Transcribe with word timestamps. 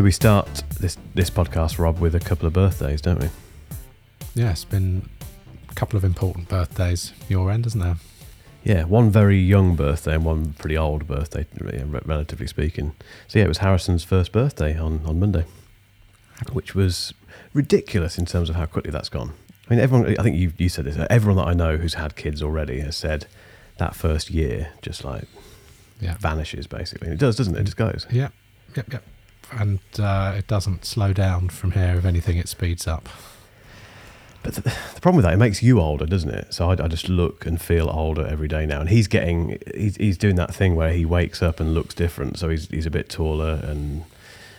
So 0.00 0.04
we 0.04 0.12
start 0.12 0.62
this 0.80 0.96
this 1.14 1.28
podcast, 1.28 1.78
Rob, 1.78 1.98
with 1.98 2.14
a 2.14 2.20
couple 2.20 2.46
of 2.46 2.54
birthdays, 2.54 3.02
don't 3.02 3.20
we? 3.20 3.28
Yeah, 4.34 4.50
it's 4.50 4.64
been 4.64 5.06
a 5.68 5.74
couple 5.74 5.98
of 5.98 6.04
important 6.04 6.48
birthdays 6.48 7.12
your 7.28 7.50
end, 7.50 7.66
isn't 7.66 7.78
there? 7.78 7.96
Yeah, 8.64 8.84
one 8.84 9.10
very 9.10 9.38
young 9.38 9.76
birthday 9.76 10.14
and 10.14 10.24
one 10.24 10.54
pretty 10.54 10.78
old 10.78 11.06
birthday, 11.06 11.44
relatively 12.06 12.46
speaking. 12.46 12.94
So 13.28 13.40
yeah, 13.40 13.44
it 13.44 13.48
was 13.48 13.58
Harrison's 13.58 14.02
first 14.02 14.32
birthday 14.32 14.74
on, 14.78 15.02
on 15.04 15.20
Monday, 15.20 15.44
which 16.50 16.74
was 16.74 17.12
ridiculous 17.52 18.16
in 18.16 18.24
terms 18.24 18.48
of 18.48 18.56
how 18.56 18.64
quickly 18.64 18.90
that's 18.90 19.10
gone. 19.10 19.34
I 19.68 19.74
mean, 19.74 19.80
everyone. 19.80 20.18
I 20.18 20.22
think 20.22 20.34
you 20.38 20.50
you 20.56 20.70
said 20.70 20.86
this. 20.86 20.96
Everyone 21.10 21.36
that 21.44 21.50
I 21.50 21.52
know 21.52 21.76
who's 21.76 21.92
had 21.92 22.16
kids 22.16 22.42
already 22.42 22.80
has 22.80 22.96
said 22.96 23.26
that 23.76 23.94
first 23.94 24.30
year 24.30 24.70
just 24.80 25.04
like 25.04 25.24
Yeah. 26.00 26.16
vanishes 26.18 26.66
basically. 26.66 27.08
It 27.08 27.18
does, 27.18 27.36
doesn't 27.36 27.54
it? 27.54 27.60
It 27.60 27.64
just 27.64 27.76
goes. 27.76 28.06
Yeah, 28.10 28.30
yep, 28.74 28.90
yep. 28.90 29.04
And 29.52 29.80
uh, 29.98 30.34
it 30.38 30.46
doesn't 30.46 30.84
slow 30.84 31.12
down 31.12 31.48
from 31.48 31.72
here. 31.72 31.96
If 31.96 32.04
anything, 32.04 32.36
it 32.36 32.48
speeds 32.48 32.86
up. 32.86 33.08
But 34.42 34.54
the, 34.54 34.62
the 34.62 35.00
problem 35.00 35.16
with 35.16 35.24
that, 35.24 35.34
it 35.34 35.38
makes 35.38 35.62
you 35.62 35.80
older, 35.80 36.06
doesn't 36.06 36.30
it? 36.30 36.54
So 36.54 36.70
I, 36.70 36.84
I 36.84 36.88
just 36.88 37.08
look 37.08 37.44
and 37.44 37.60
feel 37.60 37.90
older 37.90 38.26
every 38.26 38.48
day 38.48 38.64
now. 38.64 38.80
And 38.80 38.88
he's 38.88 39.06
getting, 39.06 39.58
he's, 39.74 39.96
he's 39.96 40.16
doing 40.16 40.36
that 40.36 40.54
thing 40.54 40.76
where 40.76 40.92
he 40.92 41.04
wakes 41.04 41.42
up 41.42 41.60
and 41.60 41.74
looks 41.74 41.94
different. 41.94 42.38
So 42.38 42.48
he's, 42.48 42.68
he's 42.68 42.86
a 42.86 42.90
bit 42.90 43.08
taller 43.08 43.60
and 43.62 44.04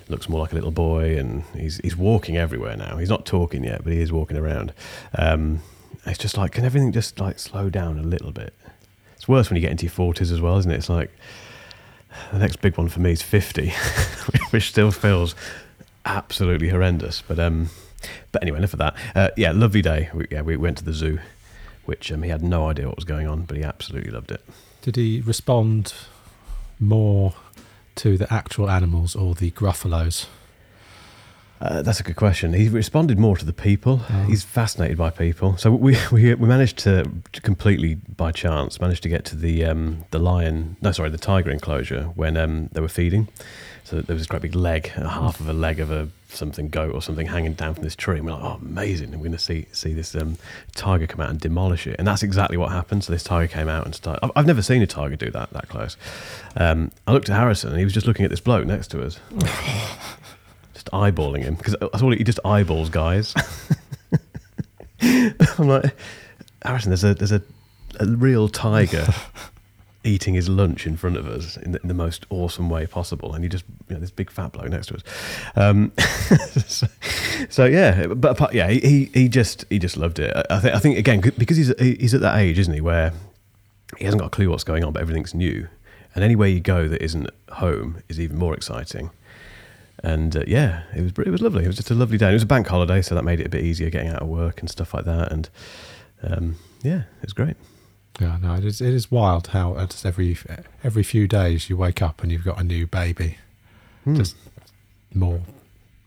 looks 0.07 0.29
more 0.29 0.39
like 0.39 0.51
a 0.51 0.55
little 0.55 0.71
boy. 0.71 1.17
And 1.17 1.43
he's, 1.55 1.77
he's 1.77 1.97
walking 1.97 2.37
everywhere 2.37 2.75
now. 2.75 2.97
He's 2.97 3.09
not 3.09 3.25
talking 3.25 3.63
yet, 3.63 3.83
but 3.83 3.93
he 3.93 4.01
is 4.01 4.11
walking 4.11 4.37
around. 4.37 4.73
Um, 5.17 5.61
it's 6.05 6.19
just 6.19 6.37
like, 6.37 6.51
can 6.51 6.65
everything 6.65 6.91
just 6.91 7.19
like 7.19 7.39
slow 7.39 7.69
down 7.69 7.97
a 7.97 8.03
little 8.03 8.31
bit? 8.31 8.53
It's 9.15 9.27
worse 9.27 9.49
when 9.49 9.55
you 9.55 9.61
get 9.61 9.71
into 9.71 9.85
your 9.85 9.93
40s 9.93 10.31
as 10.31 10.41
well, 10.41 10.57
isn't 10.57 10.71
it? 10.71 10.75
It's 10.75 10.89
like 10.89 11.11
the 12.31 12.39
next 12.39 12.57
big 12.61 12.77
one 12.77 12.89
for 12.89 12.99
me 12.99 13.11
is 13.11 13.21
50, 13.21 13.69
which 14.51 14.69
still 14.69 14.91
feels 14.91 15.35
absolutely 16.05 16.69
horrendous. 16.69 17.21
But, 17.21 17.39
um, 17.39 17.69
but 18.31 18.41
anyway, 18.41 18.59
enough 18.59 18.73
of 18.73 18.79
that. 18.79 18.95
Uh, 19.15 19.29
yeah, 19.37 19.51
lovely 19.51 19.81
day. 19.81 20.09
We, 20.13 20.27
yeah, 20.31 20.41
we 20.41 20.57
went 20.57 20.77
to 20.79 20.83
the 20.83 20.93
zoo, 20.93 21.19
which 21.85 22.11
um, 22.11 22.23
he 22.23 22.29
had 22.29 22.43
no 22.43 22.67
idea 22.67 22.87
what 22.87 22.95
was 22.95 23.05
going 23.05 23.27
on, 23.27 23.43
but 23.43 23.57
he 23.57 23.63
absolutely 23.63 24.11
loved 24.11 24.31
it. 24.31 24.43
Did 24.81 24.95
he 24.95 25.21
respond 25.21 25.93
more 26.79 27.33
to 27.95 28.17
the 28.17 28.31
actual 28.33 28.69
animals 28.69 29.15
or 29.15 29.35
the 29.35 29.51
gruffalos? 29.51 30.25
Uh, 31.61 31.83
that's 31.83 31.99
a 31.99 32.03
good 32.03 32.15
question. 32.15 32.53
He 32.53 32.69
responded 32.69 33.19
more 33.19 33.37
to 33.37 33.45
the 33.45 33.53
people. 33.53 34.01
Oh. 34.09 34.23
He's 34.23 34.43
fascinated 34.43 34.97
by 34.97 35.11
people. 35.11 35.57
So 35.57 35.71
we, 35.71 35.95
we 36.11 36.33
we 36.33 36.47
managed 36.47 36.77
to 36.79 37.09
to 37.33 37.41
completely 37.41 37.95
by 37.95 38.31
chance 38.31 38.81
managed 38.81 39.03
to 39.03 39.09
get 39.09 39.25
to 39.25 39.35
the 39.35 39.65
um, 39.65 40.03
the 40.09 40.19
lion. 40.19 40.77
No, 40.81 40.91
sorry, 40.91 41.11
the 41.11 41.19
tiger 41.19 41.51
enclosure 41.51 42.05
when 42.15 42.35
um, 42.35 42.69
they 42.71 42.81
were 42.81 42.87
feeding. 42.87 43.27
So 43.83 43.99
there 44.01 44.13
was 44.13 44.21
this 44.21 44.27
great 44.27 44.41
big 44.41 44.55
leg, 44.55 44.91
a 44.95 45.09
half 45.09 45.39
of 45.39 45.49
a 45.49 45.53
leg 45.53 45.79
of 45.79 45.91
a 45.91 46.07
something 46.29 46.69
goat 46.69 46.93
or 46.93 47.01
something 47.01 47.27
hanging 47.27 47.53
down 47.53 47.73
from 47.73 47.83
this 47.83 47.95
tree. 47.95 48.17
And 48.17 48.25
we're 48.25 48.33
like, 48.33 48.43
oh, 48.43 48.59
amazing! 48.61 49.11
And 49.11 49.17
we're 49.17 49.27
going 49.27 49.37
to 49.37 49.43
see 49.43 49.67
see 49.71 49.93
this 49.93 50.15
um, 50.15 50.37
tiger 50.75 51.05
come 51.05 51.21
out 51.21 51.29
and 51.29 51.39
demolish 51.39 51.85
it. 51.85 51.97
And 51.99 52.07
that's 52.07 52.23
exactly 52.23 52.57
what 52.57 52.71
happened. 52.71 53.03
So 53.03 53.13
this 53.13 53.23
tiger 53.23 53.47
came 53.47 53.67
out 53.67 53.85
and 53.85 53.93
started. 53.93 54.23
I've, 54.23 54.31
I've 54.35 54.45
never 54.47 54.63
seen 54.63 54.81
a 54.81 54.87
tiger 54.87 55.15
do 55.15 55.29
that 55.29 55.51
that 55.51 55.69
close. 55.69 55.95
Um, 56.55 56.91
I 57.05 57.11
looked 57.11 57.29
at 57.29 57.35
Harrison 57.35 57.69
and 57.69 57.77
he 57.77 57.83
was 57.83 57.93
just 57.93 58.07
looking 58.07 58.25
at 58.25 58.31
this 58.31 58.41
bloke 58.41 58.65
next 58.65 58.87
to 58.91 59.03
us. 59.03 59.19
eyeballing 60.91 61.43
him 61.43 61.55
because 61.55 61.75
that's 61.79 62.01
all 62.01 62.11
he 62.11 62.23
just 62.23 62.39
eyeballs 62.45 62.89
guys. 62.89 63.33
I'm 65.01 65.67
like, 65.67 65.95
Harrison, 66.63 66.89
there's 66.89 67.03
a 67.03 67.13
there's 67.13 67.31
a, 67.31 67.41
a 67.99 68.05
real 68.05 68.47
tiger 68.47 69.07
eating 70.03 70.33
his 70.33 70.49
lunch 70.49 70.87
in 70.87 70.97
front 70.97 71.15
of 71.15 71.27
us 71.27 71.57
in 71.57 71.73
the, 71.73 71.81
in 71.81 71.87
the 71.87 71.93
most 71.93 72.25
awesome 72.29 72.69
way 72.69 72.85
possible, 72.85 73.33
and 73.33 73.43
you 73.43 73.49
just 73.49 73.65
you 73.87 73.95
know 73.95 73.99
this 73.99 74.11
big 74.11 74.29
fat 74.29 74.51
bloke 74.51 74.69
next 74.69 74.87
to 74.87 74.95
us. 74.95 75.01
Um, 75.55 75.91
so, 76.67 76.87
so 77.49 77.65
yeah, 77.65 78.07
but 78.07 78.31
apart, 78.31 78.53
yeah, 78.53 78.69
he, 78.69 79.09
he 79.13 79.27
just 79.27 79.65
he 79.69 79.79
just 79.79 79.97
loved 79.97 80.19
it. 80.19 80.35
I, 80.35 80.57
I 80.57 80.59
think 80.59 80.75
I 80.75 80.79
think 80.79 80.97
again 80.97 81.21
because 81.37 81.57
he's 81.57 81.73
he's 81.79 82.13
at 82.13 82.21
that 82.21 82.37
age, 82.37 82.59
isn't 82.59 82.73
he, 82.73 82.81
where 82.81 83.13
he 83.97 84.05
hasn't 84.05 84.21
got 84.21 84.27
a 84.27 84.31
clue 84.31 84.49
what's 84.49 84.63
going 84.63 84.83
on, 84.83 84.93
but 84.93 85.01
everything's 85.01 85.33
new, 85.33 85.67
and 86.15 86.23
anywhere 86.23 86.47
you 86.47 86.59
go 86.59 86.87
that 86.87 87.01
isn't 87.01 87.29
home 87.53 88.03
is 88.07 88.19
even 88.19 88.37
more 88.37 88.53
exciting. 88.53 89.09
And 90.03 90.35
uh, 90.35 90.43
yeah, 90.47 90.83
it 90.95 91.01
was 91.01 91.11
it 91.25 91.29
was 91.31 91.41
lovely. 91.41 91.63
It 91.63 91.67
was 91.67 91.75
just 91.75 91.91
a 91.91 91.95
lovely 91.95 92.17
day. 92.17 92.29
It 92.31 92.33
was 92.33 92.43
a 92.43 92.47
bank 92.47 92.67
holiday, 92.67 93.01
so 93.01 93.13
that 93.15 93.23
made 93.23 93.39
it 93.39 93.45
a 93.45 93.49
bit 93.49 93.63
easier 93.63 93.89
getting 93.89 94.09
out 94.09 94.21
of 94.21 94.27
work 94.27 94.59
and 94.59 94.69
stuff 94.69 94.93
like 94.93 95.05
that. 95.05 95.31
And 95.31 95.49
um, 96.23 96.55
yeah, 96.83 97.03
it 97.21 97.23
was 97.23 97.33
great. 97.33 97.55
Yeah, 98.19 98.37
no, 98.41 98.55
it 98.55 98.65
is, 98.65 98.81
it 98.81 98.93
is 98.93 99.09
wild 99.09 99.47
how 99.47 99.73
uh, 99.73 99.85
just 99.85 100.05
every 100.05 100.37
every 100.83 101.03
few 101.03 101.27
days 101.27 101.69
you 101.69 101.77
wake 101.77 102.01
up 102.01 102.21
and 102.23 102.31
you've 102.31 102.43
got 102.43 102.59
a 102.59 102.63
new 102.63 102.85
baby, 102.87 103.37
Hmm. 104.03 104.15
just 104.15 104.35
more 105.13 105.41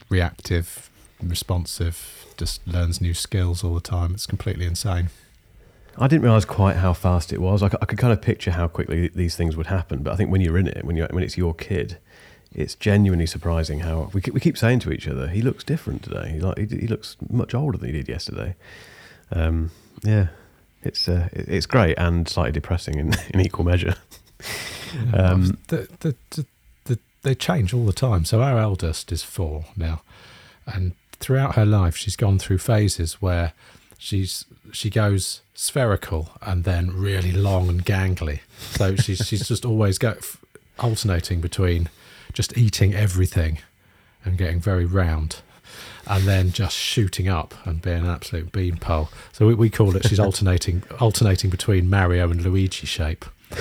reactive, 0.08 0.90
responsive, 1.22 2.26
just 2.36 2.66
learns 2.66 3.00
new 3.00 3.14
skills 3.14 3.62
all 3.64 3.74
the 3.74 3.80
time. 3.80 4.14
It's 4.14 4.26
completely 4.26 4.66
insane. 4.66 5.10
I 5.96 6.08
didn't 6.08 6.22
realize 6.22 6.44
quite 6.44 6.76
how 6.76 6.92
fast 6.92 7.32
it 7.32 7.40
was. 7.40 7.62
I 7.62 7.68
could 7.68 7.98
kind 7.98 8.12
of 8.12 8.20
picture 8.20 8.50
how 8.50 8.66
quickly 8.66 9.08
these 9.14 9.36
things 9.36 9.56
would 9.56 9.66
happen, 9.68 10.02
but 10.02 10.12
I 10.12 10.16
think 10.16 10.30
when 10.30 10.40
you're 10.40 10.58
in 10.58 10.66
it, 10.66 10.84
when 10.84 10.96
you 10.96 11.06
when 11.10 11.22
it's 11.22 11.36
your 11.38 11.54
kid, 11.54 11.98
it's 12.54 12.74
genuinely 12.74 13.26
surprising 13.26 13.80
how 13.80 14.10
we 14.12 14.20
keep, 14.20 14.34
we 14.34 14.40
keep 14.40 14.56
saying 14.58 14.80
to 14.80 14.92
each 14.92 15.08
other, 15.08 15.28
"He 15.28 15.42
looks 15.42 15.64
different 15.64 16.02
today. 16.02 16.30
He 16.34 16.40
like 16.40 16.58
he, 16.58 16.66
he 16.66 16.86
looks 16.86 17.16
much 17.30 17.54
older 17.54 17.78
than 17.78 17.88
he 17.88 17.92
did 17.92 18.08
yesterday." 18.08 18.54
Um, 19.32 19.70
yeah, 20.02 20.28
it's 20.82 21.08
uh, 21.08 21.28
it- 21.32 21.48
it's 21.48 21.66
great 21.66 21.98
and 21.98 22.28
slightly 22.28 22.52
depressing 22.52 22.98
in, 22.98 23.12
in 23.34 23.40
equal 23.40 23.64
measure. 23.64 23.94
Um, 25.12 25.58
the, 25.68 25.88
the, 26.00 26.14
the, 26.30 26.46
the, 26.84 26.98
they 27.22 27.34
change 27.34 27.74
all 27.74 27.84
the 27.86 27.92
time. 27.92 28.24
So 28.24 28.42
our 28.42 28.58
eldest 28.58 29.10
is 29.10 29.22
four 29.22 29.64
now, 29.76 30.02
and 30.66 30.92
throughout 31.12 31.56
her 31.56 31.66
life, 31.66 31.96
she's 31.96 32.16
gone 32.16 32.38
through 32.38 32.58
phases 32.58 33.14
where 33.20 33.52
she's 33.98 34.44
she 34.72 34.90
goes 34.90 35.40
spherical 35.54 36.30
and 36.42 36.64
then 36.64 36.90
really 36.94 37.32
long 37.32 37.68
and 37.68 37.84
gangly. 37.84 38.40
So 38.58 38.94
she's 38.96 39.26
she's 39.26 39.48
just 39.48 39.64
always 39.64 39.98
go 39.98 40.14
alternating 40.78 41.40
between 41.40 41.88
just 42.34 42.56
eating 42.58 42.92
everything 42.94 43.58
and 44.24 44.36
getting 44.36 44.60
very 44.60 44.84
round. 44.84 45.36
And 46.06 46.24
then 46.24 46.52
just 46.52 46.76
shooting 46.76 47.28
up 47.28 47.54
and 47.66 47.80
being 47.80 48.00
an 48.04 48.06
absolute 48.10 48.52
beanpole. 48.52 49.08
So 49.32 49.46
we, 49.46 49.54
we 49.54 49.70
call 49.70 49.96
it. 49.96 50.06
She's 50.06 50.20
alternating, 50.26 50.82
alternating 51.00 51.48
between 51.48 51.88
Mario 51.88 52.30
and 52.30 52.42
Luigi 52.42 52.86
shape. 52.86 53.24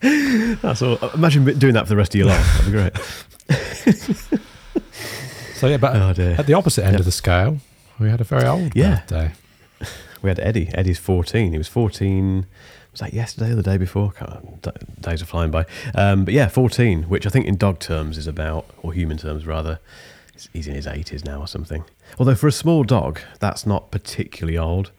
that's 0.00 0.82
all. 0.82 0.96
Imagine 1.14 1.44
doing 1.58 1.74
that 1.74 1.84
for 1.84 1.90
the 1.90 1.96
rest 1.96 2.14
of 2.14 2.18
your 2.18 2.26
life. 2.28 2.44
That'd 2.58 2.66
be 2.66 2.72
great. 2.72 2.96
So 5.54 5.66
yeah, 5.68 5.76
but 5.76 5.94
Oh, 5.96 6.10
at 6.10 6.46
the 6.46 6.54
opposite 6.54 6.84
end 6.84 6.94
Yeah. 6.94 6.98
of 7.00 7.04
the 7.04 7.12
scale, 7.12 7.58
we 7.98 8.08
had 8.08 8.20
a 8.20 8.24
very 8.24 8.46
old 8.46 8.74
Yeah. 8.74 8.96
birthday. 9.08 9.32
We 10.22 10.30
had 10.30 10.40
Eddie. 10.40 10.68
Eddie's 10.74 10.98
14. 10.98 11.52
He 11.52 11.58
was 11.58 11.68
14. 11.68 12.46
Was 12.92 13.00
that 13.00 13.12
yesterday 13.12 13.52
or 13.52 13.54
the 13.54 13.62
day 13.62 13.76
before? 13.76 14.12
Days 15.00 15.22
are 15.22 15.26
flying 15.26 15.50
by. 15.50 15.66
Um, 15.94 16.24
but 16.24 16.34
yeah, 16.34 16.48
14, 16.48 17.04
which 17.04 17.26
I 17.26 17.30
think 17.30 17.46
in 17.46 17.56
dog 17.56 17.78
terms 17.78 18.18
is 18.18 18.26
about, 18.26 18.66
or 18.82 18.92
human 18.92 19.18
terms 19.18 19.46
rather, 19.46 19.78
he's- 20.52 20.66
in 20.66 20.74
his 20.74 20.86
80s 20.86 21.24
now 21.24 21.40
or 21.40 21.46
something. 21.46 21.84
Although 22.18 22.34
for 22.34 22.46
a 22.48 22.52
small 22.52 22.84
dog, 22.84 23.20
that's 23.40 23.66
not 23.66 23.90
particularly 23.90 24.56
old. 24.58 24.90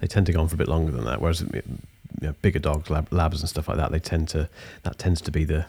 They 0.00 0.06
tend 0.06 0.26
to 0.26 0.32
go 0.32 0.40
on 0.40 0.48
for 0.48 0.54
a 0.54 0.58
bit 0.58 0.68
longer 0.68 0.92
than 0.92 1.04
that. 1.04 1.20
Whereas 1.20 1.42
you 1.42 1.62
know, 2.20 2.34
bigger 2.42 2.58
dogs, 2.58 2.90
lab, 2.90 3.12
labs 3.12 3.40
and 3.40 3.48
stuff 3.48 3.68
like 3.68 3.76
that, 3.76 3.92
they 3.92 3.98
tend 3.98 4.28
to 4.30 4.48
that 4.82 4.98
tends 4.98 5.20
to 5.22 5.30
be 5.30 5.44
the 5.44 5.66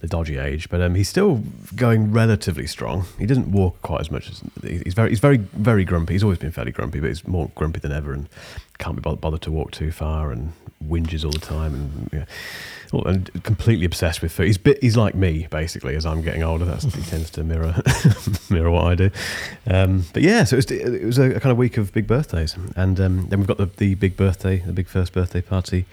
the 0.00 0.06
dodgy 0.06 0.38
age. 0.38 0.68
But 0.68 0.80
um, 0.80 0.94
he's 0.94 1.08
still 1.08 1.42
going 1.76 2.12
relatively 2.12 2.66
strong. 2.66 3.04
He 3.18 3.26
doesn't 3.26 3.52
walk 3.52 3.80
quite 3.82 4.00
as 4.00 4.10
much 4.10 4.28
as 4.28 4.42
he's 4.62 4.94
very 4.94 5.10
he's 5.10 5.20
very 5.20 5.36
very 5.38 5.84
grumpy. 5.84 6.14
He's 6.14 6.22
always 6.22 6.38
been 6.38 6.52
fairly 6.52 6.72
grumpy, 6.72 7.00
but 7.00 7.08
he's 7.08 7.26
more 7.26 7.50
grumpy 7.54 7.80
than 7.80 7.92
ever 7.92 8.12
and 8.12 8.28
can't 8.78 8.96
be 8.96 9.02
bothered, 9.02 9.42
to 9.42 9.52
walk 9.52 9.70
too 9.70 9.92
far 9.92 10.32
and 10.32 10.52
whinges 10.88 11.24
all 11.24 11.30
the 11.30 11.38
time 11.38 11.74
and 11.74 12.10
yeah, 12.12 12.24
and 13.04 13.42
completely 13.44 13.84
obsessed 13.84 14.22
with 14.22 14.32
food. 14.32 14.46
He's 14.46 14.58
bit 14.58 14.82
he's 14.82 14.96
like 14.96 15.14
me 15.14 15.46
basically 15.50 15.94
as 15.94 16.06
I'm 16.06 16.22
getting 16.22 16.42
older. 16.42 16.64
That's 16.64 16.84
he 16.84 17.02
tends 17.02 17.30
to 17.32 17.44
mirror 17.44 17.74
mirror 18.50 18.70
what 18.70 18.84
I 18.84 18.94
do. 18.94 19.10
Um, 19.66 20.06
but 20.12 20.22
yeah, 20.22 20.44
so 20.44 20.56
it 20.56 20.70
was, 20.70 20.70
it 20.70 21.04
was 21.04 21.18
a, 21.18 21.38
kind 21.38 21.52
of 21.52 21.58
week 21.58 21.76
of 21.76 21.92
big 21.92 22.06
birthdays, 22.06 22.56
and 22.74 22.98
um, 22.98 23.28
then 23.28 23.38
we've 23.38 23.48
got 23.48 23.58
the, 23.58 23.66
the 23.66 23.94
big 23.94 24.16
birthday, 24.16 24.58
the 24.58 24.72
big 24.72 24.88
first 24.88 25.12
birthday 25.12 25.42
party, 25.42 25.84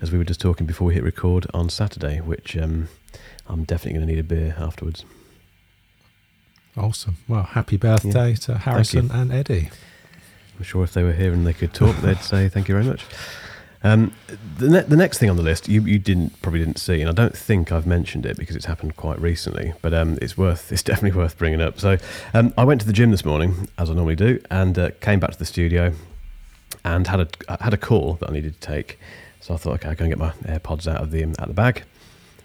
as 0.00 0.12
we 0.12 0.18
were 0.18 0.24
just 0.24 0.40
talking 0.40 0.66
before 0.66 0.88
we 0.88 0.94
hit 0.94 1.02
record 1.02 1.46
on 1.54 1.70
Saturday, 1.70 2.20
which 2.20 2.56
um, 2.56 2.88
I'm 3.48 3.64
definitely 3.64 3.98
going 3.98 4.06
to 4.06 4.12
need 4.14 4.20
a 4.20 4.24
beer 4.24 4.56
afterwards. 4.58 5.04
Awesome. 6.76 7.16
Well, 7.26 7.42
happy 7.42 7.76
birthday 7.76 8.34
to 8.34 8.58
Harrison 8.58 9.10
and 9.10 9.32
Eddie. 9.32 9.70
I'm 10.56 10.64
sure 10.64 10.84
if 10.84 10.92
they 10.92 11.02
were 11.02 11.12
here 11.12 11.32
and 11.32 11.46
they 11.46 11.52
could 11.52 11.72
talk, 11.72 11.96
they'd 11.96 12.18
say 12.18 12.48
thank 12.48 12.68
you 12.68 12.74
very 12.74 12.86
much. 12.86 13.04
Um, 13.82 14.12
the, 14.58 14.68
ne- 14.68 14.82
the 14.82 14.96
next 14.96 15.18
thing 15.18 15.30
on 15.30 15.36
the 15.36 15.42
list, 15.42 15.68
you, 15.68 15.82
you 15.82 15.98
didn't 15.98 16.40
probably 16.42 16.58
didn't 16.60 16.78
see, 16.78 17.00
and 17.00 17.08
I 17.08 17.12
don't 17.12 17.36
think 17.36 17.70
I've 17.70 17.86
mentioned 17.86 18.26
it 18.26 18.36
because 18.36 18.56
it's 18.56 18.64
happened 18.64 18.96
quite 18.96 19.20
recently, 19.20 19.74
but 19.80 19.94
um, 19.94 20.18
it's 20.20 20.36
worth 20.36 20.72
it's 20.72 20.82
definitely 20.90 21.16
worth 21.16 21.38
bringing 21.38 21.60
up. 21.60 21.78
So 21.78 21.98
um, 22.34 22.52
I 22.58 22.64
went 22.64 22.80
to 22.80 22.86
the 22.86 22.92
gym 22.92 23.10
this 23.10 23.24
morning, 23.24 23.68
as 23.78 23.90
I 23.90 23.94
normally 23.94 24.16
do, 24.16 24.42
and 24.50 24.78
uh, 24.78 24.90
came 25.00 25.20
back 25.20 25.32
to 25.32 25.38
the 25.38 25.44
studio 25.44 25.92
and 26.84 27.06
had 27.06 27.20
a 27.20 27.62
had 27.62 27.74
a 27.74 27.76
call 27.76 28.14
that 28.14 28.30
I 28.30 28.32
needed 28.32 28.60
to 28.60 28.66
take. 28.66 28.98
So 29.40 29.54
I 29.54 29.56
thought, 29.56 29.74
okay, 29.74 29.90
I 29.90 29.94
can 29.94 30.08
get 30.08 30.18
my 30.18 30.30
AirPods 30.44 30.88
out 30.88 31.00
of 31.00 31.10
the 31.10 31.22
out 31.22 31.38
of 31.38 31.48
the 31.48 31.54
bag. 31.54 31.84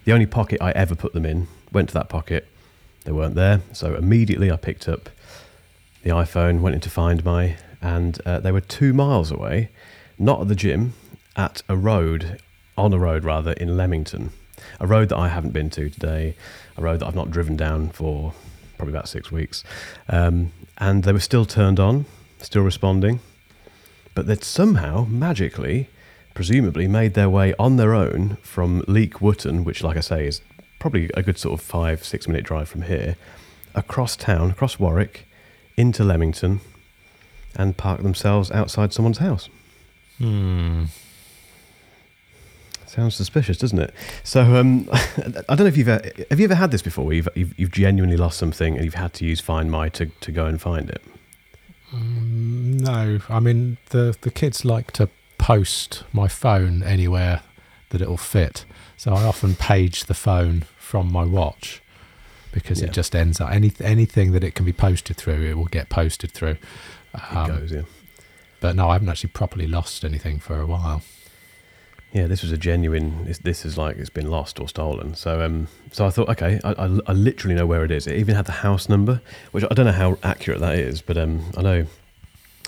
The 0.04 0.12
only 0.12 0.26
pocket 0.26 0.58
I 0.60 0.72
ever 0.72 0.94
put 0.94 1.12
them 1.12 1.24
in 1.24 1.46
went 1.72 1.88
to 1.90 1.94
that 1.94 2.08
pocket, 2.08 2.48
They 3.04 3.12
weren't 3.12 3.34
there. 3.34 3.60
So 3.72 3.94
immediately 3.94 4.50
I 4.50 4.56
picked 4.56 4.88
up 4.88 5.10
the 6.02 6.10
iPhone, 6.10 6.60
went 6.60 6.74
in 6.74 6.80
to 6.82 6.90
Find 6.90 7.24
My, 7.24 7.56
and 7.80 8.20
uh, 8.24 8.40
they 8.40 8.52
were 8.52 8.60
two 8.60 8.92
miles 8.92 9.30
away, 9.30 9.70
not 10.18 10.40
at 10.40 10.48
the 10.48 10.54
gym, 10.54 10.94
at 11.36 11.62
a 11.68 11.76
road, 11.76 12.40
on 12.76 12.92
a 12.92 12.98
road 12.98 13.24
rather, 13.24 13.52
in 13.52 13.76
Leamington. 13.76 14.30
A 14.78 14.86
road 14.86 15.08
that 15.08 15.16
I 15.16 15.28
haven't 15.28 15.52
been 15.52 15.70
to 15.70 15.90
today, 15.90 16.36
a 16.76 16.82
road 16.82 17.00
that 17.00 17.06
I've 17.06 17.14
not 17.14 17.30
driven 17.30 17.56
down 17.56 17.90
for 17.90 18.34
probably 18.76 18.92
about 18.92 19.08
six 19.08 19.32
weeks. 19.32 19.64
Um, 20.08 20.52
and 20.78 21.04
they 21.04 21.12
were 21.12 21.20
still 21.20 21.44
turned 21.44 21.80
on, 21.80 22.06
still 22.40 22.62
responding, 22.62 23.20
but 24.14 24.26
they'd 24.26 24.44
somehow, 24.44 25.04
magically, 25.04 25.88
presumably 26.34 26.88
made 26.88 27.14
their 27.14 27.30
way 27.30 27.54
on 27.58 27.76
their 27.76 27.94
own 27.94 28.36
from 28.42 28.84
Leek 28.88 29.20
Wootton, 29.20 29.64
which, 29.64 29.82
like 29.82 29.96
I 29.96 30.00
say, 30.00 30.26
is 30.26 30.40
probably 30.78 31.10
a 31.14 31.22
good 31.22 31.38
sort 31.38 31.58
of 31.58 31.64
five, 31.64 32.04
six 32.04 32.26
minute 32.26 32.44
drive 32.44 32.68
from 32.68 32.82
here, 32.82 33.16
across 33.74 34.16
town, 34.16 34.50
across 34.50 34.78
Warwick, 34.78 35.26
into 35.76 36.04
Leamington, 36.04 36.60
and 37.56 37.76
park 37.76 38.02
themselves 38.02 38.50
outside 38.50 38.92
someone's 38.92 39.18
house. 39.18 39.48
Hmm. 40.18 40.84
Sounds 42.86 43.14
suspicious, 43.14 43.56
doesn't 43.56 43.78
it? 43.78 43.94
So 44.22 44.42
um, 44.56 44.86
I 44.92 45.54
don't 45.54 45.60
know 45.60 45.66
if 45.66 45.78
you've 45.78 45.88
ever, 45.88 46.10
have 46.28 46.38
you 46.38 46.44
ever 46.44 46.54
had 46.54 46.70
this 46.70 46.82
before. 46.82 47.06
Where 47.06 47.14
you've, 47.14 47.28
you've 47.34 47.58
you've 47.58 47.70
genuinely 47.70 48.18
lost 48.18 48.38
something 48.38 48.74
and 48.74 48.84
you've 48.84 48.94
had 48.94 49.14
to 49.14 49.24
use 49.24 49.40
Find 49.40 49.70
My 49.70 49.88
to, 49.90 50.06
to 50.06 50.30
go 50.30 50.44
and 50.44 50.60
find 50.60 50.90
it. 50.90 51.02
Mm, 51.90 52.80
no, 52.80 53.20
I 53.30 53.40
mean 53.40 53.78
the 53.90 54.14
the 54.20 54.30
kids 54.30 54.66
like 54.66 54.92
to 54.92 55.08
post 55.42 56.04
my 56.12 56.28
phone 56.28 56.82
anywhere 56.84 57.42
that 57.90 58.00
it'll 58.00 58.16
fit. 58.16 58.64
So 58.96 59.12
I 59.12 59.24
often 59.24 59.56
page 59.56 60.04
the 60.04 60.14
phone 60.14 60.62
from 60.78 61.10
my 61.12 61.24
watch 61.24 61.82
because 62.52 62.80
Yeah. 62.80 62.86
it 62.86 62.92
just 62.92 63.16
ends 63.16 63.40
up 63.40 63.50
any 63.50 63.72
anything 63.80 64.30
that 64.32 64.44
it 64.44 64.54
can 64.54 64.64
be 64.64 64.72
posted 64.72 65.16
through, 65.16 65.42
it 65.50 65.54
will 65.56 65.64
get 65.78 65.88
posted 65.88 66.30
through. 66.30 66.58
It 67.14 67.36
Um, 67.36 67.48
goes, 67.48 67.72
yeah. 67.72 67.82
But 68.60 68.76
no, 68.76 68.88
I 68.88 68.92
haven't 68.92 69.08
actually 69.08 69.30
properly 69.30 69.66
lost 69.66 70.04
anything 70.04 70.38
for 70.38 70.60
a 70.60 70.66
while. 70.66 71.02
Yeah, 72.12 72.26
this 72.28 72.42
was 72.42 72.52
a 72.52 72.58
genuine. 72.58 73.24
This, 73.24 73.38
this 73.38 73.64
is 73.64 73.76
like 73.76 73.96
it's 73.96 74.10
been 74.10 74.30
lost 74.30 74.60
or 74.60 74.68
stolen. 74.68 75.14
So, 75.16 75.42
um, 75.42 75.66
so 75.90 76.06
I 76.06 76.10
thought, 76.10 76.28
okay, 76.28 76.60
I, 76.62 76.70
I, 76.84 76.98
I 77.06 77.12
literally 77.14 77.56
know 77.56 77.66
where 77.66 77.84
it 77.84 77.90
is. 77.90 78.06
It 78.06 78.16
even 78.16 78.36
had 78.36 78.44
the 78.44 78.52
house 78.66 78.88
number, 78.88 79.20
which 79.50 79.64
I 79.68 79.74
don't 79.74 79.86
know 79.86 79.92
how 80.04 80.18
accurate 80.22 80.60
that 80.60 80.76
is, 80.78 81.02
but 81.02 81.16
um, 81.16 81.50
I 81.56 81.62
know 81.62 81.86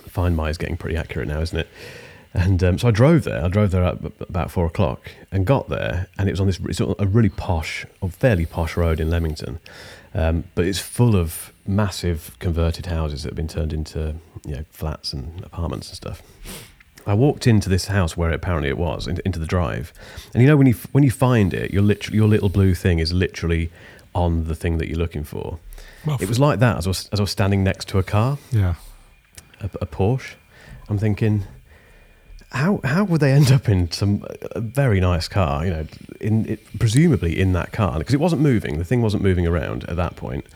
Find 0.08 0.34
My 0.36 0.48
is 0.48 0.58
getting 0.58 0.76
pretty 0.76 0.96
accurate 0.96 1.28
now, 1.28 1.40
isn't 1.40 1.58
it? 1.58 1.68
And 2.34 2.64
um, 2.64 2.78
so 2.78 2.88
I 2.88 2.90
drove 2.90 3.22
there. 3.22 3.44
I 3.44 3.48
drove 3.48 3.70
there 3.70 3.84
at 3.84 3.98
about 4.20 4.50
four 4.50 4.66
o'clock 4.66 5.08
and 5.30 5.46
got 5.46 5.68
there, 5.68 6.08
and 6.18 6.28
it 6.28 6.32
was 6.32 6.40
on 6.40 6.48
this 6.48 6.58
it's 6.64 6.80
a 6.80 7.06
really 7.06 7.28
posh 7.28 7.86
or 8.00 8.08
fairly 8.10 8.44
posh 8.44 8.76
road 8.76 8.98
in 8.98 9.08
Leamington, 9.08 9.60
um, 10.14 10.44
but 10.56 10.64
it's 10.64 10.80
full 10.80 11.14
of 11.14 11.52
massive 11.64 12.36
converted 12.40 12.86
houses 12.86 13.22
that 13.22 13.30
have 13.30 13.36
been 13.36 13.48
turned 13.48 13.72
into 13.72 14.16
you 14.44 14.56
know 14.56 14.64
flats 14.70 15.12
and 15.12 15.44
apartments 15.44 15.88
and 15.90 15.96
stuff. 15.96 16.22
I 17.06 17.14
walked 17.14 17.46
into 17.46 17.68
this 17.68 17.86
house 17.86 18.16
where 18.16 18.32
apparently 18.32 18.68
it 18.68 18.78
was 18.78 19.06
into 19.06 19.38
the 19.38 19.46
drive, 19.46 19.92
and 20.32 20.42
you 20.42 20.48
know 20.48 20.56
when 20.56 20.66
you 20.66 20.74
when 20.90 21.04
you 21.04 21.12
find 21.12 21.54
it, 21.54 21.72
your 21.72 21.82
literally 21.82 22.16
your 22.16 22.28
little 22.28 22.48
blue 22.48 22.74
thing 22.74 22.98
is 22.98 23.12
literally 23.12 23.70
on 24.12 24.48
the 24.48 24.56
thing 24.56 24.78
that 24.78 24.88
you're 24.88 24.98
looking 24.98 25.22
for. 25.22 25.60
Well, 26.06 26.18
It 26.20 26.28
was 26.28 26.38
like 26.38 26.58
that 26.58 26.78
as 26.78 26.86
I 26.86 26.90
was, 26.90 27.08
as 27.12 27.20
I 27.20 27.22
was 27.22 27.30
standing 27.30 27.62
next 27.64 27.88
to 27.88 27.98
a 27.98 28.02
car, 28.02 28.38
yeah. 28.50 28.74
a, 29.60 29.66
a 29.80 29.86
Porsche. 29.86 30.34
I'm 30.88 30.98
thinking, 30.98 31.44
how 32.54 32.80
how 32.84 33.04
would 33.04 33.20
they 33.20 33.32
end 33.32 33.50
up 33.52 33.68
in 33.68 33.90
some 33.90 34.24
a 34.52 34.60
very 34.60 35.00
nice 35.00 35.28
car? 35.28 35.66
You 35.66 35.72
know, 35.72 35.86
in 36.20 36.48
it, 36.48 36.78
presumably 36.78 37.38
in 37.38 37.52
that 37.52 37.72
car 37.72 37.98
because 37.98 38.14
it 38.14 38.20
wasn't 38.20 38.42
moving. 38.42 38.78
The 38.78 38.84
thing 38.84 39.02
wasn't 39.02 39.22
moving 39.22 39.46
around 39.46 39.84
at 39.84 39.96
that 39.96 40.16
point. 40.16 40.46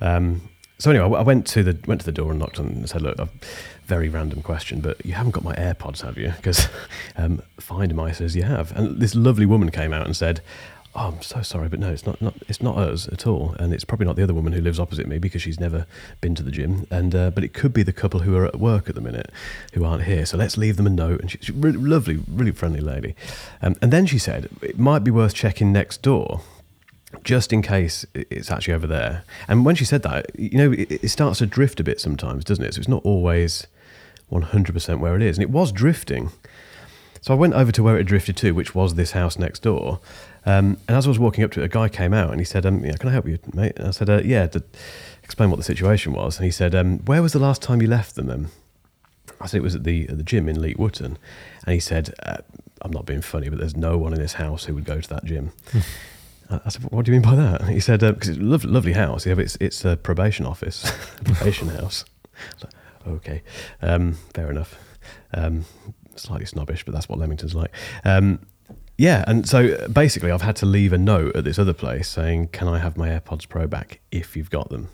Um, 0.00 0.48
so 0.78 0.90
anyway, 0.90 1.04
I 1.16 1.22
went 1.22 1.46
to 1.48 1.62
the 1.62 1.78
went 1.86 2.00
to 2.00 2.06
the 2.06 2.12
door 2.12 2.30
and 2.30 2.40
knocked 2.40 2.58
on 2.58 2.66
and 2.66 2.88
said, 2.88 3.02
"Look, 3.02 3.18
a 3.18 3.28
very 3.84 4.08
random 4.08 4.42
question, 4.42 4.80
but 4.80 5.04
you 5.04 5.12
haven't 5.12 5.32
got 5.32 5.44
my 5.44 5.54
AirPods, 5.54 6.02
have 6.02 6.16
you?" 6.16 6.32
Because 6.36 6.68
um, 7.16 7.42
Find 7.58 7.94
My 7.94 8.12
says 8.12 8.34
you 8.34 8.44
have. 8.44 8.76
And 8.76 9.00
this 9.00 9.14
lovely 9.14 9.46
woman 9.46 9.70
came 9.70 9.92
out 9.92 10.06
and 10.06 10.16
said, 10.16 10.40
"Oh, 10.94 11.08
I'm 11.08 11.22
so 11.22 11.42
sorry, 11.42 11.68
but 11.68 11.78
no, 11.78 11.90
it's 11.90 12.06
not, 12.06 12.20
not 12.20 12.34
it's 12.48 12.62
not 12.62 12.76
us 12.76 13.08
at 13.08 13.26
all, 13.26 13.54
and 13.58 13.72
it's 13.72 13.84
probably 13.84 14.06
not 14.06 14.16
the 14.16 14.22
other 14.22 14.34
woman 14.34 14.52
who 14.52 14.60
lives 14.60 14.78
opposite 14.78 15.06
me 15.06 15.18
because 15.18 15.42
she's 15.42 15.60
never 15.60 15.86
been 16.20 16.34
to 16.34 16.42
the 16.42 16.50
gym. 16.50 16.86
And 16.90 17.14
uh, 17.14 17.30
but 17.30 17.44
it 17.44 17.52
could 17.52 17.72
be 17.72 17.82
the 17.82 17.92
couple 17.92 18.20
who 18.20 18.36
are 18.36 18.46
at 18.46 18.58
work 18.58 18.88
at 18.88 18.94
the 18.94 19.00
minute 19.00 19.30
who 19.74 19.84
aren't 19.84 20.04
here. 20.04 20.26
So 20.26 20.36
let's 20.36 20.56
leave 20.56 20.76
them 20.76 20.86
a 20.86 20.90
note." 20.90 21.20
And 21.20 21.30
she, 21.30 21.38
she's 21.38 21.54
really 21.54 21.78
lovely, 21.78 22.20
really 22.28 22.52
friendly 22.52 22.80
lady. 22.80 23.14
Um, 23.60 23.76
and 23.80 23.92
then 23.92 24.06
she 24.06 24.18
said 24.18 24.48
it 24.60 24.78
might 24.78 25.04
be 25.04 25.10
worth 25.10 25.34
checking 25.34 25.72
next 25.72 26.02
door 26.02 26.42
just 27.24 27.52
in 27.52 27.62
case 27.62 28.06
it's 28.14 28.50
actually 28.50 28.74
over 28.74 28.86
there. 28.86 29.24
And 29.48 29.64
when 29.64 29.74
she 29.74 29.84
said 29.84 30.02
that, 30.02 30.26
you 30.38 30.56
know, 30.56 30.72
it, 30.72 30.90
it 30.90 31.08
starts 31.08 31.38
to 31.38 31.46
drift 31.46 31.78
a 31.80 31.84
bit 31.84 32.00
sometimes, 32.00 32.44
doesn't 32.44 32.64
it? 32.64 32.74
So 32.74 32.78
it's 32.80 32.88
not 32.88 33.04
always 33.04 33.66
100% 34.30 34.98
where 34.98 35.14
it 35.14 35.22
is. 35.22 35.36
And 35.36 35.42
it 35.42 35.50
was 35.50 35.72
drifting. 35.72 36.30
So 37.20 37.32
I 37.32 37.36
went 37.36 37.54
over 37.54 37.70
to 37.72 37.82
where 37.82 37.98
it 37.98 38.04
drifted 38.04 38.36
to, 38.38 38.52
which 38.52 38.74
was 38.74 38.94
this 38.94 39.12
house 39.12 39.38
next 39.38 39.60
door. 39.60 40.00
Um, 40.44 40.76
and 40.88 40.96
as 40.96 41.06
I 41.06 41.08
was 41.08 41.18
walking 41.18 41.44
up 41.44 41.52
to 41.52 41.62
it, 41.62 41.64
a 41.64 41.68
guy 41.68 41.88
came 41.88 42.12
out 42.12 42.30
and 42.30 42.40
he 42.40 42.44
said, 42.44 42.66
um, 42.66 42.84
yeah, 42.84 42.96
Can 42.96 43.08
I 43.08 43.12
help 43.12 43.28
you, 43.28 43.38
mate? 43.54 43.74
And 43.76 43.88
I 43.88 43.90
said, 43.92 44.10
uh, 44.10 44.20
Yeah, 44.24 44.46
to 44.48 44.62
explain 45.22 45.50
what 45.50 45.56
the 45.56 45.62
situation 45.62 46.12
was. 46.12 46.36
And 46.36 46.44
he 46.44 46.50
said, 46.50 46.74
um, 46.74 46.98
Where 47.00 47.22
was 47.22 47.32
the 47.32 47.38
last 47.38 47.62
time 47.62 47.80
you 47.80 47.88
left 47.88 48.16
them 48.16 48.26
then? 48.26 48.48
I 49.40 49.46
said 49.46 49.58
it 49.58 49.62
was 49.62 49.74
at 49.74 49.84
the 49.84 50.08
at 50.08 50.16
the 50.18 50.22
gym 50.22 50.48
in 50.48 50.60
Leek 50.60 50.78
Wootton, 50.78 51.18
and 51.66 51.74
he 51.74 51.80
said, 51.80 52.14
uh, 52.24 52.38
"I'm 52.80 52.92
not 52.92 53.06
being 53.06 53.22
funny, 53.22 53.48
but 53.48 53.58
there's 53.58 53.76
no 53.76 53.98
one 53.98 54.12
in 54.12 54.20
this 54.20 54.34
house 54.34 54.64
who 54.64 54.74
would 54.74 54.84
go 54.84 55.00
to 55.00 55.08
that 55.08 55.24
gym." 55.24 55.52
I 56.50 56.60
I 56.64 56.68
said, 56.68 56.84
"What 56.90 57.04
do 57.04 57.12
you 57.12 57.20
mean 57.20 57.28
by 57.28 57.36
that?" 57.36 57.68
He 57.68 57.80
said, 57.80 58.00
"Because 58.00 58.28
it's 58.30 58.38
a 58.38 58.42
lovely, 58.42 58.70
lovely 58.70 58.92
house. 58.92 59.26
Yeah, 59.26 59.34
but 59.34 59.44
it's 59.44 59.56
it's 59.60 59.84
a 59.84 59.96
probation 59.96 60.46
office, 60.46 60.90
probation 61.24 61.68
house." 61.80 62.04
I 62.34 62.54
was 62.54 62.64
like, 62.64 62.74
okay, 63.14 63.42
um, 63.80 64.14
fair 64.34 64.50
enough. 64.50 64.76
Um, 65.34 65.64
slightly 66.16 66.46
snobbish, 66.46 66.84
but 66.84 66.94
that's 66.94 67.08
what 67.08 67.18
Leamington's 67.18 67.54
like. 67.54 67.72
Um, 68.04 68.40
yeah, 68.98 69.24
and 69.26 69.48
so 69.48 69.88
basically, 69.88 70.30
I've 70.30 70.42
had 70.42 70.56
to 70.56 70.66
leave 70.66 70.92
a 70.92 70.98
note 70.98 71.36
at 71.36 71.44
this 71.44 71.58
other 71.58 71.72
place 71.72 72.08
saying, 72.08 72.48
"Can 72.48 72.68
I 72.68 72.78
have 72.78 72.96
my 72.96 73.08
AirPods 73.08 73.48
Pro 73.48 73.66
back 73.66 74.00
if 74.10 74.36
you've 74.36 74.50
got 74.50 74.68
them?" 74.70 74.88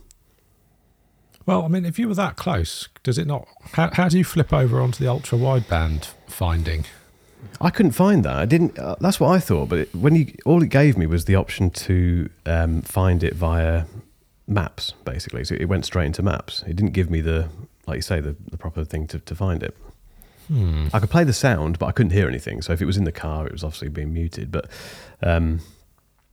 Well, 1.47 1.65
I 1.65 1.69
mean, 1.69 1.87
if 1.87 1.99
you 1.99 2.09
were 2.09 2.15
that 2.15 2.37
close, 2.37 2.89
does 3.03 3.17
it 3.17 3.27
not? 3.27 3.49
How, 3.73 3.91
how 3.93 4.09
do 4.09 4.19
you 4.19 4.25
flip 4.25 4.53
over 4.53 4.81
onto 4.81 5.03
the 5.03 5.11
ultra 5.11 5.39
wideband 5.39 6.11
finding? 6.27 6.85
I 7.61 7.71
couldn't 7.71 7.93
find 7.93 8.25
that. 8.25 8.37
I 8.37 8.45
didn't. 8.45 8.78
Uh, 8.78 8.97
that's 9.00 9.19
what 9.19 9.28
I 9.31 9.38
thought. 9.38 9.69
But 9.71 9.78
it, 9.78 9.95
when 9.95 10.14
you, 10.14 10.35
all 10.45 10.62
it 10.62 10.69
gave 10.69 10.99
me 10.99 11.07
was 11.07 11.25
the 11.25 11.37
option 11.37 11.71
to 11.71 12.28
um, 12.45 12.83
find 12.83 13.25
it 13.25 13.35
via 13.35 13.85
maps, 14.47 14.93
basically. 15.05 15.45
So 15.45 15.55
it 15.55 15.67
went 15.67 15.85
straight 15.85 16.07
into 16.07 16.23
maps. 16.23 16.64
It 16.67 16.76
didn't 16.76 16.93
give 16.93 17.11
me 17.11 17.21
the, 17.21 17.49
like 17.87 17.97
you 17.97 18.02
say, 18.02 18.21
the, 18.21 18.37
the 18.50 18.57
proper 18.57 18.85
thing 18.85 19.07
to, 19.09 19.19
to 19.19 19.35
find 19.35 19.62
it. 19.62 19.76
Hmm. 20.49 20.88
I 20.93 20.99
could 20.99 21.11
play 21.11 21.25
the 21.25 21.33
sound, 21.33 21.78
but 21.78 21.87
I 21.87 21.93
couldn't 21.93 22.12
hear 22.12 22.28
anything. 22.28 22.62
So 22.62 22.73
if 22.73 22.83
it 22.83 22.87
was 22.87 22.97
in 22.97 23.05
the 23.05 23.12
car, 23.12 23.47
it 23.47 23.52
was 23.52 23.62
obviously 23.62 23.88
being 23.88 24.12
muted. 24.12 24.50
But 24.50 24.69
um, 25.23 25.61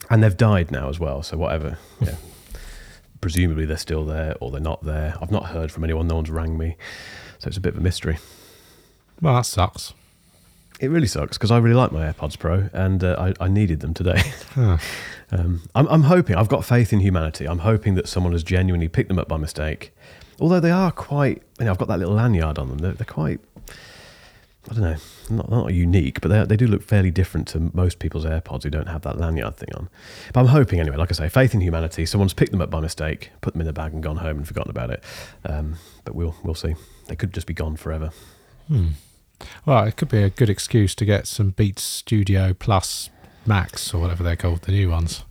and 0.09 0.23
they've 0.23 0.35
died 0.35 0.71
now 0.71 0.89
as 0.89 0.99
well. 0.99 1.23
So 1.23 1.37
whatever. 1.37 1.77
Yeah. 2.01 2.15
Presumably 3.21 3.65
they're 3.65 3.77
still 3.77 4.05
there 4.05 4.35
or 4.39 4.51
they're 4.51 4.61
not 4.61 4.83
there. 4.83 5.15
I've 5.19 5.31
not 5.31 5.47
heard 5.47 5.71
from 5.71 5.83
anyone. 5.83 6.07
No 6.07 6.15
one's 6.15 6.29
rang 6.29 6.59
me. 6.59 6.77
So 7.39 7.47
it's 7.47 7.57
a 7.57 7.61
bit 7.61 7.73
of 7.73 7.79
a 7.79 7.81
mystery. 7.81 8.19
Well, 9.19 9.33
that 9.33 9.47
sucks. 9.47 9.93
It 10.79 10.89
really 10.91 11.07
sucks 11.07 11.35
because 11.37 11.49
I 11.49 11.57
really 11.57 11.75
like 11.75 11.91
my 11.91 12.11
AirPods 12.11 12.37
Pro 12.37 12.69
and 12.71 13.03
uh, 13.03 13.15
I, 13.39 13.45
I 13.45 13.47
needed 13.47 13.79
them 13.79 13.93
today. 13.95 14.21
Huh. 14.53 14.77
um, 15.31 15.63
I'm, 15.73 15.87
I'm 15.87 16.03
hoping, 16.03 16.35
I've 16.35 16.49
got 16.49 16.63
faith 16.63 16.93
in 16.93 16.99
humanity. 16.99 17.47
I'm 17.47 17.59
hoping 17.59 17.95
that 17.95 18.07
someone 18.07 18.33
has 18.33 18.43
genuinely 18.43 18.89
picked 18.89 19.07
them 19.07 19.17
up 19.17 19.27
by 19.27 19.37
mistake. 19.37 19.91
Although 20.39 20.59
they 20.59 20.71
are 20.71 20.91
quite, 20.91 21.41
you 21.59 21.65
know, 21.65 21.71
I've 21.71 21.77
got 21.77 21.87
that 21.87 21.97
little 21.97 22.13
lanyard 22.13 22.59
on 22.59 22.69
them. 22.69 22.77
They're, 22.77 22.91
they're 22.93 23.05
quite, 23.05 23.39
I 24.69 24.73
don't 24.73 24.83
know, 24.83 24.95
not, 25.29 25.49
not 25.49 25.73
unique, 25.73 26.21
but 26.21 26.29
they, 26.29 26.43
they 26.43 26.57
do 26.57 26.65
look 26.65 26.81
fairly 26.81 27.11
different 27.11 27.47
to 27.49 27.71
most 27.73 27.99
people's 27.99 28.25
AirPods 28.25 28.63
who 28.63 28.71
don't 28.71 28.87
have 28.87 29.03
that 29.03 29.19
lanyard 29.19 29.57
thing 29.57 29.69
on. 29.75 29.89
But 30.33 30.39
I'm 30.41 30.47
hoping 30.47 30.79
anyway, 30.79 30.97
like 30.97 31.11
I 31.11 31.13
say, 31.13 31.29
faith 31.29 31.53
in 31.53 31.61
humanity. 31.61 32.05
Someone's 32.05 32.33
picked 32.33 32.51
them 32.51 32.61
up 32.61 32.71
by 32.71 32.79
mistake, 32.79 33.31
put 33.41 33.53
them 33.53 33.61
in 33.61 33.67
the 33.67 33.73
bag 33.73 33.93
and 33.93 34.01
gone 34.01 34.17
home 34.17 34.37
and 34.37 34.47
forgotten 34.47 34.71
about 34.71 34.89
it. 34.89 35.03
Um, 35.45 35.75
but 36.03 36.15
we'll, 36.15 36.35
we'll 36.43 36.55
see. 36.55 36.75
They 37.07 37.15
could 37.15 37.33
just 37.33 37.45
be 37.45 37.53
gone 37.53 37.75
forever. 37.75 38.11
Hmm. 38.67 38.87
Well, 39.65 39.83
it 39.83 39.97
could 39.97 40.09
be 40.09 40.23
a 40.23 40.29
good 40.29 40.49
excuse 40.49 40.95
to 40.95 41.05
get 41.05 41.27
some 41.27 41.51
Beats 41.51 41.83
Studio 41.83 42.53
Plus 42.53 43.09
Max 43.45 43.93
or 43.93 44.01
whatever 44.01 44.23
they're 44.23 44.35
called, 44.35 44.61
the 44.63 44.71
new 44.71 44.89
ones. 44.89 45.23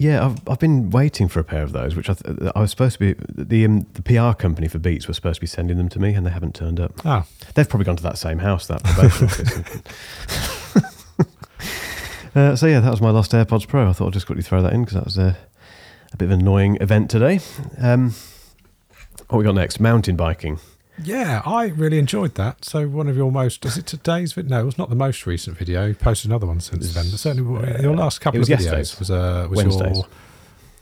Yeah, 0.00 0.24
I've, 0.26 0.48
I've 0.48 0.58
been 0.60 0.90
waiting 0.90 1.26
for 1.26 1.40
a 1.40 1.44
pair 1.44 1.62
of 1.64 1.72
those, 1.72 1.96
which 1.96 2.08
I, 2.08 2.14
th- 2.14 2.38
I 2.54 2.60
was 2.60 2.70
supposed 2.70 2.98
to 2.98 3.14
be. 3.14 3.20
The 3.28 3.64
um, 3.64 3.80
the 3.94 4.02
PR 4.02 4.32
company 4.40 4.68
for 4.68 4.78
Beats 4.78 5.08
was 5.08 5.16
supposed 5.16 5.36
to 5.36 5.40
be 5.40 5.46
sending 5.48 5.76
them 5.76 5.88
to 5.88 5.98
me, 5.98 6.14
and 6.14 6.24
they 6.24 6.30
haven't 6.30 6.54
turned 6.54 6.78
up. 6.78 6.92
Ah, 7.04 7.26
They've 7.54 7.68
probably 7.68 7.84
gone 7.84 7.96
to 7.96 8.02
that 8.04 8.16
same 8.16 8.38
house, 8.38 8.68
that 8.68 8.82
probation 8.84 9.26
office. 9.26 9.64
uh, 12.36 12.54
so 12.56 12.66
yeah, 12.66 12.78
that 12.80 12.90
was 12.90 13.00
my 13.00 13.10
lost 13.10 13.32
AirPods 13.32 13.66
Pro. 13.66 13.88
I 13.88 13.92
thought 13.92 14.06
I'd 14.08 14.12
just 14.12 14.26
quickly 14.26 14.42
throw 14.44 14.62
that 14.62 14.72
in 14.72 14.82
because 14.82 14.94
that 14.94 15.04
was 15.04 15.18
a, 15.18 15.36
a 16.12 16.16
bit 16.16 16.26
of 16.26 16.30
an 16.30 16.40
annoying 16.40 16.78
event 16.80 17.10
today. 17.10 17.40
Um, 17.80 18.14
what 19.28 19.38
we 19.38 19.44
got 19.44 19.56
next? 19.56 19.80
Mountain 19.80 20.14
biking. 20.16 20.60
Yeah, 21.04 21.42
I 21.46 21.66
really 21.68 21.98
enjoyed 21.98 22.34
that. 22.36 22.64
So, 22.64 22.88
one 22.88 23.08
of 23.08 23.16
your 23.16 23.30
most, 23.32 23.64
is 23.64 23.76
it 23.78 23.86
today's 23.86 24.32
video? 24.32 24.56
No, 24.56 24.62
it 24.62 24.64
was 24.66 24.78
not 24.78 24.88
the 24.90 24.96
most 24.96 25.26
recent 25.26 25.56
video. 25.56 25.86
You 25.86 25.94
posted 25.94 26.30
another 26.30 26.46
one 26.46 26.60
since 26.60 26.92
then. 26.94 27.10
But 27.10 27.18
certainly, 27.18 27.68
Uh, 27.72 27.80
your 27.82 27.96
last 27.96 28.20
couple 28.20 28.40
of 28.40 28.46
videos 28.46 28.50
yesterday's. 28.60 28.98
was, 28.98 29.10
uh, 29.10 29.46
was 29.50 29.56
Wednesdays. 29.56 29.96
your 29.98 30.06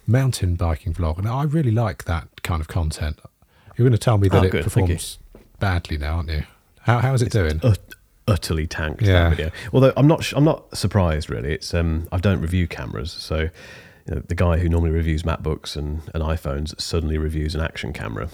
mountain 0.06 0.54
biking 0.54 0.94
vlog, 0.94 1.18
and 1.18 1.28
I 1.28 1.42
really 1.44 1.70
like 1.70 2.04
that 2.04 2.42
kind 2.42 2.61
of 2.61 2.68
content. 2.68 3.20
You're 3.76 3.85
going 3.85 3.92
to 3.92 3.99
tell 3.99 4.18
me 4.18 4.28
that 4.28 4.42
Oh, 4.42 4.46
it 4.46 4.50
good, 4.50 4.64
performs 4.64 5.18
badly 5.58 5.99
now, 5.99 6.16
aren't 6.16 6.30
you? 6.30 6.44
How 6.80 6.99
how 7.00 7.12
is 7.14 7.23
it 7.23 7.30
doing? 7.32 7.61
ut- 7.62 7.94
utterly 8.28 8.66
tanked 8.66 9.02
Yeah. 9.02 9.28
that 9.28 9.37
video. 9.37 9.50
Although 9.73 9.92
I'm 9.96 10.06
not, 10.06 10.25
sh- 10.25 10.32
I'm 10.37 10.44
not 10.44 10.76
surprised 10.76 11.28
really. 11.30 11.52
It's 11.52 11.75
um, 11.75 12.08
I 12.12 12.18
don't 12.18 12.40
review 12.40 12.66
cameras, 12.68 13.12
so 13.12 13.38
you 14.08 14.14
know, 14.14 14.23
the 14.26 14.35
guy 14.35 14.58
who 14.58 14.68
normally 14.68 14.92
reviews 14.92 15.25
MacBooks 15.25 15.76
and, 15.76 16.00
and 16.14 16.23
iPhones 16.23 16.80
suddenly 16.80 17.18
reviews 17.18 17.54
an 17.54 17.61
action 17.61 17.92
camera. 17.92 18.28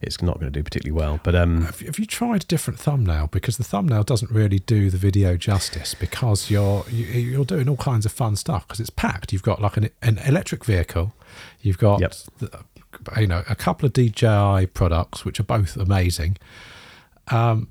It's 0.00 0.22
not 0.22 0.38
going 0.38 0.52
to 0.52 0.56
do 0.58 0.62
particularly 0.62 0.96
well. 0.98 1.18
But 1.24 1.34
um, 1.34 1.62
Have, 1.62 1.80
have 1.80 1.98
you 1.98 2.06
tried 2.06 2.44
a 2.44 2.46
different 2.46 2.78
thumbnail? 2.78 3.26
Because 3.26 3.56
the 3.56 3.64
thumbnail 3.64 4.04
doesn't 4.04 4.30
really 4.30 4.60
do 4.60 4.90
the 4.90 4.96
video 4.96 5.36
justice. 5.36 5.94
Because 5.94 6.50
you're 6.50 6.84
you, 6.88 7.04
you're 7.06 7.44
doing 7.44 7.68
all 7.68 7.76
kinds 7.76 8.06
of 8.06 8.12
fun 8.12 8.36
stuff. 8.36 8.66
Because 8.66 8.78
it's 8.80 8.90
packed. 8.90 9.32
You've 9.32 9.42
got 9.42 9.60
like 9.60 9.76
an, 9.76 9.90
an 10.02 10.18
electric 10.18 10.64
vehicle. 10.64 11.14
You've 11.62 11.78
got 11.78 12.00
Yep. 12.00 12.14
the, 12.38 12.64
you 13.20 13.26
know 13.26 13.42
a 13.48 13.54
couple 13.56 13.86
of 13.86 13.92
DJI 13.92 14.66
products, 14.72 15.24
which 15.24 15.40
are 15.40 15.44
both 15.44 15.76
amazing. 15.76 16.36
Um, 17.28 17.68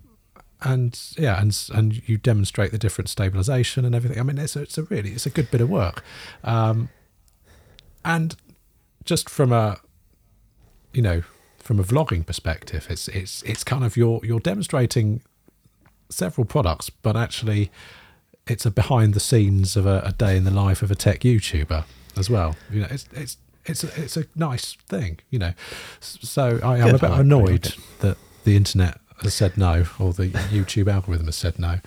and 0.61 0.99
yeah, 1.17 1.39
and 1.39 1.57
and 1.73 2.07
you 2.09 2.17
demonstrate 2.17 2.71
the 2.71 2.77
different 2.77 3.09
stabilization 3.09 3.85
and 3.85 3.93
everything. 3.95 4.19
I 4.19 4.23
mean, 4.23 4.37
it's 4.37 4.55
a, 4.55 4.61
it's 4.63 4.77
a 4.77 4.83
really 4.83 5.11
it's 5.11 5.25
a 5.25 5.29
good 5.29 5.49
bit 5.51 5.61
of 5.61 5.69
work. 5.69 6.03
Um, 6.43 6.89
and 8.03 8.35
just 9.05 9.29
from 9.29 9.51
a 9.53 9.79
you 10.93 11.01
know 11.01 11.21
from 11.67 11.79
a 11.79 11.83
vlogging 11.83 12.25
perspective 12.25 12.87
it's 12.89 13.09
it's 13.09 13.43
it's 13.43 13.63
kind 13.71 13.83
of 13.83 13.97
you're 13.97 14.21
you're 14.23 14.39
demonstrating 14.39 15.21
several 16.09 16.45
products 16.45 16.89
but 16.89 17.15
actually 17.17 17.69
it's 18.47 18.65
a 18.65 18.71
behind 18.71 19.13
the 19.13 19.19
scenes 19.19 19.75
of 19.75 19.85
a, 19.85 19.99
a 20.05 20.13
day 20.13 20.37
in 20.37 20.45
the 20.45 20.51
life 20.65 20.81
of 20.81 20.89
a 20.89 20.95
tech 20.95 21.19
youtuber 21.21 21.83
as 22.15 22.29
well. 22.29 22.55
You 22.71 22.79
know 22.81 22.87
it's 22.89 23.05
it's 23.13 23.37
it's 23.65 23.83
a, 23.83 24.01
it's 24.01 24.15
a 24.15 24.25
nice 24.35 24.77
thing 24.87 25.19
you 25.29 25.39
know. 25.39 25.53
So 25.99 26.59
i 26.63 26.77
am 26.77 26.95
a 26.95 26.99
bit 26.99 27.03
I 27.03 27.07
like- 27.09 27.17
I 27.17 27.21
annoyed 27.21 27.73
that 27.99 28.17
the 28.45 28.55
internet 28.55 28.99
has 29.23 29.33
said 29.33 29.57
no 29.57 29.85
or 29.99 30.13
the 30.13 30.27
youtube 30.29 30.87
algorithm 30.89 31.25
has 31.25 31.35
said 31.35 31.59
no 31.59 31.79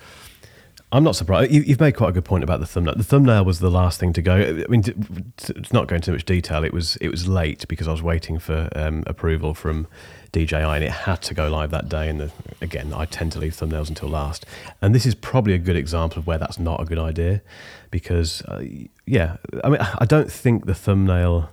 I'm 0.93 1.03
not 1.03 1.15
surprised. 1.15 1.51
You, 1.51 1.61
you've 1.61 1.79
made 1.79 1.93
quite 1.93 2.09
a 2.09 2.11
good 2.11 2.25
point 2.25 2.43
about 2.43 2.59
the 2.59 2.65
thumbnail. 2.65 2.95
The 2.95 3.03
thumbnail 3.03 3.45
was 3.45 3.59
the 3.59 3.71
last 3.71 3.99
thing 3.99 4.11
to 4.13 4.21
go. 4.21 4.35
I 4.35 4.67
mean, 4.67 4.83
to 4.83 5.63
not 5.71 5.87
go 5.87 5.95
into 5.95 6.07
too 6.07 6.11
much 6.11 6.25
detail, 6.25 6.65
it 6.65 6.73
was 6.73 6.97
it 6.97 7.09
was 7.09 7.27
late 7.27 7.65
because 7.69 7.87
I 7.87 7.91
was 7.91 8.03
waiting 8.03 8.39
for 8.39 8.67
um, 8.75 9.03
approval 9.07 9.53
from 9.53 9.87
DJI, 10.33 10.55
and 10.55 10.83
it 10.83 10.91
had 10.91 11.21
to 11.23 11.33
go 11.33 11.49
live 11.49 11.71
that 11.71 11.87
day. 11.87 12.09
And 12.09 12.19
the, 12.19 12.31
again, 12.59 12.93
I 12.93 13.05
tend 13.05 13.31
to 13.33 13.39
leave 13.39 13.53
thumbnails 13.53 13.87
until 13.87 14.09
last. 14.09 14.45
And 14.81 14.93
this 14.93 15.05
is 15.05 15.15
probably 15.15 15.53
a 15.53 15.57
good 15.57 15.77
example 15.77 16.19
of 16.19 16.27
where 16.27 16.37
that's 16.37 16.59
not 16.59 16.81
a 16.81 16.85
good 16.85 16.99
idea, 16.99 17.41
because 17.89 18.41
uh, 18.43 18.61
yeah, 19.05 19.37
I 19.63 19.69
mean, 19.69 19.79
I 19.79 20.05
don't 20.05 20.31
think 20.31 20.65
the 20.65 20.75
thumbnail 20.75 21.49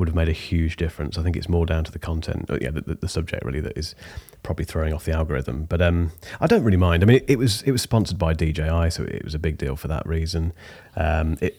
would 0.00 0.08
have 0.08 0.16
made 0.16 0.28
a 0.28 0.32
huge 0.32 0.76
difference. 0.76 1.16
I 1.16 1.22
think 1.22 1.36
it's 1.36 1.48
more 1.48 1.66
down 1.66 1.84
to 1.84 1.92
the 1.92 1.98
content, 1.98 2.50
uh, 2.50 2.58
yeah, 2.60 2.70
the, 2.70 2.80
the, 2.80 2.94
the 2.94 3.08
subject 3.08 3.44
really 3.44 3.60
that 3.60 3.76
is 3.78 3.94
probably 4.42 4.64
throwing 4.64 4.92
off 4.92 5.04
the 5.04 5.12
algorithm. 5.12 5.64
But 5.64 5.80
um, 5.82 6.10
I 6.40 6.46
don't 6.46 6.64
really 6.64 6.78
mind. 6.78 7.02
I 7.02 7.06
mean, 7.06 7.18
it, 7.18 7.24
it 7.28 7.38
was 7.38 7.62
it 7.62 7.70
was 7.70 7.82
sponsored 7.82 8.18
by 8.18 8.32
DJI, 8.32 8.90
so 8.90 9.04
it 9.04 9.22
was 9.22 9.34
a 9.34 9.38
big 9.38 9.58
deal 9.58 9.76
for 9.76 9.88
that 9.88 10.06
reason. 10.06 10.52
Um, 10.96 11.36
it 11.40 11.56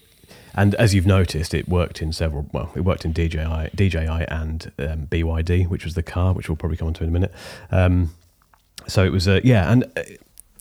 and 0.53 0.75
as 0.75 0.93
you've 0.93 1.05
noticed, 1.05 1.53
it 1.53 1.69
worked 1.69 2.01
in 2.01 2.11
several. 2.11 2.49
Well, 2.51 2.71
it 2.75 2.81
worked 2.81 3.05
in 3.05 3.13
DJI, 3.13 3.69
DJI 3.73 4.25
and 4.27 4.71
um, 4.79 5.07
BYD, 5.07 5.67
which 5.67 5.85
was 5.85 5.93
the 5.93 6.03
car, 6.03 6.33
which 6.33 6.49
we'll 6.49 6.57
probably 6.57 6.77
come 6.77 6.89
on 6.89 6.93
to 6.95 7.03
in 7.03 7.09
a 7.09 7.13
minute. 7.13 7.33
Um, 7.69 8.13
so 8.87 9.05
it 9.05 9.11
was, 9.11 9.27
uh, 9.27 9.39
yeah, 9.43 9.71
and 9.71 9.83
uh, 9.95 10.01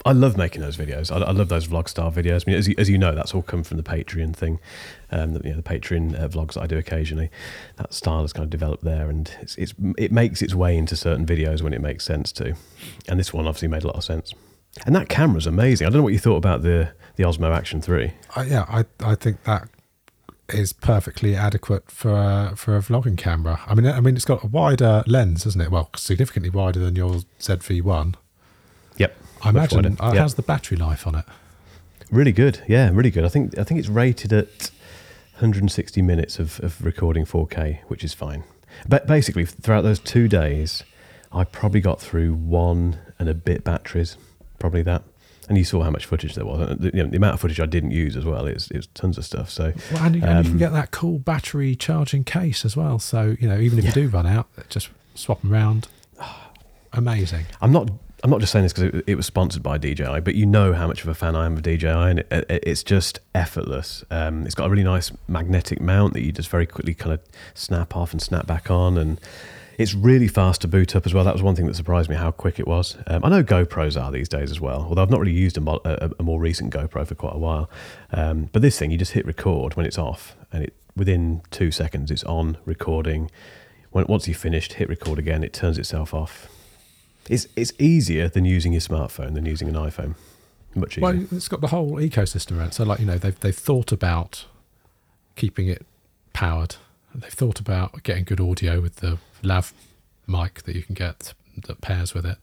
I 0.05 0.13
love 0.13 0.37
making 0.37 0.61
those 0.61 0.77
videos. 0.77 1.11
I, 1.11 1.23
I 1.23 1.31
love 1.31 1.49
those 1.49 1.67
vlog 1.67 1.87
style 1.87 2.11
videos. 2.11 2.43
I 2.47 2.51
mean, 2.51 2.59
as 2.59 2.67
you, 2.67 2.75
as 2.77 2.89
you 2.89 2.97
know, 2.97 3.13
that's 3.13 3.35
all 3.35 3.41
come 3.41 3.63
from 3.63 3.77
the 3.77 3.83
Patreon 3.83 4.35
thing, 4.35 4.59
um, 5.11 5.33
the, 5.33 5.41
you 5.43 5.51
know, 5.51 5.61
the 5.61 5.63
Patreon 5.63 6.19
uh, 6.19 6.27
vlogs 6.27 6.53
that 6.53 6.63
I 6.63 6.67
do 6.67 6.77
occasionally. 6.77 7.29
That 7.77 7.93
style 7.93 8.21
has 8.21 8.33
kind 8.33 8.43
of 8.43 8.49
developed 8.49 8.83
there, 8.83 9.09
and 9.09 9.31
it's, 9.41 9.55
it's 9.57 9.73
it 9.97 10.11
makes 10.11 10.41
its 10.41 10.55
way 10.55 10.77
into 10.77 10.95
certain 10.95 11.25
videos 11.25 11.61
when 11.61 11.73
it 11.73 11.81
makes 11.81 12.03
sense 12.03 12.31
to. 12.33 12.55
And 13.07 13.19
this 13.19 13.33
one 13.33 13.47
obviously 13.47 13.67
made 13.67 13.83
a 13.83 13.87
lot 13.87 13.97
of 13.97 14.03
sense. 14.03 14.33
And 14.85 14.95
that 14.95 15.09
camera's 15.09 15.47
amazing. 15.47 15.85
I 15.85 15.89
don't 15.89 15.97
know 15.97 16.03
what 16.03 16.13
you 16.13 16.19
thought 16.19 16.37
about 16.37 16.61
the 16.61 16.93
the 17.17 17.23
Osmo 17.23 17.55
Action 17.55 17.81
Three. 17.81 18.13
I, 18.35 18.43
yeah, 18.43 18.65
I 18.67 18.85
I 19.01 19.15
think 19.15 19.43
that 19.43 19.67
is 20.53 20.73
perfectly 20.73 21.35
adequate 21.35 21.89
for 21.89 22.13
a, 22.13 22.53
for 22.55 22.75
a 22.75 22.79
vlogging 22.79 23.17
camera. 23.17 23.61
I 23.67 23.75
mean, 23.75 23.85
I 23.85 23.99
mean, 23.99 24.15
it's 24.15 24.25
got 24.25 24.43
a 24.43 24.47
wider 24.47 25.03
lens, 25.07 25.45
isn't 25.45 25.61
it? 25.61 25.71
Well, 25.71 25.89
significantly 25.95 26.49
wider 26.49 26.79
than 26.79 26.95
your 26.95 27.21
ZV1. 27.39 28.15
Yep, 28.15 28.20
I 29.43 29.49
imagine. 29.49 29.85
Uh, 29.99 30.11
Yep. 30.13 30.17
How's 30.17 30.35
the 30.35 30.41
battery 30.41 30.77
life 30.77 31.05
on 31.07 31.15
it? 31.15 31.25
Really 32.11 32.31
good. 32.31 32.61
Yeah, 32.67 32.89
really 32.93 33.11
good. 33.11 33.23
I 33.25 33.29
think 33.29 33.57
I 33.57 33.63
think 33.63 33.79
it's 33.79 33.89
rated 33.89 34.33
at 34.33 34.69
160 35.35 36.01
minutes 36.01 36.39
of, 36.39 36.59
of 36.61 36.83
recording 36.83 37.25
4K, 37.25 37.79
which 37.87 38.03
is 38.03 38.13
fine. 38.13 38.43
But 38.87 39.07
basically, 39.07 39.45
throughout 39.45 39.81
those 39.81 39.99
two 39.99 40.27
days, 40.27 40.83
I 41.31 41.43
probably 41.45 41.81
got 41.81 41.99
through 42.01 42.33
one 42.33 42.99
and 43.19 43.29
a 43.29 43.33
bit 43.33 43.63
batteries, 43.63 44.17
probably 44.59 44.81
that. 44.83 45.03
And 45.49 45.57
you 45.57 45.63
saw 45.65 45.83
how 45.83 45.89
much 45.89 46.05
footage 46.05 46.35
there 46.35 46.45
was. 46.45 46.77
The, 46.77 46.91
you 46.93 47.03
know, 47.03 47.09
the 47.09 47.17
amount 47.17 47.33
of 47.33 47.39
footage 47.41 47.59
I 47.59 47.65
didn't 47.65 47.91
use 47.91 48.15
as 48.15 48.23
well. 48.25 48.45
It's 48.45 48.69
it's 48.71 48.87
tons 48.93 49.17
of 49.17 49.25
stuff. 49.25 49.49
So 49.49 49.73
Well, 49.91 50.03
and, 50.03 50.15
you- 50.15 50.21
and 50.23 50.37
you 50.37 50.43
can 50.43 50.51
Um, 50.53 50.57
get 50.57 50.71
that 50.73 50.91
cool 50.91 51.19
battery 51.19 51.75
charging 51.75 52.23
case 52.23 52.63
as 52.63 52.77
well. 52.77 52.99
So 52.99 53.35
you 53.39 53.47
know, 53.49 53.59
even 53.59 53.79
if 53.79 53.85
Yeah. 53.85 53.89
you 53.95 54.03
do 54.03 54.07
run 54.09 54.27
out, 54.27 54.47
just 54.69 54.89
swap 55.15 55.41
them 55.41 55.51
around. 55.53 55.87
Amazing. 56.93 57.45
I'm 57.61 57.71
not. 57.71 57.89
I'm 58.23 58.29
not 58.29 58.39
just 58.39 58.51
saying 58.51 58.63
this 58.63 58.73
because 58.73 58.99
it, 58.99 59.03
it 59.07 59.15
was 59.15 59.25
sponsored 59.25 59.63
by 59.63 59.77
DJI, 59.77 60.19
but 60.21 60.35
you 60.35 60.45
know 60.45 60.73
how 60.73 60.87
much 60.87 61.01
of 61.01 61.07
a 61.07 61.13
fan 61.15 61.35
I 61.35 61.45
am 61.45 61.57
of 61.57 61.63
DJI, 61.63 61.87
and 61.87 62.19
it, 62.19 62.27
it, 62.31 62.63
it's 62.63 62.83
just 62.83 63.19
effortless. 63.33 64.03
Um, 64.11 64.45
it's 64.45 64.55
got 64.55 64.67
a 64.67 64.69
really 64.69 64.83
nice 64.83 65.11
magnetic 65.27 65.81
mount 65.81 66.13
that 66.13 66.21
you 66.21 66.31
just 66.31 66.49
very 66.49 66.65
quickly 66.65 66.93
kind 66.93 67.13
of 67.13 67.21
snap 67.53 67.95
off 67.95 68.11
and 68.11 68.21
snap 68.21 68.45
back 68.45 68.69
on, 68.69 68.97
and 68.97 69.19
it's 69.77 69.95
really 69.95 70.27
fast 70.27 70.61
to 70.61 70.67
boot 70.67 70.95
up 70.95 71.07
as 71.07 71.13
well. 71.13 71.23
That 71.23 71.33
was 71.33 71.41
one 71.41 71.55
thing 71.55 71.65
that 71.65 71.75
surprised 71.75 72.09
me 72.09 72.15
how 72.15 72.29
quick 72.29 72.59
it 72.59 72.67
was. 72.67 72.97
Um, 73.07 73.25
I 73.25 73.29
know 73.29 73.43
GoPros 73.43 73.99
are 73.99 74.11
these 74.11 74.29
days 74.29 74.51
as 74.51 74.61
well, 74.61 74.85
although 74.87 75.01
I've 75.01 75.09
not 75.09 75.19
really 75.19 75.31
used 75.31 75.57
a, 75.57 75.61
mo- 75.61 75.81
a, 75.83 76.11
a 76.19 76.23
more 76.23 76.39
recent 76.39 76.71
GoPro 76.71 77.07
for 77.07 77.15
quite 77.15 77.33
a 77.33 77.39
while. 77.39 77.69
Um, 78.11 78.49
but 78.51 78.61
this 78.61 78.77
thing, 78.77 78.91
you 78.91 78.97
just 78.97 79.13
hit 79.13 79.25
record 79.25 79.75
when 79.75 79.85
it's 79.87 79.97
off, 79.97 80.35
and 80.51 80.63
it 80.65 80.73
within 80.95 81.41
two 81.49 81.71
seconds 81.71 82.11
it's 82.11 82.23
on 82.25 82.57
recording. 82.65 83.31
When, 83.89 84.05
once 84.07 84.27
you've 84.27 84.37
finished, 84.37 84.73
hit 84.73 84.89
record 84.89 85.17
again. 85.17 85.43
It 85.43 85.53
turns 85.53 85.77
itself 85.77 86.13
off. 86.13 86.47
It's 87.31 87.47
it's 87.55 87.71
easier 87.79 88.27
than 88.27 88.43
using 88.43 88.73
your 88.73 88.81
smartphone 88.81 89.35
than 89.35 89.45
using 89.45 89.69
an 89.69 89.75
iPhone. 89.75 90.15
Much 90.75 90.97
easier. 90.97 91.03
Well, 91.03 91.25
it's 91.31 91.47
got 91.47 91.61
the 91.61 91.67
whole 91.67 91.93
ecosystem 91.93 92.59
around. 92.59 92.73
So, 92.73 92.83
like 92.83 92.99
you 92.99 93.05
know, 93.05 93.17
they've 93.17 93.39
they've 93.39 93.55
thought 93.55 93.93
about 93.93 94.45
keeping 95.37 95.67
it 95.67 95.85
powered. 96.33 96.75
They've 97.15 97.31
thought 97.31 97.59
about 97.61 98.03
getting 98.03 98.25
good 98.25 98.41
audio 98.41 98.81
with 98.81 98.97
the 98.97 99.17
lav 99.43 99.73
mic 100.27 100.63
that 100.63 100.75
you 100.75 100.83
can 100.83 100.93
get 100.93 101.33
that 101.67 101.79
pairs 101.79 102.13
with 102.13 102.25
it. 102.25 102.37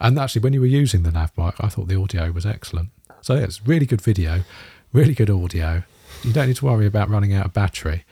And 0.00 0.16
actually, 0.16 0.42
when 0.42 0.52
you 0.52 0.60
were 0.60 0.66
using 0.66 1.02
the 1.02 1.10
lav 1.10 1.32
mic, 1.36 1.54
I 1.58 1.68
thought 1.68 1.88
the 1.88 2.00
audio 2.00 2.30
was 2.30 2.46
excellent. 2.46 2.90
So 3.22 3.34
yeah, 3.34 3.42
it's 3.42 3.66
really 3.66 3.86
good 3.86 4.00
video, 4.00 4.44
really 4.92 5.14
good 5.14 5.28
audio. 5.30 5.82
You 6.22 6.32
don't 6.32 6.46
need 6.46 6.56
to 6.56 6.64
worry 6.64 6.86
about 6.86 7.10
running 7.10 7.32
out 7.32 7.46
of 7.46 7.52
battery. 7.52 8.04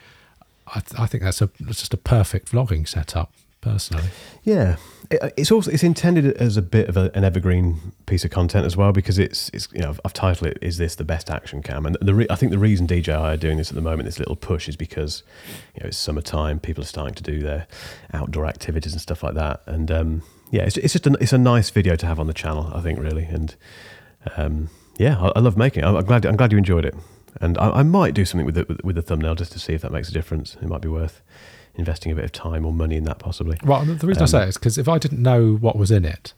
I, 0.75 0.81
th- 0.81 0.99
I 1.01 1.07
think 1.07 1.23
that's 1.23 1.41
a 1.41 1.51
that's 1.61 1.79
just 1.79 1.95
a 1.95 1.97
perfect 1.97 2.51
vlogging 2.51 2.87
setup, 2.89 3.33
personally. 3.61 4.11
Yeah, 4.43 4.77
it, 5.11 5.35
it's 5.37 5.51
also 5.51 5.71
it's 5.71 5.83
intended 5.83 6.37
as 6.37 6.57
a 6.57 6.63
bit 6.63 6.89
of 6.89 6.97
a, 6.97 7.11
an 7.15 7.25
evergreen 7.25 7.93
piece 8.07 8.25
of 8.25 8.31
content 8.31 8.67
as 8.67 8.77
well 8.77 8.93
because 8.93 9.19
it's 9.19 9.51
it's 9.51 9.69
you 9.73 9.81
know 9.81 9.91
I've, 9.91 10.01
I've 10.05 10.13
titled 10.13 10.51
it 10.51 10.59
"Is 10.61 10.79
this 10.79 10.95
the 10.95 11.05
best 11.05 11.31
action 11.31 11.63
cam?" 11.63 11.87
and 11.87 11.97
the 12.01 12.15
re, 12.15 12.27
I 12.31 12.37
think 12.37 12.53
the 12.53 12.59
reason 12.59 12.87
DJI 12.87 13.13
are 13.13 13.37
doing 13.37 13.57
this 13.57 13.71
at 13.71 13.75
the 13.75 13.81
moment, 13.81 14.07
this 14.07 14.19
little 14.19 14.37
push, 14.37 14.69
is 14.69 14.77
because 14.77 15.23
you 15.75 15.81
know 15.83 15.89
it's 15.89 15.97
summertime, 15.97 16.59
people 16.61 16.83
are 16.83 16.87
starting 16.87 17.15
to 17.15 17.23
do 17.23 17.41
their 17.41 17.67
outdoor 18.13 18.47
activities 18.47 18.93
and 18.93 19.01
stuff 19.01 19.23
like 19.23 19.35
that, 19.35 19.63
and 19.67 19.91
um, 19.91 20.23
yeah, 20.51 20.63
it's 20.63 20.77
it's 20.77 20.93
just 20.93 21.07
a, 21.07 21.17
it's 21.21 21.33
a 21.33 21.39
nice 21.39 21.71
video 21.71 21.97
to 21.97 22.07
have 22.07 22.21
on 22.21 22.27
the 22.27 22.35
channel, 22.35 22.71
I 22.75 22.81
think, 22.81 22.99
really, 22.99 23.25
and 23.25 23.55
um, 24.37 24.69
yeah, 24.99 25.19
I, 25.19 25.33
I 25.37 25.41
love 25.41 25.57
making 25.57 25.85
it. 25.85 25.87
I'm, 25.87 25.97
I'm 25.97 26.05
glad 26.05 26.27
I'm 26.27 26.37
glad 26.37 26.53
you 26.53 26.59
enjoyed 26.59 26.85
it, 26.85 26.95
and 27.41 27.57
I, 27.59 27.71
I 27.71 27.83
might 27.83 28.15
do 28.15 28.25
something 28.25 28.47
with 28.47 28.55
the 28.55 28.81
with 28.85 28.97
the 28.97 29.03
thumbnail 29.03 29.35
just 29.35 29.53
to 29.53 29.59
see 29.59 29.73
if 29.73 29.83
that 29.83 29.93
makes 29.93 30.09
a 30.09 30.13
difference. 30.13 30.57
It 30.61 30.69
might 30.69 30.83
be 30.83 30.89
worth 30.89 31.23
investing 31.79 32.13
a 32.13 32.15
bit 32.15 32.25
of 32.25 32.33
time 32.33 32.67
or 32.67 32.73
money 32.73 32.97
in 32.97 33.05
that 33.05 33.19
possibly. 33.19 33.59
Well, 33.65 33.85
the 33.85 34.07
reason 34.07 34.23
I 34.23 34.25
Um, 34.25 34.27
say 34.29 34.43
it 34.43 34.49
is 34.51 34.59
because 34.59 34.77
if 34.79 34.89
I 34.89 34.99
didn't 34.99 35.23
know 35.23 35.55
what 35.55 35.77
was 35.77 35.91
in 35.91 36.05
it, 36.05 36.35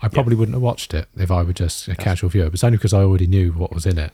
I 0.00 0.08
probably 0.08 0.36
wouldn't 0.36 0.54
have 0.54 0.62
watched 0.62 0.94
it 0.94 1.08
if 1.16 1.30
I 1.30 1.42
were 1.42 1.52
just 1.52 1.88
a 1.88 1.96
casual 1.96 2.30
viewer. 2.30 2.44
But 2.46 2.54
it's 2.54 2.64
only 2.64 2.78
because 2.78 2.94
I 2.94 3.02
already 3.02 3.26
knew 3.26 3.52
what 3.52 3.74
was 3.74 3.84
in 3.84 3.98
it 3.98 4.12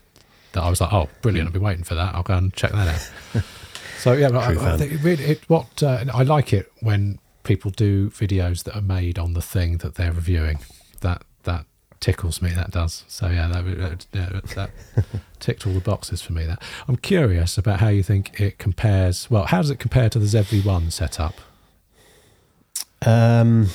that 0.53 0.63
I 0.63 0.69
was 0.69 0.81
like, 0.81 0.91
"Oh, 0.91 1.09
brilliant! 1.21 1.47
I've 1.47 1.53
been 1.53 1.61
waiting 1.61 1.83
for 1.83 1.95
that. 1.95 2.15
I'll 2.15 2.23
go 2.23 2.35
and 2.35 2.53
check 2.53 2.71
that 2.71 2.87
out." 3.35 3.43
so 3.99 4.13
yeah, 4.13 4.29
but 4.29 4.39
I, 4.57 4.73
I 4.73 4.77
think 4.77 4.93
it 4.93 5.03
really, 5.03 5.23
it, 5.25 5.43
what 5.49 5.83
uh, 5.83 6.03
I 6.13 6.23
like 6.23 6.51
it 6.53 6.71
when 6.81 7.19
people 7.43 7.69
do 7.71 8.09
videos 8.09 8.63
that 8.63 8.75
are 8.75 8.81
made 8.81 9.19
on 9.19 9.33
the 9.33 9.41
thing 9.41 9.77
that 9.77 9.95
they're 9.95 10.11
reviewing. 10.13 10.59
That 11.01 11.23
that 11.43 11.65
tickles 12.05 12.39
me. 12.39 12.51
That 12.51 12.69
does. 12.69 13.03
So 13.07 13.29
yeah, 13.29 13.47
that 13.47 13.63
that, 13.63 14.05
yeah, 14.13 14.39
that 14.53 14.69
ticked 15.39 15.65
all 15.65 15.73
the 15.73 15.79
boxes 15.79 16.21
for 16.21 16.33
me. 16.33 16.45
That 16.45 16.61
I'm 16.87 16.97
curious 16.97 17.57
about 17.57 17.79
how 17.79 17.87
you 17.87 18.03
think 18.03 18.39
it 18.39 18.59
compares. 18.59 19.31
Well, 19.31 19.45
how 19.45 19.61
does 19.61 19.71
it 19.71 19.79
compare 19.79 20.07
to 20.09 20.19
the 20.19 20.27
ZV-1 20.27 20.91
setup? 20.91 21.33
Um, 23.03 23.69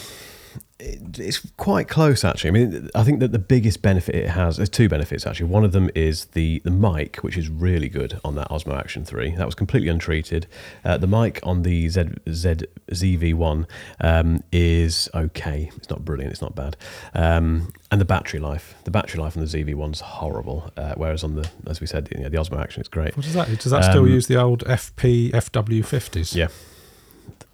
it's 0.82 1.40
quite 1.56 1.88
close 1.88 2.24
actually. 2.24 2.48
I 2.48 2.52
mean, 2.52 2.90
I 2.94 3.02
think 3.04 3.20
that 3.20 3.32
the 3.32 3.38
biggest 3.38 3.82
benefit 3.82 4.14
it 4.14 4.30
has, 4.30 4.56
there's 4.56 4.68
two 4.70 4.88
benefits 4.88 5.26
actually. 5.26 5.46
One 5.46 5.64
of 5.64 5.72
them 5.72 5.90
is 5.94 6.26
the 6.26 6.60
the 6.64 6.70
mic, 6.70 7.16
which 7.16 7.36
is 7.36 7.48
really 7.48 7.88
good 7.88 8.18
on 8.24 8.34
that 8.36 8.48
Osmo 8.48 8.76
Action 8.78 9.04
3. 9.04 9.36
That 9.36 9.46
was 9.46 9.54
completely 9.54 9.88
untreated. 9.88 10.46
Uh, 10.84 10.96
the 10.96 11.06
mic 11.06 11.40
on 11.42 11.62
the 11.62 11.88
Z, 11.88 12.04
Z 12.30 12.54
ZV1 12.92 13.66
um, 14.00 14.42
is 14.52 15.08
okay. 15.14 15.70
It's 15.76 15.90
not 15.90 16.04
brilliant. 16.04 16.32
It's 16.32 16.42
not 16.42 16.54
bad. 16.54 16.76
Um, 17.14 17.72
and 17.90 18.00
the 18.00 18.04
battery 18.04 18.40
life, 18.40 18.74
the 18.84 18.90
battery 18.90 19.20
life 19.20 19.36
on 19.36 19.44
the 19.44 19.48
ZV1's 19.48 20.00
horrible. 20.00 20.70
Uh, 20.76 20.94
whereas 20.96 21.24
on 21.24 21.34
the, 21.34 21.48
as 21.66 21.80
we 21.80 21.86
said, 21.86 22.08
you 22.14 22.22
know, 22.22 22.28
the 22.28 22.38
Osmo 22.38 22.60
Action 22.60 22.80
is 22.80 22.88
great. 22.88 23.16
What 23.16 23.24
does 23.24 23.34
that? 23.34 23.48
Does 23.58 23.72
that 23.72 23.84
still 23.84 24.02
Um, 24.04 24.08
use 24.10 24.26
the 24.28 24.36
old 24.40 24.64
NP 24.64 25.32
FW50s? 25.32 26.34
Yeah. 26.34 26.48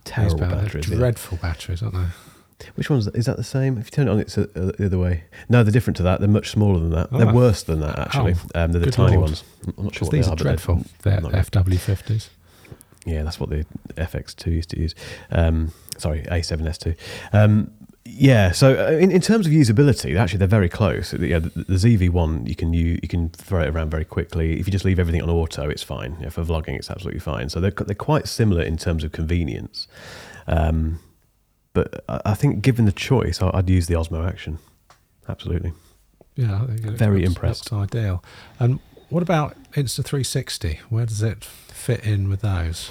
Terrible 0.05 0.39
batteries. 0.39 0.87
Dreadful 0.87 1.39
batteries, 1.39 1.83
aren't 1.83 1.95
they? 1.97 2.07
Which 2.75 2.89
one's 2.91 3.05
that? 3.05 3.15
Is 3.15 3.27
that 3.27 3.37
the 3.37 3.45
same? 3.45 3.79
If 3.79 3.87
you 3.87 3.91
turn 3.91 4.09
it 4.09 4.11
on, 4.11 4.19
it's 4.21 4.37
uh, 4.39 4.47
uh, 4.57 4.73
the 4.79 4.87
other 4.87 4.99
way. 4.99 5.25
No, 5.49 5.63
they're 5.63 5.73
different 5.73 5.97
to 5.99 6.03
that. 6.05 6.21
They're 6.21 6.29
much 6.29 6.51
smaller 6.51 6.79
than 6.81 6.91
that. 6.91 7.09
Oh. 7.13 7.19
They're 7.19 7.33
worse 7.35 7.63
than 7.63 7.81
that, 7.81 7.99
actually. 7.99 8.35
um, 8.55 8.73
they're 8.73 8.81
the 8.81 8.91
tiny 8.91 9.17
lord. 9.17 9.29
ones. 9.31 9.45
I'm 9.77 9.85
not 9.85 9.95
sure 9.95 10.07
what 10.07 10.13
these 10.13 10.25
they 10.27 10.31
are 10.31 10.33
are, 10.33 10.37
but 10.37 10.45
they're- 10.45 10.53
dreadful. 10.57 10.85
They're 11.03 11.21
FW50s. 11.21 12.29
Yeah, 13.05 13.23
that's 13.23 13.39
what 13.39 13.51
the 13.51 13.65
FX2 13.97 14.47
used 14.47 14.71
to 14.71 14.81
use. 14.81 14.95
Um, 15.31 15.73
sorry, 15.97 16.23
A7S2. 16.23 16.97
Um, 17.33 17.71
yeah, 18.05 18.51
so 18.53 18.87
uh, 18.87 18.91
in, 18.99 19.11
in 19.13 19.21
terms 19.21 19.47
of 19.47 19.53
usability, 19.53 20.19
actually 20.19 20.39
they're 20.39 20.49
very 20.49 20.69
close. 20.69 21.13
Yeah, 21.13 21.39
the, 21.41 21.51
the 21.51 21.75
ZV1 21.75 22.49
you 22.49 22.55
can 22.57 22.73
you, 22.73 22.99
you 23.03 23.09
can 23.09 23.29
throw 23.31 23.63
it 23.63 23.69
around 23.69 23.91
very 23.91 24.05
quickly. 24.05 24.59
If 24.59 24.67
you 24.67 24.73
just 24.73 24.85
leave 24.85 24.99
everything 24.99 25.23
on 25.23 25.31
auto, 25.31 25.69
it's 25.69 25.83
fine. 25.83 26.17
Yeah, 26.21 26.31
for 26.31 26.43
vlogging, 26.45 26.77
it's 26.77 26.91
absolutely 26.91 27.21
fine. 27.21 27.49
So 27.49 27.61
they're 27.61 27.71
they're 27.73 27.95
quite 27.95 28.27
similar 28.29 28.63
in 28.63 28.77
terms 28.77 29.05
of 29.05 29.13
convenience. 29.13 29.87
Um, 30.47 31.01
but 31.77 31.89
I 32.09 32.33
I 32.33 32.35
think 32.41 32.63
given 32.63 32.85
the 32.87 32.93
choice, 33.11 33.37
I- 33.43 33.51
I'd 33.59 33.71
use 33.71 33.87
the 33.87 33.95
Osmo 33.95 34.21
Action. 34.33 34.59
Absolutely. 35.29 35.73
Yeah, 36.35 36.63
I 36.63 36.67
Very 37.07 37.25
impressed. 37.25 37.71
looks 37.73 37.95
ideal. 37.95 38.23
And 38.61 38.79
what 39.09 39.23
about 39.23 39.57
Insta360? 39.73 40.79
Where 40.91 41.07
does 41.07 41.23
it 41.23 41.45
fit 41.85 42.01
in 42.05 42.29
with 42.29 42.41
those? 42.43 42.91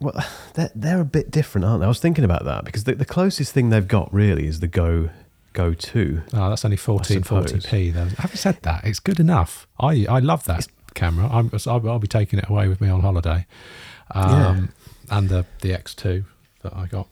Well, 0.00 0.14
they're, 0.54 0.70
they're 0.74 1.00
a 1.00 1.04
bit 1.18 1.30
different, 1.30 1.64
aren't 1.64 1.80
they? 1.80 1.84
I 1.86 1.88
was 1.88 2.00
thinking 2.00 2.24
about 2.24 2.44
that 2.44 2.64
because 2.64 2.84
the, 2.84 2.94
the 2.94 3.04
closest 3.04 3.52
thing 3.54 3.70
they've 3.70 3.86
got 3.88 4.12
really 4.12 4.46
is 4.46 4.60
the 4.60 4.66
Go 4.68 5.10
Go 5.52 5.74
2. 5.74 6.22
Oh, 6.34 6.48
that's 6.50 6.64
only 6.64 6.76
suppose. 6.76 7.08
1440p. 7.08 7.92
Though. 7.94 8.04
Having 8.18 8.36
said 8.36 8.58
that, 8.62 8.84
it's 8.84 9.00
good 9.00 9.20
enough. 9.20 9.66
I 9.78 10.06
I 10.08 10.18
love 10.18 10.44
that 10.44 10.66
camera. 10.94 11.28
I'm, 11.30 11.50
I'll, 11.66 11.88
I'll 11.90 11.98
be 11.98 12.06
taking 12.08 12.38
it 12.38 12.48
away 12.48 12.68
with 12.68 12.80
me 12.80 12.88
on 12.88 13.00
holiday. 13.00 13.46
Um, 14.12 14.70
And 15.10 15.28
the 15.28 15.44
the 15.60 15.70
X2 15.72 16.24
that 16.62 16.74
I 16.74 16.86
got 16.86 17.06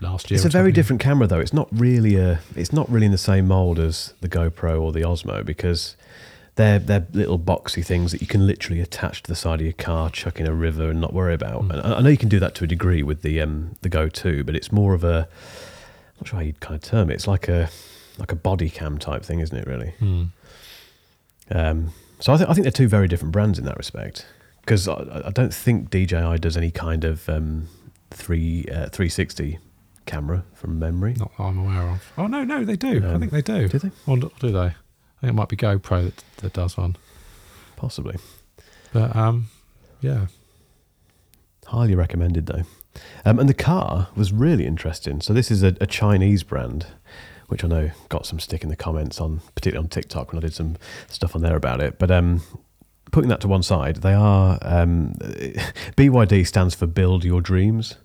last 0.00 0.30
year. 0.30 0.36
It's 0.36 0.44
a 0.44 0.48
very 0.48 0.72
different 0.72 1.00
camera 1.00 1.26
though. 1.26 1.40
It's 1.40 1.52
not 1.52 1.68
really 1.70 2.16
a. 2.16 2.40
It's 2.56 2.72
not 2.72 2.90
really 2.90 3.06
in 3.06 3.12
the 3.12 3.18
same 3.18 3.48
mold 3.48 3.78
as 3.78 4.14
the 4.20 4.28
GoPro 4.28 4.80
or 4.80 4.92
the 4.92 5.00
Osmo 5.00 5.44
because 5.44 5.96
they're 6.56 6.78
they're 6.78 7.06
little 7.12 7.38
boxy 7.38 7.84
things 7.84 8.12
that 8.12 8.20
you 8.20 8.26
can 8.26 8.46
literally 8.46 8.80
attach 8.80 9.22
to 9.22 9.28
the 9.28 9.36
side 9.36 9.60
of 9.60 9.66
your 9.66 9.72
car, 9.72 10.10
chuck 10.10 10.40
in 10.40 10.46
a 10.46 10.54
river, 10.54 10.90
and 10.90 11.00
not 11.00 11.12
worry 11.12 11.34
about. 11.34 11.62
Hmm. 11.62 11.70
And 11.72 11.80
I 11.82 11.98
I 11.98 12.00
know 12.02 12.08
you 12.08 12.16
can 12.16 12.28
do 12.28 12.40
that 12.40 12.54
to 12.56 12.64
a 12.64 12.66
degree 12.66 13.02
with 13.02 13.22
the 13.22 13.40
um 13.40 13.76
the 13.82 13.88
Go 13.88 14.08
2, 14.08 14.44
but 14.44 14.54
it's 14.54 14.72
more 14.72 14.94
of 14.94 15.04
a. 15.04 15.28
I'm 15.28 16.24
not 16.24 16.28
sure 16.28 16.38
how 16.38 16.44
you'd 16.44 16.60
kind 16.60 16.74
of 16.74 16.82
term 16.82 17.10
it. 17.10 17.14
It's 17.14 17.26
like 17.26 17.48
a 17.48 17.70
like 18.18 18.32
a 18.32 18.36
body 18.36 18.68
cam 18.68 18.98
type 18.98 19.24
thing, 19.24 19.40
isn't 19.40 19.56
it? 19.56 19.66
Really. 19.66 19.90
Hmm. 19.98 20.24
Um, 21.50 21.92
so 22.20 22.34
I, 22.34 22.36
th- 22.36 22.48
I 22.48 22.52
think 22.52 22.64
they're 22.64 22.70
two 22.70 22.86
very 22.86 23.08
different 23.08 23.32
brands 23.32 23.58
in 23.58 23.64
that 23.64 23.76
respect. 23.76 24.26
Because 24.60 24.86
I, 24.86 25.22
I 25.24 25.30
don't 25.30 25.52
think 25.52 25.90
DJI 25.90 26.36
does 26.38 26.56
any 26.56 26.70
kind 26.70 27.04
of 27.04 27.28
um, 27.28 27.68
three 28.10 28.64
uh, 28.70 28.88
360 28.90 29.58
camera 30.06 30.44
from 30.54 30.78
memory. 30.78 31.14
Not 31.18 31.30
that 31.36 31.42
I'm 31.44 31.58
aware 31.58 31.88
of. 31.90 32.12
Oh 32.18 32.26
no, 32.26 32.44
no, 32.44 32.64
they 32.64 32.76
do. 32.76 33.02
I 33.04 33.12
Um, 33.14 33.20
think 33.20 33.32
they 33.32 33.42
do. 33.42 33.68
do 33.68 33.78
they? 33.78 33.90
Or 34.06 34.16
do 34.16 34.30
do 34.40 34.50
they? 34.52 34.58
I 34.60 35.20
think 35.20 35.30
it 35.30 35.34
might 35.34 35.48
be 35.48 35.56
GoPro 35.56 36.04
that, 36.06 36.24
that 36.38 36.52
does 36.52 36.76
one. 36.76 36.96
Possibly. 37.76 38.16
But 38.92 39.14
um, 39.14 39.48
yeah. 40.00 40.26
Highly 41.66 41.94
recommended 41.94 42.46
though. 42.46 42.62
Um, 43.24 43.38
and 43.38 43.48
the 43.48 43.54
car 43.54 44.08
was 44.16 44.32
really 44.32 44.66
interesting. 44.66 45.20
So 45.20 45.32
this 45.32 45.50
is 45.50 45.62
a, 45.62 45.76
a 45.80 45.86
Chinese 45.86 46.42
brand, 46.42 46.86
which 47.46 47.62
I 47.62 47.68
know 47.68 47.90
got 48.08 48.26
some 48.26 48.40
stick 48.40 48.64
in 48.64 48.68
the 48.68 48.76
comments 48.76 49.20
on, 49.20 49.40
particularly 49.54 49.84
on 49.84 49.88
TikTok 49.88 50.32
when 50.32 50.38
I 50.38 50.46
did 50.46 50.54
some 50.54 50.76
stuff 51.08 51.36
on 51.36 51.42
there 51.42 51.54
about 51.56 51.80
it. 51.80 51.98
But 51.98 52.10
um, 52.10 52.42
putting 53.10 53.28
that 53.28 53.40
to 53.40 53.48
one 53.48 53.62
side, 53.62 53.96
they 53.96 54.14
are 54.14 54.58
um, 54.62 55.14
BYD 55.96 56.46
stands 56.46 56.74
for 56.74 56.86
Build 56.86 57.24
Your 57.24 57.40
Dreams, 57.40 57.96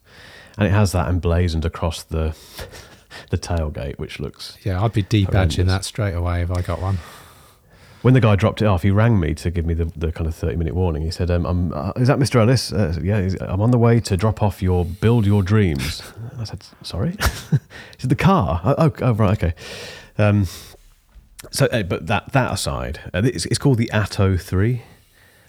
and 0.57 0.67
it 0.67 0.71
has 0.71 0.91
that 0.93 1.07
emblazoned 1.07 1.65
across 1.65 2.03
the 2.03 2.35
the 3.29 3.37
tailgate, 3.37 3.97
which 3.97 4.19
looks. 4.19 4.57
Yeah, 4.63 4.83
I'd 4.83 4.93
be 4.93 5.03
debadging 5.03 5.67
that 5.67 5.85
straight 5.85 6.13
away 6.13 6.41
if 6.41 6.51
I 6.51 6.61
got 6.61 6.81
one. 6.81 6.99
When 8.01 8.13
the 8.13 8.21
guy 8.21 8.35
dropped 8.35 8.61
it 8.61 8.65
off, 8.65 8.83
he 8.83 8.91
rang 8.91 9.19
me 9.19 9.33
to 9.33 9.49
give 9.49 9.65
me 9.65 9.73
the, 9.73 9.85
the 9.95 10.11
kind 10.11 10.27
of 10.27 10.35
thirty 10.35 10.55
minute 10.55 10.75
warning. 10.75 11.01
He 11.01 11.09
said, 11.09 11.31
um, 11.31 11.45
I'm, 11.45 11.73
uh, 11.73 11.91
"Is 11.95 12.07
that 12.07 12.19
Mr. 12.19 12.39
Ellis?" 12.39 12.71
Uh, 12.71 12.99
yeah, 13.01 13.29
I'm 13.41 13.61
on 13.61 13.71
the 13.71 13.79
way 13.79 13.99
to 14.01 14.15
drop 14.15 14.43
off 14.43 14.61
your 14.61 14.85
Build 14.85 15.25
Your 15.25 15.41
Dreams. 15.41 16.03
I 16.37 16.43
said, 16.43 16.63
"Sorry." 16.83 17.11
he 17.51 17.97
said, 17.97 18.09
"The 18.09 18.15
car." 18.15 18.61
Oh, 18.63 18.75
oh, 18.77 18.93
oh, 19.01 19.13
right, 19.13 19.43
okay. 19.43 19.55
Um, 20.17 20.47
so, 21.51 21.65
uh, 21.67 21.83
but 21.83 22.07
that 22.07 22.31
that 22.33 22.53
aside, 22.53 22.99
uh, 23.13 23.21
it's, 23.23 23.45
it's 23.47 23.57
called 23.57 23.77
the 23.77 23.89
Atto 23.91 24.37
Three, 24.37 24.83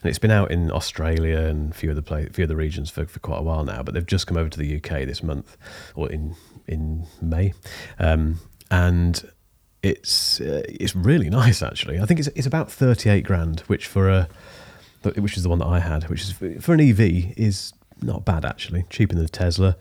and 0.07 0.11
it's 0.11 0.21
been 0.21 0.31
out 0.31 0.53
in 0.53 0.71
Australia 0.71 1.39
and 1.39 1.73
a 1.73 1.75
few 1.75 1.91
other 1.91 2.01
pla 2.01 2.21
few 2.33 2.45
other 2.45 2.55
regions 2.55 2.91
for, 2.91 3.07
for 3.07 3.19
quite 3.19 3.39
a 3.39 3.43
while 3.43 3.65
now. 3.65 3.83
But 3.83 3.95
they've 3.95 4.07
just 4.07 4.29
come 4.29 4.37
over 4.37 4.49
to 4.49 4.57
the 4.57 4.77
UK 4.77 5.05
this 5.05 5.21
month, 5.21 5.57
or 5.97 6.09
in 6.09 6.37
in 6.69 7.09
May, 7.21 7.55
um, 7.99 8.39
and 8.71 9.29
it's 9.83 10.41
uh, 10.41 10.63
it's 10.69 10.95
really 10.95 11.29
nice 11.29 11.61
actually. 11.61 11.99
I 11.99 12.05
think 12.05 12.21
it's 12.21 12.29
it's 12.37 12.47
about 12.47 12.71
thirty 12.71 13.11
eight 13.11 13.25
grand, 13.25 13.61
which 13.67 13.89
for 13.89 14.09
a 14.09 14.29
which 15.17 15.37
is 15.37 15.43
the 15.43 15.49
one 15.49 15.59
that 15.59 15.67
I 15.67 15.81
had, 15.81 16.05
which 16.05 16.23
is 16.23 16.33
for 16.63 16.73
an 16.73 16.81
EV 16.81 17.01
is 17.37 17.73
not 18.01 18.25
bad 18.25 18.45
actually, 18.45 18.85
cheaper 18.89 19.17
than 19.17 19.25
the 19.25 19.29
Tesla, 19.29 19.77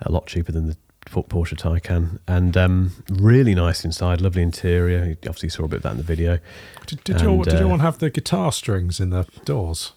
a 0.00 0.10
lot 0.10 0.26
cheaper 0.26 0.50
than 0.50 0.66
the 0.68 0.78
Porsche 1.10 1.56
Taycan, 1.56 2.18
and 2.28 2.56
um, 2.56 2.92
really 3.08 3.54
nice 3.54 3.84
inside, 3.84 4.20
lovely 4.20 4.42
interior. 4.42 5.04
You 5.06 5.16
obviously 5.26 5.48
saw 5.48 5.64
a 5.64 5.68
bit 5.68 5.76
of 5.78 5.82
that 5.84 5.92
in 5.92 5.96
the 5.98 6.02
video. 6.02 6.38
Did, 6.86 7.04
did, 7.04 7.20
your, 7.20 7.30
And, 7.30 7.44
did 7.44 7.54
your 7.54 7.64
uh, 7.64 7.68
one 7.70 7.80
have 7.80 7.98
the 7.98 8.10
guitar 8.10 8.52
strings 8.52 9.00
in 9.00 9.10
the 9.10 9.26
doors? 9.44 9.92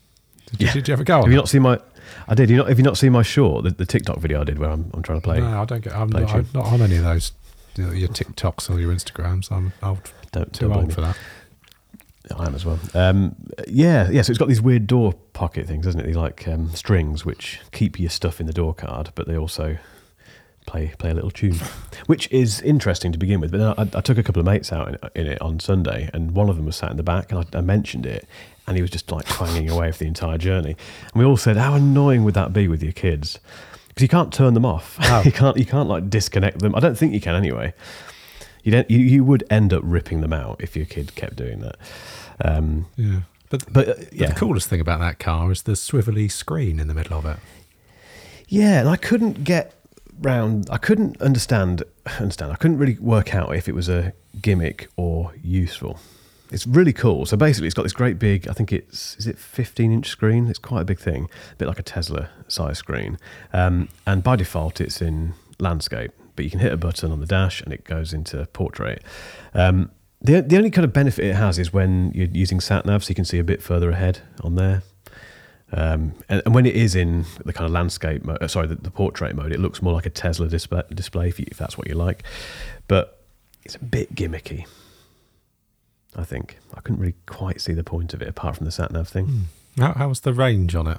Did, 0.51 0.61
you- 0.61 0.67
Yeah. 0.67 0.73
did 0.73 0.87
you 0.87 0.93
ever 0.93 1.03
go 1.03 1.17
on 1.17 1.21
Have 1.23 1.31
you 1.31 1.35
that? 1.37 1.41
not 1.41 1.49
seen 1.49 1.61
my? 1.61 1.79
I 2.27 2.35
did. 2.35 2.49
You 2.49 2.57
not? 2.57 2.67
Have 2.67 2.77
you 2.77 2.83
not 2.83 2.97
seen 2.97 3.11
my 3.11 3.21
short, 3.21 3.63
the, 3.63 3.69
the 3.71 3.85
TikTok 3.85 4.19
video 4.19 4.41
I 4.41 4.43
did 4.43 4.59
where 4.59 4.69
I'm, 4.69 4.89
I'm 4.93 5.01
trying 5.01 5.19
to 5.21 5.23
play? 5.23 5.39
No, 5.39 5.61
I 5.61 5.65
don't 5.65 5.81
get. 5.81 5.93
I'm 5.95 6.09
not, 6.09 6.29
I'm 6.33 6.47
not 6.53 6.65
on 6.65 6.81
any 6.81 6.97
of 6.97 7.03
those. 7.03 7.31
Your 7.77 8.09
TikToks 8.09 8.69
or 8.69 8.79
your 8.81 8.93
Instagrams. 8.93 9.49
I'm 9.51 9.71
old, 9.81 10.11
Don't, 10.33 10.51
too 10.51 10.67
don't 10.67 10.77
old 10.77 10.93
for 10.93 11.01
that. 11.01 11.17
I 12.37 12.45
am 12.45 12.53
as 12.55 12.65
well. 12.65 12.79
Um, 12.93 13.35
yeah, 13.67 14.09
yeah. 14.09 14.21
So 14.21 14.31
it's 14.31 14.37
got 14.37 14.47
these 14.49 14.61
weird 14.61 14.87
door 14.87 15.13
pocket 15.33 15.67
things, 15.67 15.85
doesn't 15.85 15.99
it? 16.01 16.05
These 16.05 16.17
like 16.17 16.47
um, 16.47 16.69
strings 16.71 17.25
which 17.25 17.59
keep 17.71 17.99
your 17.99 18.09
stuff 18.09 18.39
in 18.41 18.45
the 18.45 18.53
door 18.53 18.73
card, 18.73 19.11
but 19.15 19.27
they 19.27 19.37
also 19.37 19.77
play 20.65 20.93
play 20.97 21.11
a 21.11 21.13
little 21.13 21.31
tune, 21.31 21.55
which 22.05 22.31
is 22.31 22.61
interesting 22.61 23.11
to 23.11 23.17
begin 23.17 23.39
with. 23.39 23.51
But 23.51 23.57
then 23.57 23.73
I, 23.93 23.97
I 23.97 24.01
took 24.01 24.17
a 24.17 24.23
couple 24.23 24.39
of 24.39 24.45
mates 24.45 24.71
out 24.71 24.87
in, 24.89 24.97
in 25.15 25.27
it 25.27 25.41
on 25.41 25.59
Sunday, 25.59 26.09
and 26.13 26.31
one 26.31 26.49
of 26.49 26.55
them 26.55 26.65
was 26.65 26.75
sat 26.75 26.91
in 26.91 26.97
the 26.97 27.03
back, 27.03 27.31
and 27.31 27.45
I, 27.53 27.57
I 27.57 27.61
mentioned 27.61 28.05
it, 28.05 28.27
and 28.67 28.75
he 28.75 28.81
was 28.81 28.91
just 28.91 29.11
like 29.11 29.25
clanging 29.25 29.69
away 29.69 29.91
for 29.91 29.99
the 29.99 30.07
entire 30.07 30.37
journey. 30.37 30.75
And 31.13 31.21
we 31.21 31.25
all 31.25 31.37
said, 31.37 31.57
"How 31.57 31.73
annoying 31.75 32.23
would 32.23 32.33
that 32.35 32.53
be 32.53 32.67
with 32.67 32.81
your 32.83 32.93
kids?" 32.93 33.39
Because 33.89 34.03
you 34.03 34.07
can't 34.07 34.33
turn 34.33 34.53
them 34.53 34.65
off. 34.65 34.97
No. 35.01 35.21
you 35.25 35.31
can't. 35.31 35.57
You 35.57 35.65
can't 35.65 35.89
like 35.89 36.09
disconnect 36.09 36.59
them. 36.59 36.73
I 36.75 36.79
don't 36.79 36.97
think 36.97 37.13
you 37.13 37.19
can 37.19 37.35
anyway. 37.35 37.73
You 38.63 38.71
don't. 38.71 38.89
You, 38.89 38.99
you 38.99 39.23
would 39.23 39.43
end 39.49 39.73
up 39.73 39.81
ripping 39.83 40.21
them 40.21 40.31
out 40.33 40.61
if 40.61 40.75
your 40.75 40.85
kid 40.85 41.15
kept 41.15 41.35
doing 41.35 41.59
that. 41.59 41.75
Um, 42.43 42.85
Yeah, 42.95 43.21
but 43.49 43.65
but 43.73 43.89
uh, 43.89 43.93
But 43.97 44.13
yeah, 44.13 44.27
the 44.27 44.35
coolest 44.35 44.69
thing 44.69 44.79
about 44.79 44.99
that 45.01 45.19
car 45.19 45.51
is 45.51 45.63
the 45.63 45.73
swivelly 45.73 46.31
screen 46.31 46.79
in 46.79 46.87
the 46.87 46.93
middle 46.93 47.17
of 47.17 47.25
it. 47.25 47.37
yeah, 48.47 48.79
and 48.79 48.87
I 48.89 48.95
couldn't 48.95 49.43
get 49.43 49.73
round. 50.21 50.69
I 50.69 50.77
couldn't 50.77 51.21
understand. 51.21 51.83
Understand. 52.19 52.51
I 52.51 52.55
couldn't 52.55 52.77
really 52.77 52.97
work 52.99 53.35
out 53.35 53.55
if 53.55 53.67
it 53.67 53.75
was 53.75 53.89
a 53.89 54.13
gimmick 54.41 54.87
or 54.95 55.33
useful. 55.41 55.99
It's 56.51 56.67
really 56.67 56.93
cool. 56.93 57.25
So 57.25 57.37
basically, 57.37 57.67
it's 57.67 57.73
got 57.73 57.83
this 57.83 57.93
great 57.93 58.19
big. 58.19 58.47
I 58.47 58.53
think 58.53 58.73
it's 58.73 59.15
is 59.17 59.27
it 59.27 59.37
15 59.37 59.91
inch 59.91 60.07
screen. 60.07 60.47
It's 60.47 60.59
quite 60.59 60.81
a 60.81 60.85
big 60.85 60.99
thing, 60.99 61.29
a 61.53 61.55
bit 61.55 61.67
like 61.67 61.79
a 61.79 61.83
Tesla 61.83 62.29
size 62.47 62.77
screen. 62.77 63.17
Um, 63.53 63.87
and 64.05 64.21
by 64.21 64.35
default, 64.35 64.81
it's 64.81 65.01
in 65.01 65.33
landscape. 65.59 66.11
But 66.35 66.45
you 66.45 66.51
can 66.51 66.59
hit 66.59 66.71
a 66.71 66.77
button 66.77 67.11
on 67.11 67.19
the 67.19 67.25
dash, 67.25 67.61
and 67.61 67.73
it 67.73 67.83
goes 67.83 68.13
into 68.13 68.45
portrait. 68.47 69.03
Um, 69.53 69.91
the 70.21 70.41
the 70.41 70.57
only 70.57 70.71
kind 70.71 70.85
of 70.85 70.93
benefit 70.93 71.25
it 71.25 71.35
has 71.35 71.57
is 71.57 71.71
when 71.71 72.11
you're 72.13 72.27
using 72.27 72.59
sat 72.59 72.85
nav, 72.85 73.03
so 73.03 73.09
you 73.09 73.15
can 73.15 73.25
see 73.25 73.39
a 73.39 73.43
bit 73.43 73.61
further 73.61 73.89
ahead 73.91 74.19
on 74.41 74.55
there. 74.55 74.83
Um, 75.73 76.13
and, 76.27 76.41
and 76.45 76.53
when 76.53 76.65
it 76.65 76.75
is 76.75 76.95
in 76.95 77.25
the 77.45 77.53
kind 77.53 77.65
of 77.65 77.71
landscape 77.71 78.25
mode, 78.25 78.41
uh, 78.41 78.47
sorry, 78.47 78.67
the, 78.67 78.75
the 78.75 78.91
portrait 78.91 79.35
mode, 79.35 79.51
it 79.51 79.59
looks 79.59 79.81
more 79.81 79.93
like 79.93 80.05
a 80.05 80.09
Tesla 80.09 80.47
display, 80.47 80.83
display 80.93 81.29
if, 81.29 81.39
you, 81.39 81.45
if 81.49 81.57
that's 81.57 81.77
what 81.77 81.87
you 81.87 81.95
like. 81.95 82.23
But 82.87 83.21
it's 83.63 83.75
a 83.75 83.79
bit 83.79 84.13
gimmicky. 84.13 84.65
I 86.15 86.25
think 86.25 86.57
I 86.73 86.81
couldn't 86.81 86.99
really 86.99 87.15
quite 87.25 87.61
see 87.61 87.73
the 87.73 87.83
point 87.83 88.13
of 88.13 88.21
it 88.21 88.27
apart 88.27 88.57
from 88.57 88.65
the 88.65 88.71
sat 88.71 88.91
nav 88.91 89.07
thing. 89.07 89.47
How, 89.77 89.93
how 89.93 90.09
was 90.09 90.21
the 90.21 90.33
range 90.33 90.75
on 90.75 90.87
it? 90.87 90.97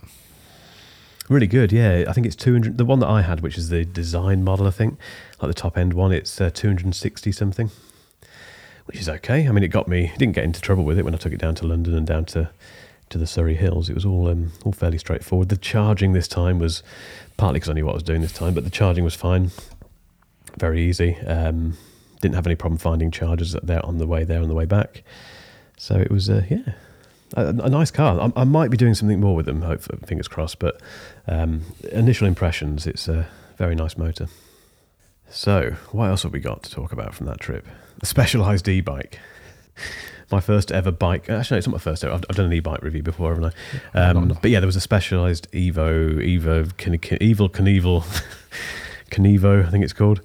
Really 1.28 1.46
good, 1.46 1.70
yeah. 1.70 2.04
I 2.08 2.12
think 2.12 2.26
it's 2.26 2.37
200. 2.37 2.78
The 2.78 2.85
one 2.85 2.98
that 3.00 3.08
I 3.08 3.22
had, 3.22 3.40
which 3.40 3.56
is 3.56 3.68
the 3.68 3.85
design 3.85 4.42
model, 4.42 4.66
I 4.66 4.70
think, 4.70 4.98
like 5.40 5.48
the 5.48 5.54
top 5.54 5.76
end 5.76 5.94
one, 5.94 6.12
it's 6.12 6.40
uh, 6.40 6.50
260 6.50 7.30
something, 7.30 7.70
which 8.87 8.98
is 8.98 9.08
okay. 9.08 9.46
I 9.46 9.52
mean, 9.52 9.62
it 9.62 9.68
got 9.68 9.87
me, 9.87 10.12
didn't 10.18 10.35
get 10.35 10.44
into 10.44 10.61
trouble 10.61 10.85
with 10.85 10.98
it 10.98 11.04
when 11.04 11.14
I 11.14 11.18
took 11.18 11.32
it 11.32 11.40
down 11.40 11.54
to 11.56 11.66
London 11.66 11.94
and 11.94 12.06
down 12.06 12.24
to, 12.26 12.50
to 13.12 13.18
the 13.18 13.27
Surrey 13.27 13.55
Hills. 13.55 13.88
It 13.88 13.94
was 13.94 14.05
all 14.05 14.29
um, 14.29 14.53
all 14.64 14.72
fairly 14.72 14.98
straightforward. 14.98 15.48
The 15.48 15.57
charging 15.57 16.12
this 16.12 16.27
time 16.27 16.59
was 16.59 16.83
partly 17.37 17.61
because 17.61 17.70
I 17.70 17.75
knew 17.75 17.87
what 17.87 17.92
I 17.92 17.94
was 17.94 18.03
doing 18.03 18.20
this 18.20 18.33
time, 18.33 18.55
but 18.55 18.64
the 18.64 18.70
charging 18.70 19.05
was 19.05 19.14
fine, 19.14 19.51
very 20.59 20.83
easy. 20.83 21.16
Um, 21.27 21.77
didn't 22.20 22.37
have 22.37 22.46
any 22.46 22.55
problem 22.57 22.79
finding 22.79 23.11
chargers 23.11 23.57
there 23.62 23.85
on 23.85 23.98
the 23.98 24.07
way 24.07 24.25
there 24.25 24.40
on 24.40 24.48
the 24.48 24.55
way 24.55 24.64
back. 24.64 25.03
So 25.77 25.96
it 25.96 26.11
was, 26.11 26.31
uh, 26.31 26.44
yeah, 26.48 26.75
a, 27.35 27.48
a 27.48 27.68
nice 27.68 27.90
car. 27.90 28.20
I, 28.20 28.40
I, 28.40 28.44
might 28.44 28.70
be 28.70 28.77
doing 28.77 28.94
something 28.94 29.20
more 29.20 29.35
with 29.35 29.46
them, 29.46 29.62
hope, 29.62 29.83
fingers 30.07 30.29
crossed. 30.29 30.61
But 30.61 30.81
um, 31.27 31.62
initial 31.90 32.29
impressions, 32.29 32.87
it's 32.87 33.09
a 33.09 33.27
very 33.59 33.75
nice 33.75 33.96
motor. 33.96 34.29
So, 35.29 35.77
what 35.90 36.11
else 36.11 36.22
have 36.22 36.33
we 36.33 36.40
got 36.40 36.62
to 36.62 36.70
talk 36.70 36.92
about 36.92 37.14
from 37.14 37.27
that 37.27 37.40
trip? 37.40 37.66
A 38.01 38.07
specialized 38.07 38.68
e 38.68 38.81
bike. 38.81 39.18
My 40.32 40.40
first 40.40 40.72
ever 40.72 40.90
bike. 40.90 41.28
Actually, 41.28 41.56
no, 41.56 41.58
it's 41.58 41.66
not 41.66 41.72
my 41.72 41.78
first 41.78 42.02
ever. 42.04 42.14
I've, 42.14 42.24
I've 42.28 42.36
done 42.36 42.46
an 42.46 42.52
e-bike 42.52 42.82
review 42.82 43.02
before, 43.02 43.34
haven't 43.34 43.54
I? 43.94 43.98
Um, 43.98 44.38
but 44.40 44.50
yeah, 44.50 44.60
there 44.60 44.66
was 44.66 44.76
a 44.76 44.80
specialized 44.80 45.50
Evo, 45.52 46.16
Evo, 46.16 47.20
Evil 47.20 47.48
Knievel, 47.50 48.02
Kenevo, 49.10 49.66
I 49.66 49.70
think 49.70 49.84
it's 49.84 49.92
called. 49.92 50.22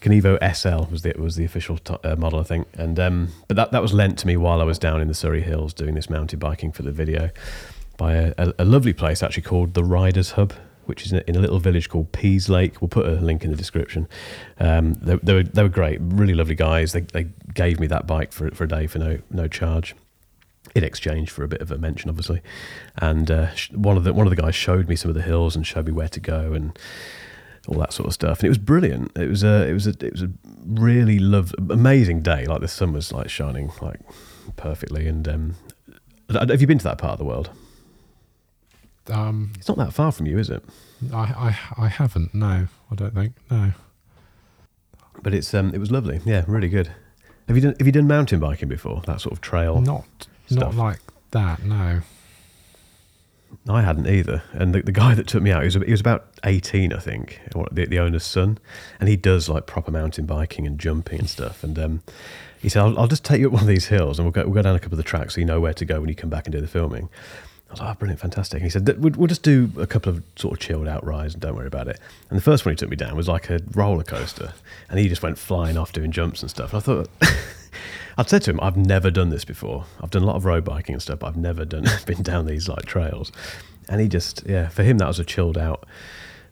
Kenevo 0.00 0.38
SL 0.54 0.90
was 0.90 1.02
the 1.02 1.12
was 1.18 1.34
the 1.34 1.44
official 1.44 1.78
t- 1.78 1.96
uh, 2.04 2.14
model, 2.16 2.38
I 2.38 2.44
think. 2.44 2.68
And 2.74 3.00
um, 3.00 3.28
but 3.48 3.56
that 3.56 3.72
that 3.72 3.82
was 3.82 3.92
lent 3.92 4.18
to 4.20 4.26
me 4.26 4.36
while 4.36 4.60
I 4.60 4.64
was 4.64 4.78
down 4.78 5.00
in 5.00 5.08
the 5.08 5.14
Surrey 5.14 5.42
Hills 5.42 5.74
doing 5.74 5.94
this 5.94 6.08
mountain 6.08 6.38
biking 6.38 6.70
for 6.70 6.82
the 6.82 6.92
video 6.92 7.30
by 7.96 8.14
a, 8.14 8.34
a, 8.38 8.54
a 8.60 8.64
lovely 8.64 8.92
place 8.92 9.22
actually 9.22 9.42
called 9.42 9.74
the 9.74 9.82
Riders 9.82 10.32
Hub, 10.32 10.52
which 10.88 11.04
is 11.04 11.12
in 11.12 11.36
a, 11.36 11.38
little 11.38 11.58
village 11.58 11.88
called 11.88 12.12
Peaslake. 12.12 12.80
We'll 12.80 12.88
put 12.88 13.06
a 13.06 13.12
link 13.12 13.44
in 13.44 13.50
the 13.50 13.56
description. 13.56 14.08
Um, 14.58 14.94
they, 14.94 15.16
they, 15.16 15.34
were 15.34 15.42
they 15.42 15.62
were 15.62 15.68
great, 15.68 15.98
really 16.00 16.34
lovely 16.34 16.54
guys. 16.54 16.92
They 16.92 17.00
they 17.00 17.28
gave 17.54 17.78
me 17.78 17.86
that 17.88 18.06
bike 18.06 18.32
for 18.32 18.50
for 18.52 18.64
a 18.64 18.68
day 18.68 18.86
for 18.86 18.98
no 18.98 19.18
no 19.30 19.48
charge. 19.48 19.94
In 20.74 20.84
exchange 20.84 21.30
for 21.30 21.44
a 21.44 21.48
bit 21.48 21.62
of 21.62 21.70
a 21.70 21.78
mention, 21.78 22.10
obviously, 22.10 22.42
and 22.98 23.30
uh, 23.30 23.48
one 23.72 23.96
of 23.96 24.04
the 24.04 24.12
one 24.12 24.26
of 24.26 24.30
the 24.30 24.40
guys 24.40 24.54
showed 24.54 24.88
me 24.88 24.96
some 24.96 25.08
of 25.08 25.14
the 25.14 25.22
hills 25.22 25.56
and 25.56 25.66
showed 25.66 25.86
me 25.86 25.92
where 25.92 26.08
to 26.08 26.20
go, 26.20 26.52
and 26.52 26.78
all 27.68 27.78
that 27.78 27.92
sort 27.92 28.06
of 28.06 28.14
stuff. 28.14 28.40
And 28.40 28.46
it 28.46 28.48
was 28.48 28.58
brilliant. 28.58 29.16
It 29.16 29.28
was 29.28 29.42
a 29.42 29.66
it 29.66 29.72
was 29.72 29.86
a 29.86 29.94
it 30.00 30.12
was 30.12 30.22
a 30.22 30.30
really 30.66 31.18
love 31.18 31.54
amazing 31.70 32.20
day. 32.20 32.46
Like 32.46 32.60
the 32.60 32.68
sun 32.68 32.92
was 32.92 33.12
like 33.12 33.30
shining 33.30 33.70
like 33.80 34.00
perfectly. 34.56 35.06
And 35.06 35.28
um, 35.28 35.54
have 36.30 36.60
you 36.60 36.66
been 36.66 36.78
to 36.78 36.84
that 36.84 36.98
part 36.98 37.12
of 37.12 37.18
the 37.18 37.24
world? 37.24 37.50
Um, 39.10 39.52
it's 39.56 39.68
not 39.68 39.78
that 39.78 39.92
far 39.92 40.12
from 40.12 40.26
you, 40.26 40.38
is 40.38 40.50
it? 40.50 40.64
I 41.12 41.56
I, 41.78 41.84
I 41.84 41.88
haven't. 41.88 42.34
No, 42.34 42.68
I 42.90 42.94
don't 42.94 43.14
think. 43.14 43.34
No. 43.50 43.72
But 45.22 45.34
it's 45.34 45.52
um 45.54 45.74
it 45.74 45.78
was 45.78 45.90
lovely. 45.90 46.20
Yeah, 46.24 46.44
really 46.46 46.68
good. 46.68 46.90
Have 47.46 47.56
you 47.56 47.62
done 47.62 47.74
Have 47.78 47.86
you 47.86 47.92
done 47.92 48.06
mountain 48.06 48.40
biking 48.40 48.68
before? 48.68 49.02
That 49.06 49.20
sort 49.20 49.32
of 49.32 49.40
trail. 49.40 49.80
Not 49.80 50.04
stuff? 50.46 50.60
not 50.60 50.74
like 50.74 51.00
that. 51.30 51.64
No. 51.64 52.02
I 53.68 53.82
hadn't 53.82 54.06
either. 54.06 54.42
And 54.52 54.74
the, 54.74 54.82
the 54.82 54.92
guy 54.92 55.14
that 55.14 55.26
took 55.26 55.42
me 55.42 55.50
out, 55.50 55.62
he 55.62 55.66
was, 55.66 55.74
he 55.74 55.90
was 55.90 56.00
about 56.00 56.28
18, 56.44 56.92
I 56.92 56.98
think, 56.98 57.40
the, 57.70 57.86
the 57.86 57.98
owner's 57.98 58.24
son. 58.24 58.58
And 59.00 59.08
he 59.08 59.16
does 59.16 59.48
like 59.48 59.66
proper 59.66 59.90
mountain 59.90 60.26
biking 60.26 60.66
and 60.66 60.78
jumping 60.78 61.20
and 61.20 61.30
stuff. 61.30 61.64
And 61.64 61.78
um, 61.78 62.02
he 62.60 62.68
said, 62.68 62.82
I'll, 62.82 62.98
I'll, 62.98 63.08
just 63.08 63.24
take 63.24 63.40
you 63.40 63.46
up 63.46 63.52
one 63.52 63.62
of 63.62 63.68
these 63.68 63.86
hills 63.86 64.18
and 64.18 64.26
we'll 64.26 64.32
go, 64.32 64.44
we'll 64.44 64.54
go 64.54 64.62
down 64.62 64.76
a 64.76 64.78
couple 64.78 64.94
of 64.94 65.04
the 65.04 65.08
tracks 65.08 65.34
so 65.34 65.40
you 65.40 65.46
know 65.46 65.60
where 65.60 65.74
to 65.74 65.84
go 65.84 66.00
when 66.00 66.08
you 66.08 66.14
come 66.14 66.30
back 66.30 66.46
and 66.46 66.52
do 66.52 66.60
the 66.60 66.66
filming. 66.66 67.08
I 67.68 67.72
was 67.72 67.80
like, 67.80 67.90
oh, 67.90 67.94
brilliant, 67.98 68.20
fantastic. 68.20 68.56
And 68.60 68.64
he 68.64 68.70
said, 68.70 68.98
we'll, 68.98 69.26
just 69.26 69.42
do 69.42 69.70
a 69.78 69.86
couple 69.86 70.10
of 70.10 70.22
sort 70.36 70.54
of 70.54 70.58
chilled 70.58 70.88
out 70.88 71.04
rides 71.04 71.34
and 71.34 71.42
don't 71.42 71.54
worry 71.54 71.66
about 71.66 71.86
it. 71.86 72.00
And 72.30 72.38
the 72.38 72.42
first 72.42 72.64
one 72.64 72.72
he 72.72 72.76
took 72.76 72.88
me 72.88 72.96
down 72.96 73.14
was 73.14 73.28
like 73.28 73.50
a 73.50 73.60
roller 73.74 74.04
coaster. 74.04 74.54
And 74.88 74.98
he 74.98 75.08
just 75.08 75.22
went 75.22 75.38
flying 75.38 75.76
off 75.76 75.92
doing 75.92 76.10
jumps 76.10 76.40
and 76.40 76.50
stuff. 76.50 76.72
And 76.72 76.78
I 76.78 76.80
thought, 76.80 77.10
I'd 78.16 78.30
said 78.30 78.42
to 78.42 78.50
him, 78.50 78.60
I've 78.62 78.78
never 78.78 79.10
done 79.10 79.28
this 79.28 79.44
before. 79.44 79.84
I've 80.00 80.10
done 80.10 80.22
a 80.22 80.26
lot 80.26 80.36
of 80.36 80.46
road 80.46 80.64
biking 80.64 80.94
and 80.94 81.02
stuff, 81.02 81.18
but 81.18 81.26
I've 81.26 81.36
never 81.36 81.66
done 81.66 81.84
been 82.06 82.22
down 82.22 82.46
these 82.46 82.68
like 82.68 82.86
trails. 82.86 83.32
And 83.86 84.00
he 84.00 84.08
just, 84.08 84.44
yeah, 84.46 84.68
for 84.68 84.82
him 84.82 84.96
that 84.98 85.08
was 85.08 85.18
a 85.18 85.24
chilled 85.24 85.58
out, 85.58 85.86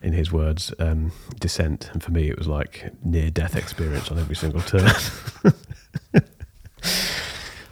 in 0.02 0.12
his 0.12 0.30
words, 0.30 0.72
um, 0.78 1.12
descent, 1.40 1.90
and 1.92 2.02
for 2.02 2.12
me 2.12 2.28
it 2.28 2.38
was 2.38 2.46
like 2.46 2.92
near 3.04 3.30
death 3.30 3.56
experience 3.56 4.10
on 4.10 4.18
every 4.18 4.36
single 4.36 4.60
turn. 4.60 4.90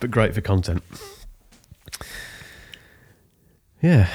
but 0.01 0.11
great 0.11 0.35
for 0.35 0.41
content. 0.41 0.83
Yeah. 3.85 4.09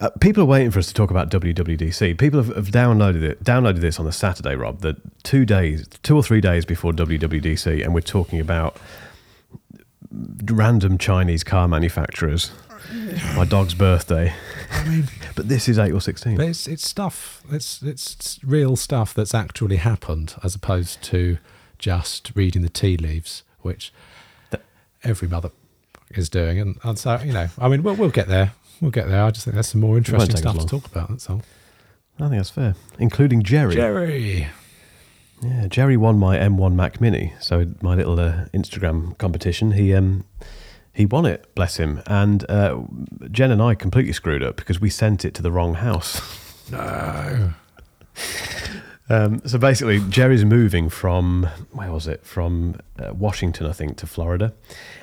Uh, 0.00 0.10
people 0.20 0.42
are 0.42 0.46
waiting 0.46 0.72
for 0.72 0.80
us 0.80 0.88
to 0.88 0.94
talk 0.94 1.12
about 1.12 1.30
WWDC. 1.30 2.18
People 2.18 2.42
have, 2.42 2.56
have, 2.56 2.66
downloaded 2.66 3.22
it, 3.22 3.44
downloaded 3.44 3.78
this 3.78 4.00
on 4.00 4.06
a 4.08 4.10
Saturday, 4.10 4.56
Rob. 4.56 4.80
That 4.80 4.96
two 5.22 5.46
days, 5.46 5.86
two 6.02 6.16
or 6.16 6.24
three 6.24 6.40
days 6.40 6.64
before 6.64 6.90
WWDC, 6.90 7.84
and 7.84 7.94
we're 7.94 8.00
talking 8.00 8.40
about 8.40 8.78
random 10.10 10.98
Chinese 10.98 11.44
car 11.44 11.68
manufacturers. 11.68 12.50
My 13.36 13.44
dog's 13.44 13.74
birthday. 13.74 14.34
I 14.72 14.88
mean, 14.88 15.04
but 15.36 15.48
this 15.48 15.68
is 15.68 15.78
eight 15.78 15.92
or 15.92 16.00
sixteen. 16.00 16.36
But 16.36 16.48
it's 16.48 16.66
it's 16.66 16.88
stuff. 16.88 17.44
It's 17.52 17.80
it's 17.82 18.40
real 18.42 18.74
stuff 18.74 19.14
that's 19.14 19.36
actually 19.36 19.76
happened, 19.76 20.34
as 20.42 20.56
opposed 20.56 21.00
to 21.04 21.38
just 21.78 22.32
reading 22.34 22.62
the 22.62 22.68
tea 22.68 22.96
leaves, 22.96 23.44
which 23.60 23.92
every 25.04 25.28
mother 25.28 25.52
is 26.10 26.28
doing. 26.28 26.60
And, 26.60 26.78
and 26.82 26.98
so 26.98 27.20
you 27.24 27.32
know, 27.32 27.48
I 27.58 27.68
mean, 27.68 27.82
we'll 27.82 27.94
we'll 27.96 28.10
get 28.10 28.28
there. 28.28 28.52
We'll 28.80 28.90
get 28.90 29.08
there. 29.08 29.24
I 29.24 29.30
just 29.30 29.44
think 29.44 29.54
there's 29.54 29.68
some 29.68 29.80
more 29.80 29.96
interesting 29.96 30.36
stuff 30.36 30.58
to 30.58 30.66
talk 30.66 30.86
about. 30.86 31.08
That's 31.08 31.28
all. 31.30 31.42
I 32.18 32.28
think 32.28 32.38
that's 32.38 32.50
fair, 32.50 32.74
including 32.98 33.42
Jerry. 33.42 33.74
Jerry. 33.74 34.48
Yeah, 35.42 35.66
Jerry 35.68 35.98
won 35.98 36.18
my 36.18 36.38
M1 36.38 36.74
Mac 36.74 36.98
Mini. 36.98 37.34
So 37.40 37.66
my 37.82 37.94
little 37.94 38.18
uh, 38.18 38.46
Instagram 38.54 39.16
competition. 39.18 39.72
He 39.72 39.94
um 39.94 40.24
he 40.96 41.04
won 41.04 41.26
it, 41.26 41.54
bless 41.54 41.76
him. 41.76 42.02
And 42.06 42.48
uh, 42.50 42.80
Jen 43.30 43.50
and 43.50 43.60
I 43.60 43.74
completely 43.74 44.14
screwed 44.14 44.42
up 44.42 44.56
because 44.56 44.80
we 44.80 44.88
sent 44.88 45.26
it 45.26 45.34
to 45.34 45.42
the 45.42 45.52
wrong 45.52 45.74
house. 45.74 46.22
No. 46.70 47.52
Um, 49.08 49.40
so 49.46 49.58
basically, 49.58 50.00
Jerry's 50.08 50.44
moving 50.44 50.88
from 50.88 51.44
where 51.70 51.92
was 51.92 52.08
it? 52.08 52.24
From 52.24 52.80
uh, 52.98 53.14
Washington, 53.14 53.66
I 53.66 53.72
think, 53.72 53.96
to 53.98 54.06
Florida, 54.06 54.52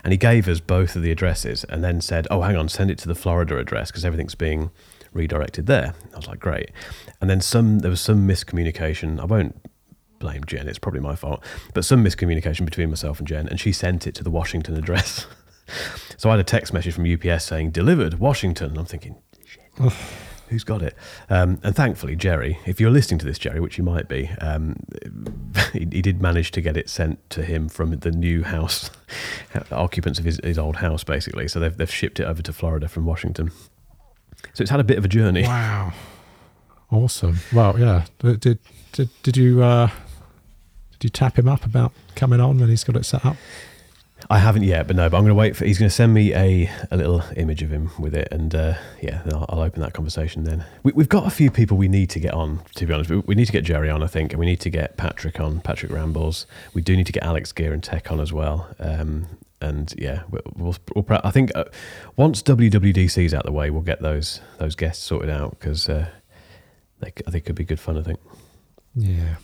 and 0.03 0.11
he 0.11 0.17
gave 0.17 0.47
us 0.47 0.59
both 0.59 0.95
of 0.95 1.01
the 1.03 1.11
addresses, 1.11 1.63
and 1.65 1.83
then 1.83 2.01
said, 2.01 2.27
"Oh, 2.29 2.41
hang 2.41 2.57
on, 2.57 2.67
send 2.67 2.91
it 2.91 2.97
to 2.99 3.07
the 3.07 3.15
Florida 3.15 3.57
address 3.57 3.91
because 3.91 4.03
everything's 4.03 4.35
being 4.35 4.71
redirected 5.13 5.67
there." 5.67 5.93
I 6.13 6.17
was 6.17 6.27
like, 6.27 6.39
"Great," 6.39 6.71
and 7.21 7.29
then 7.29 7.39
some 7.39 7.79
there 7.79 7.91
was 7.91 8.01
some 8.01 8.27
miscommunication. 8.27 9.21
I 9.21 9.25
won't 9.25 9.55
blame 10.19 10.43
Jen; 10.43 10.67
it's 10.67 10.79
probably 10.79 11.01
my 11.01 11.15
fault, 11.15 11.41
but 11.73 11.85
some 11.85 12.03
miscommunication 12.03 12.65
between 12.65 12.89
myself 12.89 13.19
and 13.19 13.27
Jen, 13.27 13.47
and 13.47 13.59
she 13.59 13.71
sent 13.71 14.05
it 14.05 14.15
to 14.15 14.23
the 14.23 14.31
Washington 14.31 14.75
address. 14.81 15.27
so 16.17 16.29
I 16.29 16.33
had 16.33 16.41
a 16.41 16.43
text 16.43 16.73
message 16.73 16.93
from 16.93 17.11
UPS 17.11 17.45
saying 17.45 17.71
delivered 17.71 18.15
Washington. 18.15 18.77
I'm 18.77 18.85
thinking, 18.85 19.15
shit. 19.45 19.93
Who's 20.49 20.63
got 20.63 20.81
it? 20.81 20.95
Um, 21.29 21.59
and 21.63 21.75
thankfully, 21.75 22.15
Jerry, 22.15 22.59
if 22.65 22.79
you're 22.79 22.91
listening 22.91 23.17
to 23.19 23.25
this, 23.25 23.39
Jerry, 23.39 23.59
which 23.59 23.77
you 23.77 23.83
might 23.83 24.07
be, 24.07 24.29
um, 24.39 24.75
he, 25.73 25.87
he, 25.91 26.01
did 26.01 26.21
manage 26.21 26.51
to 26.51 26.61
get 26.61 26.77
it 26.77 26.89
sent 26.89 27.27
to 27.31 27.43
him 27.43 27.69
from 27.69 27.91
the 27.91 28.11
new 28.11 28.43
house, 28.43 28.91
the 29.53 29.75
occupants 29.75 30.19
of 30.19 30.25
his, 30.25 30.39
his 30.43 30.59
old 30.59 30.77
house, 30.77 31.03
basically. 31.03 31.47
So 31.47 31.59
they've, 31.59 31.75
they've 31.75 31.91
shipped 31.91 32.19
it 32.19 32.25
over 32.25 32.41
to 32.41 32.53
Florida 32.53 32.87
from 32.87 33.05
Washington. 33.05 33.51
So 34.53 34.61
it's 34.61 34.71
had 34.71 34.79
a 34.79 34.83
bit 34.83 34.97
of 34.97 35.05
a 35.05 35.07
journey. 35.07 35.43
Wow. 35.43 35.93
Awesome. 36.91 37.39
Well, 37.51 37.79
yeah. 37.79 38.05
Did, 38.19 38.59
did, 38.91 39.09
did 39.23 39.37
you, 39.37 39.63
uh, 39.63 39.89
did 40.91 41.05
you 41.05 41.09
tap 41.09 41.39
him 41.39 41.47
up 41.47 41.65
about 41.65 41.93
coming 42.15 42.39
on 42.39 42.59
when 42.59 42.69
he's 42.69 42.83
got 42.83 42.95
it 42.95 43.05
set 43.05 43.25
up? 43.25 43.37
I 44.33 44.39
haven't 44.39 44.63
yet, 44.63 44.87
but 44.87 44.95
no. 44.95 45.07
But 45.11 45.17
I'm 45.17 45.25
going 45.25 45.29
to 45.29 45.35
wait 45.35 45.55
for. 45.55 45.63
He's 45.63 45.77
going 45.77 45.89
to 45.89 45.93
send 45.93 46.11
me 46.11 46.33
a, 46.33 46.67
a 46.89 46.97
little 46.97 47.23
image 47.37 47.61
of 47.61 47.69
him 47.69 47.91
with 47.99 48.15
it, 48.15 48.29
and 48.31 48.55
uh, 48.55 48.73
yeah, 48.99 49.21
I'll, 49.27 49.45
I'll, 49.47 49.59
open 49.59 49.79
that 49.83 49.93
conversation 49.93 50.43
then. 50.43 50.65
We, 50.81 50.91
have 50.97 51.07
got 51.07 51.27
a 51.27 51.29
few 51.29 51.51
people 51.51 51.77
we 51.77 51.87
need 51.87 52.09
to 52.09 52.19
get 52.19 52.33
on. 52.33 52.61
To 52.77 52.87
be 52.87 52.93
honest, 52.95 53.11
we, 53.11 53.17
we, 53.17 53.35
need 53.35 53.45
to 53.45 53.51
get 53.51 53.63
Jerry 53.63 53.91
on, 53.91 54.01
I 54.01 54.07
think, 54.07 54.33
and 54.33 54.39
we 54.39 54.47
need 54.47 54.59
to 54.61 54.71
get 54.71 54.97
Patrick 54.97 55.39
on. 55.39 55.61
Patrick 55.61 55.91
Rambles. 55.91 56.47
We 56.73 56.81
do 56.81 56.97
need 56.97 57.05
to 57.05 57.11
get 57.11 57.21
Alex 57.21 57.51
Gear 57.51 57.73
and 57.73 57.83
Tech 57.83 58.11
on 58.11 58.19
as 58.19 58.33
well. 58.33 58.73
Um, 58.79 59.27
and 59.61 59.93
yeah, 59.99 60.23
we'll, 60.31 60.41
we'll, 60.55 60.75
we'll 60.95 61.05
I 61.23 61.29
think 61.29 61.51
uh, 61.53 61.65
once 62.15 62.41
WWDC 62.41 63.25
is 63.25 63.35
out 63.35 63.41
of 63.41 63.45
the 63.45 63.51
way, 63.51 63.69
we'll 63.69 63.83
get 63.83 64.01
those 64.01 64.41
those 64.57 64.73
guests 64.73 65.03
sorted 65.03 65.29
out 65.29 65.59
because 65.59 65.87
uh, 65.87 66.07
they 67.01 67.13
they 67.27 67.39
could 67.39 67.53
be 67.53 67.65
good 67.65 67.79
fun. 67.79 67.99
I 67.99 68.01
think. 68.01 68.19
Yeah. 68.95 69.35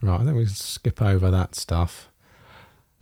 Right. 0.00 0.20
I 0.20 0.24
think 0.24 0.36
we 0.36 0.44
can 0.44 0.54
skip 0.54 1.02
over 1.02 1.28
that 1.28 1.56
stuff. 1.56 2.08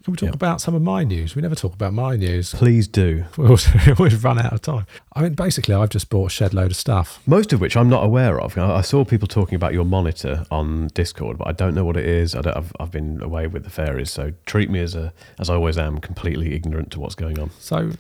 Can 0.06 0.12
we 0.12 0.18
talk 0.18 0.26
yep. 0.28 0.34
about 0.36 0.60
some 0.60 0.76
of 0.76 0.82
my 0.82 1.02
news? 1.02 1.34
We 1.34 1.42
never 1.42 1.56
talk 1.56 1.74
about 1.74 1.92
my 1.92 2.14
news. 2.14 2.54
Please 2.54 2.86
do. 2.86 3.24
We've 3.36 4.22
run 4.24 4.38
out 4.38 4.52
of 4.52 4.62
time. 4.62 4.86
I 5.12 5.22
mean, 5.22 5.34
basically, 5.34 5.74
I've 5.74 5.88
just 5.88 6.10
bought 6.10 6.26
a 6.26 6.30
shed 6.30 6.54
load 6.54 6.70
of 6.70 6.76
stuff. 6.76 7.20
Most 7.26 7.52
of 7.52 7.60
which 7.60 7.76
I'm 7.76 7.88
not 7.88 8.04
aware 8.04 8.40
of. 8.40 8.56
I 8.56 8.82
saw 8.82 9.04
people 9.04 9.26
talking 9.26 9.56
about 9.56 9.72
your 9.72 9.84
monitor 9.84 10.46
on 10.48 10.90
Discord, 10.94 11.38
but 11.38 11.48
I 11.48 11.50
don't 11.50 11.74
know 11.74 11.84
what 11.84 11.96
it 11.96 12.04
is. 12.04 12.36
I 12.36 12.42
have 12.54 12.72
I've 12.78 12.92
been 12.92 13.20
away 13.20 13.48
with 13.48 13.64
the 13.64 13.70
fairies, 13.70 14.12
so 14.12 14.32
treat 14.44 14.70
me 14.70 14.78
as 14.78 14.94
a 14.94 15.12
as 15.40 15.50
I 15.50 15.54
always 15.54 15.76
am, 15.76 15.98
completely 15.98 16.54
ignorant 16.54 16.92
to 16.92 17.00
what's 17.00 17.16
going 17.16 17.40
on. 17.40 17.50
So, 17.58 17.90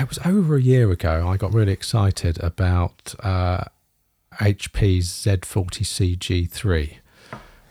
it 0.00 0.08
was 0.08 0.18
over 0.24 0.56
a 0.56 0.62
year 0.62 0.90
ago. 0.90 1.28
I 1.28 1.36
got 1.36 1.52
really 1.52 1.72
excited 1.72 2.42
about 2.42 3.14
uh, 3.22 3.64
HP 4.40 5.00
Z40C 5.00 6.16
G3, 6.16 6.94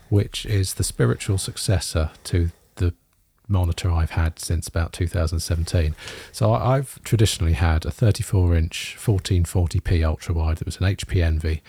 which 0.10 0.46
is 0.46 0.76
the 0.76 0.84
spiritual 0.84 1.40
successor 1.40 2.12
to 2.26 2.52
monitor 3.48 3.92
I've 3.92 4.12
had 4.12 4.40
since 4.40 4.68
about 4.68 4.94
2017. 4.94 5.96
So 6.32 6.54
I've 6.54 7.02
traditionally 7.04 7.54
had 7.54 7.86
a 7.86 7.92
34 7.92 8.56
inch 8.56 8.98
1440p 9.00 10.06
ultra 10.06 10.34
wide 10.34 10.58
that 10.58 10.66
was 10.66 10.78
an 10.78 10.88
HP 10.88 11.24
Envy, 11.24 11.62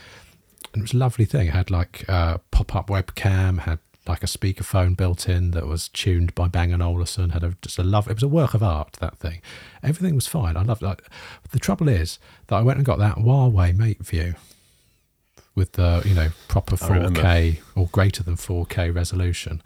and 0.72 0.80
it 0.80 0.82
was 0.82 0.94
a 0.94 0.98
lovely 0.98 1.24
thing. 1.24 1.48
It 1.48 1.54
had 1.54 1.70
like 1.70 2.04
uh, 2.08 2.34
a 2.36 2.40
pop 2.50 2.74
up 2.74 2.88
webcam, 2.88 3.60
had 3.60 3.78
like 4.06 4.22
a 4.22 4.26
speakerphone 4.26 4.96
built 4.96 5.28
in 5.28 5.52
that 5.52 5.66
was 5.66 5.88
tuned 5.88 6.34
by 6.34 6.46
Bang 6.46 6.72
and 6.72 6.82
Olufsen. 6.82 7.30
Had 7.30 7.42
a, 7.42 7.56
just 7.62 7.78
a 7.78 7.82
love. 7.82 8.08
It 8.08 8.14
was 8.14 8.22
a 8.22 8.28
work 8.28 8.54
of 8.54 8.62
art. 8.62 8.94
That 9.00 9.16
thing, 9.18 9.40
everything 9.82 10.14
was 10.14 10.26
fine. 10.26 10.56
I 10.56 10.62
loved 10.62 10.82
it. 10.82 11.00
The 11.50 11.58
trouble 11.58 11.88
is 11.88 12.18
that 12.48 12.56
I 12.56 12.62
went 12.62 12.78
and 12.78 12.86
got 12.86 12.98
that 12.98 13.16
Huawei 13.16 13.76
Mate 13.76 14.04
View 14.04 14.34
with 15.54 15.72
the 15.72 16.02
you 16.04 16.14
know 16.14 16.30
proper 16.48 16.76
4K 16.76 17.60
or 17.76 17.86
greater 17.88 18.22
than 18.22 18.36
4K 18.36 18.94
resolution, 18.94 19.62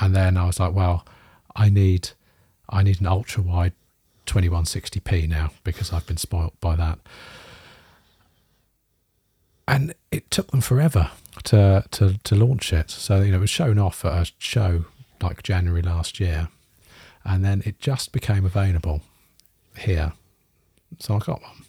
and 0.00 0.14
then 0.14 0.36
I 0.36 0.46
was 0.46 0.60
like, 0.60 0.74
well, 0.74 1.04
I 1.58 1.68
need 1.68 2.10
I 2.70 2.82
need 2.82 3.00
an 3.00 3.06
ultra 3.06 3.42
wide 3.42 3.72
2160p 4.26 5.28
now 5.28 5.50
because 5.64 5.92
I've 5.92 6.06
been 6.06 6.16
spoilt 6.16 6.58
by 6.60 6.76
that. 6.76 6.98
And 9.66 9.94
it 10.10 10.30
took 10.30 10.50
them 10.50 10.60
forever 10.60 11.10
to 11.44 11.84
to 11.90 12.18
to 12.24 12.34
launch 12.34 12.72
it. 12.72 12.90
So 12.90 13.20
you 13.20 13.32
know 13.32 13.38
it 13.38 13.40
was 13.40 13.50
shown 13.50 13.78
off 13.78 14.04
at 14.04 14.12
a 14.12 14.32
show 14.38 14.86
like 15.20 15.42
January 15.42 15.82
last 15.82 16.20
year, 16.20 16.48
and 17.24 17.44
then 17.44 17.62
it 17.66 17.78
just 17.78 18.12
became 18.12 18.46
available 18.46 19.02
here. 19.76 20.12
So 20.98 21.16
I 21.16 21.18
got 21.18 21.42
one. 21.42 21.64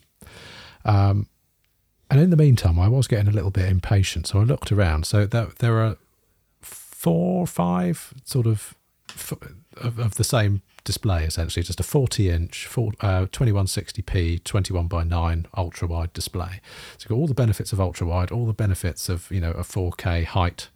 Um, 0.86 1.28
and 2.10 2.20
in 2.20 2.30
the 2.30 2.38
meantime, 2.38 2.80
I 2.80 2.88
was 2.88 3.08
getting 3.08 3.28
a 3.28 3.32
little 3.32 3.52
bit 3.52 3.70
impatient, 3.70 4.28
so 4.28 4.40
I 4.40 4.44
looked 4.44 4.72
around. 4.72 5.06
So 5.06 5.26
there, 5.26 5.50
there 5.60 5.78
are 5.80 5.98
four 6.62 7.42
or 7.42 7.48
five 7.48 8.14
sort 8.24 8.48
of, 8.48 8.76
of 9.80 10.00
of 10.00 10.16
the 10.16 10.24
same 10.24 10.62
display, 10.84 11.24
essentially, 11.24 11.64
just 11.64 11.80
a 11.80 11.84
40 11.84 12.30
inch, 12.30 12.68
uh, 13.02 13.26
2160p, 13.28 14.44
21 14.44 14.88
by 14.88 15.04
9 15.04 15.48
ultra 15.56 15.88
wide 15.88 16.14
display. 16.14 16.62
So 16.98 17.04
you've 17.04 17.10
got 17.10 17.16
all 17.16 17.28
the 17.28 17.34
benefits 17.34 17.74
of 17.74 17.80
ultra 17.80 18.08
wide, 18.08 18.32
all 18.32 18.46
the 18.46 18.54
benefits 18.54 19.10
of 19.10 19.30
you 19.32 19.42
know 19.42 19.52
a 19.52 19.64
4K 19.64 20.26
height 20.26 20.70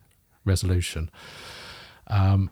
resolution. 0.46 1.10
Um, 2.08 2.52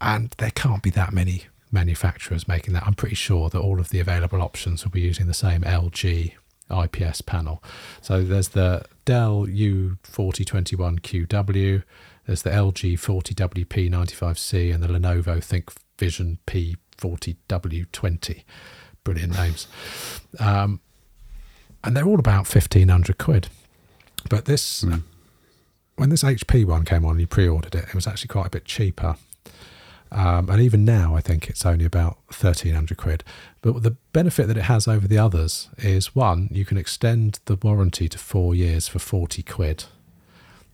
and 0.00 0.34
there 0.38 0.50
can't 0.50 0.82
be 0.82 0.90
that 0.90 1.12
many 1.12 1.44
manufacturers 1.70 2.48
making 2.48 2.74
that. 2.74 2.86
I'm 2.86 2.94
pretty 2.94 3.14
sure 3.14 3.48
that 3.48 3.58
all 3.58 3.80
of 3.80 3.90
the 3.90 4.00
available 4.00 4.42
options 4.42 4.84
will 4.84 4.90
be 4.90 5.00
using 5.00 5.26
the 5.26 5.34
same 5.34 5.62
LG 5.62 6.32
IPS 6.70 7.22
panel. 7.22 7.62
So 8.00 8.24
there's 8.24 8.50
the 8.50 8.84
Dell 9.04 9.46
U4021QW, 9.46 11.82
there's 12.26 12.42
the 12.42 12.50
LG 12.50 12.94
40WP95C, 12.94 14.74
and 14.74 14.82
the 14.82 14.88
Lenovo 14.88 15.38
ThinkVision 15.38 16.38
P40W20. 16.46 18.44
Brilliant 19.04 19.34
names. 19.34 19.66
Um, 20.38 20.80
and 21.82 21.96
they're 21.96 22.06
all 22.06 22.20
about 22.20 22.52
1500 22.52 23.18
quid. 23.18 23.48
But 24.30 24.44
this, 24.44 24.84
when 25.96 26.10
this 26.10 26.22
HP 26.22 26.64
one 26.64 26.84
came 26.84 27.04
on, 27.04 27.12
and 27.12 27.20
you 27.20 27.26
pre 27.26 27.48
ordered 27.48 27.74
it, 27.74 27.84
it 27.88 27.94
was 27.94 28.06
actually 28.06 28.28
quite 28.28 28.46
a 28.46 28.50
bit 28.50 28.64
cheaper. 28.64 29.16
Um, 30.12 30.50
and 30.50 30.60
even 30.60 30.84
now, 30.84 31.16
I 31.16 31.22
think 31.22 31.48
it's 31.48 31.64
only 31.64 31.86
about 31.86 32.18
1300 32.28 32.96
quid. 32.98 33.24
But 33.62 33.82
the 33.82 33.96
benefit 34.12 34.46
that 34.48 34.58
it 34.58 34.64
has 34.64 34.86
over 34.86 35.08
the 35.08 35.16
others 35.18 35.70
is 35.78 36.14
one, 36.14 36.48
you 36.52 36.66
can 36.66 36.76
extend 36.76 37.40
the 37.46 37.56
warranty 37.56 38.08
to 38.10 38.18
four 38.18 38.54
years 38.54 38.88
for 38.88 38.98
40 38.98 39.42
quid. 39.42 39.84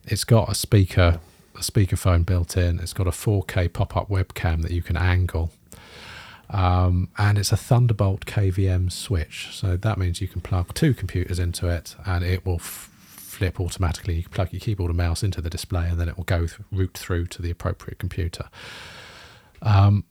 It's 0.07 0.25
got 0.25 0.51
a 0.51 0.55
speaker, 0.57 1.21
a 1.59 1.63
speakerphone 1.63 2.25
built 2.25 2.57
in. 2.57 2.79
It's 2.81 2.93
got 2.93 3.07
a 3.07 3.11
4K 3.11 3.73
pop 3.73 3.97
up 3.97 4.09
webcam 4.09 4.63
that 4.63 4.71
you 4.71 4.83
can 4.83 4.97
angle. 4.97 5.51
Um, 6.51 7.11
and 7.19 7.37
it's 7.37 7.53
a 7.53 7.57
Thunderbolt 7.57 8.25
KVM 8.25 8.91
switch. 8.91 9.49
So 9.53 9.77
that 9.77 9.99
means 9.99 10.21
you 10.21 10.29
can 10.29 10.41
plug 10.41 10.73
two 10.73 10.95
computers 10.95 11.39
into 11.39 11.69
it 11.69 11.95
and 12.07 12.25
it 12.25 12.47
will 12.47 12.55
f- 12.57 12.91
flip 13.05 13.61
automatically. 13.61 14.15
You 14.15 14.23
can 14.23 14.33
plug 14.33 14.53
your 14.53 14.61
keyboard 14.61 14.91
and 14.91 14.97
mouse 14.97 15.23
into 15.23 15.43
the 15.43 15.51
display 15.51 15.89
and 15.89 16.01
then 16.01 16.09
it 16.09 16.17
will 16.17 16.25
go 16.25 16.47
th- 16.47 16.61
route 16.73 16.97
through 16.97 17.27
to 17.27 17.43
the 17.43 17.51
appropriate 17.51 17.99
computer. 17.99 18.49
Um, 19.61 20.05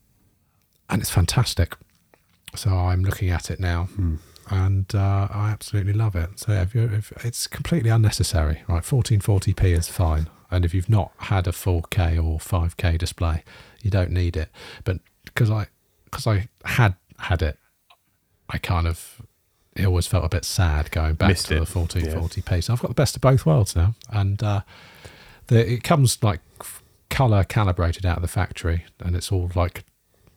and 0.89 1.01
it's 1.01 1.10
fantastic. 1.10 1.75
So 2.55 2.71
I'm 2.71 3.03
looking 3.03 3.29
at 3.29 3.51
it 3.51 3.60
now, 3.60 3.89
and 4.49 4.95
uh, 4.95 5.27
I 5.29 5.49
absolutely 5.51 5.93
love 5.93 6.15
it. 6.15 6.39
So 6.39 6.53
if 6.53 6.73
you're, 6.73 6.91
if 6.91 7.12
it's 7.25 7.45
completely 7.45 7.89
unnecessary, 7.89 8.63
right? 8.69 8.81
1440p 8.83 9.63
is 9.77 9.89
fine, 9.89 10.27
and 10.49 10.65
if 10.65 10.73
you've 10.73 10.89
not 10.89 11.12
had 11.17 11.47
a 11.47 11.51
4K 11.51 12.17
or 12.17 12.39
5K 12.39 12.97
display, 12.97 13.43
you 13.81 13.91
don't 13.91 14.12
need 14.12 14.38
it. 14.38 14.49
But 14.83 14.99
because 15.25 15.49
I 15.49 15.67
because 16.05 16.25
I 16.25 16.47
had 16.63 16.95
had 17.19 17.41
it, 17.41 17.57
I 18.49 18.57
kind 18.57 18.88
of 18.88 19.21
it 19.75 19.86
always 19.86 20.07
felt 20.07 20.25
a 20.25 20.29
bit 20.29 20.45
sad 20.45 20.89
going 20.91 21.15
back 21.15 21.29
Missed 21.29 21.47
to 21.47 21.57
it, 21.57 21.60
the 21.60 21.65
1440p. 21.65 22.63
So 22.63 22.73
I've 22.73 22.81
got 22.81 22.88
the 22.88 22.93
best 22.93 23.15
of 23.15 23.21
both 23.21 23.45
worlds 23.45 23.75
now, 23.75 23.95
and 24.10 24.41
uh, 24.41 24.62
the, 25.47 25.73
it 25.73 25.83
comes 25.83 26.23
like 26.23 26.41
color 27.10 27.43
calibrated 27.43 28.05
out 28.05 28.17
of 28.17 28.21
the 28.21 28.27
factory, 28.27 28.86
and 28.99 29.15
it's 29.15 29.31
all 29.31 29.51
like 29.55 29.83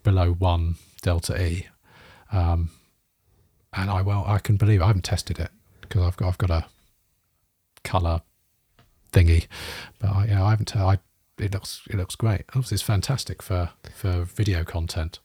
below 0.02 0.32
one 0.32 0.76
delta 1.02 1.40
E. 1.40 1.66
Um, 2.32 2.70
and 3.72 3.90
I 3.90 4.02
well, 4.02 4.24
I 4.26 4.38
can 4.38 4.56
believe 4.56 4.82
I 4.82 4.88
haven't 4.88 5.04
tested 5.04 5.38
it 5.38 5.50
because 5.80 6.02
I've 6.02 6.16
got 6.16 6.28
I've 6.28 6.38
got 6.38 6.50
a 6.50 6.66
color 7.84 8.22
thingy, 9.10 9.46
but 9.98 10.10
I, 10.10 10.26
yeah, 10.26 10.44
I 10.44 10.50
haven't. 10.50 10.74
Uh, 10.76 10.86
I 10.86 10.98
it 11.38 11.52
looks 11.52 11.82
it 11.88 11.96
looks 11.96 12.14
great. 12.16 12.42
Oh, 12.48 12.56
Obviously, 12.56 12.74
it's 12.76 12.82
fantastic 12.82 13.42
for 13.42 13.70
for 13.94 14.22
video 14.24 14.64
content. 14.64 15.18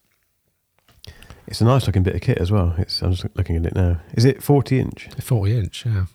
It's 1.46 1.60
a 1.60 1.64
nice 1.64 1.86
looking 1.86 2.02
bit 2.02 2.14
of 2.16 2.20
kit 2.22 2.38
as 2.38 2.50
well. 2.50 2.74
It's 2.78 3.00
I'm 3.02 3.12
just 3.12 3.26
looking 3.36 3.56
at 3.56 3.66
it 3.66 3.74
now. 3.74 4.00
Is 4.14 4.24
it 4.24 4.42
40 4.42 4.80
inch? 4.80 5.08
Forty 5.20 5.56
inch, 5.56 5.86
yeah. 5.86 6.06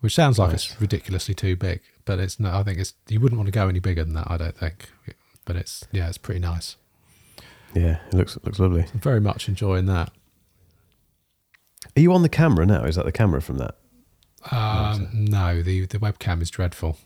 Which 0.00 0.14
sounds 0.14 0.38
like 0.38 0.50
Nice. 0.50 0.72
it's 0.72 0.80
ridiculously 0.80 1.34
too 1.34 1.54
big, 1.56 1.80
but 2.04 2.18
it's 2.18 2.40
not. 2.40 2.54
I 2.54 2.62
think 2.62 2.78
it's 2.78 2.94
you 3.08 3.20
wouldn't 3.20 3.38
want 3.38 3.46
to 3.48 3.52
go 3.52 3.68
any 3.68 3.78
bigger 3.80 4.02
than 4.02 4.14
that. 4.14 4.28
I 4.30 4.36
don't 4.38 4.56
think, 4.56 4.88
but 5.44 5.56
it's 5.56 5.86
yeah, 5.92 6.08
it's 6.08 6.18
pretty 6.18 6.40
nice. 6.40 6.76
Yeah, 7.74 7.98
it 8.08 8.14
looks 8.14 8.34
it 8.36 8.44
looks 8.44 8.58
lovely. 8.58 8.86
I'm 8.92 9.00
very 9.00 9.20
much 9.20 9.46
enjoying 9.48 9.86
that. 9.86 10.10
Are 11.96 12.00
you 12.00 12.12
on 12.12 12.22
the 12.22 12.28
camera 12.28 12.66
now? 12.66 12.84
Is 12.84 12.96
that 12.96 13.04
the 13.04 13.12
camera 13.12 13.40
from 13.42 13.58
that? 13.58 13.76
Um, 14.50 15.08
no, 15.12 15.62
the 15.62 15.86
the 15.86 15.98
webcam 15.98 16.40
is 16.42 16.50
dreadful. 16.50 16.98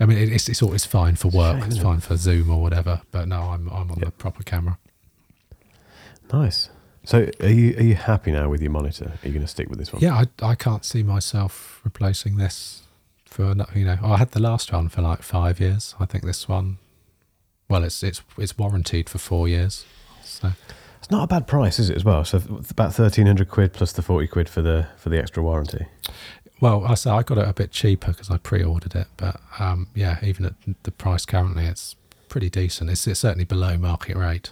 I 0.00 0.06
mean, 0.06 0.18
it, 0.18 0.30
it's 0.32 0.48
it's 0.48 0.62
all 0.62 0.72
it's 0.74 0.84
fine 0.84 1.16
for 1.16 1.28
work. 1.28 1.58
shame, 1.60 1.68
it's 1.70 1.76
it? 1.78 1.82
fine 1.82 2.00
for 2.00 2.16
Zoom 2.16 2.50
or 2.50 2.60
whatever. 2.60 3.02
But 3.10 3.28
no, 3.28 3.40
I'm 3.42 3.68
I'm 3.68 3.90
on 3.90 3.98
Yeah. 3.98 4.06
the 4.06 4.10
proper 4.10 4.42
camera. 4.42 4.78
Nice. 6.32 6.70
So 7.04 7.28
are 7.40 7.48
you 7.48 7.76
are 7.76 7.82
you 7.82 7.94
happy 7.94 8.32
now 8.32 8.48
with 8.48 8.60
your 8.60 8.72
monitor? 8.72 9.12
Are 9.22 9.26
you 9.26 9.32
going 9.32 9.44
to 9.44 9.48
stick 9.48 9.68
with 9.70 9.78
this 9.78 9.92
one? 9.92 10.02
Yeah, 10.02 10.24
I 10.42 10.46
I 10.50 10.54
can't 10.56 10.84
see 10.84 11.02
myself 11.02 11.80
replacing 11.84 12.36
this 12.36 12.82
for 13.26 13.54
you 13.74 13.84
know. 13.84 13.98
I 14.02 14.16
had 14.16 14.32
the 14.32 14.40
last 14.40 14.72
one 14.72 14.88
for 14.88 15.02
like 15.02 15.22
five 15.22 15.60
years. 15.60 15.94
I 16.00 16.06
think 16.06 16.24
this 16.24 16.48
one, 16.48 16.78
well, 17.68 17.84
it's 17.84 18.02
it's 18.02 18.22
it's 18.36 18.58
warranted 18.58 19.08
for 19.08 19.18
four 19.18 19.46
years. 19.48 19.84
So 20.24 20.52
It's 21.06 21.12
not 21.12 21.22
a 21.22 21.28
bad 21.28 21.46
price, 21.46 21.78
is 21.78 21.88
it? 21.88 21.94
As 21.96 22.04
well. 22.04 22.24
So 22.24 22.42
about 22.68 22.92
thirteen 22.92 23.26
hundred 23.26 23.48
quid 23.48 23.72
plus 23.72 23.92
the 23.92 24.02
forty 24.02 24.26
quid 24.26 24.48
for 24.48 24.60
the 24.60 24.88
for 24.96 25.08
the 25.08 25.20
extra 25.20 25.40
warranty. 25.40 25.86
well, 26.60 26.84
I 26.84 26.94
say 26.94 27.10
I 27.10 27.22
got 27.22 27.38
it 27.38 27.46
a 27.46 27.52
bit 27.52 27.70
cheaper 27.70 28.10
because 28.10 28.28
I 28.28 28.38
pre-ordered 28.38 28.96
it. 28.96 29.06
But 29.16 29.36
um, 29.60 29.86
yeah, 29.94 30.18
even 30.24 30.44
at 30.46 30.54
the 30.82 30.90
price 30.90 31.24
currently, 31.24 31.64
it's 31.64 31.94
pretty 32.28 32.50
decent. 32.50 32.90
It's, 32.90 33.06
it's 33.06 33.20
certainly 33.20 33.44
below 33.44 33.78
market 33.78 34.16
rate. 34.16 34.50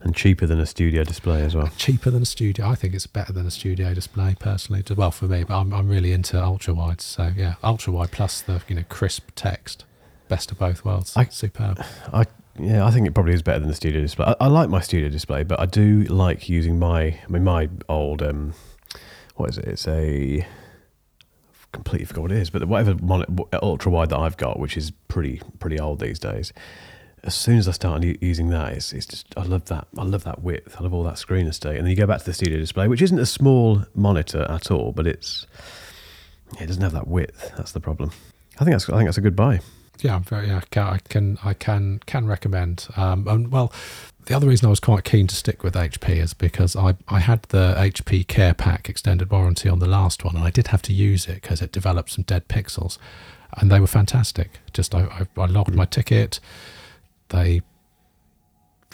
And 0.00 0.14
cheaper 0.14 0.44
than 0.44 0.60
a 0.60 0.66
studio 0.66 1.04
display 1.04 1.40
as 1.40 1.54
well. 1.54 1.70
cheaper 1.78 2.10
than 2.10 2.20
a 2.20 2.26
studio. 2.26 2.68
I 2.68 2.74
think 2.74 2.92
it's 2.92 3.06
better 3.06 3.32
than 3.32 3.46
a 3.46 3.50
studio 3.50 3.94
display 3.94 4.36
personally. 4.38 4.84
Well, 4.94 5.10
for 5.10 5.24
me, 5.24 5.44
but 5.44 5.58
I'm 5.58 5.72
I'm 5.72 5.88
really 5.88 6.12
into 6.12 6.38
ultra 6.38 6.74
wide. 6.74 7.00
So 7.00 7.32
yeah, 7.34 7.54
ultra 7.64 7.94
wide 7.94 8.10
plus 8.12 8.42
the 8.42 8.60
you 8.68 8.74
know 8.74 8.84
crisp 8.90 9.30
text, 9.36 9.86
best 10.28 10.52
of 10.52 10.58
both 10.58 10.84
worlds. 10.84 11.16
I- 11.16 11.24
Superb. 11.30 11.82
I 12.12 12.26
yeah, 12.58 12.84
I 12.86 12.90
think 12.90 13.06
it 13.06 13.14
probably 13.14 13.34
is 13.34 13.42
better 13.42 13.58
than 13.60 13.68
the 13.68 13.74
studio 13.74 14.00
display. 14.00 14.26
I, 14.26 14.36
I 14.40 14.46
like 14.48 14.68
my 14.68 14.80
studio 14.80 15.08
display, 15.08 15.42
but 15.42 15.60
I 15.60 15.66
do 15.66 16.02
like 16.04 16.48
using 16.48 16.78
my 16.78 17.02
I 17.02 17.26
mean 17.28 17.44
my 17.44 17.68
old 17.88 18.22
um 18.22 18.54
what 19.36 19.50
is 19.50 19.58
it? 19.58 19.66
It's 19.66 19.86
a 19.86 20.40
I've 20.40 21.72
completely 21.72 22.06
forgot 22.06 22.22
what 22.22 22.32
it 22.32 22.38
is, 22.38 22.50
but 22.50 22.64
whatever 22.66 22.94
mon- 23.02 23.38
ultra 23.62 23.92
wide 23.92 24.10
that 24.10 24.18
I've 24.18 24.36
got, 24.36 24.58
which 24.58 24.76
is 24.76 24.90
pretty 25.08 25.40
pretty 25.58 25.78
old 25.78 26.00
these 26.00 26.18
days. 26.18 26.52
As 27.24 27.34
soon 27.34 27.58
as 27.58 27.66
I 27.66 27.72
start 27.72 28.04
using 28.04 28.50
that, 28.50 28.72
it's, 28.72 28.92
it's 28.92 29.06
just 29.06 29.26
I 29.36 29.42
love 29.42 29.64
that 29.66 29.88
I 29.98 30.04
love 30.04 30.24
that 30.24 30.42
width. 30.42 30.76
I 30.78 30.82
love 30.82 30.94
all 30.94 31.02
that 31.04 31.18
screen 31.18 31.46
estate, 31.46 31.76
and 31.76 31.84
then 31.84 31.90
you 31.90 31.96
go 31.96 32.06
back 32.06 32.20
to 32.20 32.24
the 32.24 32.34
studio 32.34 32.58
display, 32.58 32.88
which 32.88 33.02
isn't 33.02 33.18
a 33.18 33.26
small 33.26 33.84
monitor 33.94 34.46
at 34.48 34.70
all, 34.70 34.92
but 34.92 35.06
it's 35.06 35.46
it 36.60 36.66
doesn't 36.66 36.82
have 36.82 36.92
that 36.92 37.08
width. 37.08 37.52
That's 37.56 37.72
the 37.72 37.80
problem. 37.80 38.12
I 38.58 38.64
think 38.64 38.74
that's 38.74 38.88
I 38.88 38.96
think 38.96 39.08
that's 39.08 39.18
a 39.18 39.22
good 39.22 39.36
buy. 39.36 39.60
Yeah, 40.00 40.16
I'm 40.16 40.22
very, 40.22 40.48
yeah, 40.48 40.58
I 40.58 40.60
can, 40.70 40.86
I 40.86 40.98
can, 40.98 41.38
I 41.44 41.54
can, 41.54 42.00
can 42.06 42.26
recommend. 42.26 42.88
Um, 42.96 43.26
and 43.28 43.50
well, 43.50 43.72
the 44.26 44.34
other 44.34 44.48
reason 44.48 44.66
I 44.66 44.70
was 44.70 44.80
quite 44.80 45.04
keen 45.04 45.26
to 45.28 45.34
stick 45.34 45.62
with 45.62 45.74
HP 45.74 46.16
is 46.16 46.34
because 46.34 46.74
I, 46.74 46.96
I 47.08 47.20
had 47.20 47.44
the 47.44 47.74
HP 47.78 48.26
Care 48.26 48.54
Pack 48.54 48.88
extended 48.88 49.30
warranty 49.30 49.68
on 49.68 49.78
the 49.78 49.86
last 49.88 50.24
one, 50.24 50.34
and 50.34 50.44
I 50.44 50.50
did 50.50 50.68
have 50.68 50.82
to 50.82 50.92
use 50.92 51.26
it 51.28 51.42
because 51.42 51.62
it 51.62 51.72
developed 51.72 52.10
some 52.10 52.24
dead 52.24 52.48
pixels, 52.48 52.98
and 53.56 53.70
they 53.70 53.78
were 53.78 53.86
fantastic. 53.86 54.58
Just 54.72 54.94
I, 54.94 55.26
I, 55.36 55.40
I 55.40 55.46
logged 55.46 55.74
my 55.74 55.84
ticket, 55.84 56.40
they, 57.28 57.62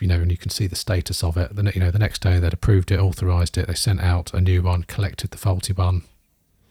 you 0.00 0.06
know, 0.06 0.16
and 0.16 0.30
you 0.30 0.36
can 0.36 0.50
see 0.50 0.66
the 0.66 0.76
status 0.76 1.24
of 1.24 1.38
it. 1.38 1.56
Then 1.56 1.70
you 1.74 1.80
know, 1.80 1.90
the 1.90 1.98
next 1.98 2.20
day 2.20 2.38
they'd 2.38 2.52
approved 2.52 2.90
it, 2.90 3.00
authorized 3.00 3.56
it, 3.56 3.68
they 3.68 3.74
sent 3.74 4.00
out 4.00 4.34
a 4.34 4.40
new 4.40 4.60
one, 4.60 4.82
collected 4.82 5.30
the 5.30 5.38
faulty 5.38 5.72
one, 5.72 6.02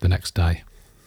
the 0.01 0.07
next 0.07 0.35
day. 0.35 0.63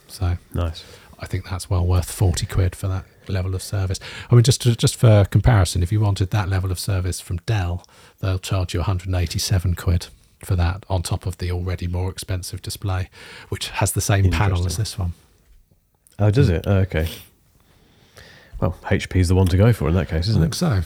So 0.08 0.38
Nice. 0.52 0.84
I 1.20 1.26
think 1.26 1.48
that's 1.48 1.70
well 1.70 1.86
worth 1.86 2.10
forty 2.10 2.46
quid 2.46 2.74
for 2.74 2.88
that 2.88 3.04
level 3.28 3.54
of 3.54 3.62
service. 3.62 4.00
I 4.30 4.34
mean, 4.34 4.44
just 4.44 4.62
to, 4.62 4.76
just 4.76 4.96
for 4.96 5.24
comparison, 5.30 5.82
if 5.82 5.90
you 5.92 6.00
wanted 6.00 6.30
that 6.30 6.48
level 6.48 6.70
of 6.70 6.78
service 6.78 7.20
from 7.20 7.38
Dell, 7.46 7.84
they'll 8.20 8.38
charge 8.38 8.74
you 8.74 8.80
one 8.80 8.86
hundred 8.86 9.06
and 9.06 9.16
eighty-seven 9.16 9.74
quid 9.74 10.08
for 10.44 10.56
that 10.56 10.84
on 10.88 11.02
top 11.02 11.26
of 11.26 11.38
the 11.38 11.50
already 11.50 11.86
more 11.86 12.10
expensive 12.10 12.60
display, 12.60 13.08
which 13.48 13.68
has 13.70 13.92
the 13.92 14.00
same 14.00 14.30
panel 14.30 14.66
as 14.66 14.76
this 14.76 14.98
one. 14.98 15.14
Oh, 16.18 16.30
does 16.30 16.48
it? 16.48 16.64
Oh, 16.66 16.78
okay. 16.78 17.08
Well, 18.60 18.76
HP 18.84 19.16
is 19.16 19.28
the 19.28 19.34
one 19.34 19.46
to 19.48 19.56
go 19.56 19.72
for 19.72 19.88
in 19.88 19.94
that 19.94 20.08
case, 20.08 20.28
isn't 20.28 20.40
think 20.40 20.54
it? 20.54 20.56
so. 20.56 20.82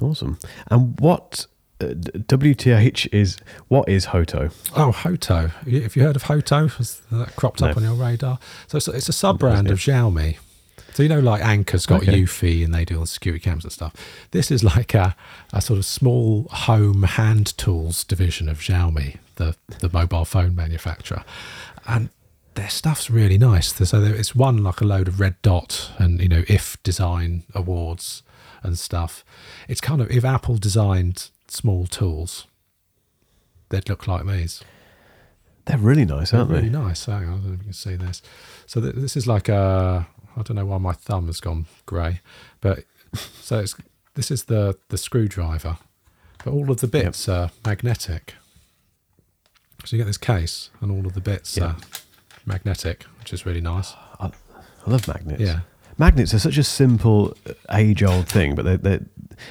Awesome. 0.00 0.38
And 0.70 0.98
what 0.98 1.46
uh, 1.80 1.86
WTH 1.88 3.12
is? 3.12 3.36
What 3.68 3.88
is 3.88 4.06
Hoto? 4.06 4.50
Oh, 4.74 4.92
Hoto. 4.92 5.50
If 5.66 5.96
you 5.96 6.02
heard 6.02 6.16
of 6.16 6.24
Hoto, 6.24 6.70
has 6.76 7.02
that 7.10 7.36
cropped 7.36 7.60
up 7.60 7.76
on 7.76 7.82
your 7.82 7.94
radar? 7.94 8.38
So 8.68 8.78
it's, 8.78 8.88
it's 8.88 9.08
a 9.10 9.12
sub 9.12 9.38
brand 9.38 9.70
of 9.70 9.78
Xiaomi. 9.78 10.38
So 10.94 11.02
you 11.02 11.08
know, 11.08 11.20
like 11.20 11.42
Anker's 11.42 11.86
got 11.86 12.02
Okay. 12.02 12.22
Eufy 12.22 12.64
and 12.64 12.74
they 12.74 12.84
do 12.84 12.96
all 12.96 13.00
the 13.02 13.06
security 13.06 13.42
cams 13.42 13.64
and 13.64 13.72
stuff. 13.72 13.94
This 14.30 14.50
is 14.50 14.62
like 14.62 14.94
a, 14.94 15.16
a 15.52 15.60
sort 15.62 15.78
of 15.78 15.84
small 15.86 16.48
home 16.50 17.02
hand 17.04 17.56
tools 17.56 18.04
division 18.04 18.48
of 18.48 18.58
Xiaomi, 18.58 19.18
the 19.36 19.56
the 19.80 19.88
mobile 19.92 20.24
phone 20.24 20.54
manufacturer, 20.54 21.24
and 21.86 22.10
their 22.54 22.68
stuff's 22.68 23.08
really 23.10 23.38
nice. 23.38 23.72
So 23.88 24.02
it's 24.02 24.34
won 24.34 24.62
like 24.62 24.80
a 24.82 24.84
load 24.84 25.08
of 25.08 25.18
red 25.20 25.36
dot 25.42 25.90
and 25.98 26.20
you 26.20 26.28
know 26.28 26.44
if 26.48 26.82
design 26.82 27.44
awards 27.54 28.22
and 28.62 28.78
stuff. 28.78 29.24
It's 29.68 29.80
kind 29.80 30.00
of 30.02 30.10
if 30.10 30.24
Apple 30.24 30.56
designed 30.58 31.30
small 31.48 31.86
tools, 31.86 32.46
they'd 33.70 33.88
look 33.88 34.06
like 34.06 34.26
these. 34.26 34.62
They're 35.64 35.78
really 35.78 36.04
nice, 36.04 36.34
aren't 36.34 36.48
They're 36.50 36.60
they? 36.60 36.68
really 36.68 36.84
nice. 36.84 37.06
Hang 37.06 37.24
on, 37.24 37.28
I 37.28 37.36
don't 37.36 37.46
know 37.46 37.52
if 37.54 37.58
you 37.60 37.64
can 37.64 37.72
see 37.72 37.94
this. 37.96 38.20
So 38.66 38.80
th- 38.80 38.94
this 38.96 39.16
is 39.16 39.26
like 39.26 39.48
a. 39.48 40.06
I 40.36 40.42
don't 40.42 40.56
know 40.56 40.66
why 40.66 40.78
my 40.78 40.92
thumb 40.92 41.26
has 41.26 41.40
gone 41.40 41.66
grey, 41.86 42.20
but 42.60 42.84
so 43.14 43.58
it's 43.60 43.74
this 44.14 44.30
is 44.30 44.44
the 44.44 44.76
the 44.88 44.98
screwdriver, 44.98 45.78
but 46.44 46.52
all 46.52 46.70
of 46.70 46.80
the 46.80 46.86
bits 46.88 47.28
are 47.28 47.50
magnetic. 47.64 48.34
So 49.84 49.96
you 49.96 50.02
get 50.02 50.06
this 50.06 50.16
case, 50.18 50.70
and 50.80 50.90
all 50.92 51.06
of 51.06 51.14
the 51.14 51.20
bits 51.20 51.56
Yeah. 51.56 51.64
are 51.64 51.76
magnetic, 52.46 53.04
which 53.18 53.32
is 53.32 53.44
really 53.44 53.60
nice. 53.60 53.94
I 54.20 54.30
love 54.90 55.06
magnets. 55.08 55.40
Yeah. 55.40 55.60
Magnets 55.98 56.32
are 56.34 56.38
such 56.38 56.56
a 56.58 56.64
simple, 56.64 57.36
uh, 57.48 57.52
age 57.72 58.02
old 58.02 58.26
thing, 58.28 58.54
but 58.54 58.64
they 58.64 58.76
they 58.76 59.00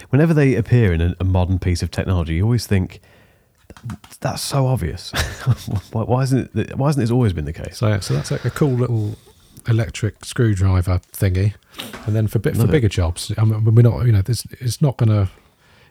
whenever 0.10 0.34
they 0.34 0.56
appear 0.56 0.92
in 0.94 1.02
a, 1.02 1.16
a 1.20 1.24
modern 1.24 1.60
piece 1.60 1.82
of 1.84 1.92
technology, 1.92 2.36
you 2.36 2.44
always 2.44 2.66
think 2.68 3.00
that's 4.20 4.42
so 4.42 4.68
obvious. 4.68 5.12
why, 5.92 6.04
why 6.04 6.24
isn't 6.24 6.56
it? 6.56 6.78
Why 6.78 6.88
hasn't 6.88 7.04
this 7.04 7.12
always 7.12 7.34
been 7.34 7.46
the 7.46 7.54
case? 7.54 7.78
So 7.78 8.00
so 8.00 8.14
that's 8.14 8.32
like 8.32 8.44
a 8.46 8.50
cool 8.50 8.72
little 8.74 9.18
electric 9.68 10.26
screwdriver 10.26 11.02
thingy, 11.14 11.54
and 12.06 12.16
then 12.16 12.28
for 12.28 12.40
bit 12.40 12.54
for 12.54 12.60
Love 12.62 12.70
it. 12.70 12.74
bigger 12.74 12.90
jobs, 12.90 13.32
I 13.38 13.44
mean, 13.46 13.64
we're 13.76 13.82
not 13.82 14.06
you 14.06 14.12
know 14.12 14.22
this 14.22 14.46
it's 14.60 14.82
not 14.82 14.98
going 14.98 15.10
to. 15.10 15.30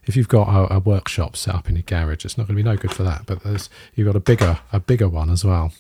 If 0.05 0.17
you've 0.17 0.29
got 0.29 0.49
a, 0.49 0.77
a 0.77 0.79
workshop 0.79 1.37
set 1.37 1.55
up 1.55 1.69
in 1.69 1.77
your 1.77 1.83
garage, 1.83 2.25
it's 2.25 2.39
not 2.39 2.47
going 2.47 2.57
to 2.57 2.63
be 2.63 2.69
no 2.69 2.77
good 2.77 2.93
for 2.93 3.03
that. 3.03 3.27
But 3.27 3.43
there's 3.45 3.69
you've 3.95 4.07
got 4.07 4.17
a 4.17 4.21
bigger 4.21 4.59
a 4.73 4.81
bigger 4.81 5.09
one 5.09 5.29
as 5.31 5.45
well, 5.45 5.73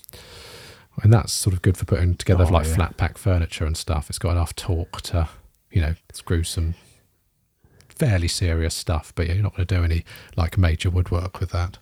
and 1.02 1.12
that's 1.12 1.32
sort 1.32 1.54
of 1.54 1.62
good 1.62 1.76
for 1.78 1.86
putting 1.86 2.14
together 2.16 2.44
Oh, 2.46 2.52
like 2.52 2.66
yeah. 2.66 2.74
flat 2.74 2.96
pack 2.98 3.16
furniture 3.18 3.64
and 3.64 3.76
stuff. 3.76 4.08
It's 4.10 4.18
got 4.18 4.32
enough 4.32 4.54
torque 4.54 5.00
to 5.02 5.28
you 5.72 5.80
know 5.80 5.94
screw 6.12 6.44
some 6.44 6.74
fairly 7.88 8.28
serious 8.28 8.74
stuff, 8.74 9.12
but 9.14 9.26
yeah, 9.26 9.34
you're 9.34 9.42
not 9.42 9.56
going 9.56 9.66
to 9.66 9.74
do 9.74 9.82
any 9.84 10.04
like 10.36 10.56
major 10.58 10.90
woodwork 10.90 11.40
with 11.40 11.50
that. 11.50 11.78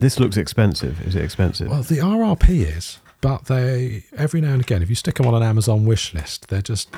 This 0.00 0.20
looks 0.20 0.36
expensive. 0.36 1.00
Is 1.06 1.16
it 1.16 1.24
expensive? 1.24 1.68
Well, 1.68 1.82
the 1.82 1.98
RRP 1.98 2.76
is, 2.76 2.98
but 3.20 3.46
they 3.46 4.04
every 4.16 4.40
now 4.40 4.52
and 4.52 4.62
again, 4.62 4.82
if 4.82 4.88
you 4.88 4.94
stick 4.94 5.16
them 5.16 5.26
on 5.26 5.34
an 5.34 5.42
Amazon 5.42 5.84
wish 5.84 6.14
list, 6.14 6.48
they're 6.48 6.62
just 6.62 6.88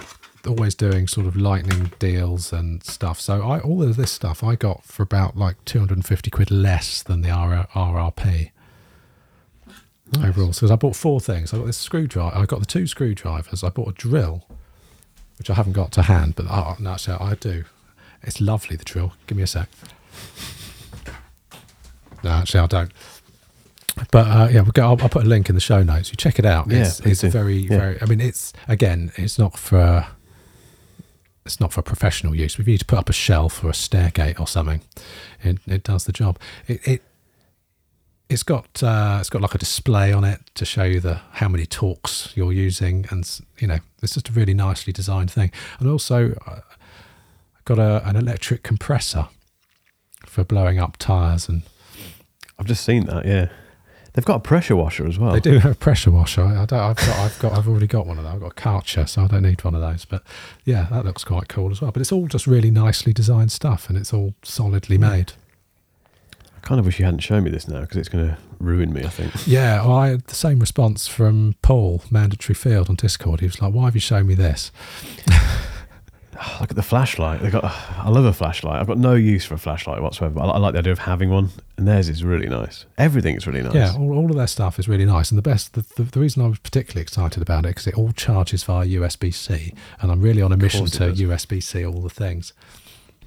always 0.46 0.74
doing 0.74 1.06
sort 1.06 1.26
of 1.26 1.36
lightning 1.36 1.92
deals 1.98 2.52
and 2.52 2.82
stuff. 2.82 3.20
So 3.20 3.42
I 3.42 3.60
all 3.60 3.82
of 3.82 3.96
this 3.96 4.10
stuff 4.10 4.42
I 4.42 4.54
got 4.54 4.84
for 4.84 5.02
about 5.02 5.36
like 5.36 5.62
250 5.64 6.30
quid 6.30 6.50
less 6.50 7.02
than 7.02 7.22
the 7.22 7.28
RRP 7.28 8.50
overall. 10.18 10.52
So 10.52 10.70
I 10.72 10.76
bought 10.76 10.96
four 10.96 11.20
things. 11.20 11.52
I 11.52 11.58
got 11.58 11.66
this 11.66 11.76
screwdriver. 11.76 12.36
I 12.36 12.46
got 12.46 12.60
the 12.60 12.66
two 12.66 12.86
screwdrivers. 12.86 13.62
I 13.62 13.68
bought 13.68 13.88
a 13.88 13.92
drill, 13.92 14.46
which 15.38 15.50
I 15.50 15.54
haven't 15.54 15.72
got 15.72 15.92
to 15.92 16.02
hand, 16.02 16.34
but 16.36 16.46
oh, 16.48 16.76
no, 16.80 16.92
actually 16.92 17.16
I 17.18 17.34
do. 17.34 17.64
It's 18.22 18.40
lovely 18.40 18.76
the 18.76 18.84
drill. 18.84 19.14
Give 19.26 19.36
me 19.36 19.44
a 19.44 19.46
sec. 19.46 19.68
No, 22.22 22.30
actually 22.30 22.60
I 22.60 22.66
don't. 22.66 22.92
But 24.10 24.26
uh, 24.26 24.48
yeah, 24.50 24.60
we'll 24.62 24.72
go, 24.72 24.82
I'll, 24.82 25.02
I'll 25.02 25.08
put 25.08 25.24
a 25.24 25.28
link 25.28 25.48
in 25.48 25.54
the 25.54 25.60
show 25.60 25.82
notes. 25.82 26.10
You 26.10 26.16
check 26.16 26.38
it 26.38 26.46
out. 26.46 26.70
Yeah, 26.70 26.82
it's, 26.82 27.00
please 27.00 27.22
it's 27.24 27.32
very, 27.32 27.54
Yeah. 27.56 27.78
very. 27.78 28.02
I 28.02 28.06
mean, 28.06 28.20
it's 28.20 28.52
again, 28.68 29.12
it's 29.16 29.38
not 29.38 29.58
for 29.58 30.06
it's 31.44 31.60
not 31.60 31.72
for 31.72 31.82
professional 31.82 32.34
use. 32.34 32.58
If 32.58 32.66
you 32.66 32.72
need 32.74 32.78
to 32.80 32.84
put 32.84 32.98
up 32.98 33.08
a 33.08 33.12
shelf 33.12 33.64
or 33.64 33.70
a 33.70 33.72
stairgate 33.72 34.38
or 34.38 34.46
something, 34.46 34.82
it, 35.42 35.58
it 35.66 35.82
does 35.84 36.04
the 36.04 36.12
job. 36.12 36.38
It, 36.66 36.86
it 36.86 37.02
it's 38.28 38.42
got 38.44 38.82
uh, 38.82 39.18
it's 39.20 39.30
got 39.30 39.42
like 39.42 39.54
a 39.54 39.58
display 39.58 40.12
on 40.12 40.22
it 40.24 40.40
to 40.54 40.64
show 40.64 40.84
you 40.84 41.00
the 41.00 41.20
how 41.32 41.48
many 41.48 41.66
torques 41.66 42.32
you're 42.36 42.52
using, 42.52 43.06
and 43.10 43.28
you 43.58 43.66
know 43.66 43.78
it's 44.02 44.14
just 44.14 44.28
a 44.28 44.32
really 44.32 44.54
nicely 44.54 44.92
designed 44.92 45.30
thing. 45.30 45.50
And 45.78 45.88
also, 45.88 46.34
uh, 46.46 46.60
got 47.64 47.78
a, 47.78 48.06
an 48.08 48.16
electric 48.16 48.62
compressor 48.62 49.28
for 50.26 50.44
blowing 50.44 50.78
up 50.78 50.96
tires 50.98 51.48
and 51.48 51.62
I've 52.58 52.66
just 52.66 52.84
seen 52.84 53.06
that. 53.06 53.24
Yeah, 53.26 53.48
they've 54.12 54.24
got 54.24 54.36
a 54.36 54.40
pressure 54.40 54.76
washer 54.76 55.06
as 55.06 55.18
well. 55.18 55.32
They 55.32 55.40
do 55.40 55.58
have 55.58 55.72
a 55.72 55.74
pressure 55.74 56.10
washer. 56.10 56.42
I, 56.42 56.62
I 56.62 56.64
don't. 56.66 56.80
I've 56.80 56.96
got. 56.96 57.18
I've 57.18 57.38
got. 57.38 57.52
I've 57.58 57.68
already 57.68 57.86
got 57.86 58.06
one 58.06 58.18
of 58.18 58.24
those. 58.24 58.34
I've 58.34 58.40
got 58.40 58.52
a 58.52 58.54
Karcher, 58.54 59.08
so 59.08 59.22
I 59.22 59.26
don't 59.26 59.42
need 59.42 59.62
one 59.64 59.74
of 59.74 59.80
those. 59.80 60.04
But 60.04 60.22
yeah, 60.64 60.86
that 60.90 61.04
looks 61.04 61.24
quite 61.24 61.48
cool 61.48 61.70
as 61.70 61.80
well. 61.80 61.90
But 61.92 62.00
it's 62.00 62.12
all 62.12 62.26
just 62.26 62.46
really 62.46 62.70
nicely 62.70 63.12
designed 63.12 63.52
stuff, 63.52 63.88
and 63.88 63.96
it's 63.98 64.12
all 64.12 64.34
solidly 64.42 64.98
made. 64.98 65.32
I 66.56 66.60
kind 66.60 66.78
of 66.78 66.84
wish 66.84 66.98
you 66.98 67.06
hadn't 67.06 67.20
shown 67.20 67.44
me 67.44 67.50
this 67.50 67.66
now 67.66 67.80
because 67.80 67.96
it's 67.96 68.08
going 68.10 68.28
to 68.28 68.38
ruin 68.58 68.92
me. 68.92 69.04
I 69.04 69.08
think. 69.08 69.32
Yeah, 69.46 69.82
well, 69.86 69.96
I 69.96 70.08
had 70.08 70.26
the 70.26 70.34
same 70.34 70.58
response 70.58 71.08
from 71.08 71.54
Paul 71.62 72.02
Mandatory 72.10 72.54
Field 72.54 72.88
on 72.90 72.96
Discord. 72.96 73.40
He 73.40 73.46
was 73.46 73.60
like, 73.62 73.72
"Why 73.72 73.86
have 73.86 73.94
you 73.94 74.00
shown 74.00 74.26
me 74.26 74.34
this?" 74.34 74.70
Look 76.60 76.70
at 76.70 76.76
the 76.76 76.82
flashlight. 76.82 77.40
They 77.40 77.50
got. 77.50 77.64
I 77.98 78.08
love 78.08 78.24
a 78.24 78.32
flashlight. 78.32 78.80
I've 78.80 78.86
got 78.86 78.98
no 78.98 79.14
use 79.14 79.44
for 79.44 79.54
a 79.54 79.58
flashlight 79.58 80.02
whatsoever. 80.02 80.34
But 80.34 80.48
I, 80.48 80.52
I 80.52 80.58
like 80.58 80.72
the 80.72 80.78
idea 80.80 80.92
of 80.92 81.00
having 81.00 81.30
one, 81.30 81.50
and 81.76 81.86
theirs 81.86 82.08
is 82.08 82.24
really 82.24 82.48
nice. 82.48 82.86
Everything 82.98 83.36
is 83.36 83.46
really 83.46 83.62
nice. 83.62 83.74
Yeah, 83.74 83.94
all, 83.96 84.12
all 84.12 84.30
of 84.30 84.36
their 84.36 84.46
stuff 84.46 84.78
is 84.78 84.88
really 84.88 85.06
nice. 85.06 85.30
And 85.30 85.38
the 85.38 85.42
best, 85.42 85.74
the, 85.74 85.84
the, 85.96 86.02
the 86.04 86.20
reason 86.20 86.42
I 86.42 86.48
was 86.48 86.58
particularly 86.58 87.02
excited 87.02 87.42
about 87.42 87.64
it 87.64 87.68
because 87.68 87.86
it 87.86 87.94
all 87.94 88.12
charges 88.12 88.62
via 88.62 88.86
USB 88.86 89.32
C, 89.34 89.74
and 90.00 90.10
I'm 90.10 90.20
really 90.20 90.42
on 90.42 90.52
a 90.52 90.56
mission 90.56 90.86
to. 90.86 91.10
USB 91.10 91.62
C 91.62 91.84
all 91.84 92.00
the 92.00 92.10
things. 92.10 92.52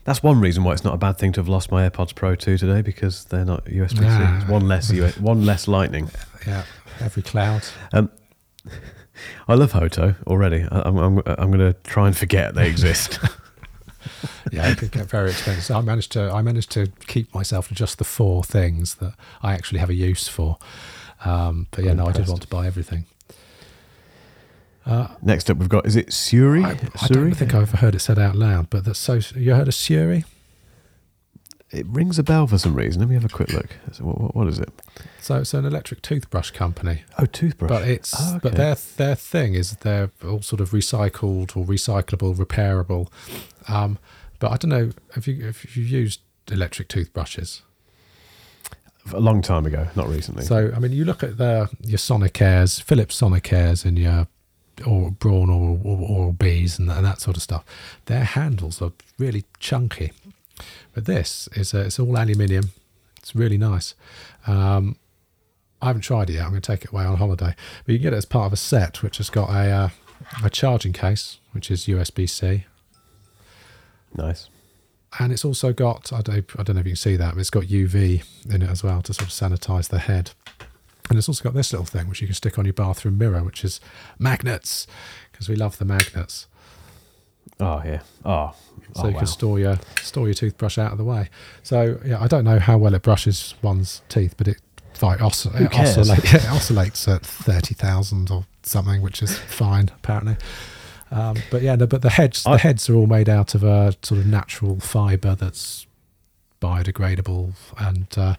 That's 0.05 0.21
one 0.21 0.41
reason 0.41 0.63
why 0.63 0.73
it's 0.73 0.83
not 0.83 0.93
a 0.93 0.97
bad 0.97 1.17
thing 1.17 1.31
to 1.33 1.39
have 1.39 1.47
lost 1.47 1.71
my 1.71 1.87
AirPods 1.87 2.13
Pro 2.13 2.35
2 2.35 2.57
today 2.57 2.81
because 2.81 3.25
they're 3.25 3.45
not 3.45 3.65
USB 3.65 3.99
C. 3.99 4.05
Ah. 4.05 4.41
It's 4.41 4.49
one 4.49 4.67
less 4.67 4.91
US, 4.91 5.17
one 5.17 5.45
less 5.45 5.67
Lightning. 5.67 6.09
Yeah, 6.45 6.65
every 6.99 7.23
cloud. 7.23 7.63
Um, 7.93 8.11
I 9.47 9.55
love 9.55 9.73
Hoto 9.73 10.15
already. 10.27 10.63
I, 10.71 10.81
I'm, 10.85 10.97
I'm, 10.97 11.21
I'm 11.25 11.51
going 11.51 11.59
to 11.59 11.73
try 11.83 12.07
and 12.07 12.17
forget 12.17 12.55
they 12.55 12.67
exist. 12.67 13.19
yeah, 14.51 14.69
it 14.69 14.77
could 14.77 14.91
get 14.91 15.05
very 15.05 15.29
expensive. 15.29 15.75
I 15.75 15.81
managed 15.81 16.11
to 16.13 16.31
I 16.31 16.41
managed 16.41 16.71
to 16.71 16.87
keep 17.07 17.33
myself 17.33 17.69
to 17.69 17.73
just 17.73 17.97
the 17.97 18.03
four 18.03 18.43
things 18.43 18.95
that 18.95 19.13
I 19.41 19.53
actually 19.53 19.79
have 19.79 19.89
a 19.89 19.93
use 19.93 20.27
for. 20.27 20.57
Um, 21.23 21.67
but 21.71 21.83
yeah, 21.85 21.91
I'm 21.91 21.97
no, 21.97 22.03
I 22.03 22.07
did 22.07 22.15
impressed. 22.17 22.29
want 22.29 22.41
to 22.41 22.47
buy 22.49 22.67
everything. 22.67 23.05
Next 25.21 25.49
up, 25.49 25.57
we've 25.57 25.69
got 25.69 25.85
is 25.85 25.95
it 25.95 26.09
Suri? 26.09 26.65
I, 26.65 26.71
I 27.01 27.07
don't 27.07 27.33
think 27.33 27.53
I've 27.53 27.71
heard 27.71 27.95
it 27.95 27.99
said 27.99 28.19
out 28.19 28.35
loud, 28.35 28.69
but 28.69 28.83
that's 28.83 28.99
so. 28.99 29.19
You 29.35 29.55
heard 29.55 29.69
of 29.69 29.73
Suri? 29.73 30.25
It 31.73 31.87
rings 31.87 32.19
a 32.19 32.23
bell 32.23 32.45
for 32.47 32.57
some 32.59 32.75
reason. 32.75 33.01
Let 33.01 33.09
me 33.09 33.15
have 33.15 33.25
a 33.25 33.29
quick 33.29 33.51
look. 33.51 33.75
So 33.93 34.03
what, 34.05 34.21
what- 34.21 34.35
what 34.35 34.47
is 34.47 34.59
it? 34.59 34.69
So 35.19 35.37
it's 35.37 35.53
an 35.53 35.65
electric 35.65 36.01
toothbrush 36.01 36.51
company, 36.51 37.03
Oh, 37.17 37.25
toothbrush. 37.25 37.69
but 37.69 37.87
it's 37.87 38.13
Oh, 38.17 38.39
but 38.43 38.55
their 38.55 38.75
their 38.97 39.15
thing 39.15 39.55
is 39.55 39.71
they're 39.77 40.11
all 40.23 40.41
sort 40.41 40.59
of 40.61 40.71
recycled 40.71 41.57
or 41.57 41.65
recyclable, 41.65 42.35
repairable. 42.35 43.07
Um, 43.67 43.97
but 44.39 44.51
I 44.51 44.57
don't 44.57 44.69
know 44.69 44.91
if 45.15 45.27
you 45.27 45.47
if 45.47 45.75
you've 45.77 45.87
used 45.89 46.19
electric 46.51 46.89
toothbrushes. 46.89 47.61
a 49.11 49.19
long 49.19 49.41
time 49.41 49.65
ago, 49.65 49.87
not 49.95 50.07
recently. 50.09 50.43
So 50.45 50.71
I 50.75 50.79
mean, 50.79 50.91
you 50.91 51.05
look 51.05 51.23
at 51.23 51.37
the 51.37 51.69
your 51.81 51.97
Sonicares, 51.97 52.81
Philips 52.81 53.19
Sonicares, 53.19 53.85
and 53.85 53.97
your 53.97 54.27
or 54.87 55.11
Braun 55.11 55.49
or, 55.49 55.79
or 55.83 55.97
Oral-Bs 56.09 56.79
and, 56.79 56.89
and 56.91 57.05
that 57.05 57.21
sort 57.21 57.37
of 57.37 57.43
stuff. 57.43 57.63
Their 58.05 58.23
handles 58.23 58.81
are 58.81 58.91
really 59.19 59.45
chunky, 59.59 60.11
but 60.93 61.05
this 61.05 61.47
is 61.53 61.73
a, 61.73 61.81
it's 61.81 61.99
all 61.99 62.17
aluminium. 62.17 62.71
It's 63.17 63.35
really 63.35 63.57
nice. 63.57 63.95
Um, 64.47 64.97
I 65.81 65.87
haven't 65.87 66.01
tried 66.03 66.29
it 66.29 66.33
yet. 66.33 66.43
I'm 66.43 66.49
going 66.51 66.61
to 66.61 66.71
take 66.71 66.83
it 66.85 66.91
away 66.91 67.03
on 67.05 67.17
holiday. 67.17 67.55
But 67.85 67.93
you 67.93 67.99
can 67.99 68.03
get 68.03 68.13
it 68.13 68.17
as 68.17 68.25
part 68.25 68.47
of 68.47 68.53
a 68.53 68.57
set, 68.57 69.01
which 69.03 69.17
has 69.17 69.29
got 69.29 69.49
a 69.49 69.69
uh, 69.69 69.89
a 70.43 70.49
charging 70.49 70.93
case, 70.93 71.39
which 71.51 71.69
is 71.71 71.85
USB 71.85 72.29
C, 72.29 72.65
Nice. 74.15 74.49
and 75.19 75.31
it's 75.33 75.43
also 75.43 75.73
got 75.73 76.13
I 76.13 76.21
don't 76.21 76.45
I 76.57 76.63
don't 76.63 76.75
know 76.75 76.79
if 76.81 76.85
you 76.85 76.91
can 76.91 76.95
see 76.97 77.15
that, 77.17 77.33
but 77.33 77.39
it's 77.41 77.49
got 77.49 77.63
UV 77.63 78.23
in 78.53 78.61
it 78.61 78.69
as 78.69 78.83
well 78.83 79.01
to 79.01 79.13
sort 79.13 79.27
of 79.27 79.33
sanitize 79.33 79.89
the 79.89 79.99
head. 79.99 80.31
And 81.09 81.17
it's 81.19 81.27
also 81.27 81.43
got 81.43 81.53
this 81.53 81.73
little 81.73 81.85
thing 81.85 82.07
which 82.07 82.21
you 82.21 82.27
can 82.27 82.33
stick 82.35 82.57
on 82.57 82.63
your 82.65 82.73
bathroom 82.73 83.17
mirror, 83.17 83.43
which 83.43 83.65
is 83.65 83.81
magnets, 84.17 84.87
because 85.31 85.49
we 85.49 85.55
love 85.55 85.77
the 85.77 85.85
magnets. 85.85 86.47
Oh 87.63 87.81
yeah. 87.85 88.01
Oh. 88.25 88.53
So 88.95 89.03
oh, 89.03 89.07
you 89.07 89.13
wow. 89.13 89.19
can 89.19 89.27
store 89.27 89.59
your 89.59 89.79
store 90.01 90.27
your 90.27 90.33
toothbrush 90.33 90.77
out 90.77 90.91
of 90.91 90.97
the 90.97 91.03
way. 91.03 91.29
So 91.63 91.99
yeah, 92.05 92.21
I 92.21 92.27
don't 92.27 92.43
know 92.43 92.59
how 92.59 92.77
well 92.77 92.93
it 92.93 93.01
brushes 93.01 93.55
one's 93.61 94.01
teeth, 94.09 94.35
but 94.37 94.47
it 94.47 94.57
like 95.01 95.19
oscill- 95.19 95.59
it, 95.59 95.71
cares? 95.71 95.97
oscillate, 95.97 96.33
it 96.33 96.49
oscillates 96.49 97.07
at 97.07 97.25
thirty 97.25 97.73
thousand 97.73 98.29
or 98.29 98.45
something, 98.63 99.01
which 99.01 99.21
is 99.23 99.37
fine 99.37 99.89
apparently. 99.95 100.37
Um, 101.11 101.37
but 101.51 101.61
yeah, 101.61 101.75
no, 101.75 101.87
but 101.87 102.01
the 102.01 102.09
heads 102.11 102.45
I- 102.45 102.53
the 102.53 102.57
heads 102.59 102.89
are 102.89 102.95
all 102.95 103.07
made 103.07 103.29
out 103.29 103.55
of 103.55 103.63
a 103.63 103.95
sort 104.01 104.19
of 104.19 104.27
natural 104.27 104.79
fibre 104.79 105.35
that's 105.35 105.85
biodegradable, 106.61 107.53
and 107.79 108.07
uh, 108.17 108.35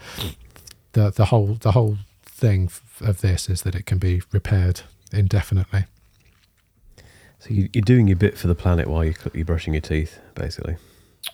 the 0.92 1.10
the 1.10 1.26
whole 1.26 1.54
the 1.54 1.72
whole 1.72 1.98
thing 2.22 2.70
of 3.00 3.20
this 3.20 3.48
is 3.48 3.62
that 3.62 3.74
it 3.74 3.86
can 3.86 3.98
be 3.98 4.22
repaired 4.32 4.82
indefinitely. 5.12 5.84
So 7.44 7.50
you, 7.52 7.68
you're 7.74 7.82
doing 7.82 8.08
your 8.08 8.16
bit 8.16 8.38
for 8.38 8.46
the 8.46 8.54
planet 8.54 8.88
while 8.88 9.04
you're, 9.04 9.14
you're 9.34 9.44
brushing 9.44 9.74
your 9.74 9.82
teeth, 9.82 10.18
basically. 10.34 10.76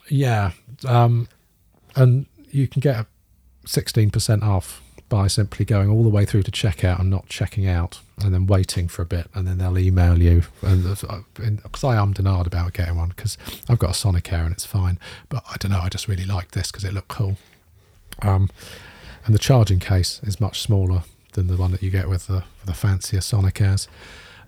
Yeah, 0.08 0.50
um, 0.84 1.28
and 1.94 2.26
you 2.50 2.66
can 2.66 2.80
get 2.80 3.06
sixteen 3.64 4.11
percent 4.11 4.42
off 4.42 4.82
by 5.08 5.28
simply 5.28 5.64
going 5.64 5.88
all 5.88 6.02
the 6.02 6.08
way 6.08 6.24
through 6.24 6.42
to 6.44 6.50
checkout 6.50 6.98
and 6.98 7.11
not 7.11 7.28
checking 7.28 7.68
out, 7.68 8.00
and 8.18 8.34
then 8.34 8.46
waiting 8.46 8.88
for 8.88 9.02
a 9.02 9.06
bit, 9.06 9.28
and 9.34 9.46
then 9.46 9.58
they'll 9.58 9.78
email 9.78 10.20
you. 10.20 10.42
And 10.62 10.82
because 10.82 11.84
I 11.84 11.96
am 11.96 12.12
denied 12.12 12.48
about 12.48 12.72
getting 12.72 12.96
one 12.96 13.11
because 13.11 13.38
I've 13.68 13.78
got 13.78 13.90
a 13.90 13.92
Sonicare 13.92 14.44
and 14.44 14.52
it's 14.52 14.66
fine, 14.66 14.98
but 15.28 15.44
I 15.48 15.56
don't 15.58 15.70
know. 15.70 15.80
I 15.80 15.88
just 15.88 16.08
really 16.08 16.26
like 16.26 16.52
this 16.52 16.72
because 16.72 16.84
it 16.84 16.92
looked 16.92 17.08
cool. 17.08 17.36
Um, 18.22 18.50
and 19.26 19.34
the 19.34 19.38
charging 19.38 19.78
case 19.78 20.20
is 20.24 20.40
much 20.40 20.61
smaller 20.61 21.04
than 21.34 21.46
the 21.46 21.56
one 21.56 21.70
that 21.70 21.82
you 21.82 21.90
get 21.90 22.08
with 22.08 22.26
the 22.26 22.42
the 22.64 22.74
fancier 22.74 23.20
Sonicares. 23.20 23.86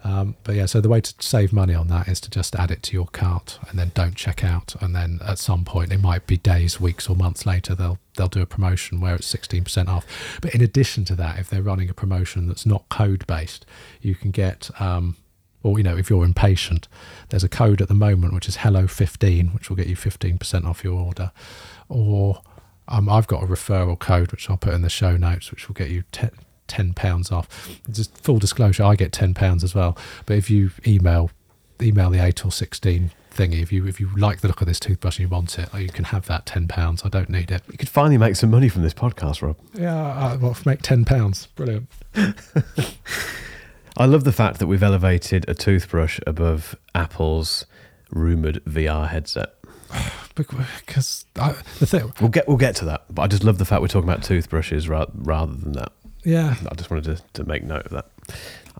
Um, 0.05 0.35
but 0.43 0.57
yeah, 0.57 0.67
so 0.67 0.81
the 0.81 0.89
way 0.89 1.01
to 1.01 1.15
save 1.21 1.53
money 1.53 1.75
on 1.75 1.87
that 1.89 2.09
is 2.09 2.21
to 2.23 2.31
just 2.31 2.57
add 2.57 2.71
it 2.71 2.83
to 2.85 2.93
your 2.93 3.07
cart 3.07 3.61
and 3.69 3.79
then 3.79 3.93
don't 3.95 4.17
check 4.17 4.43
out. 4.43 4.75
And 4.81 4.97
then 4.97 5.21
at 5.25 5.39
some 5.39 5.65
point, 5.65 5.93
it 5.93 6.01
might 6.01 6.27
be 6.27 6.37
days, 6.37 6.81
weeks, 6.81 7.09
or 7.09 7.15
months 7.15 7.47
later, 7.47 7.75
they'll 7.75 7.99
they'll 8.17 8.29
do 8.29 8.43
a 8.43 8.47
promotion 8.47 9.01
where 9.01 9.15
it's 9.15 9.27
sixteen 9.27 9.65
percent 9.65 9.89
off. 9.89 10.05
But 10.41 10.55
in 10.55 10.61
addition 10.61 11.05
to 11.07 11.15
that, 11.17 11.39
if 11.39 11.49
they're 11.49 11.63
running 11.63 11.89
a 11.89 11.95
promotion 11.95 12.49
that's 12.49 12.67
not 12.67 12.89
code 12.89 13.27
based, 13.27 13.65
you 14.01 14.15
can 14.15 14.31
get. 14.31 14.71
Um, 14.81 15.17
or 15.65 15.79
you 15.79 15.85
know, 15.85 15.97
if 15.97 16.11
you're 16.11 16.25
impatient, 16.25 16.89
there's 17.29 17.45
a 17.45 17.49
code 17.49 17.81
at 17.81 17.87
the 17.87 17.95
moment 17.95 18.35
which 18.35 18.49
is 18.49 18.57
Hello 18.57 18.89
fifteen, 18.89 19.49
which 19.49 19.69
will 19.69 19.77
get 19.77 19.87
you 19.87 19.95
fifteen 19.95 20.37
percent 20.37 20.67
off 20.67 20.83
your 20.83 20.99
order. 20.99 21.31
Or 21.89 22.43
um, 22.89 23.09
I've 23.09 23.29
got 23.29 23.45
a 23.45 23.47
referral 23.47 23.97
code 23.97 24.33
which 24.33 24.51
I'll 24.51 24.57
put 24.57 24.75
in 24.75 24.83
the 24.83 24.91
show 24.91 25.17
notes, 25.17 25.53
which 25.53 25.69
will 25.69 25.75
get 25.75 25.91
you 25.91 26.03
te- 26.73 26.77
ten 26.77 26.95
pounds 26.95 27.31
off. 27.33 27.79
Just 27.91 28.17
full 28.19 28.39
disclosure, 28.39 28.85
I 28.85 28.97
get 28.97 29.13
ten 29.13 29.35
pounds 29.35 29.63
as 29.65 29.75
well. 29.75 29.97
But 30.27 30.37
if 30.37 30.51
you 30.51 30.71
email 30.87 31.31
email 31.81 32.11
the 32.11 32.19
eight 32.25 32.45
or 32.45 32.53
sixteen 32.53 33.11
thingy, 33.35 33.63
if 33.63 33.73
you 33.73 33.87
if 33.87 33.99
you 34.01 34.11
like 34.17 34.41
the 34.41 34.49
look 34.49 34.61
of 34.61 34.67
this 34.67 34.79
toothbrush 34.81 35.19
and 35.19 35.29
you 35.29 35.29
want 35.29 35.59
it, 35.59 35.69
you 35.75 35.89
can 35.89 36.05
have 36.07 36.27
that 36.27 36.47
ten 36.47 36.69
pounds. 36.69 37.03
I 37.05 37.09
don't 37.09 37.29
need 37.31 37.51
it. 37.51 37.63
You 37.71 37.79
could 37.79 37.89
finally 37.89 38.19
make 38.19 38.37
some 38.37 38.51
money 38.51 38.69
from 38.69 38.83
this 38.83 38.95
podcast, 38.95 39.43
Rob. 39.43 39.57
Yeah, 39.75 39.97
I, 39.97 40.37
well, 40.37 40.57
make 40.65 40.83
ten 40.83 41.05
pounds. 41.05 41.47
Brilliant. 41.55 41.89
I 43.97 44.07
love 44.07 44.25
the 44.25 44.33
fact 44.33 44.59
that 44.59 44.67
we've 44.67 44.83
elevated 44.83 45.45
a 45.49 45.55
toothbrush 45.55 46.19
above 46.27 46.75
Apple's 46.95 47.67
rumored 48.11 48.63
VR 48.65 49.09
headset. 49.09 49.55
Because 50.35 51.27
I, 51.39 51.53
the 51.79 51.85
thing, 51.87 52.11
We'll 52.19 52.31
get 52.31 52.49
we'll 52.49 52.57
get 52.57 52.75
to 52.77 52.87
that, 52.87 53.05
but 53.15 53.21
I 53.21 53.27
just 53.27 53.45
love 53.45 53.59
the 53.59 53.67
fact 53.67 53.83
we're 53.83 53.89
talking 53.89 54.09
about 54.09 54.23
toothbrushes 54.23 54.89
ra- 54.89 55.05
rather 55.15 55.53
than 55.53 55.73
that. 55.73 55.93
Yeah. 56.25 56.57
I 56.71 56.75
just 56.75 56.91
wanted 56.91 57.17
to, 57.17 57.23
to 57.35 57.45
make 57.49 57.65
note 57.65 57.87
of 57.87 57.91
that. 57.93 58.07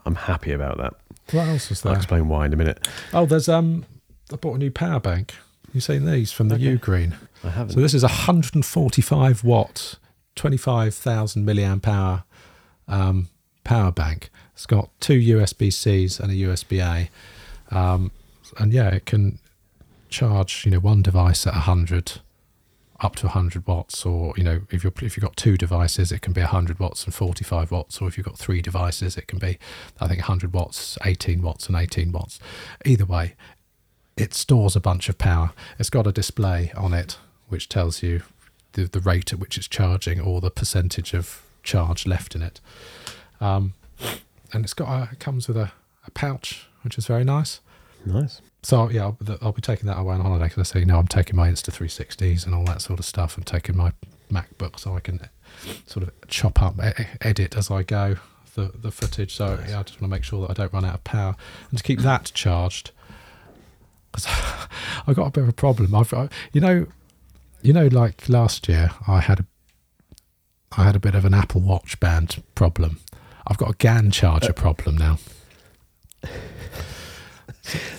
I'm 0.05 0.15
happy 0.15 0.53
about 0.53 0.79
that. 0.79 0.95
What 1.33 1.49
else 1.49 1.69
was 1.69 1.85
I'll 1.87 1.95
explain 1.95 2.29
why 2.29 2.47
in 2.47 2.53
a 2.53 2.57
minute. 2.57 2.87
Oh, 3.13 3.27
there's 3.27 3.49
um, 3.49 3.85
I 4.33 4.37
bought 4.37 4.57
a 4.57 4.59
new 4.59 4.71
power 4.71 5.01
bank. 5.01 5.35
You 5.73 5.81
seen 5.81 6.05
these 6.05 6.33
from 6.33 6.49
the 6.49 6.57
Okay. 6.57 6.77
UGREEN? 6.77 7.15
I 7.45 7.51
haven't. 7.51 7.75
So 7.75 7.81
this 7.81 7.95
is 7.95 8.03
a 8.03 8.09
145 8.09 9.43
watt, 9.45 9.95
25,000 10.37 11.47
milliamp 11.47 11.87
hour 11.89 12.25
um, 12.89 13.29
power 13.65 13.91
bank. 13.91 14.29
It's 14.55 14.67
got 14.67 14.91
two 15.01 15.19
USB 15.19 15.73
Cs 15.73 16.21
and 16.21 16.31
a 16.31 16.35
USB 16.35 16.81
A, 16.81 17.77
um, 17.77 18.11
and 18.59 18.73
yeah, 18.73 18.89
it 18.91 19.07
can 19.07 19.39
charge 20.11 20.65
you 20.67 20.71
know 20.73 20.79
one 20.79 21.01
device 21.03 21.47
at 21.47 21.55
100 21.55 22.21
up 23.03 23.17
to 23.17 23.27
100 23.27 23.67
watts 23.67 24.07
or 24.07 24.33
you 24.37 24.45
know 24.45 24.63
if 24.71 24.85
you're 24.85 24.93
if 25.03 25.17
you've 25.17 25.25
got 25.25 25.37
two 25.37 25.57
devices 25.57 26.13
it 26.13 26.23
can 26.23 26.33
be 26.33 26.41
100 26.41 26.79
watts 26.79 27.05
and 27.05 27.13
45 27.13 27.71
watts 27.71 28.01
or 28.01 28.09
if 28.09 28.17
you've 28.17 28.25
got 28.25 28.39
three 28.39 28.63
devices 28.63 29.17
it 29.17 29.27
can 29.27 29.41
be 29.41 29.59
i 30.01 30.07
think 30.07 30.21
100 30.21 30.55
watts 30.55 30.97
18 31.05 31.43
watts 31.43 31.67
and 31.67 31.77
18 31.77 32.13
watts 32.13 32.39
either 32.85 33.05
way 33.05 33.35
it 34.17 34.35
stores 34.35 34.77
a 34.77 34.81
bunch 34.81 35.09
of 35.09 35.19
power. 35.19 35.53
It's 35.79 35.91
got 35.91 36.07
a 36.07 36.13
display 36.13 36.73
on 36.77 36.93
it 36.93 37.19
which 37.49 37.69
tells 37.69 38.03
you 38.03 38.23
the, 38.73 38.85
the 38.85 39.01
rate 39.01 39.33
at 39.33 39.39
which 39.39 39.59
it's 39.59 39.69
charging 39.69 40.21
or 40.21 40.41
the 40.41 40.51
percentage 40.51 41.13
of 41.13 41.43
charge 41.63 42.07
left 42.07 42.35
in 42.35 42.43
it. 42.43 42.61
Um, 43.41 43.75
and 44.53 44.65
it's 44.65 44.75
got 44.75 44.89
a, 44.89 45.13
it 45.13 45.19
comes 45.19 45.49
with 45.49 45.57
a, 45.57 45.73
a 46.07 46.11
pouch 46.11 46.69
which 46.83 46.99
is 46.99 47.07
very 47.07 47.25
nice. 47.25 47.61
nice. 48.05 48.41
So 48.63 48.89
yeah, 48.91 49.05
I'll, 49.07 49.19
I'll 49.43 49.53
be 49.53 49.61
taking 49.61 49.87
that 49.87 49.99
away 49.99 50.15
on 50.15 50.21
holiday 50.21 50.45
because 50.45 50.59
I 50.59 50.63
say 50.75 50.81
you 50.81 50.87
know 50.87 50.99
I'm 50.99 51.09
taking 51.09 51.37
my 51.37 51.49
Insta360s 51.49 52.47
and 52.47 52.55
all 52.55 52.65
that 52.65 52.81
sort 52.83 52.99
of 53.01 53.05
stuff. 53.05 53.37
and 53.37 53.47
taking 53.47 53.77
my 53.77 53.93
MacBook 54.31 54.79
so 54.79 54.95
I 54.97 55.01
can 55.01 55.21
eh, 55.23 55.73
sort 55.87 56.05
of 56.05 56.13
chop 56.29 56.63
up, 56.63 56.75
e- 56.79 57.05
edit 57.21 57.57
as 57.57 57.71
I 57.71 57.83
go 57.83 58.17
the 58.55 58.71
the 58.75 58.91
footage. 58.91 59.35
So 59.35 59.59
yeah, 59.69 59.81
I 59.81 59.83
just 59.83 60.01
want 60.01 60.11
to 60.13 60.17
make 60.17 60.25
sure 60.25 60.41
that 60.43 60.51
I 60.51 60.55
don't 60.55 60.73
run 60.73 60.85
out 60.85 60.95
of 60.95 61.05
power 61.05 61.37
and 61.71 61.79
to 61.79 61.85
keep 61.85 62.01
that 62.01 62.31
charged 62.35 62.91
because 64.13 64.27
I've 65.07 65.17
got 65.17 65.27
a 65.27 65.31
bit 65.31 65.43
of 65.43 65.49
a 65.49 65.53
problem. 65.55 65.95
I've 65.95 66.13
I, 66.15 66.29
you 66.53 66.61
know 66.61 66.87
you 67.63 67.73
know 67.73 67.87
like 67.87 68.29
last 68.29 68.69
year 68.69 68.91
I 69.09 69.21
had 69.21 69.41
a 69.41 69.45
I 70.77 70.85
had 70.85 70.97
a 70.97 71.01
bit 71.01 71.15
of 71.15 71.25
an 71.25 71.35
Apple 71.35 71.61
Watch 71.61 71.99
band 72.01 72.43
problem. 72.55 73.01
I've 73.47 73.59
got 73.59 73.71
a 73.71 73.75
GaN 73.77 74.11
charger 74.13 74.51
uh, 74.51 74.53
problem 74.55 74.97
now. 74.97 75.19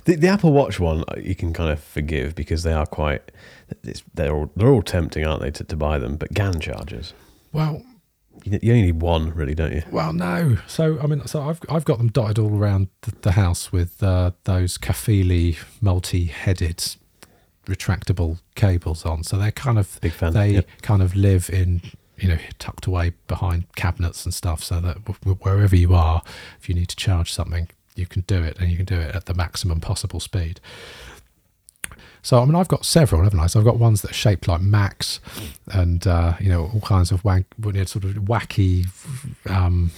The, 0.05 0.15
the 0.15 0.27
Apple 0.27 0.51
Watch 0.51 0.79
one 0.79 1.03
uh, 1.07 1.15
you 1.21 1.35
can 1.35 1.53
kind 1.53 1.71
of 1.71 1.79
forgive 1.81 2.35
because 2.35 2.63
they 2.63 2.73
are 2.73 2.85
quite. 2.85 3.31
It's, 3.83 4.03
they're 4.13 4.33
all 4.35 4.51
they're 4.55 4.67
all 4.69 4.81
tempting, 4.81 5.25
aren't 5.25 5.41
they, 5.41 5.51
to, 5.51 5.63
to 5.63 5.75
buy 5.77 5.97
them? 5.99 6.17
But 6.17 6.33
GaN 6.33 6.59
chargers, 6.59 7.13
Well, 7.53 7.81
you, 8.43 8.59
you 8.61 8.73
only 8.73 8.85
need 8.87 9.01
one, 9.01 9.33
really, 9.33 9.55
don't 9.55 9.71
you? 9.71 9.83
Well, 9.89 10.11
no. 10.11 10.57
So 10.67 10.99
I 11.01 11.07
mean, 11.07 11.25
so 11.27 11.41
I've 11.43 11.61
I've 11.69 11.85
got 11.85 11.97
them 11.97 12.09
dotted 12.09 12.39
all 12.39 12.57
around 12.57 12.89
the, 13.01 13.13
the 13.21 13.31
house 13.33 13.71
with 13.71 14.03
uh, 14.03 14.31
those 14.43 14.77
Kafili 14.77 15.57
multi-headed 15.81 16.83
retractable 17.65 18.39
cables 18.55 19.05
on. 19.05 19.23
So 19.23 19.37
they're 19.37 19.51
kind 19.51 19.79
of 19.79 19.99
Big 20.01 20.11
fan. 20.11 20.33
they 20.33 20.51
Yep. 20.51 20.67
kind 20.81 21.01
of 21.01 21.15
live 21.15 21.49
in 21.49 21.81
you 22.17 22.27
know 22.27 22.37
tucked 22.59 22.85
away 22.85 23.13
behind 23.27 23.73
cabinets 23.75 24.25
and 24.25 24.33
stuff, 24.33 24.61
so 24.63 24.79
that 24.81 24.97
wherever 25.41 25.75
you 25.75 25.93
are, 25.95 26.21
if 26.59 26.67
you 26.67 26.75
need 26.75 26.89
to 26.89 26.95
charge 26.97 27.31
something, 27.33 27.69
you 27.95 28.05
can 28.05 28.21
do 28.23 28.43
it, 28.43 28.57
and 28.59 28.69
you 28.69 28.77
can 28.77 28.85
do 28.85 28.99
it 28.99 29.15
at 29.15 29.25
the 29.25 29.33
maximum 29.33 29.79
possible 29.79 30.19
speed. 30.19 30.59
So 32.21 32.41
I 32.41 32.45
mean, 32.45 32.55
I've 32.55 32.69
got 32.69 32.85
several, 32.85 33.23
haven't 33.23 33.39
I? 33.39 33.47
So 33.47 33.59
I've 33.59 33.65
got 33.65 33.77
ones 33.77 34.01
that 34.01 34.11
are 34.11 34.15
shaped 34.15 34.47
like 34.47 34.61
Macs, 34.61 35.19
and 35.71 36.05
uh, 36.07 36.33
you 36.39 36.49
know 36.49 36.71
all 36.73 36.81
kinds 36.81 37.11
of 37.11 37.23
wank, 37.25 37.45
sort 37.61 38.05
of 38.05 38.13
wacky, 38.13 38.87
um, 39.49 39.91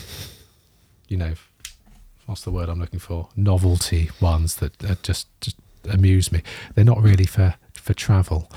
you 1.08 1.18
know, 1.18 1.34
what's 2.26 2.42
the 2.42 2.52
word 2.52 2.68
I'm 2.68 2.80
looking 2.80 3.00
for? 3.00 3.30
Novelty 3.36 4.10
ones 4.20 4.56
that 4.56 5.04
just 5.04 5.28
just 5.40 5.58
amuse 5.90 6.32
me. 6.32 6.42
They're 6.74 6.84
not 6.84 7.02
really 7.02 7.26
for 7.28 7.56
for 7.74 7.94
travel. 7.94 8.52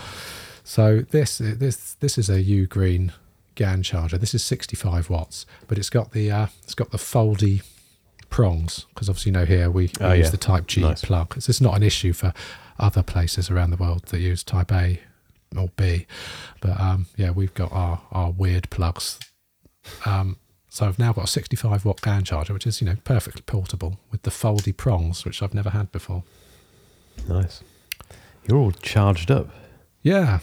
So 0.65 1.01
this 1.01 1.39
this 1.39 1.95
this 1.95 2.17
is 2.17 2.31
a 2.31 2.41
U 2.41 2.67
Green 2.67 3.13
GaN 3.55 3.83
charger. 3.83 4.17
This 4.17 4.35
is 4.35 4.45
65 4.45 5.11
watts, 5.11 5.45
but 5.67 5.79
it's 5.79 5.91
got 5.91 6.13
the 6.13 6.31
uh, 6.31 6.47
it's 6.63 6.75
got 6.75 6.91
the 6.91 6.99
foldy 6.99 7.63
prongs 8.31 8.87
because 8.95 9.09
obviously 9.09 9.31
you 9.31 9.39
know 9.39 9.45
here 9.45 9.71
we, 9.71 9.85
we 9.85 9.91
Oh, 10.07 10.13
use 10.13 10.27
yeah. 10.27 10.31
the 10.31 10.37
Type 10.37 10.67
G 10.67 10.81
Nice. 10.83 11.05
plug. 11.05 11.35
It's 11.37 11.47
just 11.47 11.63
not 11.63 11.77
an 11.77 11.83
issue 11.83 12.13
for 12.13 12.33
other 12.79 13.03
places 13.03 13.51
around 13.51 13.71
the 13.71 13.77
world 13.77 14.05
that 14.07 14.21
use 14.21 14.43
Type 14.45 14.71
A 14.73 15.01
or 15.57 15.69
B, 15.77 16.07
but 16.61 16.79
um, 16.81 17.07
yeah, 17.17 17.31
we've 17.31 17.55
got 17.55 17.73
our 17.73 18.03
our 18.13 18.31
weird 18.31 18.69
plugs. 18.71 19.19
Um, 20.05 20.37
So 20.71 20.87
I've 20.87 20.99
now 20.99 21.13
got 21.15 21.25
a 21.25 21.27
65 21.29 21.85
watt 21.87 22.03
GaN 22.03 22.25
charger, 22.25 22.53
which 22.53 22.67
is 22.67 22.81
you 22.81 22.87
know 22.87 22.97
perfectly 23.05 23.43
portable 23.43 23.99
with 24.11 24.23
the 24.23 24.31
foldy 24.31 24.77
prongs, 24.77 25.25
which 25.25 25.43
I've 25.43 25.55
never 25.55 25.71
had 25.71 25.91
before. 25.91 26.23
Nice. 27.29 27.63
You're 28.47 28.59
all 28.59 28.73
charged 28.73 29.31
up. 29.31 29.49
Yeah, 30.03 30.41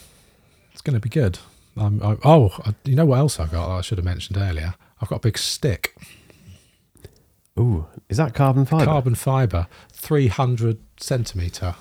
it's 0.71 0.81
going 0.81 0.95
to 0.95 0.99
be 0.99 1.09
good. 1.09 1.39
I'm, 1.77 2.01
I, 2.03 2.17
oh, 2.23 2.51
I- 2.65 2.73
you 2.83 2.95
know 2.95 3.05
what 3.05 3.19
else 3.19 3.39
I've 3.39 3.51
got? 3.51 3.69
I 3.77 3.81
should 3.81 3.97
have 3.97 4.05
mentioned 4.05 4.38
earlier. 4.38 4.73
I've 5.01 5.09
got 5.09 5.17
a 5.17 5.19
big 5.27 5.38
stick, 5.38 5.95
Ooh, 7.57 7.85
is 8.09 8.17
that 8.17 8.33
carbon 8.33 8.65
fiber? 8.65 8.85
carbon 8.85 9.15
fiber, 9.15 9.67
300 9.93 10.77
centimeter. 10.97 11.75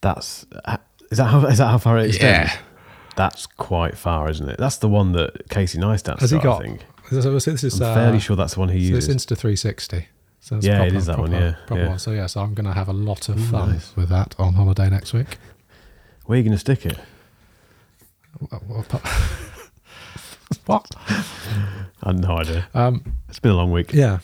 That's 0.00 0.46
uh, 0.64 0.78
is 1.10 1.18
that 1.18 1.26
how 1.26 1.44
is 1.46 1.58
that 1.58 1.68
how 1.68 1.78
far 1.78 1.98
it 1.98 2.06
extends? 2.08 2.52
Yeah. 2.52 2.58
That's 3.16 3.46
quite 3.46 3.98
far, 3.98 4.30
isn't 4.30 4.48
it? 4.48 4.58
That's 4.58 4.76
the 4.76 4.88
one 4.88 5.10
that 5.12 5.48
Casey 5.50 5.78
Neistat 5.78 6.20
Has 6.20 6.30
he 6.30 6.36
got, 6.36 6.44
got? 6.44 6.60
I 6.60 6.64
think. 6.66 6.84
This 7.10 7.24
is, 7.24 7.44
this 7.44 7.64
is, 7.64 7.82
I'm 7.82 7.90
uh, 7.90 7.94
fairly 7.94 8.20
sure 8.20 8.36
that's 8.36 8.54
the 8.54 8.60
one 8.60 8.68
he 8.68 8.90
so 8.90 8.96
it's 8.96 9.08
uses. 9.08 9.26
Insta360. 9.26 10.04
So 10.40 10.56
it's 10.56 10.66
Yeah, 10.66 10.76
proper, 10.76 10.86
it 10.88 10.94
is 10.94 11.06
that 11.06 11.18
one, 11.18 11.32
yeah, 11.32 11.54
proper 11.66 11.82
yeah. 11.82 11.88
one. 11.88 11.98
So 11.98 12.12
yeah, 12.12 12.26
so 12.26 12.42
I'm 12.42 12.54
going 12.54 12.66
to 12.66 12.72
have 12.74 12.86
a 12.88 12.92
lot 12.92 13.28
of 13.28 13.38
Ooh, 13.38 13.44
fun 13.50 13.70
nice. 13.72 13.96
with 13.96 14.08
that 14.10 14.36
on 14.38 14.54
holiday 14.54 14.88
next 14.88 15.12
week. 15.12 15.38
Where 16.26 16.36
are 16.36 16.38
you 16.38 16.44
going 16.44 16.52
to 16.52 16.58
stick 16.60 16.86
it? 16.86 16.96
What? 20.68 20.86
I 21.08 22.10
have 22.12 22.18
no 22.20 22.36
idea. 22.36 22.68
Um, 22.74 23.02
It's 23.28 23.38
been 23.40 23.50
a 23.52 23.56
long 23.56 23.72
week. 23.72 23.92
yeah. 23.92 24.18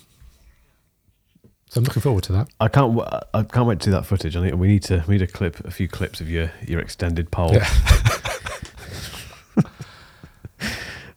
So 1.70 1.78
I'm 1.80 1.84
looking 1.84 2.02
forward 2.02 2.22
to 2.24 2.32
that. 2.32 2.48
I 2.60 2.68
can't. 2.68 2.94
w- 2.96 3.20
I 3.34 3.42
can't 3.42 3.66
wait 3.66 3.80
to 3.80 3.84
see 3.86 3.90
that 3.90 4.06
footage. 4.06 4.36
I 4.36 4.40
think 4.42 4.54
we 4.56 4.68
need 4.68 4.82
to. 4.84 5.02
We 5.08 5.14
need 5.18 5.26
to 5.26 5.32
clip 5.32 5.58
a 5.64 5.70
few 5.72 5.88
clips 5.88 6.20
of 6.20 6.30
your 6.30 6.52
your 6.68 6.78
extended 6.80 7.30
pole. 7.32 7.52
Yeah. 7.54 7.68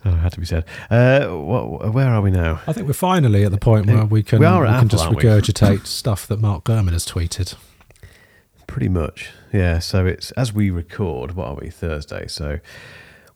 Oh, 0.06 0.12
had 0.12 0.32
to 0.34 0.40
be 0.40 0.46
said. 0.46 0.64
Uh, 0.90 1.28
what, 1.36 1.94
where 1.94 2.08
are 2.08 2.22
we 2.22 2.32
now? 2.32 2.62
I 2.66 2.72
think 2.72 2.88
we're 2.88 2.94
finally 2.94 3.44
at 3.44 3.52
the 3.52 3.58
point 3.58 3.88
where 3.88 4.06
we 4.06 4.24
can 4.24 4.40
We 4.40 4.46
are 4.46 4.64
at 4.64 4.70
can 4.70 4.76
Apple, 4.78 4.88
just 4.90 5.04
aren't 5.06 5.18
we? 5.18 5.24
regurgitate 5.24 5.86
stuff 6.02 6.26
that 6.28 6.40
Mark 6.40 6.64
Gurman 6.64 6.94
has 6.94 7.06
tweeted. 7.06 7.56
Pretty 8.68 8.88
much. 8.88 9.32
Yeah. 9.52 9.80
So 9.80 10.06
it's 10.06 10.32
as 10.32 10.54
we 10.54 10.70
record. 10.70 11.34
What 11.36 11.48
are 11.50 11.56
we? 11.56 11.70
Thursday. 11.70 12.28
So 12.28 12.60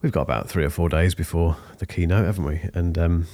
we've 0.02 0.12
got 0.12 0.22
about 0.22 0.48
three 0.48 0.64
or 0.64 0.70
four 0.70 0.88
days 0.88 1.14
before 1.14 1.56
the 1.78 1.86
keynote, 1.86 2.26
haven't 2.26 2.44
we? 2.44 2.68
And 2.74 2.98
um, 2.98 3.26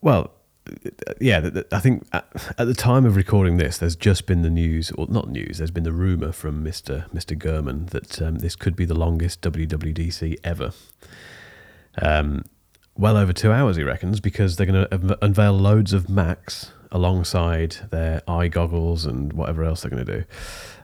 well, 0.00 0.32
yeah. 1.20 1.50
I 1.72 1.78
think 1.78 2.06
at, 2.12 2.54
at 2.58 2.66
the 2.66 2.74
time 2.74 3.06
of 3.06 3.16
recording 3.16 3.56
this, 3.56 3.78
there's 3.78 3.96
just 3.96 4.26
been 4.26 4.42
the 4.42 4.50
news, 4.50 4.90
or 4.92 5.06
not 5.08 5.30
news. 5.30 5.58
There's 5.58 5.70
been 5.70 5.84
the 5.84 5.92
rumor 5.92 6.32
from 6.32 6.62
Mister 6.62 7.06
Mister 7.12 7.34
Gurman 7.34 7.90
that 7.90 8.20
um, 8.20 8.36
this 8.36 8.56
could 8.56 8.76
be 8.76 8.84
the 8.84 8.94
longest 8.94 9.40
WWDC 9.42 10.38
ever. 10.44 10.72
Um, 12.00 12.44
well 12.96 13.16
over 13.16 13.32
two 13.32 13.52
hours, 13.52 13.76
he 13.76 13.82
reckons, 13.82 14.20
because 14.20 14.56
they're 14.56 14.66
going 14.66 14.88
to 14.88 15.18
unveil 15.24 15.52
loads 15.52 15.92
of 15.92 16.08
Macs 16.08 16.72
alongside 16.90 17.76
their 17.90 18.22
eye 18.26 18.48
goggles 18.48 19.04
and 19.04 19.32
whatever 19.32 19.62
else 19.64 19.82
they're 19.82 19.90
going 19.90 20.04
to 20.04 20.18
do, 20.20 20.24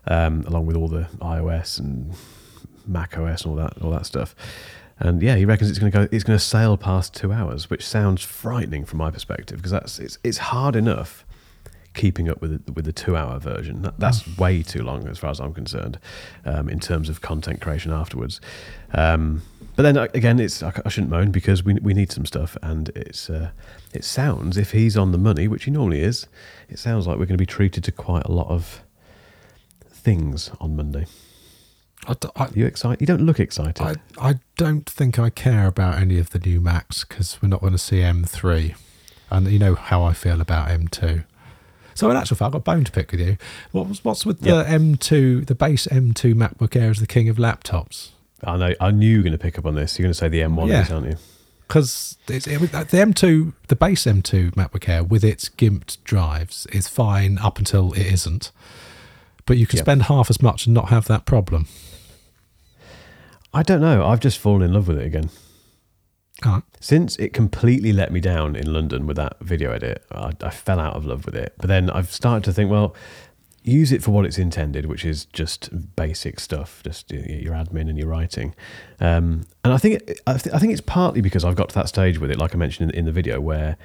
um, 0.07 0.45
along 0.47 0.67
with 0.67 0.77
all 0.77 0.89
the 0.89 1.09
iOS 1.21 1.79
and 1.79 2.15
Mac 2.87 3.17
OS 3.19 3.45
and 3.45 3.51
all 3.51 3.57
that, 3.57 3.83
all 3.83 3.91
that 3.91 4.07
stuff. 4.07 4.35
And 4.99 5.23
yeah, 5.23 5.37
he 5.37 5.45
reckons 5.45 5.71
it's 5.71 5.79
going 5.79 5.91
to 5.91 5.99
go. 5.99 6.09
It's 6.13 6.23
going 6.25 6.39
to 6.39 6.45
sail 6.45 6.77
past 6.77 7.15
two 7.15 7.33
hours, 7.33 7.69
which 7.69 7.85
sounds 7.85 8.23
frightening 8.23 8.85
from 8.85 8.99
my 8.99 9.11
perspective 9.11 9.59
because 9.59 9.73
that's 9.73 9.99
it's 9.99 10.19
it's 10.23 10.39
hard 10.39 10.77
enough 10.77 11.27
keeping 11.95 12.29
up 12.29 12.41
with 12.41 12.65
the, 12.65 12.73
with 12.73 12.85
the 12.85 12.93
two 12.93 13.17
hour 13.17 13.39
version. 13.39 13.83
That, 13.83 13.99
that's 13.99 14.37
way 14.37 14.63
too 14.63 14.83
long 14.83 15.09
as 15.09 15.19
far 15.19 15.31
as 15.31 15.41
I'm 15.41 15.55
concerned 15.55 15.99
um, 16.45 16.69
in 16.69 16.81
terms 16.81 17.09
of 17.09 17.21
content 17.21 17.61
creation 17.61 17.93
afterwards. 17.93 18.41
Um, 18.93 19.43
but 19.77 19.83
then 19.83 19.97
uh, 19.97 20.09
again, 20.15 20.39
it's 20.39 20.63
I, 20.63 20.73
I 20.85 20.89
shouldn't 20.89 21.11
moan 21.11 21.33
because 21.33 21.65
we 21.65 21.75
we 21.75 21.95
need 21.95 22.13
some 22.13 22.27
stuff, 22.27 22.57
and 22.63 22.91
it's 22.91 23.29
uh, 23.29 23.51
it 23.93 24.05
sounds 24.05 24.57
if 24.57 24.73
he's 24.73 24.97
on 24.97 25.11
the 25.11 25.19
money, 25.19 25.49
which 25.49 25.65
he 25.65 25.73
normally 25.73 26.03
is, 26.03 26.29
it 26.69 26.79
sounds 26.79 27.07
like 27.07 27.19
we're 27.19 27.27
going 27.27 27.39
to 27.39 27.43
be 27.43 27.47
treated 27.47 27.83
to 27.85 27.93
quite 27.93 28.25
a 28.27 28.33
lot 28.33 28.49
of 28.49 28.83
things 29.85 30.51
on 30.61 30.77
Monday. 30.77 31.07
I, 32.07 32.15
I- 32.37 32.45
Are 32.45 32.51
you 32.55 32.67
excited? 32.67 33.01
You 33.01 33.07
don't 33.07 33.23
look 33.25 33.41
excited. 33.41 33.81
I, 33.83 33.95
I 34.19 34.35
don't 34.57 34.89
think 34.89 35.19
I 35.19 35.31
care 35.31 35.67
about 35.67 35.99
any 35.99 36.19
of 36.19 36.31
the 36.31 36.39
new 36.39 36.61
Macs 36.61 37.05
because 37.05 37.39
we're 37.43 37.49
not 37.49 37.61
going 37.61 37.73
to 37.73 37.79
see 37.79 37.99
M3. 38.01 38.75
And 39.31 39.49
you 39.51 39.59
know 39.59 39.75
how 39.75 40.03
I 40.03 40.13
feel 40.13 40.41
about 40.41 40.69
M2. 40.69 41.25
So 41.95 42.11
in 42.11 42.17
actual 42.17 42.37
fact, 42.37 42.47
I've 42.49 42.53
got 42.53 42.59
a 42.59 42.77
bone 42.77 42.85
to 42.85 42.93
pick 42.93 43.11
with 43.13 43.21
you. 43.21 43.37
What 43.73 43.89
was, 43.89 44.05
what's 44.05 44.27
with 44.27 44.41
the 44.41 44.49
Yep. 44.51 44.67
M2, 44.67 45.47
the 45.47 45.55
base 45.55 45.87
M2 45.87 46.35
MacBook 46.35 46.75
Air 46.81 46.91
is 46.91 47.01
the 47.01 47.07
king 47.07 47.29
of 47.29 47.37
laptops? 47.37 48.11
I 48.43 48.57
know. 48.57 48.75
I 48.81 48.91
knew 48.91 49.09
you 49.09 49.17
were 49.19 49.23
going 49.23 49.33
to 49.33 49.39
pick 49.39 49.59
up 49.59 49.65
on 49.67 49.75
this. 49.77 49.99
You're 49.99 50.05
going 50.05 50.13
to 50.13 50.19
say 50.19 50.29
the 50.29 50.41
M1 50.41 50.69
Yeah. 50.69 50.83
is, 50.83 50.91
aren't 50.91 51.07
you? 51.07 51.17
Because 51.67 52.19
it, 52.29 52.43
the 52.45 52.51
M2, 52.51 53.53
the 53.69 53.77
base 53.77 54.05
M2 54.05 54.51
MacBook 54.55 54.89
Air 54.89 55.03
with 55.03 55.25
its 55.25 55.49
gimped 55.49 55.97
drives 56.05 56.67
is 56.67 56.87
fine 56.89 57.39
up 57.39 57.59
until 57.59 57.93
it 57.95 58.07
isn't. 58.07 58.51
But 59.47 59.57
you 59.57 59.67
can 59.67 59.79
Yep. 59.79 59.85
spend 59.85 60.03
half 60.05 60.31
as 60.31 60.43
much 60.43 60.67
and 60.67 60.75
not 60.75 60.89
have 60.91 61.07
that 61.07 61.25
problem. 61.27 61.67
I 63.55 63.63
don't 63.63 63.81
know. 63.81 64.05
I've 64.05 64.21
just 64.21 64.39
fallen 64.39 64.63
in 64.63 64.75
love 64.75 64.89
with 64.89 64.99
it 64.99 65.07
again. 65.07 65.31
Right. 66.45 66.63
Since 66.81 67.17
it 67.17 67.33
completely 67.33 67.93
let 67.93 68.13
me 68.13 68.21
down 68.21 68.57
in 68.57 68.73
London 68.73 69.07
with 69.07 69.17
that 69.17 69.39
video 69.41 69.71
edit, 69.71 70.05
I, 70.11 70.33
I 70.43 70.51
fell 70.51 70.81
out 70.81 70.97
of 70.97 71.07
love 71.07 71.25
with 71.25 71.37
it. 71.37 71.55
But 71.59 71.69
then 71.69 71.89
I've 71.89 72.13
started 72.13 72.43
to 72.45 72.53
think, 72.53 72.71
well, 72.71 72.97
use 73.63 73.93
it 73.93 74.03
for 74.03 74.11
what 74.11 74.27
it's 74.27 74.39
intended, 74.39 74.87
which 74.87 75.05
is 75.05 75.25
just 75.27 75.71
basic 75.95 76.41
stuff, 76.41 76.83
just 76.85 77.11
your 77.13 77.55
admin 77.55 77.89
and 77.89 77.97
your 77.97 78.09
writing. 78.09 78.55
Um, 79.01 79.45
and 79.63 79.73
I 79.73 79.79
think 79.79 80.03
it, 80.03 80.21
I, 80.27 80.37
th- 80.37 80.55
I 80.55 80.59
think 80.59 80.73
it's 80.73 80.83
partly 80.83 81.21
because 81.21 81.45
I've 81.45 81.57
got 81.57 81.71
to 81.71 81.75
that 81.77 81.89
stage 81.89 82.19
with 82.19 82.33
it, 82.33 82.39
like 82.39 82.55
I 82.55 82.59
mentioned 82.59 82.91
in, 82.91 82.99
in 82.99 83.05
the 83.07 83.13
video, 83.13 83.41
where 83.41 83.77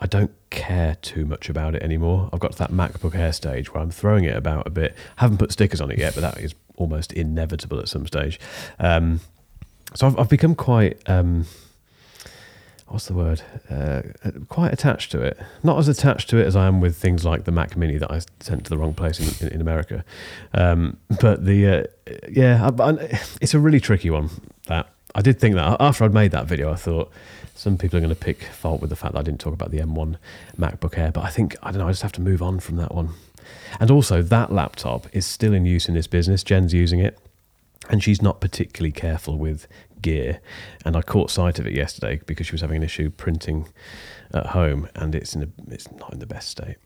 I 0.00 0.06
don't 0.06 0.32
care 0.48 0.96
too 1.02 1.26
much 1.26 1.50
about 1.50 1.74
it 1.74 1.82
anymore. 1.82 2.30
I've 2.32 2.40
got 2.40 2.52
to 2.52 2.58
that 2.58 2.72
MacBook 2.72 3.14
Air 3.14 3.32
stage 3.32 3.72
where 3.72 3.82
I'm 3.82 3.90
throwing 3.90 4.24
it 4.24 4.34
about 4.34 4.66
a 4.66 4.70
bit. 4.70 4.96
haven't 5.16 5.36
put 5.36 5.52
stickers 5.52 5.80
on 5.80 5.90
it 5.90 5.98
yet, 5.98 6.14
but 6.14 6.22
that 6.22 6.38
is 6.38 6.54
almost 6.80 7.12
inevitable 7.12 7.78
at 7.78 7.88
some 7.88 8.06
stage. 8.06 8.40
Um, 8.78 9.20
so 9.94 10.06
I've, 10.06 10.18
I've 10.18 10.28
become 10.28 10.54
quite. 10.54 11.00
Um, 11.08 11.46
what's 12.88 13.06
the 13.06 13.14
word? 13.14 13.42
Uh, 13.68 14.02
quite 14.48 14.72
attached 14.72 15.12
to 15.12 15.22
it. 15.22 15.38
Not 15.62 15.78
as 15.78 15.88
attached 15.88 16.28
to 16.30 16.38
it 16.38 16.46
as 16.46 16.56
I 16.56 16.66
am 16.66 16.80
with 16.80 16.96
things 16.96 17.24
like 17.24 17.44
the 17.44 17.52
Mac 17.52 17.76
Mini 17.76 17.98
that 17.98 18.10
I 18.10 18.20
sent 18.40 18.64
to 18.64 18.70
the 18.70 18.78
wrong 18.78 18.94
place 18.94 19.20
in, 19.20 19.46
in, 19.46 19.54
in 19.54 19.60
America. 19.60 20.04
Um, 20.54 20.96
but 21.20 21.44
the 21.44 21.66
uh, 21.66 21.84
yeah, 22.28 22.70
I, 22.78 22.82
I, 22.82 22.92
it's 23.40 23.54
a 23.54 23.60
really 23.60 23.80
tricky 23.80 24.10
one. 24.10 24.30
That 24.66 24.88
I 25.14 25.22
did 25.22 25.38
think 25.38 25.54
that 25.56 25.76
after 25.80 26.04
I'd 26.04 26.14
made 26.14 26.30
that 26.32 26.46
video, 26.46 26.72
I 26.72 26.76
thought 26.76 27.12
some 27.54 27.76
people 27.76 27.98
are 27.98 28.00
going 28.00 28.14
to 28.14 28.20
pick 28.20 28.44
fault 28.44 28.80
with 28.80 28.90
the 28.90 28.96
fact 28.96 29.12
that 29.12 29.20
I 29.20 29.22
didn't 29.22 29.40
talk 29.40 29.52
about 29.52 29.70
the 29.70 29.80
M1 29.80 30.16
MacBook 30.58 30.96
Air. 30.96 31.12
But 31.12 31.24
I 31.24 31.30
think 31.30 31.56
I 31.62 31.70
don't 31.70 31.80
know. 31.80 31.88
I 31.88 31.90
just 31.90 32.02
have 32.02 32.12
to 32.12 32.20
move 32.20 32.42
on 32.42 32.60
from 32.60 32.76
that 32.76 32.94
one. 32.94 33.10
And 33.78 33.90
also, 33.90 34.22
that 34.22 34.52
laptop 34.52 35.06
is 35.12 35.26
still 35.26 35.54
in 35.54 35.64
use 35.64 35.88
in 35.88 35.94
this 35.94 36.06
business. 36.06 36.42
Jen's 36.42 36.74
using 36.74 37.00
it 37.00 37.18
and 37.90 38.02
she's 38.02 38.22
not 38.22 38.40
particularly 38.40 38.92
careful 38.92 39.36
with 39.36 39.66
gear. 40.00 40.40
And 40.84 40.96
I 40.96 41.02
caught 41.02 41.30
sight 41.30 41.58
of 41.58 41.66
it 41.66 41.74
yesterday 41.74 42.20
because 42.24 42.46
she 42.46 42.52
was 42.52 42.60
having 42.60 42.76
an 42.76 42.82
issue 42.82 43.10
printing 43.10 43.68
at 44.32 44.46
home, 44.46 44.88
and 44.94 45.14
it's 45.14 45.34
in 45.34 45.42
a, 45.42 45.72
it's 45.72 45.90
not 45.92 46.12
in 46.12 46.20
the 46.20 46.26
best 46.26 46.48
state. 46.48 46.76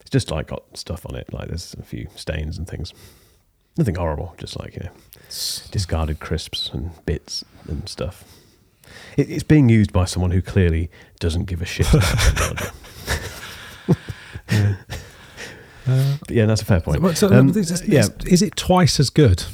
It's 0.00 0.10
just 0.10 0.30
like 0.30 0.48
got 0.48 0.76
stuff 0.76 1.06
on 1.06 1.14
it, 1.14 1.32
like 1.32 1.48
there's 1.48 1.74
a 1.74 1.82
few 1.82 2.08
stains 2.14 2.58
and 2.58 2.68
things. 2.68 2.92
Nothing 3.78 3.94
horrible, 3.94 4.34
just 4.36 4.58
like 4.60 4.74
you 4.74 4.82
know, 4.84 4.90
discarded 5.70 6.20
crisps 6.20 6.70
and 6.74 6.90
bits 7.06 7.42
and 7.66 7.88
stuff. 7.88 8.24
It, 9.16 9.30
it's 9.30 9.42
being 9.42 9.70
used 9.70 9.92
by 9.92 10.04
someone 10.04 10.30
who 10.30 10.42
clearly 10.42 10.90
doesn't 11.20 11.46
give 11.46 11.62
a 11.62 11.64
shit 11.64 11.88
about 11.92 12.18
technology. 12.18 12.66
Uh, 15.86 16.16
yeah, 16.28 16.46
that's 16.46 16.62
a 16.62 16.64
fair 16.64 16.80
point. 16.80 17.00
Well, 17.02 17.14
so, 17.14 17.32
Um, 17.32 17.48
is, 17.50 17.70
is- 17.70 17.86
yeah, 17.88 18.06
is 18.26 18.42
it 18.42 18.56
twice 18.56 19.00
as 19.00 19.10
good? 19.10 19.44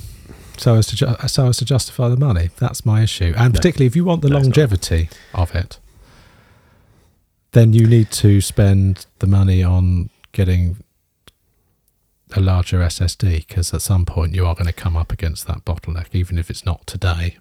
So 0.58 0.74
as 0.74 0.86
to 0.88 0.96
ju- 0.96 1.14
so 1.28 1.48
as 1.48 1.56
to 1.58 1.64
justify 1.64 2.08
the 2.08 2.16
money, 2.16 2.50
that's 2.58 2.84
my 2.84 3.02
issue. 3.02 3.32
And 3.36 3.54
No. 3.54 3.58
particularly 3.58 3.86
if 3.86 3.94
you 3.96 4.04
want 4.04 4.22
the 4.22 4.28
No, 4.28 4.38
longevity 4.38 5.08
of 5.32 5.54
it, 5.54 5.78
then 7.52 7.72
you 7.72 7.86
need 7.86 8.10
to 8.10 8.40
spend 8.40 9.06
the 9.20 9.26
money 9.26 9.62
on 9.62 10.10
getting 10.32 10.76
a 12.36 12.40
larger 12.40 12.82
SSD 12.82 13.46
because 13.48 13.72
at 13.72 13.80
some 13.82 14.04
point 14.04 14.34
you 14.34 14.44
are 14.46 14.54
going 14.54 14.66
to 14.66 14.72
come 14.72 14.96
up 14.96 15.12
against 15.12 15.46
that 15.46 15.64
bottleneck, 15.64 16.08
even 16.12 16.36
if 16.38 16.50
it's 16.50 16.66
not 16.66 16.86
today. 16.86 17.38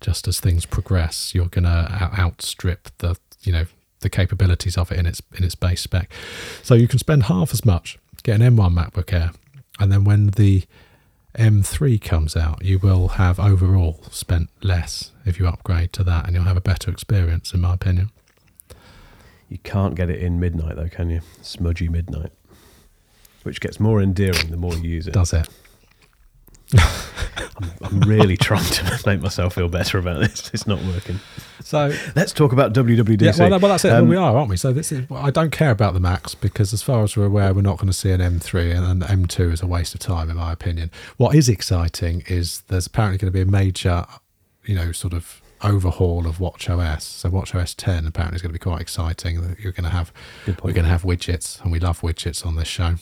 Just 0.00 0.26
as 0.26 0.40
things 0.40 0.66
progress, 0.66 1.34
you're 1.34 1.46
going 1.46 1.64
to 1.64 2.10
outstrip 2.18 2.88
the 2.98 3.16
you 3.42 3.52
know 3.52 3.66
the 4.00 4.10
capabilities 4.10 4.76
of 4.76 4.90
it 4.90 4.98
in 4.98 5.06
its 5.06 5.22
in 5.36 5.44
its 5.44 5.54
base 5.54 5.82
spec. 5.82 6.10
So 6.62 6.74
you 6.74 6.88
can 6.88 6.98
spend 6.98 7.24
half 7.24 7.52
as 7.52 7.64
much, 7.64 7.98
get 8.24 8.40
an 8.40 8.56
M1 8.56 8.74
MacBook 8.74 9.12
Air, 9.12 9.30
and 9.78 9.92
then 9.92 10.02
when 10.02 10.28
the 10.28 10.64
M3 11.38 12.00
comes 12.00 12.36
out, 12.36 12.64
you 12.64 12.78
will 12.78 13.08
have 13.08 13.38
overall 13.38 14.00
spent 14.10 14.50
less 14.62 15.12
if 15.24 15.38
you 15.38 15.46
upgrade 15.46 15.92
to 15.92 16.04
that, 16.04 16.26
and 16.26 16.34
you'll 16.34 16.44
have 16.44 16.56
a 16.56 16.60
better 16.60 16.90
experience, 16.90 17.54
in 17.54 17.60
my 17.60 17.74
opinion. 17.74 18.10
You 19.48 19.58
can't 19.58 19.94
get 19.94 20.10
it 20.10 20.20
in 20.20 20.40
midnight 20.40 20.76
though, 20.76 20.88
can 20.88 21.10
you? 21.10 21.20
Smudgy 21.42 21.88
midnight. 21.88 22.32
Which 23.42 23.60
gets 23.60 23.78
more 23.78 24.00
endearing 24.00 24.50
the 24.50 24.56
more 24.56 24.74
you 24.74 24.88
use 24.88 25.06
it. 25.06 25.12
Does 25.12 25.32
it? 25.32 25.48
I'm 27.82 28.00
really 28.00 28.36
trying 28.36 28.64
to 28.64 29.00
make 29.06 29.20
myself 29.20 29.54
feel 29.54 29.68
better 29.68 29.98
about 29.98 30.20
this. 30.20 30.50
It's 30.52 30.66
not 30.66 30.82
working. 30.82 31.20
So 31.62 31.92
Let's 32.16 32.32
talk 32.32 32.52
about 32.52 32.72
WWDC. 32.72 33.20
yeah, 33.22 33.32
well, 33.38 33.50
no, 33.50 33.58
well 33.58 33.70
that's 33.70 33.84
it. 33.84 33.92
Um, 33.92 34.08
we 34.08 34.16
are, 34.16 34.36
aren't 34.36 34.50
we? 34.50 34.56
So 34.56 34.72
this 34.72 34.92
is. 34.92 35.06
I 35.10 35.30
don't 35.30 35.50
care 35.50 35.70
about 35.70 35.94
the 35.94 36.00
Macs 36.00 36.34
because, 36.34 36.72
as 36.72 36.82
far 36.82 37.02
as 37.04 37.16
we're 37.16 37.26
aware, 37.26 37.54
we're 37.54 37.62
not 37.62 37.78
going 37.78 37.86
to 37.86 37.92
see 37.92 38.10
an 38.10 38.20
M3, 38.20 38.76
and 38.76 39.02
an 39.02 39.24
M2 39.24 39.52
is 39.52 39.62
a 39.62 39.66
waste 39.66 39.94
of 39.94 40.00
time, 40.00 40.30
in 40.30 40.36
my 40.36 40.52
opinion. 40.52 40.90
What 41.16 41.34
is 41.34 41.48
exciting 41.48 42.22
is 42.26 42.62
there's 42.68 42.86
apparently 42.86 43.18
going 43.18 43.32
to 43.32 43.36
be 43.36 43.40
a 43.42 43.46
major, 43.46 44.04
you 44.64 44.74
know, 44.74 44.92
sort 44.92 45.12
of 45.14 45.40
overhaul 45.62 46.26
of 46.26 46.38
WatchOS. 46.38 47.02
So 47.02 47.30
WatchOS 47.30 47.74
10 47.76 48.06
apparently 48.06 48.36
is 48.36 48.42
going 48.42 48.52
to 48.52 48.58
be 48.58 48.62
quite 48.62 48.80
exciting. 48.80 49.56
You're 49.58 49.72
going 49.72 49.84
to 49.84 49.90
have 49.90 50.12
we're 50.46 50.72
going 50.72 50.84
to 50.84 50.90
have 50.90 51.02
widgets, 51.02 51.62
and 51.62 51.72
we 51.72 51.78
love 51.78 52.00
widgets 52.00 52.44
on 52.44 52.56
this 52.56 52.68
show. 52.68 52.96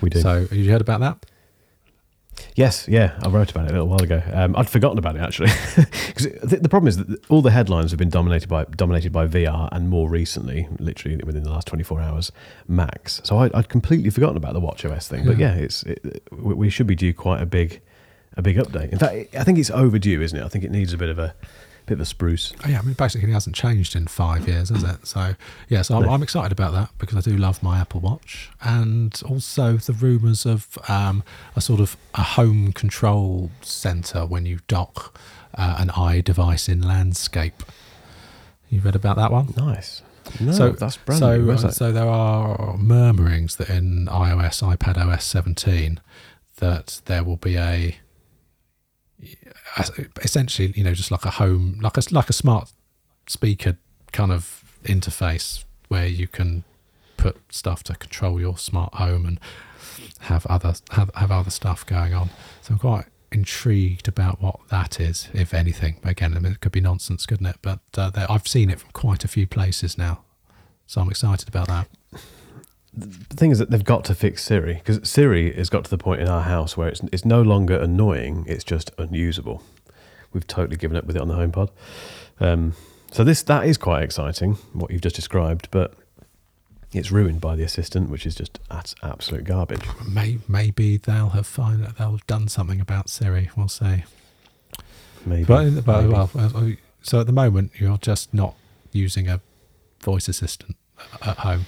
we 0.00 0.08
do. 0.08 0.20
So 0.20 0.40
have 0.42 0.52
you 0.52 0.70
heard 0.70 0.80
about 0.80 1.00
that? 1.00 1.26
Yes, 2.54 2.86
yeah, 2.88 3.18
I 3.22 3.28
wrote 3.28 3.50
about 3.50 3.64
it 3.66 3.70
a 3.70 3.72
little 3.72 3.88
while 3.88 4.02
ago. 4.02 4.22
Um, 4.32 4.54
I'd 4.56 4.68
forgotten 4.68 4.98
about 4.98 5.16
it 5.16 5.20
actually, 5.22 5.48
because 6.06 6.28
the, 6.42 6.58
the 6.60 6.68
problem 6.68 6.88
is 6.88 6.98
that 6.98 7.24
all 7.30 7.40
the 7.40 7.50
headlines 7.50 7.90
have 7.92 7.98
been 7.98 8.10
dominated 8.10 8.48
by 8.48 8.64
dominated 8.64 9.10
by 9.12 9.26
VR, 9.26 9.68
and 9.72 9.88
more 9.88 10.08
recently, 10.08 10.68
literally 10.78 11.18
within 11.24 11.44
the 11.44 11.50
last 11.50 11.66
twenty 11.66 11.82
four 11.84 12.00
hours, 12.00 12.30
Macs. 12.68 13.20
So 13.24 13.38
I, 13.38 13.50
I'd 13.54 13.68
completely 13.68 14.10
forgotten 14.10 14.36
about 14.36 14.52
the 14.54 14.60
WatchOS 14.60 15.08
thing. 15.08 15.24
But 15.24 15.38
Yeah. 15.38 15.54
yeah, 15.54 15.62
it's 15.62 15.82
it, 15.84 16.22
we 16.30 16.54
we 16.54 16.70
should 16.70 16.86
be 16.86 16.94
due 16.94 17.14
quite 17.14 17.40
a 17.40 17.46
big 17.46 17.80
a 18.36 18.42
big 18.42 18.56
update. 18.56 18.90
In 18.92 18.98
fact, 18.98 19.34
I 19.34 19.44
think 19.44 19.58
it's 19.58 19.70
overdue, 19.70 20.20
isn't 20.20 20.38
it? 20.38 20.44
I 20.44 20.48
think 20.48 20.64
it 20.64 20.70
needs 20.70 20.92
a 20.92 20.98
bit 20.98 21.08
of 21.08 21.18
a 21.18 21.34
bit 21.86 21.94
of 21.94 22.00
a 22.00 22.04
spruce. 22.06 22.52
Oh, 22.64 22.68
yeah, 22.68 22.78
I 22.78 22.82
mean, 22.82 22.94
basically, 22.94 23.30
it 23.30 23.32
hasn't 23.32 23.56
changed 23.56 23.96
in 23.96 24.06
five 24.06 24.46
years, 24.46 24.68
has 24.68 24.82
it? 24.82 25.06
So, 25.06 25.34
yeah, 25.68 25.82
so 25.82 25.96
I'm, 25.96 26.02
No. 26.02 26.10
I'm 26.10 26.22
excited 26.22 26.52
about 26.52 26.72
that 26.72 26.90
because 26.98 27.16
I 27.16 27.30
do 27.30 27.36
love 27.36 27.62
my 27.62 27.78
Apple 27.78 28.00
Watch, 28.00 28.50
and 28.62 29.20
also 29.28 29.76
the 29.76 29.92
rumours 29.92 30.46
of 30.46 30.78
um, 30.88 31.22
a 31.56 31.60
sort 31.60 31.80
of 31.80 31.96
a 32.14 32.22
home 32.22 32.72
control 32.72 33.50
centre 33.62 34.24
when 34.26 34.46
you 34.46 34.60
dock 34.68 35.18
uh, 35.54 35.76
an 35.78 35.90
i 35.90 36.20
device 36.20 36.68
in 36.68 36.80
landscape. 36.80 37.62
You 38.70 38.80
read 38.80 38.96
about 38.96 39.16
that 39.16 39.30
one? 39.30 39.52
Nice. 39.56 40.02
No, 40.40 40.52
so 40.52 40.70
that's 40.70 40.96
brand 40.96 41.18
so, 41.18 41.36
new. 41.36 41.50
Uh, 41.50 41.70
so 41.70 41.92
there 41.92 42.08
are 42.08 42.76
murmurings 42.78 43.56
that 43.56 43.68
in 43.68 44.06
iOS, 44.06 44.62
iPad 44.76 44.96
OS 44.96 45.24
17, 45.24 46.00
that 46.56 47.02
there 47.06 47.24
will 47.24 47.36
be 47.36 47.56
a 47.56 47.96
essentially, 50.22 50.72
you 50.76 50.84
know, 50.84 50.94
just 50.94 51.10
like 51.10 51.24
a 51.24 51.30
home, 51.30 51.78
like 51.80 51.96
a 51.96 52.02
like 52.10 52.28
a 52.28 52.32
smart 52.32 52.72
speaker 53.26 53.76
kind 54.12 54.32
of 54.32 54.64
interface 54.84 55.64
where 55.88 56.06
you 56.06 56.26
can 56.26 56.64
put 57.16 57.36
stuff 57.50 57.82
to 57.84 57.94
control 57.94 58.40
your 58.40 58.58
smart 58.58 58.94
home 58.94 59.24
and 59.26 59.40
have 60.20 60.46
other 60.46 60.74
have, 60.90 61.10
have 61.14 61.30
other 61.30 61.50
stuff 61.50 61.84
going 61.86 62.14
on. 62.14 62.30
So 62.62 62.74
I'm 62.74 62.78
quite 62.78 63.06
intrigued 63.30 64.08
about 64.08 64.40
what 64.42 64.60
that 64.70 65.00
is, 65.00 65.28
if 65.32 65.54
anything. 65.54 65.96
Again, 66.04 66.36
I 66.36 66.40
mean, 66.40 66.52
it 66.52 66.60
could 66.60 66.72
be 66.72 66.80
nonsense, 66.80 67.24
couldn't 67.26 67.46
it? 67.46 67.56
But 67.62 67.80
uh, 67.96 68.10
I've 68.28 68.46
seen 68.46 68.70
it 68.70 68.80
from 68.80 68.90
quite 68.92 69.24
a 69.24 69.28
few 69.28 69.46
places 69.46 69.96
now, 69.96 70.22
so 70.86 71.00
I'm 71.00 71.10
excited 71.10 71.48
about 71.48 71.68
that. 71.68 71.88
The 72.94 73.36
thing 73.36 73.50
is 73.50 73.58
that 73.58 73.70
they've 73.70 73.82
got 73.84 74.04
to 74.06 74.14
fix 74.14 74.42
Siri 74.44 74.74
because 74.74 75.08
Siri 75.08 75.52
has 75.54 75.70
got 75.70 75.84
to 75.84 75.90
the 75.90 75.98
point 75.98 76.20
in 76.20 76.28
our 76.28 76.42
house 76.42 76.76
where 76.76 76.88
it's 76.88 77.00
it's 77.12 77.24
no 77.24 77.40
longer 77.42 77.76
annoying; 77.78 78.44
it's 78.46 78.64
just 78.64 78.90
unusable. 78.98 79.62
We've 80.32 80.46
totally 80.46 80.76
given 80.76 80.96
up 80.96 81.04
with 81.04 81.16
it 81.16 81.22
on 81.22 81.28
the 81.28 81.34
HomePod. 81.34 81.70
Um, 82.40 82.74
so 83.10 83.24
this 83.24 83.42
that 83.44 83.66
is 83.66 83.76
quite 83.78 84.02
exciting 84.02 84.54
what 84.72 84.90
you've 84.90 85.02
just 85.02 85.16
described, 85.16 85.68
but 85.70 85.94
it's 86.92 87.10
ruined 87.10 87.40
by 87.40 87.56
the 87.56 87.62
assistant, 87.62 88.10
which 88.10 88.26
is 88.26 88.34
just 88.34 88.58
at 88.70 88.94
absolute 89.02 89.44
garbage. 89.44 89.84
Maybe 90.48 90.98
they'll 90.98 91.30
have 91.30 91.46
find 91.46 91.84
they'll 91.98 92.12
have 92.12 92.26
done 92.26 92.48
something 92.48 92.80
about 92.80 93.08
Siri. 93.08 93.50
We'll 93.56 93.68
see. 93.68 94.04
Maybe, 95.24 95.44
But, 95.44 95.84
but 95.86 96.02
maybe. 96.02 96.12
well, 96.12 96.30
uh, 96.34 96.70
so 97.00 97.20
at 97.20 97.26
the 97.26 97.32
moment 97.32 97.72
you're 97.78 97.96
just 97.98 98.34
not 98.34 98.54
using 98.92 99.28
a 99.28 99.40
voice 100.02 100.28
assistant 100.28 100.76
at 101.22 101.38
home. 101.38 101.64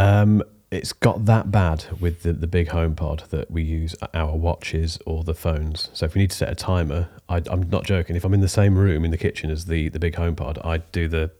Um, 0.00 0.42
it's 0.70 0.92
got 0.92 1.26
that 1.26 1.50
bad 1.50 1.84
with 2.00 2.22
the, 2.22 2.32
the 2.32 2.46
big 2.46 2.68
HomePod 2.68 3.28
that 3.28 3.50
we 3.50 3.62
use 3.62 3.94
our 4.14 4.34
watches 4.34 4.98
or 5.04 5.24
the 5.24 5.34
phones. 5.34 5.90
So 5.92 6.06
if 6.06 6.14
we 6.14 6.22
need 6.22 6.30
to 6.30 6.36
set 6.36 6.48
a 6.48 6.54
timer, 6.54 7.08
I, 7.28 7.42
I'm 7.50 7.68
not 7.68 7.84
joking. 7.84 8.16
If 8.16 8.24
I'm 8.24 8.32
in 8.32 8.40
the 8.40 8.48
same 8.48 8.78
room 8.78 9.04
in 9.04 9.10
the 9.10 9.18
kitchen 9.18 9.50
as 9.50 9.66
the, 9.66 9.88
the 9.90 9.98
big 9.98 10.14
HomePod, 10.14 10.64
I'd 10.64 10.90
do 10.92 11.06
the 11.06 11.32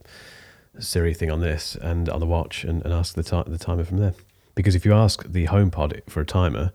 Siri 0.79 1.13
thing 1.13 1.31
on 1.31 1.41
this 1.41 1.75
and 1.75 2.07
on 2.07 2.19
the 2.19 2.25
watch 2.27 2.63
and, 2.63 2.83
and 2.83 2.93
ask 2.93 3.15
the, 3.15 3.23
ti- 3.23 3.49
the 3.49 3.57
timer 3.57 3.83
from 3.83 3.97
there. 3.97 4.13
Because 4.53 4.75
if 4.75 4.85
you 4.85 4.93
ask 4.93 5.23
the 5.31 5.47
HomePod 5.47 6.01
for 6.09 6.21
a 6.21 6.25
timer, 6.25 6.71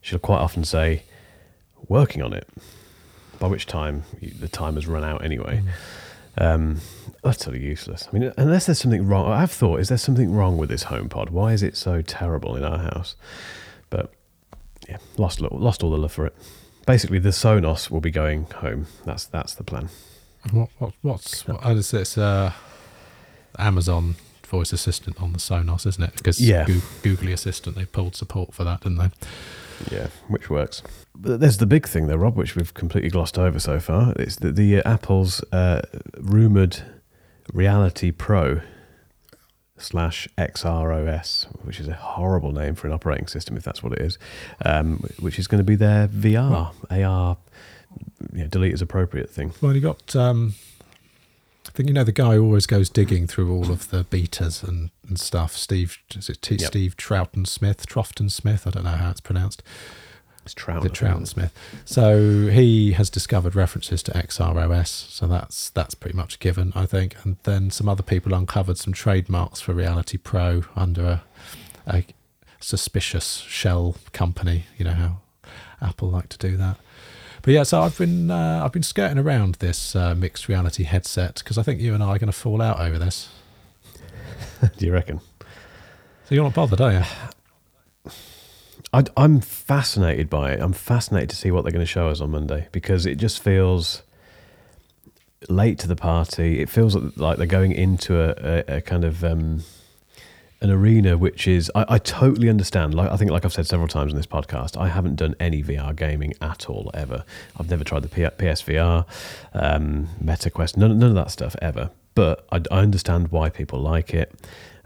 she'll 0.00 0.18
quite 0.18 0.40
often 0.40 0.64
say, 0.64 1.04
working 1.86 2.22
on 2.22 2.32
it, 2.32 2.48
by 3.38 3.46
which 3.46 3.66
time 3.66 4.04
you, 4.20 4.30
the 4.30 4.48
timer's 4.48 4.86
run 4.86 5.04
out 5.04 5.22
anyway. 5.22 5.62
Um, 6.38 6.80
utterly 7.24 7.60
useless. 7.60 8.08
I 8.12 8.18
mean, 8.18 8.32
unless 8.36 8.66
there's 8.66 8.80
something 8.80 9.06
wrong, 9.06 9.30
I've 9.30 9.50
thought, 9.50 9.80
is 9.80 9.88
there 9.88 9.98
something 9.98 10.32
wrong 10.32 10.56
with 10.56 10.68
this 10.68 10.84
HomePod? 10.84 11.30
Why 11.30 11.52
is 11.52 11.62
it 11.62 11.76
so 11.76 12.02
terrible 12.02 12.56
in 12.56 12.64
our 12.64 12.78
house? 12.78 13.16
But 13.90 14.12
yeah, 14.88 14.98
lost 15.16 15.40
lost 15.40 15.82
all 15.82 15.90
the 15.90 15.98
love 15.98 16.12
for 16.12 16.26
it. 16.26 16.34
Basically, 16.86 17.18
the 17.18 17.30
Sonos 17.30 17.90
will 17.90 18.00
be 18.02 18.10
going 18.10 18.44
home. 18.56 18.86
That's 19.04 19.24
that's 19.26 19.54
the 19.54 19.64
plan. 19.64 19.88
What, 20.52 20.68
what 20.78 20.92
what's 21.02 21.46
what, 21.48 21.60
oh, 21.64 21.76
it's, 21.78 21.94
it's 21.94 22.18
uh, 22.18 22.52
Amazon 23.58 24.16
voice 24.46 24.72
assistant 24.72 25.20
on 25.22 25.32
the 25.32 25.38
Sonos, 25.38 25.86
isn't 25.86 26.02
it? 26.04 26.14
Because 26.16 26.40
Yeah. 26.40 26.64
Goo- 26.66 26.82
Googly 27.02 27.32
Assistant 27.32 27.76
they 27.76 27.86
pulled 27.86 28.14
support 28.14 28.54
for 28.54 28.62
that, 28.64 28.82
didn't 28.82 28.98
they? 28.98 29.10
Yeah, 29.90 30.08
which 30.28 30.50
works. 30.50 30.82
But 31.16 31.40
there's 31.40 31.56
the 31.58 31.66
big 31.66 31.88
thing, 31.88 32.06
though, 32.06 32.16
Rob, 32.16 32.36
which 32.36 32.54
we've 32.54 32.74
completely 32.74 33.10
glossed 33.10 33.38
over 33.38 33.58
so 33.58 33.80
far. 33.80 34.12
It's 34.16 34.36
the, 34.36 34.52
the 34.52 34.78
uh, 34.78 34.92
Apple's 34.92 35.42
uh, 35.52 35.82
rumored 36.18 36.82
Reality 37.52 38.10
Pro 38.10 38.60
slash 39.76 40.28
XROS, 40.38 41.46
which 41.64 41.80
is 41.80 41.88
a 41.88 41.94
horrible 41.94 42.52
name 42.52 42.74
for 42.74 42.86
an 42.86 42.92
operating 42.92 43.26
system, 43.26 43.56
if 43.56 43.62
that's 43.64 43.82
what 43.82 43.92
it 43.92 44.00
is, 44.00 44.18
um, 44.64 44.98
which 45.18 45.38
is 45.38 45.46
going 45.46 45.58
to 45.58 45.64
be 45.64 45.74
their 45.76 46.08
VR, 46.08 46.72
AR, 46.90 47.36
yeah, 48.32 48.46
delete 48.48 48.72
as 48.72 48.82
appropriate 48.82 49.30
thing. 49.30 49.52
Well, 49.60 49.74
you 49.74 49.80
got. 49.80 50.14
Um, 50.16 50.54
I 51.66 51.70
think 51.70 51.88
you 51.88 51.94
know 51.94 52.04
the 52.04 52.12
guy 52.12 52.34
who 52.34 52.44
always 52.44 52.66
goes 52.66 52.88
digging 52.90 53.26
through 53.26 53.52
all 53.52 53.70
of 53.72 53.88
the 53.90 54.04
betas 54.04 54.62
and, 54.66 54.90
and 55.08 55.18
stuff. 55.18 55.56
Steve, 55.56 55.98
is 56.14 56.28
it 56.28 56.40
T- 56.42 56.56
Yep. 56.56 56.66
Steve 56.68 56.96
Troughton 56.96 57.46
Smith? 57.46 57.86
Troughton 57.86 58.30
Smith. 58.30 58.66
I 58.66 58.70
don't 58.70 58.84
know 58.84 58.90
how 58.90 59.10
it's 59.10 59.20
pronounced. 59.20 59.62
It's 60.44 60.54
Trout. 60.54 60.82
the 60.82 60.90
Troughton 60.90 61.26
Smith. 61.26 61.52
So 61.86 62.48
he 62.48 62.92
has 62.92 63.08
discovered 63.08 63.54
references 63.54 64.02
to 64.04 64.12
XROS. 64.12 64.88
So 64.88 65.26
that's 65.26 65.70
that's 65.70 65.94
pretty 65.94 66.16
much 66.16 66.38
given, 66.38 66.72
I 66.74 66.86
think. 66.86 67.16
And 67.24 67.36
then 67.44 67.70
some 67.70 67.88
other 67.88 68.02
people 68.02 68.34
uncovered 68.34 68.76
some 68.76 68.92
trademarks 68.92 69.60
for 69.60 69.72
Reality 69.72 70.18
Pro 70.18 70.64
under 70.76 71.04
a, 71.06 71.22
a 71.86 72.06
suspicious 72.60 73.38
shell 73.38 73.96
company. 74.12 74.64
You 74.76 74.84
know 74.84 74.92
how 74.92 75.16
Apple 75.80 76.10
like 76.10 76.28
to 76.30 76.38
do 76.38 76.56
that. 76.58 76.76
But 77.42 77.52
yeah, 77.52 77.62
so 77.62 77.82
I've 77.82 77.96
been 77.98 78.30
uh, 78.30 78.62
I've 78.64 78.72
been 78.72 78.82
skirting 78.82 79.18
around 79.18 79.56
this 79.56 79.94
uh, 79.94 80.14
mixed 80.14 80.48
reality 80.48 80.84
headset 80.84 81.36
because 81.36 81.58
I 81.58 81.62
think 81.62 81.80
you 81.80 81.94
and 81.94 82.02
I 82.02 82.08
are 82.08 82.18
going 82.18 82.26
to 82.26 82.32
fall 82.32 82.62
out 82.62 82.80
over 82.80 82.98
this. 82.98 83.28
Do 84.78 84.86
you 84.86 84.92
reckon? 84.92 85.20
So 86.26 86.34
you're 86.34 86.44
not 86.44 86.54
bothered, 86.54 86.80
are 86.80 86.92
you? 86.92 87.02
I, 88.94 89.02
I'm 89.16 89.40
fascinated 89.40 90.30
by 90.30 90.52
it. 90.52 90.60
I'm 90.60 90.72
fascinated 90.72 91.30
to 91.30 91.36
see 91.36 91.50
what 91.50 91.64
they're 91.64 91.72
going 91.72 91.84
to 91.84 91.90
show 91.90 92.08
us 92.08 92.20
on 92.20 92.30
Monday 92.30 92.68
because 92.70 93.06
it 93.06 93.16
just 93.16 93.42
feels 93.42 94.04
late 95.48 95.80
to 95.80 95.88
the 95.88 95.96
party. 95.96 96.60
It 96.60 96.68
feels 96.70 96.94
like 96.94 97.38
they're 97.38 97.46
going 97.48 97.72
into 97.72 98.20
a, 98.20 98.62
a, 98.68 98.76
a 98.76 98.80
kind 98.80 99.02
of 99.02 99.24
um, 99.24 99.64
an 100.60 100.70
arena 100.70 101.18
which 101.18 101.48
is 101.48 101.72
I, 101.74 101.84
I 101.88 101.98
totally 101.98 102.48
understand. 102.48 102.94
Like 102.94 103.10
I 103.10 103.16
think, 103.16 103.32
like 103.32 103.44
I've 103.44 103.52
said 103.52 103.66
several 103.66 103.88
times 103.88 104.12
in 104.12 104.16
this 104.16 104.28
podcast, 104.28 104.80
I 104.80 104.86
haven't 104.86 105.16
done 105.16 105.34
any 105.40 105.60
VR 105.64 105.94
gaming 105.96 106.32
at 106.40 106.70
all 106.70 106.92
ever. 106.94 107.24
I've 107.58 107.68
never 107.68 107.82
tried 107.82 108.02
the 108.02 108.08
P- 108.08 108.22
PSVR, 108.22 109.06
um, 109.54 110.08
MetaQuest, 110.22 110.76
none, 110.76 110.96
none 111.00 111.10
of 111.10 111.16
that 111.16 111.32
stuff 111.32 111.56
ever. 111.60 111.90
But 112.14 112.46
I, 112.52 112.62
I 112.70 112.78
understand 112.78 113.32
why 113.32 113.48
people 113.48 113.80
like 113.80 114.14
it. 114.14 114.32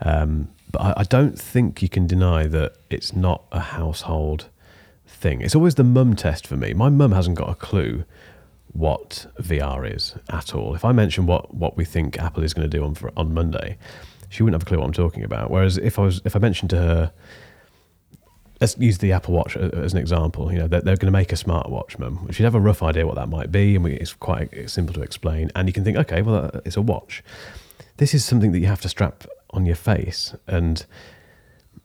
Um, 0.01 0.49
but 0.71 0.81
I, 0.81 0.95
I 0.99 1.03
don't 1.05 1.39
think 1.39 1.83
you 1.83 1.89
can 1.89 2.07
deny 2.07 2.47
that 2.47 2.77
it's 2.91 3.15
not 3.15 3.45
a 3.53 3.61
household 3.61 4.49
thing. 5.07 5.41
It's 5.41 5.55
always 5.55 5.75
the 5.77 5.85
mum 5.85 6.15
test 6.15 6.47
for 6.47 6.57
me. 6.57 6.75
My 6.75 6.89
mum 6.89 7.13
hasn't 7.13 7.37
got 7.37 7.49
a 7.49 7.55
clue 7.55 8.05
what 8.73 9.27
VR 9.41 9.95
is 9.95 10.15
at 10.31 10.55
all. 10.55 10.75
If 10.75 10.85
I 10.85 10.93
mention 10.93 11.27
what, 11.27 11.55
what 11.55 11.77
we 11.77 11.85
think 11.85 12.19
Apple 12.19 12.43
is 12.43 12.55
going 12.55 12.69
to 12.69 12.77
do 12.77 12.85
on 12.85 12.95
for, 12.95 13.11
on 13.17 13.33
Monday, 13.33 13.79
she 14.29 14.43
wouldn't 14.43 14.61
have 14.61 14.67
a 14.67 14.69
clue 14.69 14.79
what 14.79 14.87
I'm 14.87 14.93
talking 14.93 15.25
about. 15.25 15.51
Whereas 15.51 15.79
if 15.79 15.99
I 15.99 16.03
was 16.03 16.21
if 16.25 16.37
I 16.37 16.39
mentioned 16.39 16.71
to 16.71 16.77
her, 16.77 17.13
let's 18.61 18.77
use 18.79 18.99
the 18.99 19.13
Apple 19.13 19.35
Watch 19.35 19.57
as 19.57 19.93
an 19.93 19.99
example. 19.99 20.53
You 20.53 20.61
know, 20.61 20.69
they're, 20.69 20.83
they're 20.83 20.97
going 20.97 21.07
to 21.07 21.19
make 21.19 21.33
a 21.33 21.37
smartwatch, 21.37 21.99
mum. 21.99 22.29
She'd 22.31 22.45
have 22.45 22.55
a 22.55 22.61
rough 22.61 22.83
idea 22.83 23.07
what 23.07 23.17
that 23.17 23.29
might 23.29 23.51
be, 23.51 23.75
and 23.75 23.85
we, 23.85 23.95
it's 23.95 24.13
quite 24.13 24.69
simple 24.69 24.95
to 24.95 25.03
explain. 25.03 25.51
And 25.55 25.69
you 25.69 25.73
can 25.73 25.85
think, 25.85 25.97
okay, 25.97 26.23
well, 26.23 26.51
it's 26.65 26.77
a 26.77 26.83
watch. 26.83 27.23
This 27.97 28.15
is 28.15 28.25
something 28.25 28.53
that 28.53 28.61
you 28.61 28.67
have 28.67 28.81
to 28.83 28.89
strap 28.89 29.25
on 29.51 29.67
your 29.67 29.77
face, 29.77 30.35
and 30.47 30.85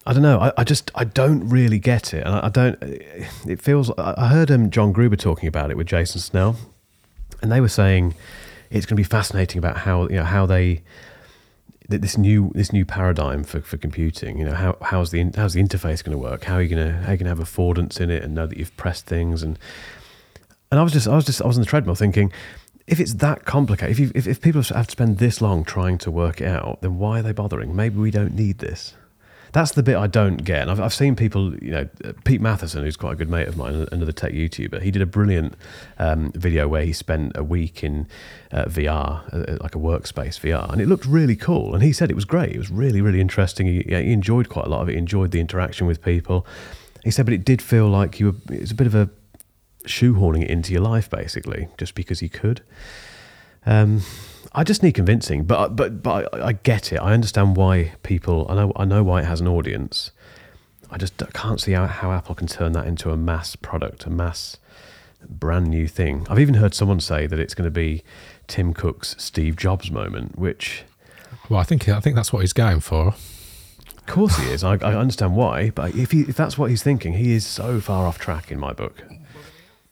I 0.05 0.13
don't 0.13 0.23
know. 0.23 0.39
I, 0.39 0.51
I 0.57 0.63
just 0.63 0.91
I 0.95 1.03
don't 1.03 1.47
really 1.49 1.79
get 1.79 2.13
it, 2.13 2.25
and 2.25 2.35
I, 2.35 2.47
I 2.47 2.49
don't. 2.49 2.77
It 2.81 3.61
feels. 3.61 3.91
I 3.97 4.27
heard 4.27 4.51
um, 4.51 4.69
John 4.69 4.91
Gruber 4.91 5.15
talking 5.15 5.47
about 5.47 5.71
it 5.71 5.77
with 5.77 5.87
Jason 5.87 6.21
Snell, 6.21 6.57
and 7.41 7.51
they 7.51 7.61
were 7.61 7.69
saying 7.69 8.15
it's 8.69 8.85
going 8.85 8.95
to 8.95 8.99
be 8.99 9.03
fascinating 9.03 9.59
about 9.59 9.77
how 9.77 10.03
you 10.07 10.15
know 10.15 10.23
how 10.23 10.45
they 10.45 10.83
th- 11.89 12.01
this 12.01 12.17
new 12.17 12.51
this 12.55 12.73
new 12.73 12.85
paradigm 12.85 13.43
for, 13.43 13.61
for 13.61 13.77
computing. 13.77 14.37
You 14.37 14.45
know 14.45 14.55
how 14.55 14.77
how's 14.81 15.11
the 15.11 15.31
how's 15.35 15.53
the 15.53 15.63
interface 15.63 16.03
going 16.03 16.11
to 16.11 16.17
work? 16.17 16.43
How 16.45 16.55
are 16.55 16.61
you 16.61 16.75
going 16.75 16.87
to 16.87 16.93
how 16.93 17.11
you 17.11 17.17
going 17.17 17.35
to 17.35 17.35
have 17.35 17.39
affordance 17.39 18.01
in 18.01 18.09
it 18.09 18.23
and 18.23 18.33
know 18.33 18.47
that 18.47 18.57
you've 18.57 18.75
pressed 18.77 19.05
things 19.05 19.43
and 19.43 19.57
and 20.71 20.79
I 20.79 20.83
was 20.83 20.91
just 20.91 21.07
I 21.07 21.15
was 21.15 21.25
just 21.25 21.41
I 21.41 21.45
was 21.45 21.55
on 21.55 21.61
the 21.61 21.67
treadmill 21.67 21.95
thinking. 21.95 22.31
If 22.85 22.99
it's 22.99 23.13
that 23.15 23.45
complicated, 23.45 23.91
if, 23.91 23.99
you, 23.99 24.11
if 24.13 24.27
if 24.27 24.41
people 24.41 24.61
have 24.61 24.87
to 24.87 24.91
spend 24.91 25.17
this 25.17 25.41
long 25.41 25.63
trying 25.63 25.97
to 25.99 26.11
work 26.11 26.41
it 26.41 26.47
out, 26.47 26.81
then 26.81 26.97
why 26.97 27.19
are 27.19 27.21
they 27.21 27.31
bothering? 27.31 27.75
Maybe 27.75 27.97
we 27.97 28.11
don't 28.11 28.33
need 28.33 28.57
this. 28.57 28.93
That's 29.53 29.73
the 29.73 29.83
bit 29.83 29.95
I 29.95 30.07
don't 30.07 30.43
get. 30.43 30.63
And 30.63 30.71
I've, 30.71 30.79
I've 30.79 30.93
seen 30.93 31.15
people, 31.15 31.55
you 31.57 31.69
know, 31.69 31.87
Pete 32.25 32.41
Matheson, 32.41 32.83
who's 32.83 32.97
quite 32.97 33.13
a 33.13 33.15
good 33.15 33.29
mate 33.29 33.47
of 33.47 33.55
mine, 33.55 33.87
another 33.91 34.11
tech 34.11 34.33
YouTuber, 34.33 34.81
he 34.81 34.89
did 34.89 35.01
a 35.03 35.05
brilliant 35.05 35.53
um, 35.99 36.31
video 36.31 36.67
where 36.67 36.83
he 36.83 36.91
spent 36.91 37.33
a 37.35 37.43
week 37.43 37.83
in 37.83 38.07
uh, 38.51 38.65
VR, 38.65 39.21
uh, 39.31 39.57
like 39.61 39.75
a 39.75 39.77
workspace 39.77 40.39
VR, 40.39 40.71
and 40.73 40.81
it 40.81 40.87
looked 40.87 41.05
really 41.05 41.35
cool. 41.35 41.75
And 41.75 41.83
he 41.83 41.93
said 41.93 42.09
it 42.09 42.15
was 42.15 42.25
great. 42.25 42.53
It 42.53 42.57
was 42.57 42.71
really, 42.71 42.99
really 42.99 43.21
interesting. 43.21 43.67
He, 43.67 43.83
he 43.87 44.11
enjoyed 44.11 44.49
quite 44.49 44.65
a 44.65 44.69
lot 44.69 44.81
of 44.81 44.89
it. 44.89 44.93
He 44.93 44.97
enjoyed 44.97 45.29
the 45.29 45.39
interaction 45.39 45.85
with 45.85 46.01
people. 46.01 46.47
He 47.03 47.11
said, 47.11 47.25
but 47.25 47.33
it 47.33 47.45
did 47.45 47.61
feel 47.61 47.87
like 47.87 48.19
you 48.19 48.31
were, 48.31 48.55
it 48.55 48.61
was 48.61 48.71
a 48.71 48.75
bit 48.75 48.87
of 48.87 48.95
a 48.95 49.07
shoehorning 49.83 50.43
it 50.43 50.49
into 50.49 50.71
your 50.71 50.81
life, 50.81 51.09
basically, 51.09 51.67
just 51.77 51.95
because 51.95 52.21
you 52.21 52.29
could. 52.29 52.61
Um, 53.65 54.01
I 54.53 54.63
just 54.63 54.83
need 54.83 54.93
convincing, 54.93 55.45
but 55.45 55.75
but 55.75 56.03
but 56.03 56.33
I, 56.33 56.47
I, 56.47 56.51
get 56.53 56.91
it. 56.93 56.97
I 56.97 57.13
understand 57.13 57.55
why 57.55 57.93
people. 58.03 58.45
I 58.49 58.55
know 58.55 58.73
I 58.75 58.85
know 58.85 59.03
why 59.03 59.21
it 59.21 59.25
has 59.25 59.41
an 59.41 59.47
audience. 59.47 60.11
I 60.91 60.97
just 60.97 61.21
can't 61.33 61.59
see 61.59 61.71
how, 61.71 61.87
how 61.87 62.11
Apple 62.11 62.35
can 62.35 62.45
turn 62.45 62.73
that 62.73 62.85
into 62.85 63.09
a 63.09 63.17
mass 63.17 63.55
product, 63.55 64.05
a 64.05 64.11
mass 64.11 64.57
brand 65.27 65.67
new 65.67 65.87
thing. 65.87 66.27
I've 66.29 66.39
even 66.39 66.55
heard 66.55 66.75
someone 66.75 66.99
say 66.99 67.25
that 67.25 67.39
it's 67.39 67.55
going 67.55 67.65
to 67.65 67.71
be 67.71 68.03
Tim 68.47 68.75
Cook's 68.75 69.15
Steve 69.17 69.55
Jobs 69.55 69.89
moment, 69.89 70.37
which. 70.37 70.83
Well, 71.49 71.59
I 71.59 71.63
think 71.63 71.89
I 71.89 71.99
think 71.99 72.15
that's 72.15 72.31
what 72.31 72.39
he's 72.39 72.53
going 72.53 72.79
for. 72.79 73.07
Of 73.07 74.05
course 74.05 74.37
he 74.37 74.49
is. 74.51 74.63
I, 74.63 74.73
I 74.73 74.95
understand 74.95 75.35
why, 75.35 75.69
but 75.71 75.95
if 75.95 76.11
he, 76.11 76.21
if 76.21 76.35
that's 76.35 76.57
what 76.57 76.69
he's 76.69 76.83
thinking, 76.83 77.13
he 77.13 77.31
is 77.31 77.45
so 77.45 77.79
far 77.79 78.05
off 78.05 78.19
track 78.19 78.51
in 78.51 78.59
my 78.59 78.73
book. 78.73 79.03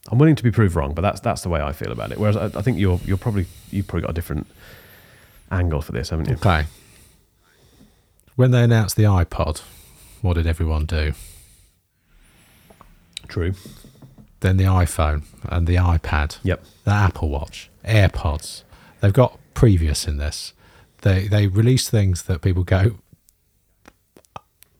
I'm 0.09 0.17
willing 0.17 0.35
to 0.35 0.43
be 0.43 0.51
proved 0.51 0.75
wrong, 0.75 0.93
but 0.93 1.01
that's 1.01 1.19
that's 1.19 1.41
the 1.41 1.49
way 1.49 1.61
I 1.61 1.73
feel 1.73 1.91
about 1.91 2.11
it. 2.11 2.17
Whereas 2.17 2.35
I, 2.35 2.45
I 2.45 2.61
think 2.61 2.79
you're 2.79 2.99
you're 3.05 3.17
probably 3.17 3.45
you've 3.69 3.87
probably 3.87 4.01
got 4.01 4.11
a 4.11 4.13
different 4.13 4.47
angle 5.51 5.81
for 5.81 5.91
this, 5.91 6.09
haven't 6.09 6.27
you? 6.27 6.35
Okay. 6.35 6.65
When 8.35 8.51
they 8.51 8.63
announced 8.63 8.95
the 8.95 9.03
iPod, 9.03 9.61
what 10.21 10.33
did 10.33 10.47
everyone 10.47 10.85
do? 10.85 11.13
True. 13.27 13.53
Then 14.39 14.57
the 14.57 14.63
iPhone 14.63 15.23
and 15.43 15.67
the 15.67 15.75
iPad. 15.75 16.39
Yep. 16.43 16.63
The 16.83 16.91
Apple 16.91 17.29
Watch, 17.29 17.69
AirPods. 17.85 18.63
They've 18.99 19.13
got 19.13 19.37
previous 19.53 20.07
in 20.07 20.17
this. 20.17 20.53
They 21.01 21.27
they 21.27 21.47
release 21.47 21.89
things 21.89 22.23
that 22.23 22.41
people 22.41 22.63
go, 22.63 22.97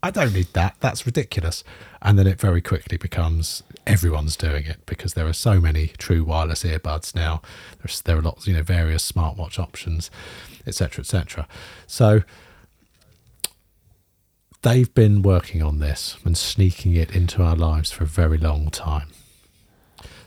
I 0.04 0.10
don't 0.10 0.34
need 0.34 0.48
that. 0.54 0.76
That's 0.80 1.06
ridiculous. 1.06 1.64
And 2.02 2.18
then 2.18 2.26
it 2.26 2.40
very 2.40 2.62
quickly 2.62 2.98
becomes 2.98 3.62
everyone's 3.88 4.36
doing 4.36 4.66
it 4.66 4.86
because 4.86 5.14
there 5.14 5.28
are 5.28 5.34
so 5.34 5.60
many 5.60 5.88
true 5.98 6.24
wireless 6.24 6.64
earbuds 6.64 7.16
now. 7.16 7.42
There's, 7.80 8.02
there 8.02 8.18
are 8.18 8.22
lots, 8.22 8.48
you 8.48 8.54
know, 8.54 8.64
various 8.64 9.10
smartwatch 9.10 9.60
options, 9.60 10.12
etc., 10.66 11.02
etc. 11.02 11.48
So 11.88 12.22
they've 14.62 14.94
been 14.94 15.22
working 15.22 15.62
on 15.62 15.80
this 15.80 16.18
and 16.24 16.38
sneaking 16.38 16.96
it 16.96 17.16
into 17.16 17.42
our 17.42 17.56
lives 17.56 17.92
for 17.92 18.04
a 18.04 18.08
very 18.08 18.38
long 18.38 18.70
time. 18.70 19.10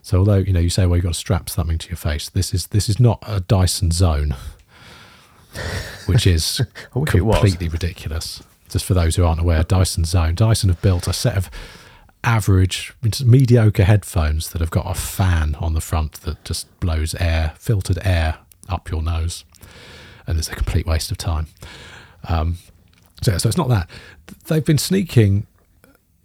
So 0.03 0.19
although 0.19 0.37
you 0.37 0.53
know 0.53 0.61
you 0.61 0.69
say 0.69 0.85
well 0.85 0.97
you've 0.97 1.05
got 1.05 1.15
to 1.15 1.19
strap 1.19 1.49
something 1.49 1.79
to 1.79 1.89
your 1.89 1.97
face, 1.97 2.29
this 2.29 2.53
is 2.53 2.67
this 2.69 2.89
is 2.89 3.01
not 3.01 3.23
a 3.27 3.41
Dyson 3.41 3.91
Zone, 3.91 4.37
which 6.07 6.27
is 6.27 6.61
completely 6.93 7.69
ridiculous 7.69 8.43
just 8.69 8.85
for 8.85 8.95
those 8.95 9.15
who 9.15 9.25
aren't 9.25 9.41
aware, 9.41 9.63
Dyson 9.63 10.05
Zone. 10.05 10.35
Dyson 10.35 10.69
have 10.69 10.83
built 10.83 11.07
a 11.07 11.13
set 11.13 11.37
of 11.37 11.49
average, 12.25 12.93
mediocre 13.25 13.85
headphones 13.85 14.51
that 14.51 14.61
have 14.61 14.71
got 14.71 14.91
a 14.91 14.95
fan 14.95 15.55
on 15.57 15.75
the 15.75 15.81
front 15.81 16.15
that 16.23 16.45
just 16.45 16.69
blows 16.81 17.15
air, 17.17 17.53
filtered 17.57 17.99
air 18.03 18.39
up 18.69 18.91
your 18.91 19.03
nose. 19.03 19.45
And 20.27 20.39
it's 20.39 20.49
a 20.49 20.55
complete 20.55 20.87
waste 20.87 21.11
of 21.11 21.19
time. 21.19 21.47
Um, 22.29 22.59
so, 23.23 23.37
so 23.39 23.49
it's 23.49 23.59
not 23.59 23.69
that. 23.69 23.89
They've 24.47 24.65
been 24.65 24.79
sneaking 24.79 25.47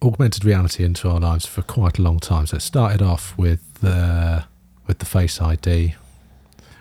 augmented 0.02 0.46
reality 0.46 0.84
into 0.84 1.10
our 1.10 1.20
lives 1.20 1.46
for 1.46 1.62
quite 1.62 2.00
a 2.00 2.02
long 2.02 2.20
time. 2.20 2.48
So 2.48 2.58
it 2.58 2.62
started 2.62 3.02
off 3.02 3.38
with 3.38 3.82
the 3.82 4.46
with 4.88 5.00
the 5.00 5.06
Face 5.06 5.40
ID, 5.42 5.96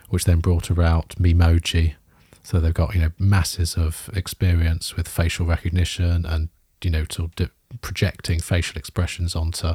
which 0.09 0.25
then 0.25 0.41
brought 0.41 0.71
about 0.71 1.11
Memoji, 1.19 1.95
so 2.43 2.59
they've 2.59 2.73
got 2.73 2.95
you 2.95 3.01
know 3.01 3.11
masses 3.19 3.77
of 3.77 4.09
experience 4.15 4.97
with 4.97 5.07
facial 5.07 5.45
recognition 5.45 6.25
and 6.25 6.49
you 6.83 6.91
know 6.91 7.05
to 7.05 7.31
di- 7.37 7.51
projecting 7.81 8.41
facial 8.41 8.79
expressions 8.79 9.37
onto 9.37 9.75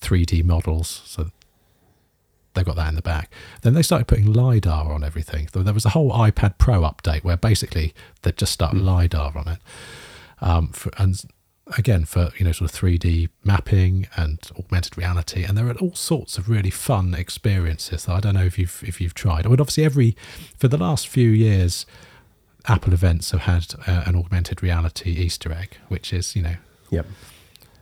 3D 0.00 0.44
models. 0.44 1.02
So 1.04 1.30
they've 2.54 2.64
got 2.64 2.76
that 2.76 2.88
in 2.88 2.94
the 2.94 3.02
back. 3.02 3.32
Then 3.62 3.74
they 3.74 3.82
started 3.82 4.06
putting 4.06 4.32
lidar 4.32 4.92
on 4.92 5.04
everything. 5.04 5.48
There 5.52 5.72
was 5.72 5.84
a 5.84 5.90
whole 5.90 6.10
iPad 6.10 6.58
Pro 6.58 6.82
update 6.82 7.24
where 7.24 7.36
basically 7.36 7.94
they 8.22 8.32
just 8.32 8.52
started 8.52 8.80
mm. 8.80 8.84
lidar 8.84 9.36
on 9.36 9.48
it. 9.48 9.58
Um, 10.40 10.68
for, 10.68 10.90
and 10.98 11.22
again 11.76 12.04
for 12.04 12.30
you 12.38 12.44
know 12.44 12.52
sort 12.52 12.70
of 12.70 12.78
3D 12.78 13.28
mapping 13.44 14.06
and 14.16 14.38
augmented 14.58 14.96
reality, 14.96 15.44
and 15.44 15.56
there 15.56 15.66
are 15.68 15.74
all 15.74 15.94
sorts 15.94 16.38
of 16.38 16.48
really 16.48 16.70
fun 16.70 17.14
experiences 17.14 18.08
I 18.08 18.20
don't 18.20 18.34
know 18.34 18.44
if 18.44 18.58
you've 18.58 18.82
if 18.86 19.00
you've 19.00 19.14
tried. 19.14 19.46
I 19.46 19.48
would 19.48 19.60
obviously 19.60 19.84
every 19.84 20.16
for 20.58 20.68
the 20.68 20.78
last 20.78 21.08
few 21.08 21.30
years, 21.30 21.86
Apple 22.66 22.92
events 22.92 23.30
have 23.30 23.42
had 23.42 23.74
uh, 23.86 24.04
an 24.06 24.16
augmented 24.16 24.62
reality 24.62 25.10
Easter 25.10 25.52
egg, 25.52 25.76
which 25.88 26.12
is 26.12 26.36
you 26.36 26.42
know, 26.42 26.56
yep. 26.90 27.06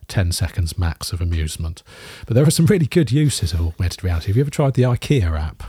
10 0.08 0.32
seconds 0.32 0.78
max 0.78 1.12
of 1.12 1.20
amusement. 1.20 1.82
But 2.26 2.34
there 2.34 2.46
are 2.46 2.50
some 2.50 2.66
really 2.66 2.86
good 2.86 3.10
uses 3.10 3.52
of 3.52 3.60
augmented 3.60 4.04
reality. 4.04 4.28
Have 4.28 4.36
you 4.36 4.42
ever 4.42 4.50
tried 4.50 4.74
the 4.74 4.82
IKEA 4.82 5.38
app? 5.38 5.62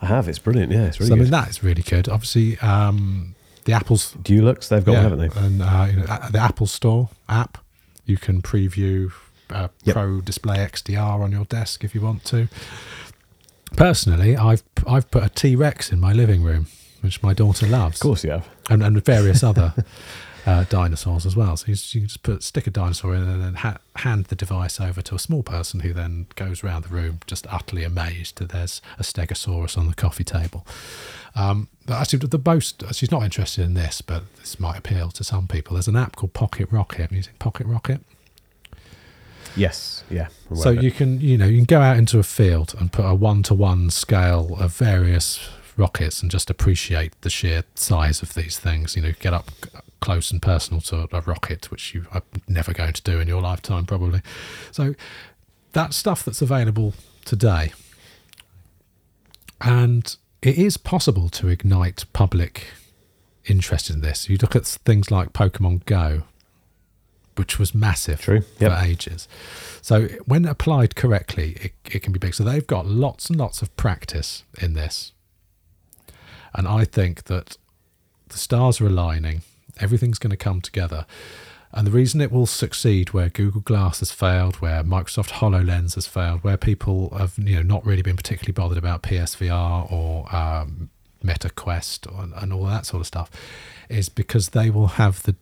I 0.00 0.06
have. 0.06 0.28
It's 0.28 0.38
brilliant. 0.38 0.72
Yeah, 0.72 0.86
it's 0.86 0.98
really 0.98 1.10
so. 1.10 1.14
I 1.14 1.18
mean, 1.18 1.30
that 1.30 1.48
is 1.48 1.62
really 1.62 1.82
good. 1.82 2.08
Obviously, 2.08 2.58
um, 2.58 3.34
the 3.64 3.72
Apple's 3.72 4.14
Dulux, 4.14 4.68
they've 4.68 4.84
got 4.84 4.92
yeah, 4.92 5.02
one, 5.04 5.18
haven't 5.18 5.34
they? 5.34 5.40
And 5.40 5.62
uh, 5.62 5.86
you 5.88 5.96
know, 5.98 6.06
the 6.30 6.40
Apple 6.40 6.66
Store 6.66 7.10
app, 7.28 7.58
you 8.04 8.16
can 8.16 8.42
preview 8.42 9.12
uh, 9.50 9.68
yep. 9.84 9.94
Pro 9.94 10.20
Display 10.20 10.58
XDR 10.58 11.20
on 11.20 11.30
your 11.30 11.44
desk 11.44 11.84
if 11.84 11.94
you 11.94 12.00
want 12.00 12.24
to. 12.26 12.48
Personally, 13.76 14.36
I've 14.36 14.62
I've 14.86 15.10
put 15.10 15.22
a 15.22 15.28
T 15.28 15.54
Rex 15.54 15.92
in 15.92 16.00
my 16.00 16.12
living 16.12 16.42
room, 16.42 16.66
which 17.00 17.22
my 17.22 17.32
daughter 17.32 17.66
loves. 17.66 17.96
Of 17.96 18.02
course, 18.02 18.24
you 18.24 18.30
have, 18.30 18.48
and, 18.68 18.82
and 18.82 19.02
various 19.04 19.42
other 19.42 19.72
uh, 20.46 20.64
dinosaurs 20.64 21.24
as 21.24 21.36
well. 21.36 21.56
So 21.56 21.68
you, 21.68 21.76
you, 21.90 22.00
can 22.00 22.08
just 22.08 22.22
put 22.22 22.42
stick 22.42 22.66
a 22.66 22.70
dinosaur 22.70 23.14
in 23.14 23.22
and 23.22 23.42
then 23.42 23.54
ha- 23.54 23.78
hand 23.96 24.26
the 24.26 24.36
device 24.36 24.80
over 24.80 25.00
to 25.02 25.14
a 25.14 25.18
small 25.18 25.42
person 25.42 25.80
who 25.80 25.92
then 25.92 26.26
goes 26.34 26.64
around 26.64 26.84
the 26.84 26.88
room 26.88 27.20
just 27.26 27.46
utterly 27.48 27.84
amazed 27.84 28.38
that 28.38 28.50
there's 28.50 28.82
a 28.98 29.02
Stegosaurus 29.02 29.78
on 29.78 29.88
the 29.88 29.94
coffee 29.94 30.24
table. 30.24 30.66
Um, 31.34 31.68
actually, 31.88 32.26
the 32.26 32.40
most 32.44 32.82
she's 32.92 33.10
not 33.10 33.22
interested 33.22 33.64
in 33.64 33.74
this, 33.74 34.02
but 34.02 34.24
this 34.36 34.58
might 34.58 34.78
appeal 34.78 35.10
to 35.12 35.24
some 35.24 35.46
people. 35.48 35.74
There's 35.74 35.88
an 35.88 35.96
app 35.96 36.16
called 36.16 36.32
Pocket 36.32 36.68
Rocket. 36.70 37.12
Using 37.12 37.34
Pocket 37.38 37.66
Rocket. 37.66 38.00
Yes, 39.54 40.02
yeah. 40.10 40.28
So 40.54 40.70
you 40.70 40.90
can, 40.90 41.20
you 41.20 41.36
know, 41.36 41.44
you 41.44 41.58
can 41.58 41.66
go 41.66 41.80
out 41.80 41.98
into 41.98 42.18
a 42.18 42.22
field 42.22 42.74
and 42.78 42.90
put 42.90 43.04
a 43.04 43.14
one-to-one 43.14 43.90
scale 43.90 44.56
of 44.58 44.74
various 44.74 45.46
rockets 45.76 46.22
and 46.22 46.30
just 46.30 46.50
appreciate 46.50 47.20
the 47.22 47.30
sheer 47.30 47.64
size 47.74 48.22
of 48.22 48.34
these 48.34 48.58
things. 48.58 48.96
You 48.96 49.02
know, 49.02 49.12
get 49.18 49.32
up 49.32 49.50
close 50.00 50.30
and 50.30 50.42
personal 50.42 50.80
to 50.82 51.08
a 51.12 51.20
rocket, 51.22 51.70
which 51.70 51.94
you 51.94 52.06
are 52.12 52.22
never 52.48 52.72
going 52.72 52.92
to 52.92 53.02
do 53.02 53.20
in 53.20 53.28
your 53.28 53.40
lifetime, 53.40 53.86
probably. 53.86 54.20
So 54.70 54.94
that 55.72 55.94
stuff 55.94 56.24
that's 56.24 56.42
available 56.42 56.94
today, 57.24 57.72
and 59.60 60.16
it 60.42 60.58
is 60.58 60.76
possible 60.76 61.28
to 61.30 61.48
ignite 61.48 62.04
public 62.12 62.66
interest 63.46 63.90
in 63.90 64.00
this. 64.00 64.28
You 64.28 64.38
look 64.40 64.56
at 64.56 64.66
things 64.66 65.10
like 65.10 65.32
Pokemon 65.32 65.84
Go, 65.86 66.22
which 67.36 67.58
was 67.58 67.74
massive 67.74 68.20
True. 68.20 68.42
Yep. 68.58 68.70
for 68.70 68.84
ages. 68.84 69.28
So 69.80 70.08
when 70.26 70.44
applied 70.44 70.96
correctly, 70.96 71.56
it, 71.60 71.72
it 71.90 72.02
can 72.02 72.12
be 72.12 72.18
big. 72.18 72.34
So 72.34 72.44
they've 72.44 72.66
got 72.66 72.86
lots 72.86 73.30
and 73.30 73.38
lots 73.38 73.62
of 73.62 73.74
practice 73.76 74.44
in 74.60 74.74
this. 74.74 75.12
And 76.54 76.68
I 76.68 76.84
think 76.84 77.24
that 77.24 77.56
the 78.28 78.38
stars 78.38 78.80
are 78.80 78.86
aligning, 78.86 79.42
everything's 79.80 80.18
going 80.18 80.30
to 80.30 80.36
come 80.36 80.60
together. 80.60 81.06
And 81.74 81.86
the 81.86 81.90
reason 81.90 82.20
it 82.20 82.30
will 82.30 82.46
succeed 82.46 83.10
where 83.10 83.30
Google 83.30 83.62
Glass 83.62 84.00
has 84.00 84.12
failed, 84.12 84.56
where 84.56 84.82
Microsoft 84.84 85.30
HoloLens 85.30 85.94
has 85.94 86.06
failed, 86.06 86.44
where 86.44 86.58
people 86.58 87.16
have 87.16 87.34
you 87.38 87.56
know 87.56 87.62
not 87.62 87.86
really 87.86 88.02
been 88.02 88.16
particularly 88.16 88.52
bothered 88.52 88.76
about 88.76 89.02
PSVR 89.02 89.90
or 89.90 90.34
um, 90.34 90.90
Meta 91.22 91.48
Quest 91.48 92.06
and 92.06 92.52
all 92.52 92.64
that 92.66 92.84
sort 92.84 93.00
of 93.00 93.06
stuff, 93.06 93.30
is 93.88 94.10
because 94.10 94.50
they 94.50 94.68
will 94.68 94.88
have 94.88 95.22
the 95.22 95.34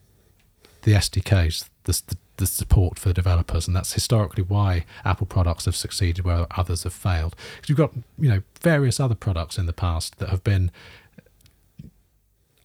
the 0.82 0.92
SDKs, 0.92 1.68
the, 1.84 2.00
the, 2.06 2.16
the 2.36 2.46
support 2.46 2.98
for 2.98 3.08
the 3.08 3.14
developers, 3.14 3.66
and 3.66 3.76
that's 3.76 3.92
historically 3.92 4.42
why 4.42 4.84
Apple 5.04 5.26
products 5.26 5.66
have 5.66 5.76
succeeded 5.76 6.24
where 6.24 6.46
others 6.56 6.84
have 6.84 6.92
failed. 6.92 7.34
Because 7.56 7.68
you've 7.68 7.78
got 7.78 7.92
you 8.18 8.28
know 8.28 8.42
various 8.60 9.00
other 9.00 9.16
products 9.16 9.58
in 9.58 9.66
the 9.66 9.72
past 9.72 10.18
that 10.18 10.28
have 10.28 10.44
been 10.44 10.70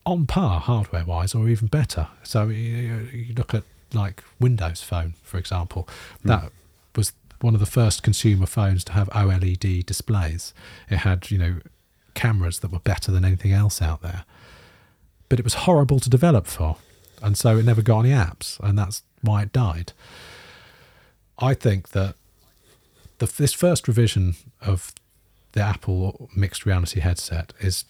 on 0.06 0.26
par 0.28 0.60
hardware 0.60 1.03
wise 1.06 1.34
or 1.34 1.49
even 1.49 1.68
better. 1.68 2.08
So 2.24 2.47
you, 2.49 3.08
you 3.12 3.34
look 3.34 3.53
at 3.53 3.64
like 3.93 4.24
Windows 4.39 4.82
Phone, 4.82 5.14
for 5.24 5.38
example, 5.38 5.88
Hmm. 6.22 6.28
that 6.30 6.51
was 6.95 7.14
one 7.41 7.53
of 7.53 7.60
the 7.60 7.66
first 7.66 8.03
consumer 8.03 8.45
phones 8.45 8.84
to 8.86 8.93
have 8.93 9.10
OLED 9.10 9.86
displays. 9.86 10.53
It 10.89 10.97
had 10.97 11.32
you 11.32 11.38
know 11.38 11.60
cameras 12.14 12.60
that 12.60 12.72
were 12.72 12.80
better 12.80 13.12
than 13.12 13.26
anything 13.26 13.51
else 13.51 13.82
out 13.82 14.01
there, 14.01 14.24
but 15.30 15.39
it 15.39 15.43
was 15.43 15.53
horrible 15.66 15.99
to 15.99 16.10
develop 16.10 16.47
for, 16.47 16.78
and 17.22 17.38
so 17.38 17.58
it 17.58 17.66
never 17.66 17.82
got 17.82 18.01
any 18.01 18.12
apps, 18.12 18.60
and 18.60 18.78
that's 18.78 19.03
why 19.22 19.43
it 19.43 19.51
died. 19.51 19.91
I 21.39 21.53
think 21.53 21.89
that 21.89 22.16
the, 23.18 23.26
this 23.26 23.53
first 23.53 23.88
revision 23.88 24.36
of 24.62 24.93
the 25.53 25.62
Apple 25.62 26.30
mixed 26.36 26.66
reality 26.66 26.99
headset 26.99 27.53
is 27.60 27.86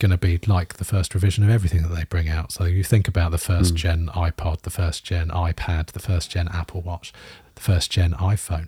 going 0.00 0.10
to 0.10 0.18
be 0.18 0.40
like 0.46 0.74
the 0.74 0.84
first 0.84 1.14
revision 1.14 1.44
of 1.44 1.50
everything 1.50 1.82
that 1.82 1.94
they 1.94 2.04
bring 2.04 2.28
out. 2.28 2.50
So 2.50 2.64
you 2.64 2.82
think 2.82 3.06
about 3.06 3.30
the 3.30 3.38
first 3.38 3.70
hmm. 3.70 3.76
gen 3.76 4.10
iPod, 4.14 4.62
the 4.62 4.70
first 4.70 5.04
gen 5.04 5.28
iPad, 5.28 5.88
the 5.88 6.00
first 6.00 6.30
gen 6.30 6.48
Apple 6.48 6.80
Watch, 6.80 7.12
the 7.54 7.60
first 7.60 7.90
gen 7.92 8.12
iPhone. 8.14 8.66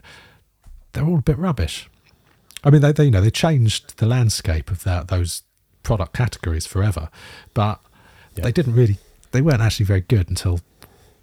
They're 0.93 1.07
all 1.07 1.19
a 1.19 1.23
bit 1.23 1.39
rubbish. 1.39 1.89
I 2.63 2.71
mean, 2.71 2.83
they, 2.83 2.93
they 2.93 3.07
you 3.07 3.11
know 3.11 3.21
they 3.21 3.31
changed 3.31 3.99
the 3.99 4.07
landscape 4.07 4.71
of 4.71 4.85
that 4.85 5.09
those 5.09 5.43
product 5.83 6.13
categories 6.15 6.67
forever, 6.67 7.09
but 7.55 7.81
Yeah. 8.37 8.45
they 8.45 8.53
didn't 8.53 8.75
really. 8.75 8.99
They 9.33 9.41
weren't 9.41 9.63
actually 9.63 9.87
very 9.87 10.03
good 10.03 10.29
until 10.29 10.61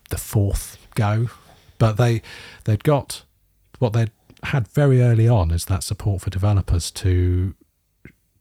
the 0.09 0.17
fourth 0.17 0.77
go. 0.95 1.29
But 1.77 1.93
they 1.93 2.21
they'd 2.65 2.83
got 2.83 3.23
what 3.77 3.93
they'd 3.93 4.11
had 4.43 4.67
very 4.67 5.01
early 5.01 5.27
on 5.27 5.51
is 5.51 5.65
that 5.65 5.83
support 5.83 6.21
for 6.21 6.29
developers 6.29 6.91
to 6.91 7.53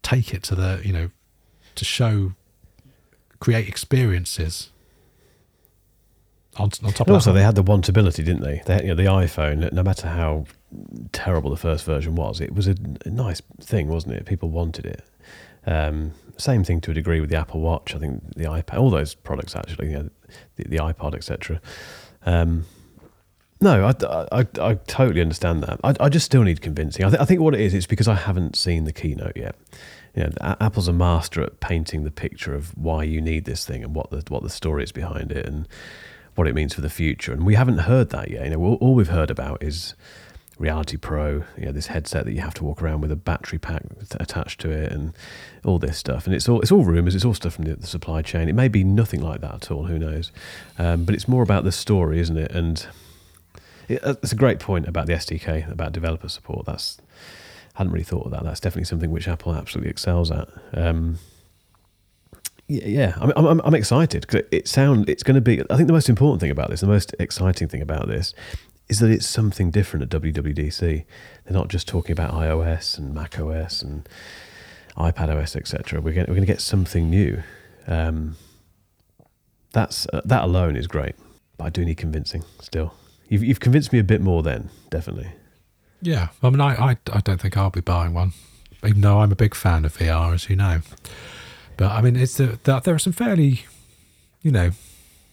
take 0.01 0.33
it 0.33 0.43
to 0.43 0.55
the 0.55 0.81
you 0.83 0.93
know 0.93 1.11
to 1.75 1.85
show 1.85 2.33
create 3.39 3.67
experiences 3.67 4.69
on, 6.57 6.63
on 6.83 6.91
top 6.91 7.07
And 7.07 7.09
of 7.09 7.09
also, 7.15 7.31
that. 7.31 7.39
they 7.39 7.43
had 7.45 7.55
the 7.55 7.63
wantability, 7.63 8.17
didn't 8.17 8.41
they? 8.41 8.61
They 8.65 8.73
had, 8.73 8.81
you 8.83 8.89
know, 8.89 8.95
the 8.95 9.03
iPhone. 9.05 9.71
No 9.71 9.83
matter 9.83 10.07
how 10.07 10.45
terrible 11.13 11.51
the 11.51 11.57
first 11.57 11.85
version 11.85 12.15
was, 12.15 12.41
it 12.41 12.53
was 12.53 12.67
a, 12.67 12.75
a 13.05 13.09
nice 13.09 13.41
thing, 13.61 13.87
wasn't 13.87 14.15
it? 14.15 14.25
People 14.25 14.49
wanted 14.49 14.85
it. 14.85 15.03
Um, 15.65 16.11
same 16.37 16.63
thing 16.63 16.81
to 16.81 16.91
a 16.91 16.93
degree 16.93 17.21
with 17.21 17.29
the 17.29 17.37
Apple 17.37 17.61
Watch. 17.61 17.95
I 17.95 17.99
think 17.99 18.35
the 18.35 18.45
iPad, 18.45 18.77
all 18.79 18.89
those 18.89 19.13
products 19.15 19.55
actually, 19.55 19.91
you 19.91 19.97
know, 19.97 20.09
the, 20.55 20.63
the 20.67 20.77
iPod, 20.77 21.15
etc. 21.15 21.61
Um, 22.25 22.65
no, 23.61 23.85
I, 23.87 24.39
I, 24.39 24.47
I 24.61 24.73
totally 24.87 25.21
understand 25.21 25.63
that. 25.63 25.79
I, 25.83 25.93
I 25.99 26.09
just 26.09 26.25
still 26.25 26.43
need 26.43 26.61
convincing. 26.61 27.05
I, 27.05 27.09
th- 27.09 27.21
I 27.21 27.25
think 27.25 27.41
what 27.41 27.53
it 27.53 27.59
is, 27.61 27.73
it's 27.73 27.85
because 27.87 28.07
I 28.07 28.15
haven't 28.15 28.55
seen 28.55 28.85
the 28.85 28.93
keynote 28.93 29.35
yet. 29.35 29.55
You 30.15 30.23
know, 30.23 30.55
Apple's 30.59 30.87
a 30.87 30.93
master 30.93 31.41
at 31.41 31.59
painting 31.59 32.03
the 32.03 32.11
picture 32.11 32.53
of 32.53 32.77
why 32.77 33.03
you 33.03 33.21
need 33.21 33.45
this 33.45 33.65
thing 33.65 33.83
and 33.83 33.93
what 33.93 34.09
the 34.09 34.23
what 34.29 34.43
the 34.43 34.49
story 34.49 34.83
is 34.83 34.91
behind 34.91 35.31
it 35.31 35.45
and 35.45 35.67
what 36.35 36.47
it 36.47 36.55
means 36.55 36.73
for 36.73 36.81
the 36.81 36.89
future. 36.89 37.33
And 37.33 37.45
we 37.45 37.55
haven't 37.55 37.79
heard 37.79 38.09
that 38.11 38.29
yet. 38.29 38.45
You 38.45 38.51
know, 38.51 38.77
all, 38.79 38.95
we've 38.95 39.09
heard 39.09 39.29
about 39.29 39.61
is 39.61 39.93
Reality 40.57 40.97
Pro, 40.97 41.43
you 41.57 41.65
know, 41.65 41.71
this 41.71 41.87
headset 41.87 42.25
that 42.25 42.33
you 42.33 42.41
have 42.41 42.53
to 42.55 42.63
walk 42.63 42.81
around 42.81 43.01
with 43.01 43.11
a 43.11 43.15
battery 43.15 43.59
pack 43.59 43.83
attached 44.19 44.59
to 44.61 44.71
it, 44.71 44.91
and 44.91 45.13
all 45.63 45.79
this 45.79 45.97
stuff. 45.97 46.25
And 46.25 46.35
it's 46.35 46.49
all 46.49 46.61
it's 46.61 46.71
all 46.71 46.83
rumors. 46.83 47.15
It's 47.15 47.25
all 47.25 47.33
stuff 47.33 47.53
from 47.53 47.65
the, 47.65 47.75
the 47.75 47.87
supply 47.87 48.21
chain. 48.21 48.49
It 48.49 48.55
may 48.55 48.67
be 48.67 48.83
nothing 48.83 49.21
like 49.21 49.41
that 49.41 49.53
at 49.53 49.71
all. 49.71 49.85
Who 49.85 49.99
knows? 49.99 50.31
Um, 50.77 51.05
but 51.05 51.15
it's 51.15 51.27
more 51.27 51.43
about 51.43 51.63
the 51.63 51.71
story, 51.71 52.19
isn't 52.19 52.37
it? 52.37 52.51
And 52.51 52.87
uh, 53.89 54.15
it's 54.21 54.31
a 54.31 54.35
great 54.35 54.59
point 54.59 54.87
about 54.87 55.07
the 55.07 55.13
SDK 55.13 55.69
about 55.71 55.91
developer 55.91 56.29
support. 56.29 56.65
That's 56.65 56.99
hadn't 57.79 57.93
really 57.93 58.03
thought 58.03 58.25
of 58.25 58.31
that. 58.31 58.43
That's 58.43 58.59
definitely 58.59 58.85
something 58.85 59.09
which 59.09 59.27
Apple 59.29 59.55
absolutely 59.55 59.89
excels 59.89 60.31
at. 60.31 60.49
Um, 60.73 61.17
yeah, 62.67 62.85
yeah. 62.85 63.13
I'm, 63.21 63.31
I'm, 63.47 63.61
I'm 63.61 63.73
excited 63.73 64.21
because 64.21 64.41
it, 64.41 64.47
it 64.51 64.67
sound 64.67 65.09
it's 65.09 65.23
going 65.23 65.35
to 65.35 65.41
be. 65.41 65.61
I 65.69 65.77
think 65.77 65.87
the 65.87 65.93
most 65.93 66.09
important 66.09 66.41
thing 66.41 66.51
about 66.51 66.69
this, 66.69 66.81
the 66.81 66.87
most 66.87 67.15
exciting 67.19 67.69
thing 67.69 67.81
about 67.81 68.07
this, 68.07 68.33
is 68.89 68.99
that 68.99 69.09
it's 69.09 69.25
something 69.25 69.71
different 69.71 70.13
at 70.13 70.21
WWDC. 70.21 71.05
They're 71.45 71.53
not 71.57 71.69
just 71.69 71.87
talking 71.87 72.11
about 72.11 72.33
iOS 72.33 72.97
and 72.97 73.13
Mac 73.13 73.39
OS 73.39 73.81
and 73.81 74.07
iPad 74.97 75.33
OS, 75.33 75.55
etc. 75.55 76.01
We're 76.01 76.13
going 76.13 76.27
we're 76.27 76.35
to 76.35 76.45
get 76.45 76.59
something 76.59 77.09
new. 77.09 77.41
Um, 77.87 78.35
that's 79.71 80.05
uh, 80.11 80.19
that 80.25 80.43
alone 80.43 80.75
is 80.75 80.85
great, 80.85 81.15
but 81.57 81.63
I 81.63 81.69
do 81.69 81.85
need 81.85 81.95
convincing 81.95 82.43
still. 82.59 82.93
You've 83.29 83.43
you've 83.45 83.61
convinced 83.61 83.93
me 83.93 83.99
a 83.99 84.03
bit 84.03 84.19
more 84.19 84.43
then, 84.43 84.69
definitely. 84.89 85.31
Yeah, 86.01 86.29
I 86.41 86.49
mean, 86.49 86.61
I, 86.61 86.91
I, 86.91 86.97
I 87.11 87.19
don't 87.19 87.41
think 87.41 87.57
I'll 87.57 87.69
be 87.69 87.81
buying 87.81 88.13
one, 88.13 88.33
even 88.85 89.01
though 89.01 89.19
I'm 89.19 89.31
a 89.31 89.35
big 89.35 89.53
fan 89.53 89.83
of 89.85 89.97
VR, 89.97 90.33
as 90.33 90.49
you 90.49 90.55
know. 90.55 90.81
But 91.77 91.91
I 91.91 92.01
mean, 92.01 92.15
it's 92.15 92.37
that 92.37 92.83
there 92.83 92.95
are 92.95 92.99
some 92.99 93.13
fairly, 93.13 93.65
you 94.41 94.51
know, 94.51 94.71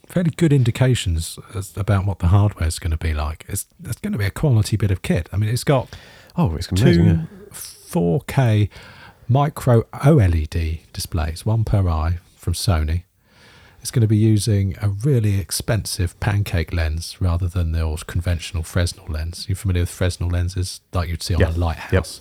fairly 0.06 0.30
good 0.30 0.52
indications 0.52 1.38
as, 1.54 1.76
about 1.76 2.06
what 2.06 2.18
the 2.20 2.28
hardware 2.28 2.68
is 2.68 2.78
going 2.78 2.90
to 2.92 2.96
be 2.96 3.14
like. 3.14 3.44
It's, 3.48 3.66
it's 3.84 4.00
going 4.00 4.12
to 4.12 4.18
be 4.18 4.24
a 4.24 4.30
quality 4.30 4.76
bit 4.76 4.90
of 4.90 5.02
kit. 5.02 5.28
I 5.32 5.36
mean, 5.36 5.50
it's 5.50 5.64
got 5.64 5.88
Oh, 6.36 6.54
it's 6.54 6.68
amazing. 6.70 7.04
two 7.04 7.04
yeah. 7.04 7.24
4K 7.52 8.68
micro 9.28 9.82
OLED 9.94 10.80
displays, 10.92 11.46
one 11.46 11.64
per 11.64 11.88
eye 11.88 12.18
from 12.36 12.52
Sony. 12.52 13.04
It's 13.86 13.92
going 13.92 14.00
to 14.00 14.08
be 14.08 14.16
using 14.16 14.74
a 14.82 14.88
really 14.88 15.38
expensive 15.38 16.18
pancake 16.18 16.72
lens 16.72 17.18
rather 17.20 17.46
than 17.46 17.70
the 17.70 17.82
old 17.82 18.08
conventional 18.08 18.64
Fresnel 18.64 19.06
lens. 19.08 19.44
You're 19.48 19.54
familiar 19.54 19.82
with 19.82 19.90
Fresnel 19.90 20.28
lenses 20.28 20.80
like 20.92 21.08
you'd 21.08 21.22
see 21.22 21.34
on 21.34 21.40
Yeah. 21.40 21.50
a 21.50 21.52
lighthouse. 21.52 22.20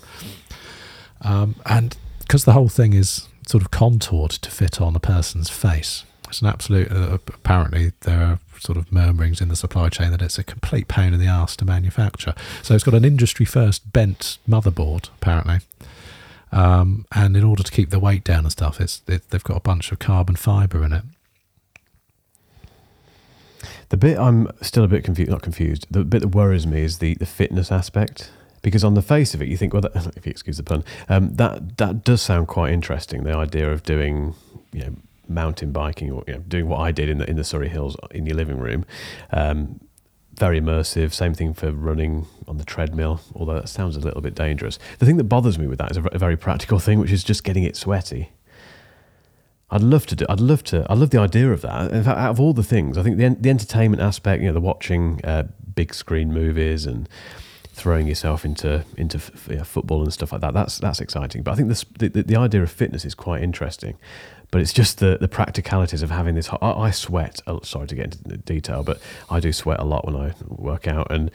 Um, 1.21 1.55
and 1.65 1.97
because 2.19 2.45
the 2.45 2.51
whole 2.51 2.69
thing 2.69 2.93
is 2.93 3.27
sort 3.47 3.63
of 3.63 3.71
contoured 3.71 4.29
to 4.29 4.51
fit 4.51 4.79
on 4.79 4.95
a 4.95 4.99
person's 4.99 5.49
face, 5.49 6.03
it's 6.29 6.39
an 6.39 6.45
absolute. 6.49 6.91
Uh, 6.91 7.17
apparently, 7.29 7.93
there 8.01 8.21
are 8.21 8.39
sort 8.59 8.77
of 8.77 8.91
murmurings 8.91 9.41
in 9.41 9.47
the 9.47 9.55
supply 9.55 9.89
chain 9.89 10.11
that 10.11 10.21
it's 10.21 10.37
a 10.37 10.43
complete 10.43 10.87
pain 10.87 11.15
in 11.15 11.19
the 11.19 11.25
ass 11.25 11.55
to 11.55 11.65
manufacture. 11.65 12.35
So 12.61 12.75
it's 12.75 12.83
got 12.83 12.93
an 12.93 13.03
industry 13.03 13.47
first 13.47 13.91
bent 13.91 14.37
motherboard, 14.47 15.09
apparently. 15.19 15.61
Um, 16.51 17.07
and 17.11 17.35
in 17.35 17.43
order 17.43 17.63
to 17.63 17.71
keep 17.71 17.89
the 17.89 17.97
weight 17.99 18.23
down 18.23 18.41
and 18.43 18.51
stuff, 18.51 18.79
it's 18.79 19.01
it, 19.07 19.31
they've 19.31 19.43
got 19.43 19.57
a 19.57 19.61
bunch 19.61 19.91
of 19.91 19.97
carbon 19.97 20.35
fiber 20.35 20.83
in 20.83 20.93
it. 20.93 21.01
The 23.89 23.97
bit 23.97 24.17
I'm 24.17 24.49
still 24.61 24.83
a 24.83 24.87
bit 24.87 25.03
confused, 25.03 25.31
not 25.31 25.41
confused. 25.41 25.87
The 25.89 26.03
bit 26.03 26.21
that 26.21 26.29
worries 26.29 26.65
me 26.65 26.81
is 26.81 26.99
the, 26.99 27.15
the 27.15 27.25
fitness 27.25 27.71
aspect. 27.71 28.31
Because 28.61 28.83
on 28.83 28.95
the 28.95 29.03
face 29.03 29.35
of 29.35 29.43
it, 29.43 29.47
you 29.47 29.57
think, 29.57 29.73
well, 29.73 29.83
that, 29.83 29.95
if 30.17 30.25
you 30.25 30.31
excuse 30.31 30.57
the 30.57 30.63
pun, 30.63 30.83
um, 31.07 31.35
that 31.35 31.77
that 31.77 32.03
does 32.03 32.21
sound 32.21 32.47
quite 32.47 32.73
interesting. 32.73 33.23
The 33.23 33.35
idea 33.35 33.71
of 33.71 33.83
doing, 33.83 34.33
you 34.71 34.81
know, 34.81 34.95
mountain 35.27 35.71
biking 35.71 36.11
or 36.11 36.23
you 36.27 36.33
know, 36.33 36.39
doing 36.41 36.67
what 36.67 36.79
I 36.79 36.91
did 36.91 37.09
in 37.09 37.19
the 37.19 37.29
in 37.29 37.35
the 37.35 37.43
Surrey 37.43 37.69
Hills 37.69 37.95
in 38.11 38.25
your 38.25 38.35
living 38.35 38.57
room, 38.57 38.85
um, 39.31 39.79
very 40.33 40.59
immersive. 40.59 41.13
Same 41.13 41.33
thing 41.33 41.53
for 41.53 41.71
running 41.71 42.25
on 42.47 42.57
the 42.57 42.65
treadmill. 42.65 43.21
Although 43.35 43.55
that 43.55 43.69
sounds 43.69 43.95
a 43.95 43.99
little 43.99 44.21
bit 44.21 44.35
dangerous. 44.35 44.79
The 44.99 45.05
thing 45.05 45.17
that 45.17 45.25
bothers 45.25 45.59
me 45.59 45.67
with 45.67 45.77
that 45.79 45.91
is 45.91 45.97
a 45.97 46.17
very 46.17 46.37
practical 46.37 46.79
thing, 46.79 46.99
which 46.99 47.11
is 47.11 47.23
just 47.23 47.43
getting 47.43 47.63
it 47.63 47.75
sweaty. 47.77 48.31
I'd 49.71 49.81
love 49.81 50.05
to 50.07 50.15
do. 50.15 50.25
I'd 50.29 50.39
love 50.39 50.63
to. 50.65 50.85
I 50.89 50.93
love 50.93 51.09
the 51.09 51.19
idea 51.19 51.51
of 51.51 51.61
that. 51.61 51.91
In 51.91 52.03
fact, 52.03 52.19
out 52.19 52.29
of 52.31 52.39
all 52.39 52.53
the 52.53 52.63
things, 52.63 52.97
I 52.97 53.03
think 53.03 53.17
the 53.17 53.29
the 53.29 53.49
entertainment 53.49 54.01
aspect, 54.01 54.41
you 54.41 54.47
know, 54.47 54.53
the 54.53 54.61
watching 54.61 55.19
uh, 55.23 55.43
big 55.73 55.93
screen 55.93 56.31
movies 56.31 56.85
and 56.85 57.09
throwing 57.73 58.07
yourself 58.07 58.45
into 58.45 58.85
into 58.95 59.17
f- 59.17 59.67
football 59.67 60.03
and 60.03 60.13
stuff 60.13 60.31
like 60.31 60.41
that. 60.41 60.53
That's 60.53 60.77
that's 60.77 61.01
exciting. 61.01 61.41
But 61.43 61.51
I 61.51 61.55
think 61.55 61.69
the, 61.97 62.23
the 62.23 62.35
idea 62.35 62.61
of 62.63 62.71
fitness 62.71 63.05
is 63.05 63.15
quite 63.15 63.41
interesting. 63.41 63.97
But 64.51 64.61
it's 64.61 64.71
just 64.71 64.99
the 64.99 65.17
the 65.19 65.27
practicalities 65.27 66.03
of 66.03 66.11
having 66.11 66.35
this. 66.35 66.47
I, 66.61 66.71
I 66.71 66.91
sweat. 66.91 67.41
oh, 67.47 67.61
Sorry 67.61 67.87
to 67.87 67.95
get 67.95 68.05
into 68.15 68.37
detail, 68.37 68.83
but 68.83 69.01
I 69.29 69.39
do 69.39 69.51
sweat 69.51 69.79
a 69.79 69.83
lot 69.83 70.05
when 70.05 70.15
I 70.15 70.33
work 70.47 70.87
out, 70.87 71.11
and 71.11 71.31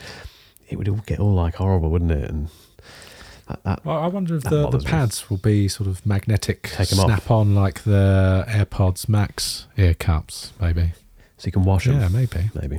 it 0.68 0.78
would 0.78 0.88
all 0.88 1.02
get 1.04 1.18
all 1.18 1.34
like 1.34 1.56
horrible, 1.56 1.90
wouldn't 1.90 2.12
it? 2.12 2.30
And 2.30 2.48
that, 3.64 3.82
that 3.84 3.90
I 3.90 4.06
wonder 4.06 4.36
if 4.36 4.42
the, 4.44 4.50
the 4.50 4.62
bothers 4.64 4.84
me. 4.84 4.90
pads 4.90 5.28
will 5.30 5.36
be 5.38 5.68
sort 5.68 5.88
of 5.88 6.04
magnetic, 6.06 6.70
'em 6.78 6.80
off. 7.00 7.06
snap 7.06 7.30
on 7.30 7.54
like 7.54 7.82
the 7.84 8.44
AirPods 8.48 9.08
Max 9.08 9.66
ear 9.76 9.94
cups, 9.94 10.52
maybe. 10.60 10.92
so 11.38 11.46
you 11.46 11.52
can 11.52 11.64
wash 11.64 11.84
them. 11.86 12.00
Yeah, 12.00 12.08
maybe. 12.08 12.50
maybe. 12.54 12.78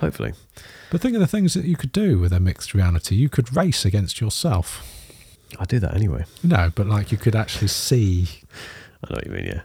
Hopefully. 0.00 0.32
But 0.90 1.00
think 1.00 1.14
of 1.14 1.20
the 1.20 1.26
things 1.26 1.54
that 1.54 1.64
you 1.64 1.76
could 1.76 1.92
do 1.92 2.18
with 2.18 2.32
a 2.32 2.40
mixed 2.40 2.72
reality. 2.74 3.14
You 3.16 3.28
could 3.28 3.54
race 3.56 3.84
against 3.84 4.20
yourself. 4.20 4.82
I 5.58 5.64
do 5.64 5.78
that 5.80 5.94
anyway. 5.94 6.24
No, 6.42 6.70
but 6.74 6.86
like 6.86 7.10
you 7.12 7.18
could 7.18 7.34
actually 7.34 7.68
see, 7.68 8.28
I 9.02 9.10
know 9.12 9.16
what 9.16 9.26
you 9.26 9.32
mean. 9.32 9.46
Yeah. 9.46 9.60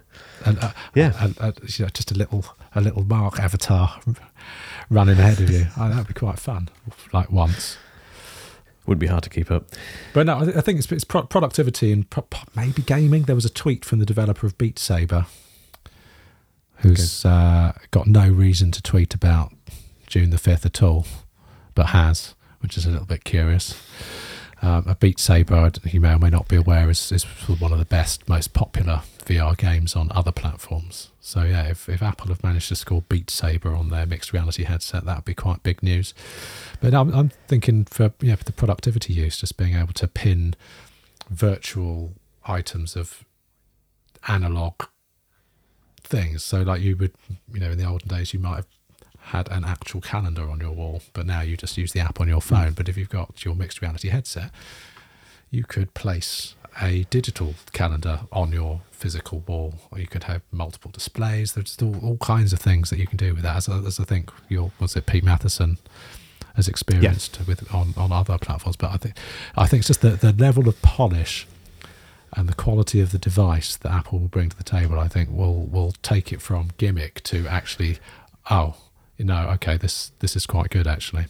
and 0.45 0.59
uh, 0.59 0.71
Yeah. 0.95 1.13
and, 1.19 1.37
uh, 1.39 1.51
you 1.67 1.85
know, 1.85 1.89
just 1.89 2.11
a 2.11 2.15
little 2.15 2.45
a 2.75 2.81
little 2.81 3.03
Mark 3.03 3.39
avatar 3.39 3.99
running 4.89 5.19
ahead 5.19 5.39
of 5.39 5.49
you. 5.49 5.67
Oh, 5.77 5.89
that'd 5.89 6.07
be 6.07 6.13
quite 6.13 6.39
fun. 6.39 6.69
Like 7.11 7.31
once. 7.31 7.77
Wouldn't 8.85 8.99
be 8.99 9.07
hard 9.07 9.23
to 9.23 9.29
keep 9.29 9.49
up. 9.49 9.65
But 10.13 10.25
no, 10.25 10.39
I 10.39 10.45
thi- 10.45 10.57
I 10.57 10.61
think 10.61 10.79
it's, 10.79 10.91
it's 10.91 11.03
pro- 11.05 11.23
productivity 11.23 11.91
and 11.93 12.09
pro- 12.09 12.25
maybe 12.55 12.81
gaming. 12.81 13.23
There 13.23 13.35
was 13.35 13.45
a 13.45 13.49
tweet 13.49 13.85
from 13.85 13.99
the 13.99 14.05
developer 14.05 14.45
of 14.45 14.57
Beat 14.57 14.77
Saber, 14.77 15.25
who's 16.77 17.23
uh, 17.23 17.73
got 17.91 18.07
no 18.07 18.27
reason 18.27 18.71
to 18.71 18.81
tweet 18.81 19.13
about 19.13 19.53
June 20.07 20.31
the 20.31 20.37
5th 20.37 20.65
at 20.65 20.83
all, 20.83 21.05
but 21.75 21.87
has, 21.87 22.35
which 22.59 22.77
is 22.77 22.85
a 22.85 22.89
little 22.89 23.05
bit 23.05 23.23
curious. 23.23 23.81
Um, 24.61 24.85
a 24.87 24.95
Beat 24.95 25.19
Saber, 25.19 25.71
you 25.85 26.01
may 26.01 26.13
or 26.13 26.19
may 26.19 26.29
not 26.29 26.47
be 26.47 26.55
aware, 26.57 26.89
is, 26.89 27.11
is 27.11 27.23
one 27.47 27.71
of 27.71 27.79
the 27.79 27.85
best, 27.85 28.27
most 28.27 28.53
popular 28.53 29.01
VR 29.25 29.57
games 29.57 29.95
on 29.95 30.11
other 30.11 30.31
platforms. 30.31 31.09
So 31.19 31.43
yeah, 31.43 31.69
if, 31.69 31.87
if 31.89 32.01
Apple 32.01 32.27
have 32.27 32.43
managed 32.43 32.69
to 32.69 32.75
score 32.75 33.03
Beat 33.07 33.29
Saber 33.29 33.73
on 33.73 33.89
their 33.89 34.05
mixed 34.05 34.33
reality 34.33 34.63
headset, 34.63 35.05
that 35.05 35.17
would 35.17 35.25
be 35.25 35.33
quite 35.33 35.63
big 35.63 35.81
news. 35.81 36.13
But 36.81 36.93
I'm, 36.93 37.13
I'm 37.13 37.29
thinking 37.47 37.85
for 37.85 38.13
yeah 38.19 38.35
for 38.35 38.43
the 38.43 38.51
productivity 38.51 39.13
use, 39.13 39.37
just 39.37 39.57
being 39.57 39.75
able 39.75 39.93
to 39.93 40.07
pin 40.07 40.55
virtual 41.29 42.13
items 42.45 42.95
of 42.95 43.23
analog 44.27 44.73
things. 46.03 46.43
So 46.43 46.61
like 46.61 46.81
you 46.81 46.95
would, 46.97 47.13
you 47.51 47.59
know, 47.59 47.71
in 47.71 47.77
the 47.77 47.85
olden 47.85 48.07
days, 48.07 48.33
you 48.33 48.39
might 48.39 48.57
have 48.57 48.67
had 49.19 49.49
an 49.51 49.63
actual 49.63 50.01
calendar 50.01 50.49
on 50.49 50.59
your 50.59 50.71
wall, 50.71 51.01
but 51.13 51.25
now 51.25 51.41
you 51.41 51.55
just 51.55 51.77
use 51.77 51.93
the 51.93 52.01
app 52.01 52.19
on 52.19 52.27
your 52.27 52.41
phone. 52.41 52.71
Mm. 52.71 52.75
But 52.75 52.89
if 52.89 52.97
you've 52.97 53.09
got 53.09 53.43
your 53.45 53.55
mixed 53.55 53.81
reality 53.81 54.09
headset, 54.09 54.51
you 55.49 55.63
could 55.63 55.93
place 55.93 56.55
a 56.81 57.05
digital 57.09 57.55
calendar 57.71 58.21
on 58.31 58.51
your 58.51 58.81
physical 58.91 59.39
wall, 59.39 59.75
or 59.91 59.99
you 59.99 60.07
could 60.07 60.23
have 60.23 60.41
multiple 60.51 60.91
displays. 60.91 61.53
There's 61.53 61.77
all, 61.81 61.97
all 62.03 62.17
kinds 62.17 62.53
of 62.53 62.59
things 62.59 62.89
that 62.89 62.99
you 62.99 63.07
can 63.07 63.17
do 63.17 63.33
with 63.33 63.43
that. 63.43 63.57
As, 63.57 63.69
as 63.69 63.99
I 63.99 64.03
think 64.03 64.31
your 64.49 64.71
was 64.79 64.95
it 64.95 65.05
Pete 65.05 65.23
Matheson 65.23 65.77
has 66.55 66.67
experienced 66.67 67.37
yeah. 67.39 67.45
with 67.47 67.73
on, 67.73 67.93
on 67.97 68.11
other 68.11 68.37
platforms. 68.37 68.75
But 68.75 68.91
I 68.91 68.97
think 68.97 69.17
I 69.55 69.65
think 69.67 69.81
it's 69.81 69.87
just 69.87 70.01
the, 70.01 70.11
the 70.11 70.33
level 70.33 70.67
of 70.67 70.81
polish 70.81 71.47
and 72.35 72.49
the 72.49 72.53
quality 72.53 72.99
of 72.99 73.11
the 73.11 73.17
device 73.19 73.75
that 73.77 73.91
Apple 73.91 74.19
will 74.19 74.27
bring 74.27 74.49
to 74.49 74.57
the 74.57 74.63
table. 74.63 74.99
I 74.99 75.07
think 75.07 75.29
will 75.31 75.65
will 75.65 75.93
take 76.01 76.31
it 76.31 76.41
from 76.41 76.69
gimmick 76.77 77.21
to 77.23 77.47
actually, 77.47 77.99
oh, 78.49 78.75
you 79.17 79.25
know, 79.25 79.49
okay, 79.55 79.77
this 79.77 80.11
this 80.19 80.35
is 80.35 80.45
quite 80.45 80.69
good 80.69 80.87
actually. 80.87 81.25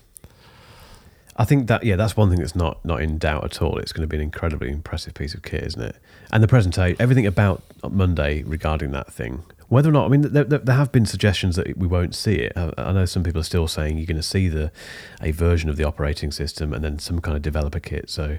I 1.35 1.45
think 1.45 1.67
that 1.67 1.83
yeah, 1.83 1.95
that's 1.95 2.15
one 2.15 2.29
thing 2.29 2.39
that's 2.39 2.55
not 2.55 2.83
not 2.85 3.01
in 3.01 3.17
doubt 3.17 3.43
at 3.43 3.61
all. 3.61 3.77
It's 3.77 3.91
going 3.91 4.03
to 4.03 4.07
be 4.07 4.17
an 4.17 4.23
incredibly 4.23 4.69
impressive 4.69 5.13
piece 5.13 5.33
of 5.33 5.41
kit, 5.41 5.63
isn't 5.63 5.81
it? 5.81 5.95
And 6.31 6.43
the 6.43 6.47
presentation, 6.47 6.95
everything 6.99 7.25
about 7.25 7.63
Monday 7.89 8.43
regarding 8.43 8.91
that 8.91 9.11
thing. 9.11 9.43
Whether 9.69 9.89
or 9.89 9.93
not, 9.93 10.05
I 10.05 10.09
mean, 10.09 10.21
there, 10.21 10.43
there 10.43 10.75
have 10.75 10.91
been 10.91 11.07
suggestions 11.07 11.55
that 11.55 11.75
we 11.77 11.87
won't 11.87 12.13
see 12.13 12.35
it. 12.35 12.53
I, 12.55 12.91
know 12.91 13.05
some 13.05 13.23
people 13.23 13.41
are 13.41 13.45
still 13.45 13.67
saying 13.67 13.97
you're 13.97 14.05
going 14.05 14.17
to 14.17 14.21
see 14.21 14.47
the 14.47 14.71
a 15.19 15.31
version 15.31 15.67
of 15.67 15.77
the 15.77 15.83
operating 15.83 16.31
system 16.31 16.73
and 16.73 16.83
then 16.83 16.99
some 16.99 17.19
kind 17.19 17.35
of 17.35 17.41
developer 17.41 17.79
kit. 17.79 18.09
So 18.09 18.37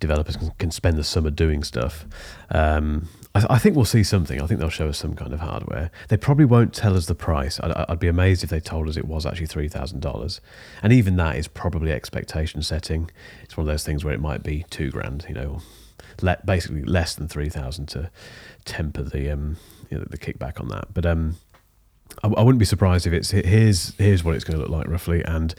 developers 0.00 0.36
can, 0.36 0.52
can 0.58 0.70
spend 0.70 0.96
the 0.96 1.04
summer 1.04 1.28
doing 1.28 1.64
stuff. 1.64 2.06
Um, 2.50 3.08
I, 3.34 3.46
I, 3.50 3.58
think 3.58 3.76
we'll 3.76 3.84
see 3.84 4.04
something. 4.04 4.40
I 4.40 4.46
think 4.46 4.60
they'll 4.60 4.68
show 4.68 4.88
us 4.88 4.98
some 4.98 5.14
kind 5.14 5.32
of 5.32 5.40
hardware. 5.40 5.90
They 6.08 6.16
probably 6.16 6.44
won't 6.44 6.72
tell 6.72 6.96
us 6.96 7.06
the 7.06 7.14
price. 7.14 7.58
I'd, 7.60 7.72
I'd 7.72 7.98
be 7.98 8.08
amazed 8.08 8.44
if 8.44 8.50
they 8.50 8.60
told 8.60 8.88
us 8.88 8.96
it 8.96 9.06
was 9.06 9.26
actually 9.26 9.46
three 9.46 9.68
thousand 9.68 10.00
dollars, 10.00 10.40
and 10.82 10.92
even 10.92 11.16
that 11.16 11.36
is 11.36 11.48
probably 11.48 11.92
expectation 11.92 12.62
setting. 12.62 13.10
It's 13.42 13.56
one 13.56 13.66
of 13.66 13.72
those 13.72 13.84
things 13.84 14.04
where 14.04 14.14
it 14.14 14.20
might 14.20 14.42
be 14.42 14.64
two 14.70 14.90
grand, 14.90 15.26
you 15.28 15.34
know, 15.34 15.60
let, 16.22 16.46
basically 16.46 16.82
less 16.84 17.14
than 17.14 17.28
three 17.28 17.48
thousand 17.48 17.86
to 17.88 18.10
temper 18.64 19.02
the 19.02 19.30
um, 19.30 19.56
you 19.90 19.98
know, 19.98 20.04
the 20.08 20.18
kickback 20.18 20.60
on 20.60 20.68
that. 20.68 20.94
But 20.94 21.06
um, 21.06 21.36
I, 22.22 22.28
I 22.28 22.42
wouldn't 22.42 22.60
be 22.60 22.64
surprised 22.64 23.06
if 23.06 23.12
it's 23.12 23.30
here's 23.30 23.94
here's 23.96 24.22
what 24.24 24.34
it's 24.34 24.44
going 24.44 24.58
to 24.58 24.62
look 24.62 24.70
like 24.70 24.88
roughly, 24.88 25.24
and 25.24 25.54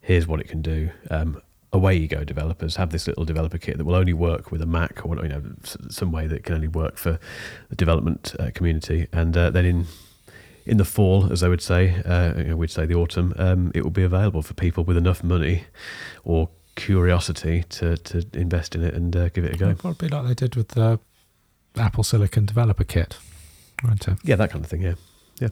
here's 0.00 0.26
what 0.26 0.40
it 0.40 0.48
can 0.48 0.62
do. 0.62 0.90
Um, 1.10 1.40
away 1.72 1.94
you 1.94 2.08
go 2.08 2.24
developers. 2.24 2.76
Have 2.76 2.90
this 2.90 3.06
little 3.06 3.24
developer 3.24 3.58
kit 3.58 3.78
that 3.78 3.84
will 3.84 3.94
only 3.94 4.12
work 4.12 4.50
with 4.50 4.60
a 4.60 4.66
mac 4.66 5.04
or 5.04 5.16
you 5.22 5.28
know 5.28 5.42
some 5.88 6.12
way 6.12 6.26
that 6.26 6.44
can 6.44 6.54
only 6.54 6.68
work 6.68 6.96
for 6.96 7.18
the 7.70 7.76
development 7.76 8.34
uh, 8.38 8.50
community. 8.54 9.08
And 9.12 9.36
uh, 9.36 9.50
then 9.50 9.64
in 9.64 9.86
in 10.64 10.76
the 10.76 10.84
fall 10.84 11.32
as 11.32 11.40
they 11.40 11.48
would 11.48 11.62
say 11.62 12.02
uh, 12.04 12.38
you 12.38 12.44
know, 12.44 12.56
we'd 12.56 12.70
say 12.70 12.86
the 12.86 12.94
autumn 12.94 13.34
um, 13.36 13.72
it 13.74 13.82
will 13.82 13.90
be 13.90 14.04
available 14.04 14.42
for 14.42 14.54
people 14.54 14.84
with 14.84 14.96
enough 14.96 15.24
money 15.24 15.64
or 16.24 16.48
curiosity 16.76 17.64
to, 17.68 17.96
to 17.96 18.24
invest 18.32 18.74
in 18.74 18.82
it 18.84 18.94
and 18.94 19.16
uh, 19.16 19.28
give 19.30 19.44
it 19.44 19.54
a 19.54 19.58
go. 19.58 19.74
Probably 19.74 20.08
like 20.08 20.26
they 20.26 20.34
did 20.34 20.54
with 20.54 20.68
the 20.68 21.00
apple 21.76 22.04
silicon 22.04 22.44
developer 22.46 22.84
kit 22.84 23.16
right 23.82 24.06
yeah 24.22 24.36
that 24.36 24.50
kind 24.50 24.64
of 24.64 24.70
thing 24.70 24.82
yeah. 24.82 24.94
Yeah 25.40 25.48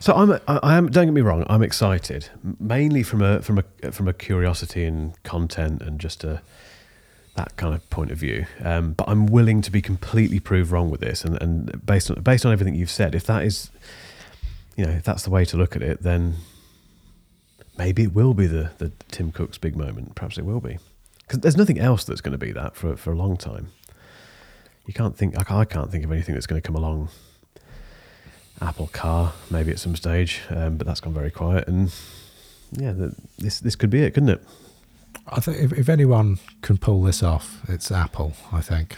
so 0.00 0.14
I'm, 0.14 0.40
I 0.48 0.76
am. 0.76 0.90
Don't 0.90 1.06
get 1.06 1.12
me 1.12 1.20
wrong. 1.20 1.44
I'm 1.48 1.62
excited, 1.62 2.30
mainly 2.58 3.02
from 3.02 3.20
a 3.20 3.42
from 3.42 3.58
a 3.58 3.92
from 3.92 4.08
a 4.08 4.14
curiosity 4.14 4.84
and 4.84 5.22
content 5.24 5.82
and 5.82 6.00
just 6.00 6.24
a 6.24 6.40
that 7.36 7.54
kind 7.56 7.74
of 7.74 7.88
point 7.90 8.10
of 8.10 8.16
view. 8.16 8.46
Um, 8.64 8.94
but 8.94 9.08
I'm 9.08 9.26
willing 9.26 9.60
to 9.60 9.70
be 9.70 9.82
completely 9.82 10.40
proved 10.40 10.70
wrong 10.70 10.88
with 10.88 11.00
this, 11.00 11.22
and, 11.22 11.40
and 11.42 11.84
based 11.84 12.10
on 12.10 12.22
based 12.22 12.46
on 12.46 12.52
everything 12.52 12.74
you've 12.74 12.90
said, 12.90 13.14
if 13.14 13.24
that 13.26 13.44
is, 13.44 13.70
you 14.74 14.86
know, 14.86 14.92
if 14.92 15.04
that's 15.04 15.22
the 15.24 15.30
way 15.30 15.44
to 15.44 15.58
look 15.58 15.76
at 15.76 15.82
it, 15.82 16.02
then 16.02 16.36
maybe 17.76 18.04
it 18.04 18.14
will 18.14 18.32
be 18.32 18.46
the 18.46 18.70
the 18.78 18.92
Tim 19.10 19.30
Cook's 19.30 19.58
big 19.58 19.76
moment. 19.76 20.14
Perhaps 20.14 20.38
it 20.38 20.46
will 20.46 20.60
be, 20.60 20.78
because 21.22 21.40
there's 21.40 21.58
nothing 21.58 21.78
else 21.78 22.04
that's 22.04 22.22
going 22.22 22.32
to 22.32 22.38
be 22.38 22.52
that 22.52 22.74
for 22.74 22.96
for 22.96 23.12
a 23.12 23.16
long 23.16 23.36
time. 23.36 23.70
You 24.86 24.94
can't 24.94 25.14
think. 25.14 25.38
I 25.38 25.66
can't 25.66 25.90
think 25.90 26.04
of 26.04 26.10
anything 26.10 26.34
that's 26.34 26.46
going 26.46 26.60
to 26.60 26.66
come 26.66 26.74
along 26.74 27.10
Apple 28.60 28.88
Car 28.92 29.32
maybe 29.50 29.70
at 29.70 29.78
some 29.78 29.96
stage, 29.96 30.42
um, 30.50 30.76
but 30.76 30.86
that's 30.86 31.00
gone 31.00 31.14
very 31.14 31.30
quiet. 31.30 31.66
And 31.68 31.92
yeah, 32.72 32.92
the, 32.92 33.14
this 33.38 33.60
this 33.60 33.76
could 33.76 33.90
be 33.90 34.02
it, 34.02 34.14
couldn't 34.14 34.30
it? 34.30 34.42
I 35.26 35.40
think 35.40 35.58
if, 35.58 35.72
if 35.72 35.88
anyone 35.88 36.38
can 36.62 36.76
pull 36.76 37.02
this 37.02 37.22
off, 37.22 37.60
it's 37.68 37.90
Apple. 37.90 38.34
I 38.52 38.60
think. 38.60 38.96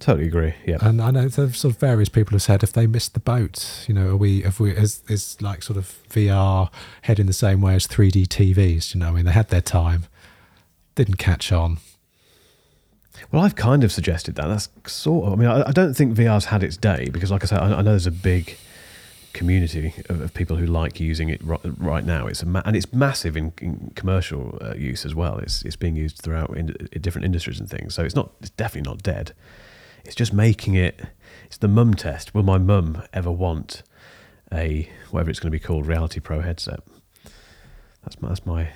Totally 0.00 0.26
agree. 0.26 0.54
Yeah, 0.66 0.78
and 0.82 1.00
I 1.00 1.10
know 1.10 1.28
there's 1.28 1.56
sort 1.56 1.74
of 1.74 1.80
various 1.80 2.10
people 2.10 2.32
have 2.32 2.42
said 2.42 2.62
if 2.62 2.72
they 2.72 2.86
missed 2.86 3.14
the 3.14 3.20
boat, 3.20 3.84
you 3.88 3.94
know, 3.94 4.08
are 4.08 4.16
we 4.16 4.44
if 4.44 4.60
we 4.60 4.72
is 4.72 5.02
is 5.08 5.40
like 5.40 5.62
sort 5.62 5.78
of 5.78 5.96
VR 6.10 6.70
heading 7.02 7.26
the 7.26 7.32
same 7.32 7.60
way 7.62 7.74
as 7.74 7.86
3D 7.86 8.26
TVs? 8.26 8.94
You 8.94 9.00
know, 9.00 9.08
I 9.08 9.10
mean, 9.12 9.24
they 9.24 9.32
had 9.32 9.48
their 9.48 9.62
time, 9.62 10.04
didn't 10.94 11.16
catch 11.16 11.52
on. 11.52 11.78
Well, 13.32 13.42
I've 13.42 13.56
kind 13.56 13.84
of 13.84 13.92
suggested 13.92 14.34
that. 14.36 14.46
That's 14.46 14.68
sort 14.86 15.26
of. 15.26 15.32
I 15.32 15.36
mean, 15.36 15.48
I, 15.48 15.68
I 15.68 15.72
don't 15.72 15.94
think 15.94 16.14
VR's 16.14 16.46
had 16.46 16.62
its 16.62 16.76
day 16.76 17.08
because, 17.12 17.30
like 17.30 17.42
I 17.42 17.46
said, 17.46 17.60
I, 17.60 17.66
I 17.78 17.82
know 17.82 17.90
there's 17.90 18.06
a 18.06 18.12
big 18.12 18.56
community 19.32 19.92
of, 20.08 20.20
of, 20.20 20.32
people 20.32 20.56
who 20.56 20.66
like 20.66 21.00
using 21.00 21.28
it 21.28 21.42
right, 21.42 21.60
right 21.78 22.04
now. 22.04 22.26
It's 22.26 22.44
ma- 22.44 22.62
and 22.64 22.76
it's 22.76 22.92
massive 22.92 23.36
in, 23.36 23.52
in 23.60 23.92
commercial 23.96 24.58
uh, 24.62 24.74
use 24.74 25.04
as 25.04 25.14
well. 25.14 25.38
It's 25.38 25.62
it's 25.62 25.76
being 25.76 25.96
used 25.96 26.18
throughout 26.18 26.56
in, 26.56 26.74
in, 26.92 27.02
different 27.02 27.24
industries 27.24 27.60
and 27.60 27.68
things. 27.68 27.94
So 27.94 28.04
it's 28.04 28.14
not. 28.14 28.32
It's 28.40 28.50
definitely 28.50 28.90
not 28.90 29.02
dead. 29.02 29.32
It's 30.04 30.14
just 30.14 30.32
making 30.32 30.74
it. 30.74 31.02
It's 31.46 31.58
the 31.58 31.68
mum 31.68 31.94
test. 31.94 32.34
Will 32.34 32.42
my 32.42 32.58
mum 32.58 33.02
ever 33.12 33.30
want 33.30 33.82
a 34.52 34.88
whatever 35.10 35.30
it's 35.30 35.40
going 35.40 35.50
to 35.50 35.58
be 35.58 35.64
called 35.64 35.86
Reality 35.86 36.20
Pro 36.20 36.40
headset? 36.40 36.80
That's 38.02 38.20
my 38.20 38.28
that's 38.28 38.46
my 38.46 38.68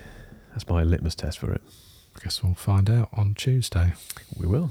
that's 0.50 0.68
my 0.68 0.82
litmus 0.82 1.14
test 1.14 1.38
for 1.38 1.52
it. 1.52 1.62
I 2.18 2.24
guess 2.24 2.42
we'll 2.42 2.54
find 2.54 2.90
out 2.90 3.10
on 3.12 3.34
Tuesday. 3.34 3.92
We 4.36 4.46
will. 4.46 4.70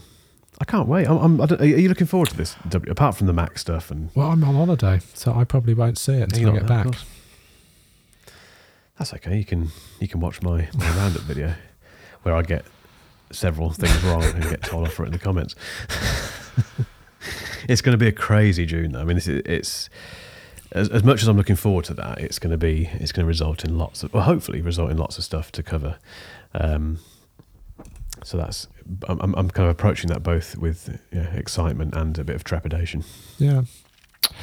I 0.59 0.65
can't 0.65 0.87
wait. 0.87 1.07
I'm, 1.07 1.39
I'm, 1.39 1.41
are 1.41 1.65
you 1.65 1.87
looking 1.87 2.07
forward 2.07 2.29
to 2.29 2.37
this? 2.37 2.55
Apart 2.89 3.15
from 3.15 3.27
the 3.27 3.33
Mac 3.33 3.57
stuff 3.57 3.91
and 3.91 4.09
well, 4.15 4.31
I'm 4.31 4.43
on 4.43 4.55
holiday, 4.55 4.99
so 5.13 5.33
I 5.33 5.43
probably 5.43 5.73
won't 5.73 5.97
see 5.97 6.13
it 6.13 6.23
until 6.23 6.49
I 6.49 6.53
get 6.53 6.67
back. 6.67 6.87
That's 8.97 9.13
okay. 9.13 9.37
You 9.37 9.45
can 9.45 9.69
you 9.99 10.07
can 10.07 10.19
watch 10.19 10.41
my, 10.41 10.67
my 10.77 10.89
roundup 10.97 11.21
video 11.21 11.53
where 12.23 12.35
I 12.35 12.41
get 12.41 12.65
several 13.31 13.71
things 13.71 14.03
wrong 14.03 14.23
and 14.23 14.43
get 14.43 14.63
told 14.63 14.87
off 14.87 14.93
for 14.93 15.03
it 15.03 15.07
in 15.07 15.13
the 15.13 15.19
comments. 15.19 15.55
it's 17.69 17.81
going 17.81 17.93
to 17.93 17.97
be 17.97 18.07
a 18.07 18.11
crazy 18.11 18.65
June, 18.65 18.93
though. 18.93 19.01
I 19.01 19.03
mean, 19.03 19.17
it's, 19.17 19.27
it's 19.27 19.89
as, 20.71 20.89
as 20.89 21.03
much 21.03 21.21
as 21.21 21.27
I'm 21.27 21.37
looking 21.37 21.55
forward 21.55 21.85
to 21.85 21.93
that, 21.93 22.19
it's 22.19 22.39
going 22.39 22.51
to 22.51 22.57
be 22.57 22.89
it's 22.93 23.11
going 23.11 23.23
to 23.23 23.27
result 23.27 23.63
in 23.63 23.77
lots 23.77 24.03
of 24.03 24.13
well, 24.13 24.23
hopefully 24.23 24.61
result 24.61 24.89
in 24.89 24.97
lots 24.97 25.17
of 25.17 25.23
stuff 25.23 25.51
to 25.53 25.63
cover. 25.63 25.97
Um, 26.53 26.99
so 28.27 28.35
that's 28.35 28.67
I'm, 29.07 29.33
I'm 29.35 29.49
kind 29.49 29.69
of 29.69 29.71
approaching 29.71 30.09
that 30.09 30.21
both 30.21 30.57
with 30.57 30.99
yeah, 31.13 31.33
excitement 31.33 31.95
and 31.95 32.17
a 32.19 32.25
bit 32.25 32.35
of 32.35 32.43
trepidation. 32.43 33.05
Yeah. 33.37 33.63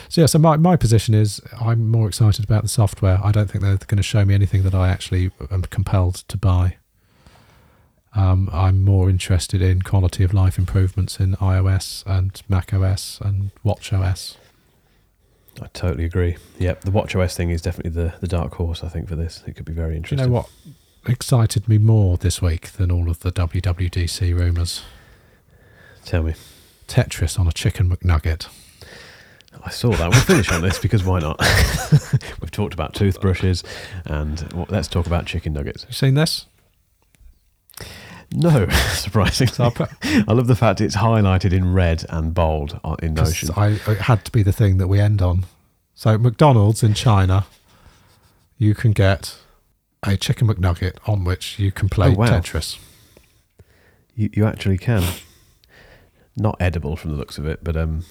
So 0.08 0.22
yeah, 0.22 0.26
so 0.26 0.38
my, 0.38 0.56
my 0.56 0.76
position 0.76 1.12
is 1.12 1.42
I'm 1.60 1.90
more 1.90 2.08
excited 2.08 2.44
about 2.44 2.62
the 2.62 2.68
software. 2.68 3.18
I 3.22 3.30
don't 3.30 3.50
think 3.50 3.62
they're 3.62 3.76
going 3.76 3.98
to 3.98 4.02
show 4.02 4.24
me 4.24 4.32
anything 4.32 4.62
that 4.62 4.74
I 4.74 4.88
actually 4.88 5.30
am 5.50 5.62
compelled 5.62 6.14
to 6.28 6.38
buy. 6.38 6.76
Um, 8.14 8.48
I'm 8.52 8.82
more 8.82 9.10
interested 9.10 9.60
in 9.60 9.82
quality 9.82 10.24
of 10.24 10.32
life 10.32 10.56
improvements 10.56 11.20
in 11.20 11.34
iOS 11.36 12.06
and 12.06 12.40
Mac 12.48 12.72
OS 12.72 13.20
and 13.20 13.50
Watch 13.62 13.92
OS. 13.92 14.38
I 15.60 15.66
totally 15.74 16.06
agree. 16.06 16.38
Yep, 16.58 16.82
the 16.82 16.90
Watch 16.90 17.14
OS 17.14 17.36
thing 17.36 17.50
is 17.50 17.60
definitely 17.60 17.90
the, 17.90 18.14
the 18.20 18.28
dark 18.28 18.54
horse. 18.54 18.82
I 18.82 18.88
think 18.88 19.08
for 19.08 19.16
this, 19.16 19.44
it 19.46 19.56
could 19.56 19.66
be 19.66 19.74
very 19.74 19.94
interesting. 19.94 20.20
You 20.20 20.26
know 20.26 20.32
what? 20.32 20.48
Excited 21.06 21.68
me 21.68 21.78
more 21.78 22.16
this 22.16 22.40
week 22.40 22.72
than 22.72 22.90
all 22.90 23.10
of 23.10 23.20
the 23.20 23.32
WWDC 23.32 24.36
rumours. 24.38 24.82
Tell 26.04 26.22
me. 26.22 26.34
Tetris 26.86 27.38
on 27.38 27.48
a 27.48 27.52
chicken 27.52 27.88
McNugget. 27.88 28.48
I 29.64 29.70
saw 29.70 29.90
that. 29.90 30.10
We'll 30.10 30.20
finish 30.20 30.50
on 30.52 30.62
this 30.62 30.78
because 30.78 31.04
why 31.04 31.20
not? 31.20 31.40
We've 32.40 32.50
talked 32.50 32.74
about 32.74 32.94
toothbrushes 32.94 33.64
and 34.04 34.52
well, 34.52 34.66
let's 34.68 34.88
talk 34.88 35.06
about 35.06 35.26
chicken 35.26 35.52
nuggets. 35.52 35.86
You 35.88 35.94
seen 35.94 36.14
this? 36.14 36.46
No, 38.32 38.68
surprisingly. 38.94 39.52
So 39.52 39.70
put, 39.70 39.90
I 40.02 40.32
love 40.32 40.48
the 40.48 40.56
fact 40.56 40.80
it's 40.80 40.96
highlighted 40.96 41.52
in 41.52 41.72
red 41.72 42.04
and 42.10 42.34
bold 42.34 42.80
uh, 42.84 42.96
in 43.02 43.14
Notion. 43.14 43.50
I, 43.56 43.78
it 43.86 44.00
had 44.02 44.24
to 44.24 44.32
be 44.32 44.42
the 44.42 44.52
thing 44.52 44.78
that 44.78 44.88
we 44.88 45.00
end 45.00 45.22
on. 45.22 45.46
So 45.94 46.18
McDonald's 46.18 46.82
in 46.82 46.94
China 46.94 47.46
you 48.58 48.74
can 48.74 48.92
get 48.92 49.36
a 50.06 50.16
chicken 50.16 50.48
McNugget 50.48 50.96
on 51.06 51.24
which 51.24 51.58
you 51.58 51.72
can 51.72 51.88
play 51.88 52.08
Oh, 52.08 52.12
wow. 52.12 52.26
Tetris. 52.26 52.78
You, 54.14 54.30
you 54.32 54.46
actually 54.46 54.78
can. 54.78 55.02
Not 56.36 56.56
edible 56.60 56.96
from 56.96 57.10
the 57.12 57.16
looks 57.16 57.38
of 57.38 57.46
it, 57.46 57.62
but 57.62 57.76
um, 57.76 58.04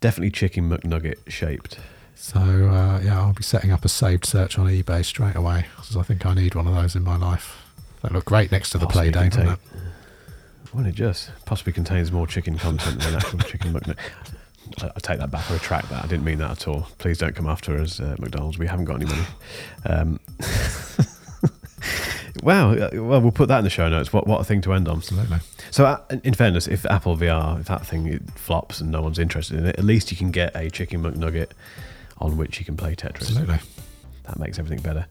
definitely 0.00 0.30
chicken 0.30 0.68
McNugget 0.70 1.16
shaped. 1.28 1.78
So 2.14 2.38
uh, 2.40 3.00
yeah, 3.02 3.18
I'll 3.20 3.32
be 3.32 3.42
setting 3.42 3.72
up 3.72 3.84
a 3.84 3.88
saved 3.88 4.26
search 4.26 4.58
on 4.58 4.66
eBay 4.66 5.04
straight 5.04 5.36
away 5.36 5.66
because 5.76 5.96
I 5.96 6.02
think 6.02 6.26
I 6.26 6.34
need 6.34 6.54
one 6.54 6.66
of 6.66 6.74
those 6.74 6.94
in 6.94 7.02
my 7.02 7.16
life. 7.16 7.64
They 8.02 8.08
look 8.10 8.26
great 8.26 8.50
next 8.52 8.70
to 8.70 8.78
the 8.78 8.86
Possibly 8.86 9.10
Playdate. 9.10 9.32
contain-? 9.32 9.56
Well, 10.74 10.86
it 10.86 10.94
just 10.94 11.30
possibly 11.46 11.72
contains 11.72 12.12
more 12.12 12.26
chicken 12.26 12.58
content 12.58 13.00
than 13.00 13.14
actual 13.14 13.38
chicken 13.50 13.72
McNugget. 13.72 13.96
I, 14.82 14.86
I 14.94 15.00
take 15.00 15.18
that 15.18 15.30
back. 15.30 15.50
I 15.50 15.54
retract 15.54 15.88
that. 15.90 16.04
I 16.04 16.06
didn't 16.08 16.24
mean 16.24 16.38
that 16.38 16.50
at 16.50 16.68
all. 16.68 16.88
Please 16.98 17.18
don't 17.18 17.34
come 17.34 17.46
after 17.46 17.76
us, 17.78 17.98
uh, 18.00 18.16
McDonald's. 18.18 18.58
We 18.58 18.66
haven't 18.66 18.84
got 18.84 18.96
any 18.96 19.06
money. 19.06 19.26
Um, 19.86 20.20
wow. 22.42 22.72
uh, 22.72 22.90
Well, 22.92 23.20
we'll 23.20 23.30
put 23.32 23.48
that 23.48 23.58
in 23.58 23.64
the 23.64 23.70
show 23.70 23.88
notes. 23.88 24.12
What 24.12 24.26
what 24.26 24.40
a 24.40 24.44
thing 24.44 24.60
to 24.62 24.72
end 24.72 24.88
on. 24.88 24.98
Absolutely. 24.98 25.38
So, 25.70 25.84
uh, 25.86 26.00
in 26.24 26.34
fairness, 26.34 26.66
if 26.68 26.84
Apple 26.86 27.16
VR, 27.16 27.60
if 27.60 27.66
that 27.66 27.86
thing 27.86 28.18
flops 28.34 28.80
and 28.80 28.90
no 28.90 29.02
one's 29.02 29.18
interested 29.18 29.58
in 29.58 29.66
it, 29.66 29.78
at 29.78 29.84
least 29.84 30.10
you 30.10 30.16
can 30.16 30.30
get 30.30 30.54
a 30.56 30.70
chicken 30.70 31.02
McNugget 31.02 31.50
on 32.18 32.36
which 32.36 32.58
you 32.58 32.64
can 32.64 32.76
play 32.76 32.94
Tetris. 32.94 33.22
Absolutely. 33.28 33.58
That 34.24 34.38
makes 34.38 34.58
everything 34.58 34.82
better. 34.82 35.06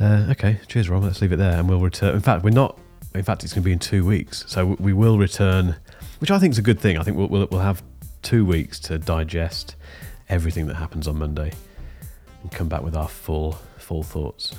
Uh, 0.00 0.28
okay, 0.30 0.60
cheers, 0.68 0.88
Rob. 0.88 1.02
Let's 1.02 1.20
leave 1.20 1.32
it 1.32 1.36
there, 1.36 1.58
and 1.58 1.68
we'll 1.68 1.80
return. 1.80 2.14
In 2.14 2.20
fact, 2.20 2.44
we're 2.44 2.50
not. 2.50 2.78
In 3.14 3.22
fact, 3.22 3.42
it's 3.42 3.52
going 3.52 3.62
to 3.62 3.64
be 3.64 3.72
in 3.72 3.78
two 3.78 4.04
weeks, 4.04 4.44
so 4.46 4.76
we 4.78 4.92
will 4.92 5.18
return, 5.18 5.74
which 6.20 6.30
I 6.30 6.38
think 6.38 6.52
is 6.52 6.58
a 6.58 6.62
good 6.62 6.78
thing. 6.78 6.98
I 6.98 7.02
think 7.02 7.16
we'll, 7.16 7.28
we'll, 7.28 7.48
we'll 7.50 7.60
have 7.60 7.82
two 8.22 8.44
weeks 8.44 8.78
to 8.80 8.98
digest 8.98 9.74
everything 10.28 10.66
that 10.66 10.74
happens 10.74 11.08
on 11.08 11.18
Monday 11.18 11.52
and 12.42 12.52
come 12.52 12.68
back 12.68 12.82
with 12.82 12.94
our 12.94 13.08
full 13.08 13.52
full 13.78 14.02
thoughts. 14.02 14.54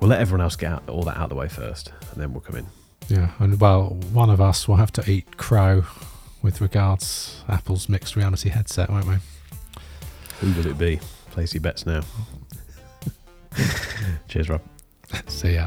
We'll 0.00 0.10
let 0.10 0.20
everyone 0.20 0.42
else 0.42 0.56
get 0.56 0.72
out, 0.72 0.88
all 0.88 1.02
that 1.02 1.16
out 1.16 1.24
of 1.24 1.28
the 1.30 1.34
way 1.34 1.48
first, 1.48 1.92
and 2.12 2.20
then 2.22 2.32
we'll 2.32 2.40
come 2.40 2.56
in. 2.56 2.66
Yeah, 3.08 3.30
and 3.38 3.60
well, 3.60 3.96
one 4.12 4.30
of 4.30 4.40
us 4.40 4.68
will 4.68 4.76
have 4.76 4.92
to 4.92 5.10
eat 5.10 5.36
crow 5.36 5.84
with 6.42 6.60
regards 6.60 7.42
Apple's 7.48 7.88
mixed 7.88 8.16
reality 8.16 8.48
headset, 8.50 8.90
won't 8.90 9.06
we? 9.06 9.16
Who 10.40 10.52
will 10.52 10.66
it 10.66 10.78
be? 10.78 11.00
Place 11.30 11.54
your 11.54 11.62
bets 11.62 11.84
now. 11.84 12.02
Cheers, 14.28 14.48
Rob. 14.48 14.62
See 15.26 15.54
ya. 15.54 15.66